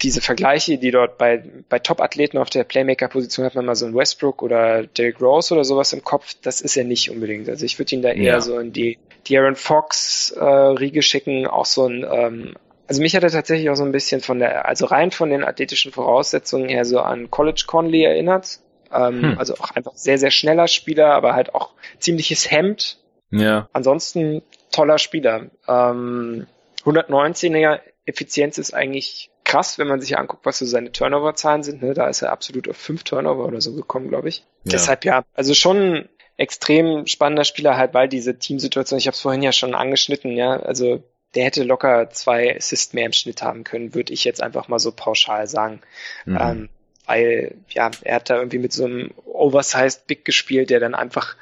diese 0.03 0.21
Vergleiche, 0.21 0.77
die 0.77 0.91
dort 0.91 1.17
bei, 1.17 1.43
bei 1.71 1.79
Top-Athleten 1.79 2.37
auf 2.37 2.51
der 2.51 2.65
Playmaker-Position 2.65 3.47
hat 3.47 3.55
man 3.55 3.65
mal 3.65 3.77
so 3.77 3.87
ein 3.87 3.95
Westbrook 3.95 4.43
oder 4.43 4.87
Derrick 4.87 5.23
Rose 5.23 5.55
oder 5.55 5.65
sowas 5.65 5.95
im 5.95 6.05
Kopf, 6.05 6.35
das 6.43 6.61
ist 6.61 6.77
er 6.77 6.85
nicht 6.85 7.11
unbedingt. 7.11 7.49
Also 7.49 7.65
ich 7.65 7.79
würde 7.79 7.95
ihn 7.95 8.03
da 8.03 8.11
eher 8.11 8.35
ja. 8.35 8.41
so 8.43 8.59
in 8.59 8.75
die, 8.75 8.99
die 9.27 9.39
Aaron 9.39 9.57
Fox 9.57 10.33
äh, 10.33 10.45
Riege 10.45 11.01
schicken, 11.01 11.47
auch 11.47 11.65
so 11.65 11.87
ein 11.87 12.05
ähm, 12.09 12.55
also 12.89 13.03
mich 13.03 13.17
hat 13.17 13.25
er 13.25 13.31
tatsächlich 13.31 13.69
auch 13.71 13.75
so 13.75 13.85
ein 13.85 13.91
bisschen 13.91 14.21
von 14.21 14.39
der, 14.39 14.67
also 14.67 14.87
rein 14.87 15.11
von 15.11 15.31
den 15.31 15.43
athletischen 15.43 15.91
Voraussetzungen 15.93 16.69
her 16.69 16.85
so 16.85 17.01
an 17.01 17.31
College 17.31 17.65
Conley 17.67 18.05
erinnert. 18.05 18.61
Ähm, 18.93 19.23
hm. 19.23 19.39
Also 19.39 19.55
auch 19.55 19.71
einfach 19.71 19.95
sehr, 19.95 20.19
sehr 20.19 20.31
schneller 20.31 20.69
Spieler, 20.69 21.15
aber 21.15 21.35
halt 21.35 21.55
auch 21.55 21.73
ziemliches 21.99 22.51
Hemd. 22.51 22.99
Ja. 23.31 23.69
Ansonsten 23.73 24.43
toller 24.71 24.99
Spieler. 24.99 25.47
Ähm, 25.69 26.47
119er 26.85 27.81
Effizienz 28.05 28.59
ist 28.59 28.73
eigentlich 28.73 29.31
krass, 29.45 29.79
wenn 29.79 29.89
man 29.89 30.01
sich 30.01 30.19
anguckt, 30.19 30.45
was 30.45 30.59
so 30.59 30.67
seine 30.67 30.93
Turnover-Zahlen 30.93 31.63
sind. 31.63 31.83
Ne? 31.83 31.95
Da 31.95 32.09
ist 32.09 32.23
er 32.23 32.33
absolut 32.33 32.69
auf 32.69 32.77
fünf 32.77 33.05
Turnover 33.05 33.45
oder 33.45 33.61
so 33.61 33.73
gekommen, 33.75 34.09
glaube 34.09 34.29
ich. 34.29 34.39
Ja. 34.65 34.73
Deshalb 34.73 35.05
ja, 35.05 35.25
also 35.35 35.55
schon 35.55 36.09
extrem 36.37 37.07
spannender 37.07 37.45
Spieler 37.45 37.77
halt, 37.77 37.95
weil 37.95 38.09
diese 38.09 38.39
Teamsituation, 38.39 38.99
ich 38.99 39.07
habe 39.07 39.15
es 39.15 39.21
vorhin 39.21 39.43
ja 39.43 39.53
schon 39.53 39.75
angeschnitten, 39.75 40.33
ja, 40.33 40.59
also 40.61 41.03
der 41.35 41.45
hätte 41.45 41.65
locker 41.65 42.11
zwei 42.11 42.57
Assists 42.57 42.93
mehr 42.93 43.07
im 43.07 43.13
Schnitt 43.13 43.43
haben 43.43 43.65
können, 43.65 43.95
würde 43.95 44.13
ich 44.13 44.25
jetzt 44.25 44.43
einfach 44.43 44.69
mal 44.69 44.79
so 44.79 44.93
pauschal 44.93 45.47
sagen. 45.47 45.81
Mhm. 46.25 46.39
Ähm, 46.41 46.69
weil 47.07 47.55
ja, 47.71 47.91
er 48.03 48.17
hat 48.17 48.31
da 48.31 48.37
irgendwie 48.37 48.59
mit 48.59 48.73
so 48.73 48.85
einem 48.85 49.11
oversized 49.25 50.07
Big 50.07 50.25
gespielt, 50.25 50.71
der 50.71 50.81
dann 50.81 50.95
einfach 50.95 51.37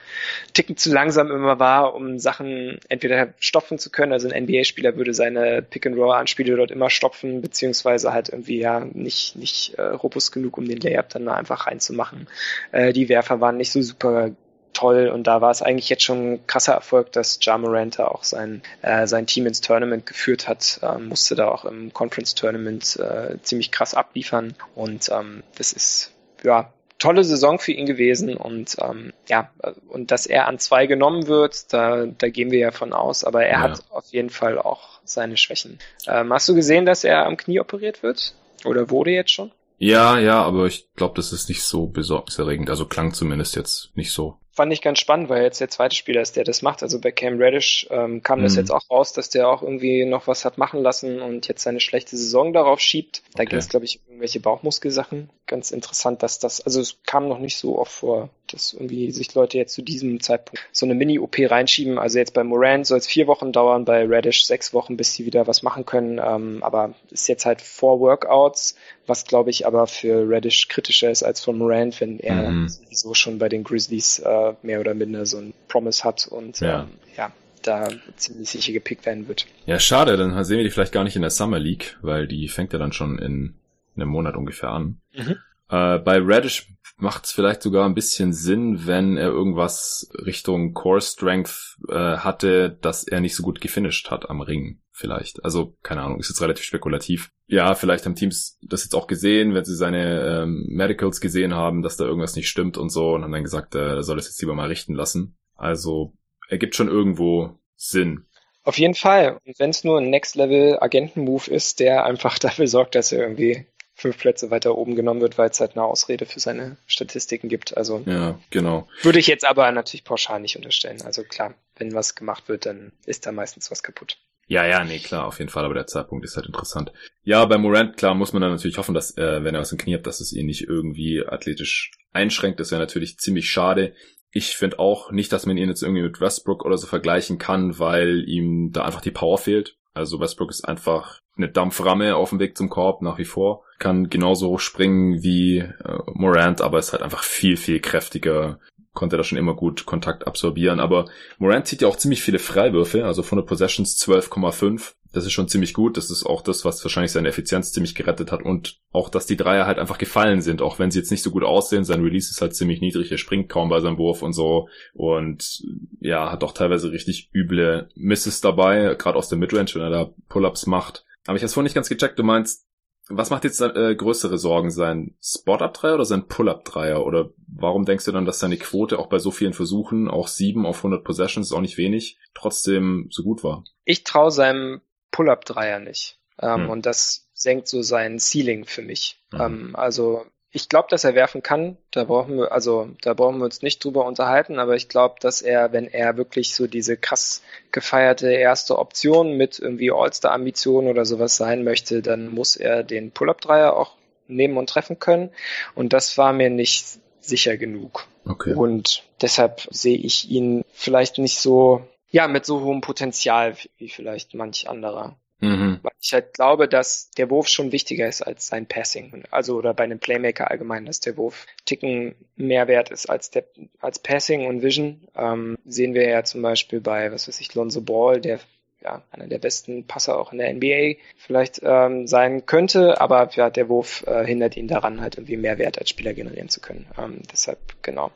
ticken 0.52 0.76
zu 0.76 0.92
langsam 0.92 1.30
immer 1.30 1.58
war, 1.58 1.94
um 1.94 2.18
Sachen 2.18 2.78
entweder 2.88 3.32
stopfen 3.38 3.78
zu 3.78 3.90
können. 3.90 4.12
Also 4.12 4.28
ein 4.28 4.44
NBA-Spieler 4.44 4.96
würde 4.96 5.14
seine 5.14 5.62
Pick-and-Roll-Anspiele 5.62 6.56
dort 6.56 6.70
immer 6.70 6.90
stopfen, 6.90 7.40
beziehungsweise 7.40 8.12
halt 8.12 8.28
irgendwie 8.28 8.58
ja 8.58 8.80
nicht, 8.80 9.36
nicht 9.36 9.74
äh, 9.78 9.82
robust 9.82 10.32
genug, 10.32 10.58
um 10.58 10.68
den 10.68 10.80
Layup 10.80 11.08
dann 11.08 11.28
einfach 11.28 11.66
reinzumachen. 11.66 12.28
Äh, 12.72 12.92
die 12.92 13.08
Werfer 13.08 13.40
waren 13.40 13.56
nicht 13.56 13.72
so 13.72 13.80
super 13.80 14.30
toll 14.75 15.09
und 15.09 15.27
da 15.27 15.41
war 15.41 15.51
es 15.51 15.62
eigentlich 15.62 15.89
jetzt 15.89 16.03
schon 16.03 16.35
ein 16.35 16.47
krasser 16.47 16.75
Erfolg, 16.75 17.12
dass 17.12 17.39
Ja 17.43 17.57
Morant 17.57 17.99
auch 18.01 18.25
sein, 18.25 18.62
äh, 18.83 19.07
sein 19.07 19.27
Team 19.27 19.47
ins 19.47 19.61
Tournament 19.61 20.07
geführt 20.07 20.49
hat, 20.49 20.81
äh, 20.83 20.99
musste 20.99 21.35
da 21.35 21.49
auch 21.49 21.64
im 21.64 21.93
Conference 21.93 22.35
Tournament 22.35 22.97
äh, 22.97 23.39
ziemlich 23.43 23.70
krass 23.70 23.95
abliefern 23.95 24.55
und 24.75 25.09
ähm, 25.11 25.43
das 25.57 25.72
ist 25.72 26.12
ja 26.43 26.72
tolle 26.99 27.25
Saison 27.25 27.59
für 27.59 27.72
ihn 27.72 27.87
gewesen 27.87 28.37
und 28.37 28.77
ähm, 28.81 29.12
ja, 29.29 29.51
und 29.89 30.11
dass 30.11 30.27
er 30.27 30.49
an 30.49 30.59
zwei 30.59 30.87
genommen 30.87 31.27
wird, 31.27 31.72
da, 31.72 32.07
da 32.07 32.29
gehen 32.29 32.51
wir 32.51 32.59
ja 32.59 32.70
von 32.70 32.93
aus, 32.93 33.25
aber 33.25 33.45
er 33.45 33.53
ja. 33.53 33.61
hat 33.61 33.85
auf 33.91 34.07
jeden 34.07 34.31
Fall 34.31 34.59
auch 34.59 35.01
seine 35.05 35.37
Schwächen. 35.37 35.79
Ähm, 36.07 36.33
hast 36.33 36.49
du 36.49 36.55
gesehen, 36.55 36.87
dass 36.87 37.05
er 37.05 37.27
am 37.27 37.37
Knie 37.37 37.61
operiert 37.61 38.03
wird? 38.03 38.35
Oder 38.64 38.89
wurde 38.89 39.11
jetzt 39.11 39.33
schon? 39.33 39.53
Ja, 39.77 40.18
ja, 40.18 40.43
aber 40.43 40.66
ich 40.66 40.89
glaube, 40.95 41.14
das 41.16 41.33
ist 41.33 41.49
nicht 41.49 41.62
so 41.62 41.87
besorgniserregend. 41.87 42.70
Also 42.70 42.87
klang 42.87 43.12
zumindest 43.12 43.57
jetzt 43.57 43.91
nicht 43.97 44.12
so 44.12 44.39
fand 44.55 44.72
ich 44.72 44.82
ganz 44.82 45.00
spannend, 45.00 45.28
weil 45.28 45.42
jetzt 45.42 45.61
der 45.61 45.68
zweite 45.68 45.96
Spieler 45.96 46.22
ist, 46.22 46.36
der 46.36 46.44
das 46.44 46.62
macht. 46.62 46.82
Also 46.82 47.00
bei 47.00 47.11
Cam 47.11 47.38
Reddish 47.38 47.88
ähm, 47.90 48.22
kam 48.22 48.38
mhm. 48.38 48.44
das 48.44 48.57
jetzt 48.57 48.70
auch 48.70 48.88
raus, 48.90 49.12
dass 49.12 49.28
der 49.28 49.48
auch 49.48 49.62
irgendwie 49.62 50.05
noch 50.05 50.26
was 50.28 50.44
hat 50.44 50.59
machen 50.59 50.80
lassen 50.80 51.20
und 51.20 51.48
jetzt 51.48 51.62
seine 51.62 51.80
schlechte 51.80 52.16
Saison 52.16 52.52
darauf 52.52 52.80
schiebt. 52.80 53.22
Da 53.34 53.42
okay. 53.42 53.50
ging 53.50 53.59
es, 53.59 53.68
glaube 53.68 53.84
ich, 53.84 54.00
um 54.07 54.14
irgendwelche 54.14 54.40
Bauchmuskelsachen. 54.40 55.28
Ganz 55.46 55.72
interessant, 55.72 56.22
dass 56.22 56.38
das, 56.38 56.61
also 56.61 56.80
es 56.80 56.98
kam 57.05 57.28
noch 57.28 57.38
nicht 57.38 57.57
so 57.57 57.78
oft 57.78 57.92
vor, 57.92 58.30
dass 58.46 58.72
irgendwie 58.72 59.11
sich 59.11 59.34
Leute 59.34 59.59
jetzt 59.59 59.74
zu 59.74 59.82
diesem 59.82 60.20
Zeitpunkt 60.20 60.64
so 60.72 60.86
eine 60.86 60.94
Mini-OP 60.94 61.36
reinschieben. 61.38 61.98
Also 61.98 62.18
jetzt 62.18 62.32
bei 62.32 62.44
Moran 62.44 62.84
soll 62.84 62.98
es 62.98 63.07
vier 63.07 63.26
Wochen 63.26 63.52
dauern, 63.52 63.84
bei 63.84 64.05
Reddish 64.07 64.46
sechs 64.46 64.72
Wochen, 64.72 64.96
bis 64.96 65.14
sie 65.14 65.26
wieder 65.26 65.46
was 65.46 65.62
machen 65.62 65.84
können. 65.84 66.20
Ähm, 66.24 66.62
aber 66.62 66.94
ist 67.11 67.28
jetzt 67.28 67.44
halt 67.44 67.61
vor 67.61 68.00
Workouts, 68.00 68.76
was 69.07 69.24
glaube 69.24 69.50
ich 69.50 69.66
aber 69.66 69.86
für 69.86 70.28
Reddish 70.28 70.68
kritischer 70.68 71.11
ist 71.11 71.22
als 71.22 71.42
von 71.42 71.59
Moran, 71.59 71.92
wenn 71.98 72.20
er 72.20 72.50
mhm. 72.50 72.68
sowieso 72.68 73.14
schon 73.14 73.38
bei 73.38 73.48
den 73.48 73.64
Grizzlies 73.64 74.20
äh, 74.20 74.43
mehr 74.62 74.80
oder 74.80 74.95
minder 74.95 75.26
so 75.26 75.38
ein 75.38 75.55
Promise 75.68 76.05
hat 76.05 76.26
und 76.26 76.61
ja. 76.61 76.82
Ähm, 76.82 76.88
ja 77.16 77.32
da 77.66 77.88
ziemlich 78.16 78.51
sicher 78.51 78.72
gepickt 78.72 79.07
werden 79.07 79.26
wird. 79.26 79.47
Ja, 79.66 79.80
schade, 79.80 80.16
dann 80.16 80.45
sehen 80.45 80.59
wir 80.59 80.64
die 80.64 80.70
vielleicht 80.70 80.92
gar 80.92 81.05
nicht 81.05 81.16
in 81.16 81.22
der 81.22 81.30
Summer 81.30 81.59
League, 81.59 81.97
weil 82.03 82.28
die 82.28 82.49
fängt 82.49 82.72
ja 82.72 82.78
dann 82.78 82.92
schon 82.92 83.18
in 83.18 83.55
einem 83.97 84.09
Monat 84.09 84.36
ungefähr 84.36 84.70
an. 84.70 85.01
Mhm. 85.14 85.36
Äh, 85.68 85.98
bei 85.98 86.18
Radish 86.20 86.74
macht 86.96 87.24
es 87.24 87.32
vielleicht 87.32 87.62
sogar 87.62 87.86
ein 87.86 87.94
bisschen 87.94 88.32
Sinn, 88.32 88.86
wenn 88.86 89.16
er 89.16 89.28
irgendwas 89.28 90.08
Richtung 90.24 90.74
Core 90.74 91.00
Strength 91.00 91.76
äh, 91.88 92.18
hatte, 92.18 92.78
dass 92.80 93.04
er 93.04 93.20
nicht 93.20 93.34
so 93.34 93.42
gut 93.42 93.60
gefinisht 93.60 94.10
hat 94.10 94.30
am 94.30 94.40
Ring 94.40 94.80
vielleicht. 94.92 95.44
Also 95.44 95.76
keine 95.82 96.02
Ahnung, 96.02 96.20
ist 96.20 96.28
jetzt 96.28 96.40
relativ 96.40 96.64
spekulativ. 96.64 97.30
Ja, 97.46 97.74
vielleicht 97.74 98.06
haben 98.06 98.14
Teams 98.14 98.58
das 98.62 98.84
jetzt 98.84 98.94
auch 98.94 99.06
gesehen, 99.06 99.54
wenn 99.54 99.64
sie 99.64 99.76
seine 99.76 100.42
ähm, 100.42 100.66
Medicals 100.68 101.20
gesehen 101.20 101.54
haben, 101.54 101.82
dass 101.82 101.96
da 101.96 102.04
irgendwas 102.04 102.36
nicht 102.36 102.48
stimmt 102.48 102.78
und 102.78 102.90
so 102.90 103.14
und 103.14 103.24
haben 103.24 103.32
dann 103.32 103.42
gesagt, 103.42 103.74
äh, 103.74 103.96
er 103.96 104.02
soll 104.02 104.18
es 104.18 104.26
jetzt 104.26 104.40
lieber 104.40 104.54
mal 104.54 104.68
richten 104.68 104.94
lassen. 104.94 105.36
Also 105.56 106.14
ergibt 106.48 106.76
schon 106.76 106.88
irgendwo 106.88 107.58
Sinn. 107.76 108.26
Auf 108.62 108.78
jeden 108.78 108.94
Fall. 108.94 109.40
Und 109.44 109.58
wenn 109.58 109.70
es 109.70 109.84
nur 109.84 109.98
ein 109.98 110.08
Next-Level-Agenten-Move 110.08 111.50
ist, 111.50 111.80
der 111.80 112.04
einfach 112.04 112.38
dafür 112.38 112.66
sorgt, 112.66 112.94
dass 112.94 113.12
er 113.12 113.22
irgendwie 113.22 113.66
fünf 113.95 114.18
Plätze 114.18 114.51
weiter 114.51 114.76
oben 114.76 114.97
genommen 114.97 115.20
wird, 115.20 115.38
weil 115.38 115.51
es 115.51 115.61
halt 115.61 115.72
eine 115.72 115.84
Ausrede 115.84 116.26
für 116.26 116.40
seine 116.40 116.76
Statistiken 116.86 117.49
gibt. 117.49 117.76
Also 117.76 118.03
ja, 118.07 118.38
genau. 118.51 118.88
Würde 119.03 119.20
ich 119.20 119.28
jetzt 119.28 119.47
aber 119.47 119.70
natürlich 119.70 120.05
pauschal 120.05 120.40
nicht 120.40 120.57
unterstellen. 120.57 121.03
Also 121.03 121.22
klar, 121.22 121.55
wenn 121.76 121.95
was 121.95 122.14
gemacht 122.14 122.49
wird, 122.49 122.66
dann 122.66 122.92
ist 123.07 123.26
da 123.26 123.32
meistens 123.32 123.70
was 123.70 123.82
kaputt. 123.82 124.18
Ja, 124.47 124.66
ja, 124.66 124.84
nee, 124.84 124.99
klar, 124.99 125.26
auf 125.26 125.38
jeden 125.38 125.51
Fall, 125.51 125.64
aber 125.64 125.74
der 125.74 125.86
Zeitpunkt 125.86 126.24
ist 126.24 126.36
halt 126.36 126.47
interessant. 126.47 126.92
Ja, 127.22 127.45
bei 127.47 127.57
Morant, 127.57 127.97
klar, 127.97 128.14
muss 128.14 128.34
man 128.34 128.42
dann 128.42 128.51
natürlich 128.51 128.76
hoffen, 128.76 128.95
dass, 128.95 129.16
äh, 129.16 129.42
wenn 129.42 129.55
er 129.55 129.61
was 129.62 129.72
im 129.72 129.78
Knie 129.78 129.95
hat, 129.95 130.07
dass 130.07 130.20
es 130.20 130.32
ihn 130.32 130.47
nicht 130.47 130.68
irgendwie 130.68 131.24
athletisch 131.26 131.92
einschränkt. 132.12 132.61
Das 132.61 132.70
wäre 132.70 132.80
natürlich 132.80 133.16
ziemlich 133.18 133.49
schade. 133.49 133.95
Ich 134.30 134.57
finde 134.57 134.80
auch 134.80 135.12
nicht, 135.12 135.32
dass 135.32 135.47
man 135.47 135.57
ihn 135.57 135.68
jetzt 135.68 135.82
irgendwie 135.82 136.03
mit 136.03 136.20
Westbrook 136.20 136.64
oder 136.64 136.76
so 136.76 136.86
vergleichen 136.86 137.38
kann, 137.38 137.78
weil 137.78 138.28
ihm 138.28 138.70
da 138.72 138.84
einfach 138.84 139.01
die 139.01 139.12
Power 139.12 139.38
fehlt. 139.38 139.76
Also 139.95 140.18
Westbrook 140.18 140.51
ist 140.51 140.68
einfach 140.68 141.20
eine 141.36 141.49
Dampframme 141.49 142.16
auf 142.16 142.30
dem 142.30 142.40
Weg 142.40 142.57
zum 142.57 142.68
Korb 142.68 143.01
nach 143.01 143.18
wie 143.18 143.24
vor. 143.24 143.62
Kann 143.78 144.11
genauso 144.11 144.49
hoch 144.51 144.61
springen 144.61 145.22
wie 145.22 145.59
äh, 145.59 145.99
Morant, 146.12 146.61
aber 146.61 146.78
ist 146.78 146.92
halt 146.92 147.03
einfach 147.03 147.22
viel, 147.22 147.57
viel 147.57 147.80
kräftiger. 147.80 148.59
Konnte 148.95 149.16
da 149.16 149.24
schon 149.24 149.38
immer 149.38 149.55
gut 149.55 149.84
Kontakt 149.86 150.26
absorbieren. 150.26 150.80
Aber 150.80 151.07
Morant 151.38 151.66
zieht 151.66 151.82
ja 151.82 151.88
auch 151.88 151.97
ziemlich 151.97 152.22
viele 152.22 152.38
Freiwürfe, 152.38 153.05
also 153.05 153.22
von 153.22 153.36
der 153.36 153.45
Possessions 153.45 154.01
12,5. 154.01 154.95
Das 155.12 155.24
ist 155.24 155.32
schon 155.32 155.49
ziemlich 155.49 155.74
gut. 155.74 155.97
Das 155.97 156.11
ist 156.11 156.24
auch 156.24 156.42
das, 156.42 156.64
was 156.64 156.84
wahrscheinlich 156.84 157.12
seine 157.12 157.28
Effizienz 157.28 157.72
ziemlich 157.72 157.95
gerettet 157.95 158.32
hat. 158.32 158.42
Und 158.42 158.80
auch, 158.90 159.09
dass 159.09 159.26
die 159.26 159.36
Dreier 159.36 159.66
halt 159.66 159.78
einfach 159.78 159.99
gefallen 159.99 160.42
sind, 160.42 160.62
auch 160.62 160.78
wenn 160.78 160.90
sie 160.90 160.99
jetzt 160.99 161.11
nicht 161.11 161.22
so 161.22 161.30
gut 161.30 161.45
aussehen. 161.45 161.84
Sein 161.84 162.03
Release 162.03 162.30
ist 162.30 162.40
halt 162.40 162.55
ziemlich 162.57 162.80
niedrig. 162.80 163.12
Er 163.12 163.18
springt 163.18 163.49
kaum 163.49 163.68
bei 163.68 163.80
seinem 163.80 163.99
Wurf 163.99 164.22
und 164.22 164.32
so. 164.32 164.68
Und 164.92 165.62
ja, 166.01 166.32
hat 166.32 166.42
auch 166.42 166.53
teilweise 166.53 166.90
richtig 166.90 167.30
üble 167.32 167.88
Misses 167.95 168.40
dabei, 168.40 168.97
gerade 168.99 169.18
aus 169.18 169.28
der 169.28 169.38
Midrange, 169.38 169.74
wenn 169.74 169.82
er 169.82 169.90
da 169.90 170.11
Pull-Ups 170.28 170.66
macht. 170.66 171.05
Aber 171.26 171.36
ich 171.36 171.42
habe 171.42 171.47
es 171.47 171.55
vorhin 171.55 171.64
nicht 171.64 171.74
ganz 171.74 171.88
gecheckt. 171.88 172.18
Du 172.18 172.24
meinst, 172.24 172.66
was 173.09 173.30
macht 173.30 173.44
jetzt 173.44 173.61
äh, 173.61 173.94
größere 173.94 174.38
Sorgen? 174.38 174.70
Sein 174.70 175.16
Spot-Up-Dreier 175.22 175.94
oder 175.94 176.05
sein 176.05 176.26
Pull-Up-Dreier? 176.26 177.05
Oder 177.05 177.30
warum 177.46 177.84
denkst 177.84 178.07
du 178.07 178.12
dann, 178.12 178.24
dass 178.24 178.38
seine 178.38 178.57
Quote 178.57 178.98
auch 178.98 179.09
bei 179.09 179.18
so 179.18 179.30
vielen 179.30 179.52
Versuchen, 179.52 180.09
auch 180.09 180.28
sieben 180.28 180.64
auf 180.64 180.78
100 180.78 181.05
Possessions, 181.05 181.48
ist 181.48 181.52
auch 181.52 181.61
nicht 181.61 181.76
wenig, 181.76 182.18
trotzdem 182.34 183.09
so 183.11 183.22
gut 183.22 183.44
war? 183.44 183.64
Ich 183.84 184.05
traue 184.05 184.30
seinem 184.30 184.80
Pull-up-Dreier 185.11 185.80
nicht. 185.80 186.18
Ähm, 186.40 186.62
hm. 186.62 186.70
Und 186.70 186.86
das 186.86 187.28
senkt 187.34 187.68
so 187.68 187.82
sein 187.82 188.18
Ceiling 188.18 188.64
für 188.64 188.82
mich. 188.82 189.20
Mhm. 189.32 189.40
Ähm, 189.40 189.76
also 189.76 190.24
ich 190.55 190.68
glaube, 190.68 190.86
dass 190.88 191.02
er 191.02 191.16
werfen 191.16 191.42
kann. 191.42 191.76
Da 191.90 192.05
brauchen 192.05 192.38
wir, 192.38 192.52
also 192.52 192.88
da 193.02 193.12
brauchen 193.12 193.38
wir 193.38 193.44
uns 193.44 193.61
nicht 193.62 193.84
drüber 193.84 194.07
unterhalten, 194.07 194.61
aber 194.61 194.76
ich 194.76 194.88
glaube, 194.88 195.16
dass 195.20 195.42
er, 195.42 195.72
wenn 195.72 195.88
er 195.88 196.16
wirklich 196.16 196.55
so 196.55 196.68
diese 196.68 196.96
krass 196.96 197.42
gefeierte 197.72 198.30
erste 198.30 198.78
Option 198.78 199.36
mit 199.36 199.59
irgendwie 199.59 199.90
All-Star-Ambitionen 199.90 200.88
oder 200.88 201.05
sowas 201.05 201.36
sein 201.36 201.64
möchte, 201.64 202.02
dann 202.02 202.28
muss 202.28 202.55
er 202.55 202.84
den 202.84 203.11
Pull-up-Dreier 203.11 203.76
auch 203.76 203.96
nehmen 204.28 204.57
und 204.57 204.70
treffen 204.70 205.00
können. 205.00 205.30
Und 205.74 205.92
das 205.92 206.16
war 206.18 206.32
mir 206.32 206.50
nicht 206.50 207.00
sicher 207.18 207.57
genug. 207.57 208.07
Okay. 208.24 208.55
Und 208.55 209.02
deshalb 209.20 209.66
sehe 209.70 209.98
ich 209.98 210.30
ihn 210.30 210.64
vielleicht 210.72 211.18
nicht 211.18 211.40
so 211.40 211.82
ja, 212.11 212.28
mit 212.28 212.46
so 212.46 212.61
hohem 212.61 212.80
Potenzial 212.80 213.57
wie 213.76 213.88
vielleicht 213.88 214.34
manch 214.34 214.68
anderer. 214.68 215.16
Mhm. 215.40 215.80
Ich 216.05 216.12
halt 216.12 216.34
glaube, 216.34 216.68
dass 216.68 217.11
der 217.12 217.30
Wurf 217.30 217.48
schon 217.48 217.72
wichtiger 217.72 218.07
ist 218.07 218.20
als 218.20 218.46
sein 218.46 218.66
Passing. 218.66 219.24
Also 219.30 219.57
oder 219.57 219.72
bei 219.72 219.84
einem 219.84 219.98
Playmaker 219.98 220.50
allgemein, 220.50 220.84
dass 220.84 221.00
der 221.00 221.16
Wurf 221.16 221.46
Ticken 221.64 222.14
mehr 222.36 222.68
wert 222.68 222.90
ist 222.90 223.07
als 223.07 223.30
der 223.30 223.44
als 223.80 223.98
Passing 223.98 224.46
und 224.46 224.62
Vision. 224.62 225.09
Ähm, 225.16 225.57
sehen 225.64 225.94
wir 225.94 226.07
ja 226.07 226.22
zum 226.22 226.42
Beispiel 226.42 226.80
bei, 226.80 227.11
was 227.11 227.26
weiß 227.26 227.40
ich, 227.40 227.55
Lonzo 227.55 227.80
Ball, 227.80 228.20
der 228.20 228.38
ja, 228.82 229.02
einer 229.12 229.28
der 229.28 229.38
besten 229.38 229.86
Passer 229.86 230.18
auch 230.18 230.32
in 230.32 230.38
der 230.38 230.52
NBA 230.52 231.00
vielleicht 231.16 231.61
ähm, 231.62 232.07
sein 232.07 232.44
könnte, 232.44 233.00
aber 233.00 233.30
ja, 233.32 233.48
der 233.48 233.70
Wurf 233.70 234.05
äh, 234.07 234.26
hindert 234.26 234.59
ihn 234.59 234.68
daran, 234.68 235.00
halt 235.00 235.16
irgendwie 235.16 235.38
mehr 235.38 235.57
Wert 235.57 235.78
als 235.78 235.88
Spieler 235.88 236.12
generieren 236.12 236.50
zu 236.50 236.61
können. 236.61 236.86
Ähm, 236.98 237.22
deshalb, 237.32 237.59
genau. 237.80 238.11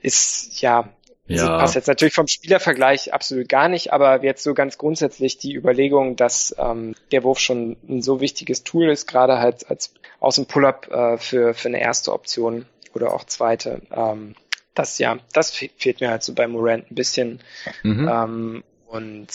Ist 0.00 0.60
ja 0.60 0.88
ja. 1.28 1.46
Das 1.46 1.60
passt 1.60 1.74
jetzt 1.74 1.88
natürlich 1.88 2.14
vom 2.14 2.26
Spielervergleich 2.26 3.12
absolut 3.12 3.48
gar 3.48 3.68
nicht, 3.68 3.92
aber 3.92 4.24
jetzt 4.24 4.42
so 4.42 4.54
ganz 4.54 4.78
grundsätzlich 4.78 5.38
die 5.38 5.54
Überlegung, 5.54 6.16
dass 6.16 6.54
ähm, 6.58 6.94
der 7.12 7.22
Wurf 7.22 7.38
schon 7.38 7.76
ein 7.88 8.02
so 8.02 8.20
wichtiges 8.20 8.64
Tool 8.64 8.88
ist, 8.88 9.06
gerade 9.06 9.38
halt 9.38 9.70
als 9.70 9.92
aus 10.20 10.36
dem 10.36 10.46
Pull-up 10.46 10.88
äh, 10.90 11.18
für, 11.18 11.54
für 11.54 11.68
eine 11.68 11.80
erste 11.80 12.12
Option 12.12 12.66
oder 12.94 13.14
auch 13.14 13.24
zweite. 13.24 13.82
Ähm, 13.90 14.34
das 14.74 14.98
ja, 14.98 15.18
das 15.32 15.50
fehlt 15.50 16.00
mir 16.00 16.10
halt 16.10 16.22
so 16.22 16.34
bei 16.34 16.46
Morant 16.46 16.90
ein 16.90 16.94
bisschen. 16.94 17.40
Mhm. 17.82 18.08
Ähm, 18.08 18.64
und 18.86 19.28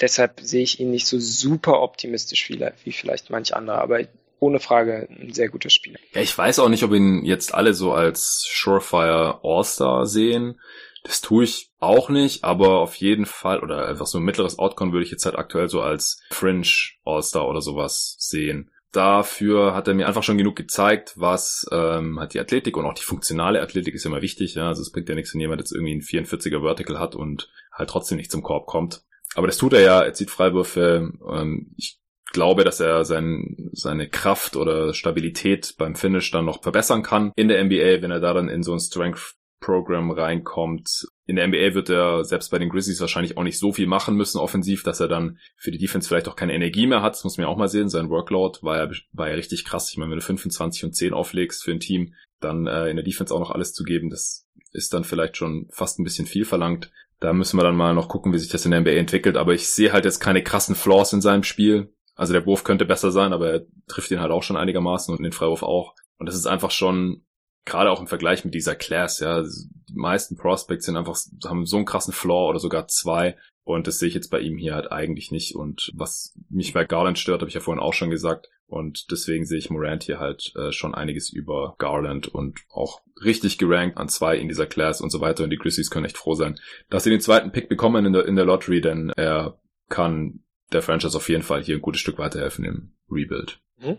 deshalb 0.00 0.40
sehe 0.40 0.62
ich 0.62 0.80
ihn 0.80 0.90
nicht 0.90 1.06
so 1.06 1.18
super 1.18 1.82
optimistisch 1.82 2.48
wie, 2.50 2.64
wie 2.84 2.92
vielleicht 2.92 3.30
manch 3.30 3.54
andere, 3.54 3.78
aber 3.78 4.00
ohne 4.38 4.58
Frage 4.58 5.08
ein 5.08 5.32
sehr 5.32 5.48
guter 5.48 5.70
Spieler. 5.70 5.98
Ja, 6.14 6.20
ich 6.20 6.36
weiß 6.36 6.58
auch 6.58 6.68
nicht, 6.68 6.82
ob 6.82 6.92
ihn 6.92 7.24
jetzt 7.24 7.54
alle 7.54 7.74
so 7.74 7.92
als 7.92 8.44
Surefire 8.52 9.38
All-Star 9.44 10.06
sehen. 10.06 10.60
Das 11.04 11.20
tue 11.20 11.44
ich 11.44 11.72
auch 11.80 12.08
nicht, 12.08 12.44
aber 12.44 12.80
auf 12.80 12.94
jeden 12.94 13.26
Fall, 13.26 13.60
oder 13.60 13.88
einfach 13.88 14.06
so 14.06 14.18
ein 14.18 14.24
mittleres 14.24 14.58
Outcome 14.58 14.92
würde 14.92 15.04
ich 15.04 15.10
jetzt 15.10 15.24
halt 15.24 15.36
aktuell 15.36 15.68
so 15.68 15.80
als 15.80 16.22
Fringe 16.30 16.66
All-Star 17.04 17.48
oder 17.48 17.60
sowas 17.60 18.16
sehen. 18.18 18.70
Dafür 18.92 19.74
hat 19.74 19.88
er 19.88 19.94
mir 19.94 20.06
einfach 20.06 20.22
schon 20.22 20.38
genug 20.38 20.54
gezeigt, 20.54 21.14
was 21.16 21.66
ähm, 21.72 22.20
hat 22.20 22.34
die 22.34 22.40
Athletik 22.40 22.76
und 22.76 22.84
auch 22.84 22.92
die 22.92 23.02
funktionale 23.02 23.62
Athletik 23.62 23.94
ist 23.94 24.04
immer 24.04 24.20
wichtig. 24.20 24.54
Ja? 24.54 24.68
Also 24.68 24.82
es 24.82 24.92
bringt 24.92 25.08
ja 25.08 25.14
nichts, 25.14 25.32
wenn 25.32 25.40
jemand 25.40 25.60
jetzt 25.60 25.72
irgendwie 25.72 25.94
ein 25.94 26.02
44er 26.02 26.60
Vertical 26.60 26.98
hat 26.98 27.14
und 27.16 27.50
halt 27.72 27.88
trotzdem 27.88 28.18
nicht 28.18 28.30
zum 28.30 28.42
Korb 28.42 28.66
kommt. 28.66 29.02
Aber 29.34 29.46
das 29.46 29.56
tut 29.56 29.72
er 29.72 29.80
ja, 29.80 30.02
er 30.02 30.12
zieht 30.12 30.30
Freiwürfe. 30.30 31.10
Ähm, 31.26 31.74
ich 31.78 31.98
glaube, 32.32 32.64
dass 32.64 32.80
er 32.80 33.04
sein, 33.04 33.70
seine 33.72 34.08
Kraft 34.08 34.56
oder 34.56 34.94
Stabilität 34.94 35.74
beim 35.78 35.94
Finish 35.94 36.30
dann 36.30 36.44
noch 36.44 36.62
verbessern 36.62 37.02
kann 37.02 37.32
in 37.34 37.48
der 37.48 37.64
NBA, 37.64 38.02
wenn 38.02 38.10
er 38.10 38.20
da 38.20 38.34
dann 38.34 38.48
in 38.48 38.62
so 38.62 38.72
ein 38.72 38.80
Strength 38.80 39.36
Program 39.62 40.10
reinkommt. 40.10 41.06
In 41.24 41.36
der 41.36 41.48
NBA 41.48 41.72
wird 41.72 41.88
er 41.88 42.24
selbst 42.24 42.50
bei 42.50 42.58
den 42.58 42.68
Grizzlies 42.68 43.00
wahrscheinlich 43.00 43.38
auch 43.38 43.42
nicht 43.42 43.58
so 43.58 43.72
viel 43.72 43.86
machen 43.86 44.16
müssen 44.16 44.38
offensiv, 44.38 44.82
dass 44.82 45.00
er 45.00 45.08
dann 45.08 45.38
für 45.56 45.70
die 45.70 45.78
Defense 45.78 46.06
vielleicht 46.06 46.28
auch 46.28 46.36
keine 46.36 46.52
Energie 46.52 46.86
mehr 46.86 47.00
hat. 47.00 47.14
Das 47.14 47.24
muss 47.24 47.38
man 47.38 47.46
ja 47.46 47.48
auch 47.48 47.56
mal 47.56 47.68
sehen. 47.68 47.88
Sein 47.88 48.10
Workload 48.10 48.58
war 48.60 48.76
ja, 48.76 48.90
war 49.12 49.28
ja 49.28 49.34
richtig 49.34 49.64
krass. 49.64 49.90
Ich 49.90 49.96
meine, 49.96 50.10
wenn 50.10 50.18
du 50.18 50.24
25 50.24 50.84
und 50.84 50.94
10 50.94 51.14
auflegst 51.14 51.64
für 51.64 51.72
ein 51.72 51.80
Team, 51.80 52.12
dann 52.40 52.66
äh, 52.66 52.90
in 52.90 52.96
der 52.96 53.04
Defense 53.04 53.34
auch 53.34 53.40
noch 53.40 53.52
alles 53.52 53.72
zu 53.72 53.84
geben, 53.84 54.10
das 54.10 54.46
ist 54.72 54.92
dann 54.92 55.04
vielleicht 55.04 55.36
schon 55.36 55.68
fast 55.70 55.98
ein 55.98 56.04
bisschen 56.04 56.26
viel 56.26 56.44
verlangt. 56.44 56.90
Da 57.20 57.32
müssen 57.32 57.56
wir 57.56 57.62
dann 57.62 57.76
mal 57.76 57.94
noch 57.94 58.08
gucken, 58.08 58.32
wie 58.32 58.38
sich 58.38 58.50
das 58.50 58.64
in 58.64 58.72
der 58.72 58.80
NBA 58.80 58.92
entwickelt. 58.92 59.36
Aber 59.36 59.54
ich 59.54 59.68
sehe 59.68 59.92
halt 59.92 60.04
jetzt 60.04 60.18
keine 60.18 60.42
krassen 60.42 60.74
Flaws 60.74 61.12
in 61.12 61.20
seinem 61.20 61.44
Spiel. 61.44 61.94
Also 62.16 62.32
der 62.32 62.44
Wurf 62.46 62.64
könnte 62.64 62.84
besser 62.84 63.10
sein, 63.10 63.32
aber 63.32 63.50
er 63.50 63.66
trifft 63.86 64.10
ihn 64.10 64.20
halt 64.20 64.32
auch 64.32 64.42
schon 64.42 64.56
einigermaßen 64.56 65.14
und 65.14 65.22
den 65.22 65.32
Freiwurf 65.32 65.62
auch. 65.62 65.94
Und 66.18 66.26
das 66.26 66.34
ist 66.34 66.46
einfach 66.46 66.70
schon, 66.70 67.24
gerade 67.64 67.90
auch 67.90 68.00
im 68.00 68.06
Vergleich 68.06 68.44
mit 68.44 68.54
dieser 68.54 68.74
Class, 68.74 69.20
ja, 69.20 69.42
die 69.42 69.94
meisten 69.94 70.36
Prospects 70.36 70.86
sind 70.86 70.96
einfach, 70.96 71.16
haben 71.46 71.66
so 71.66 71.76
einen 71.76 71.86
krassen 71.86 72.12
Flaw 72.12 72.48
oder 72.48 72.58
sogar 72.58 72.88
zwei. 72.88 73.36
Und 73.64 73.86
das 73.86 74.00
sehe 74.00 74.08
ich 74.08 74.14
jetzt 74.14 74.30
bei 74.30 74.40
ihm 74.40 74.58
hier 74.58 74.74
halt 74.74 74.90
eigentlich 74.90 75.30
nicht. 75.30 75.54
Und 75.54 75.92
was 75.94 76.34
mich 76.50 76.72
bei 76.72 76.84
Garland 76.84 77.18
stört, 77.18 77.42
habe 77.42 77.48
ich 77.48 77.54
ja 77.54 77.60
vorhin 77.60 77.82
auch 77.82 77.94
schon 77.94 78.10
gesagt. 78.10 78.48
Und 78.66 79.10
deswegen 79.12 79.44
sehe 79.44 79.58
ich 79.58 79.70
Morant 79.70 80.02
hier 80.02 80.18
halt 80.18 80.52
äh, 80.56 80.72
schon 80.72 80.94
einiges 80.94 81.30
über 81.30 81.76
Garland 81.78 82.26
und 82.26 82.60
auch 82.70 83.02
richtig 83.22 83.58
gerankt 83.58 83.98
an 83.98 84.08
zwei 84.08 84.36
in 84.36 84.48
dieser 84.48 84.66
Class 84.66 85.00
und 85.00 85.10
so 85.10 85.20
weiter. 85.20 85.44
Und 85.44 85.50
die 85.50 85.58
Grizzlies 85.58 85.90
können 85.90 86.06
echt 86.06 86.16
froh 86.16 86.34
sein, 86.34 86.58
dass 86.88 87.04
sie 87.04 87.10
den 87.10 87.20
zweiten 87.20 87.52
Pick 87.52 87.68
bekommen 87.68 88.06
in 88.06 88.12
der, 88.14 88.26
in 88.26 88.34
der 88.34 88.46
Lottery, 88.46 88.80
denn 88.80 89.10
er 89.10 89.60
kann 89.88 90.40
der 90.72 90.82
Franchise 90.82 91.16
auf 91.16 91.28
jeden 91.28 91.42
Fall 91.42 91.62
hier 91.62 91.76
ein 91.76 91.82
gutes 91.82 92.00
Stück 92.00 92.18
weiterhelfen 92.18 92.64
im 92.64 92.92
Rebuild. 93.10 93.60
Mhm. 93.78 93.98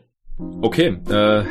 Okay, 0.64 0.98
äh, 1.08 1.46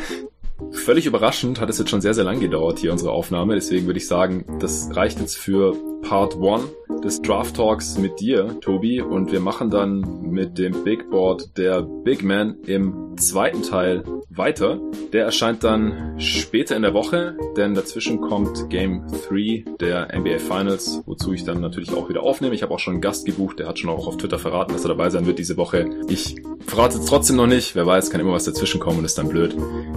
Völlig 0.71 1.07
überraschend 1.07 1.61
hat 1.61 1.69
es 1.69 1.79
jetzt 1.79 1.91
schon 1.91 2.01
sehr, 2.01 2.15
sehr 2.15 2.25
lang 2.25 2.41
gedauert 2.41 2.79
hier 2.79 2.93
unsere 2.93 3.13
Aufnahme. 3.13 3.55
Deswegen 3.55 3.87
würde 3.87 3.99
ich 3.99 4.07
sagen, 4.07 4.45
das 4.61 4.95
reicht 4.95 5.21
jetzt 5.21 5.37
für 5.37 5.77
Part 6.03 6.37
1 6.37 7.03
des 7.03 7.23
Draft 7.23 7.57
Talks 7.57 7.99
mit 7.99 8.21
dir, 8.21 8.61
Tobi. 8.61 9.01
Und 9.01 9.33
wir 9.33 9.41
machen 9.41 9.71
dann 9.71 10.01
mit 10.23 10.59
dem 10.59 10.85
Big 10.85 11.11
Board 11.11 11.57
der 11.57 11.83
Big 11.83 12.23
Man 12.23 12.61
im 12.67 13.17
zweiten 13.17 13.63
Teil 13.63 14.05
weiter. 14.31 14.81
Der 15.13 15.25
erscheint 15.25 15.63
dann 15.65 16.19
später 16.19 16.77
in 16.77 16.83
der 16.83 16.95
Woche, 16.95 17.37
denn 17.57 17.75
dazwischen 17.75 18.21
kommt 18.21 18.71
Game 18.71 19.07
3 19.29 19.65
der 19.81 20.09
NBA 20.17 20.39
Finals, 20.39 21.03
wozu 21.07 21.33
ich 21.33 21.45
dann 21.45 21.61
natürlich 21.61 21.93
auch 21.93 22.09
wieder 22.09 22.23
aufnehme. 22.23 22.55
Ich 22.55 22.63
habe 22.63 22.73
auch 22.73 22.79
schon 22.79 22.95
einen 22.95 23.03
Gast 23.03 23.27
gebucht, 23.27 23.59
der 23.59 23.69
hat 23.69 23.79
schon 23.79 23.91
auch 23.91 24.07
auf 24.07 24.17
Twitter 24.17 24.39
verraten, 24.39 24.73
dass 24.73 24.85
er 24.85 24.89
dabei 24.89 25.11
sein 25.11 25.27
wird 25.27 25.39
diese 25.39 25.57
Woche. 25.57 25.91
Ich 26.09 26.37
verrate 26.67 26.99
es 26.99 27.05
trotzdem 27.05 27.37
noch 27.37 27.47
nicht. 27.47 27.75
Wer 27.75 27.87
weiß, 27.87 28.11
kann 28.11 28.21
immer 28.21 28.33
was 28.33 28.45
dazwischen 28.45 28.81
kommen 28.81 28.99
und 28.99 29.05
ist 29.05 29.19
dann 29.19 29.29
blöd, 29.29 29.55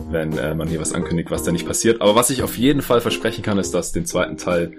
wenn 0.09 0.37
äh, 0.37 0.54
man 0.57 0.67
hier 0.67 0.79
was 0.79 0.93
ankündigt, 0.93 1.31
was 1.31 1.43
da 1.43 1.51
nicht 1.51 1.67
passiert. 1.67 2.01
Aber 2.01 2.15
was 2.15 2.29
ich 2.29 2.43
auf 2.43 2.57
jeden 2.57 2.81
Fall 2.81 3.01
versprechen 3.01 3.43
kann, 3.43 3.57
ist, 3.57 3.73
dass 3.73 3.91
den 3.91 4.05
zweiten 4.05 4.37
Teil 4.37 4.71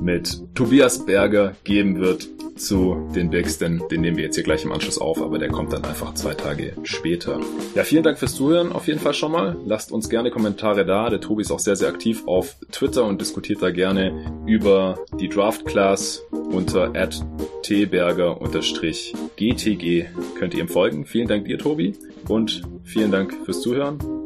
mit 0.00 0.42
Tobias 0.54 1.04
Berger 1.04 1.54
geben 1.64 2.00
wird 2.00 2.28
zu 2.56 3.08
den 3.14 3.30
Bigs, 3.30 3.58
denn 3.58 3.82
den 3.90 4.02
nehmen 4.02 4.16
wir 4.16 4.24
jetzt 4.24 4.34
hier 4.34 4.44
gleich 4.44 4.64
im 4.64 4.72
Anschluss 4.72 4.98
auf, 4.98 5.22
aber 5.22 5.38
der 5.38 5.48
kommt 5.48 5.72
dann 5.72 5.84
einfach 5.84 6.14
zwei 6.14 6.34
Tage 6.34 6.74
später. 6.82 7.40
Ja, 7.74 7.84
vielen 7.84 8.02
Dank 8.02 8.18
fürs 8.18 8.34
Zuhören 8.34 8.72
auf 8.72 8.86
jeden 8.86 9.00
Fall 9.00 9.14
schon 9.14 9.32
mal. 9.32 9.56
Lasst 9.64 9.92
uns 9.92 10.10
gerne 10.10 10.30
Kommentare 10.30 10.84
da. 10.84 11.08
Der 11.08 11.20
Tobi 11.20 11.42
ist 11.42 11.50
auch 11.50 11.58
sehr, 11.58 11.76
sehr 11.76 11.88
aktiv 11.88 12.22
auf 12.26 12.56
Twitter 12.70 13.04
und 13.06 13.20
diskutiert 13.20 13.62
da 13.62 13.70
gerne 13.70 14.42
über 14.46 14.98
die 15.18 15.28
Draft 15.28 15.64
Class 15.64 16.22
unter 16.30 16.92
tberger-gtg 17.62 18.50
könnt 20.38 20.54
ihr 20.54 20.60
ihm 20.60 20.68
folgen. 20.68 21.06
Vielen 21.06 21.28
Dank 21.28 21.44
dir, 21.44 21.58
Tobi, 21.58 21.94
und 22.28 22.62
vielen 22.84 23.10
Dank 23.10 23.34
fürs 23.44 23.60
Zuhören. 23.60 24.19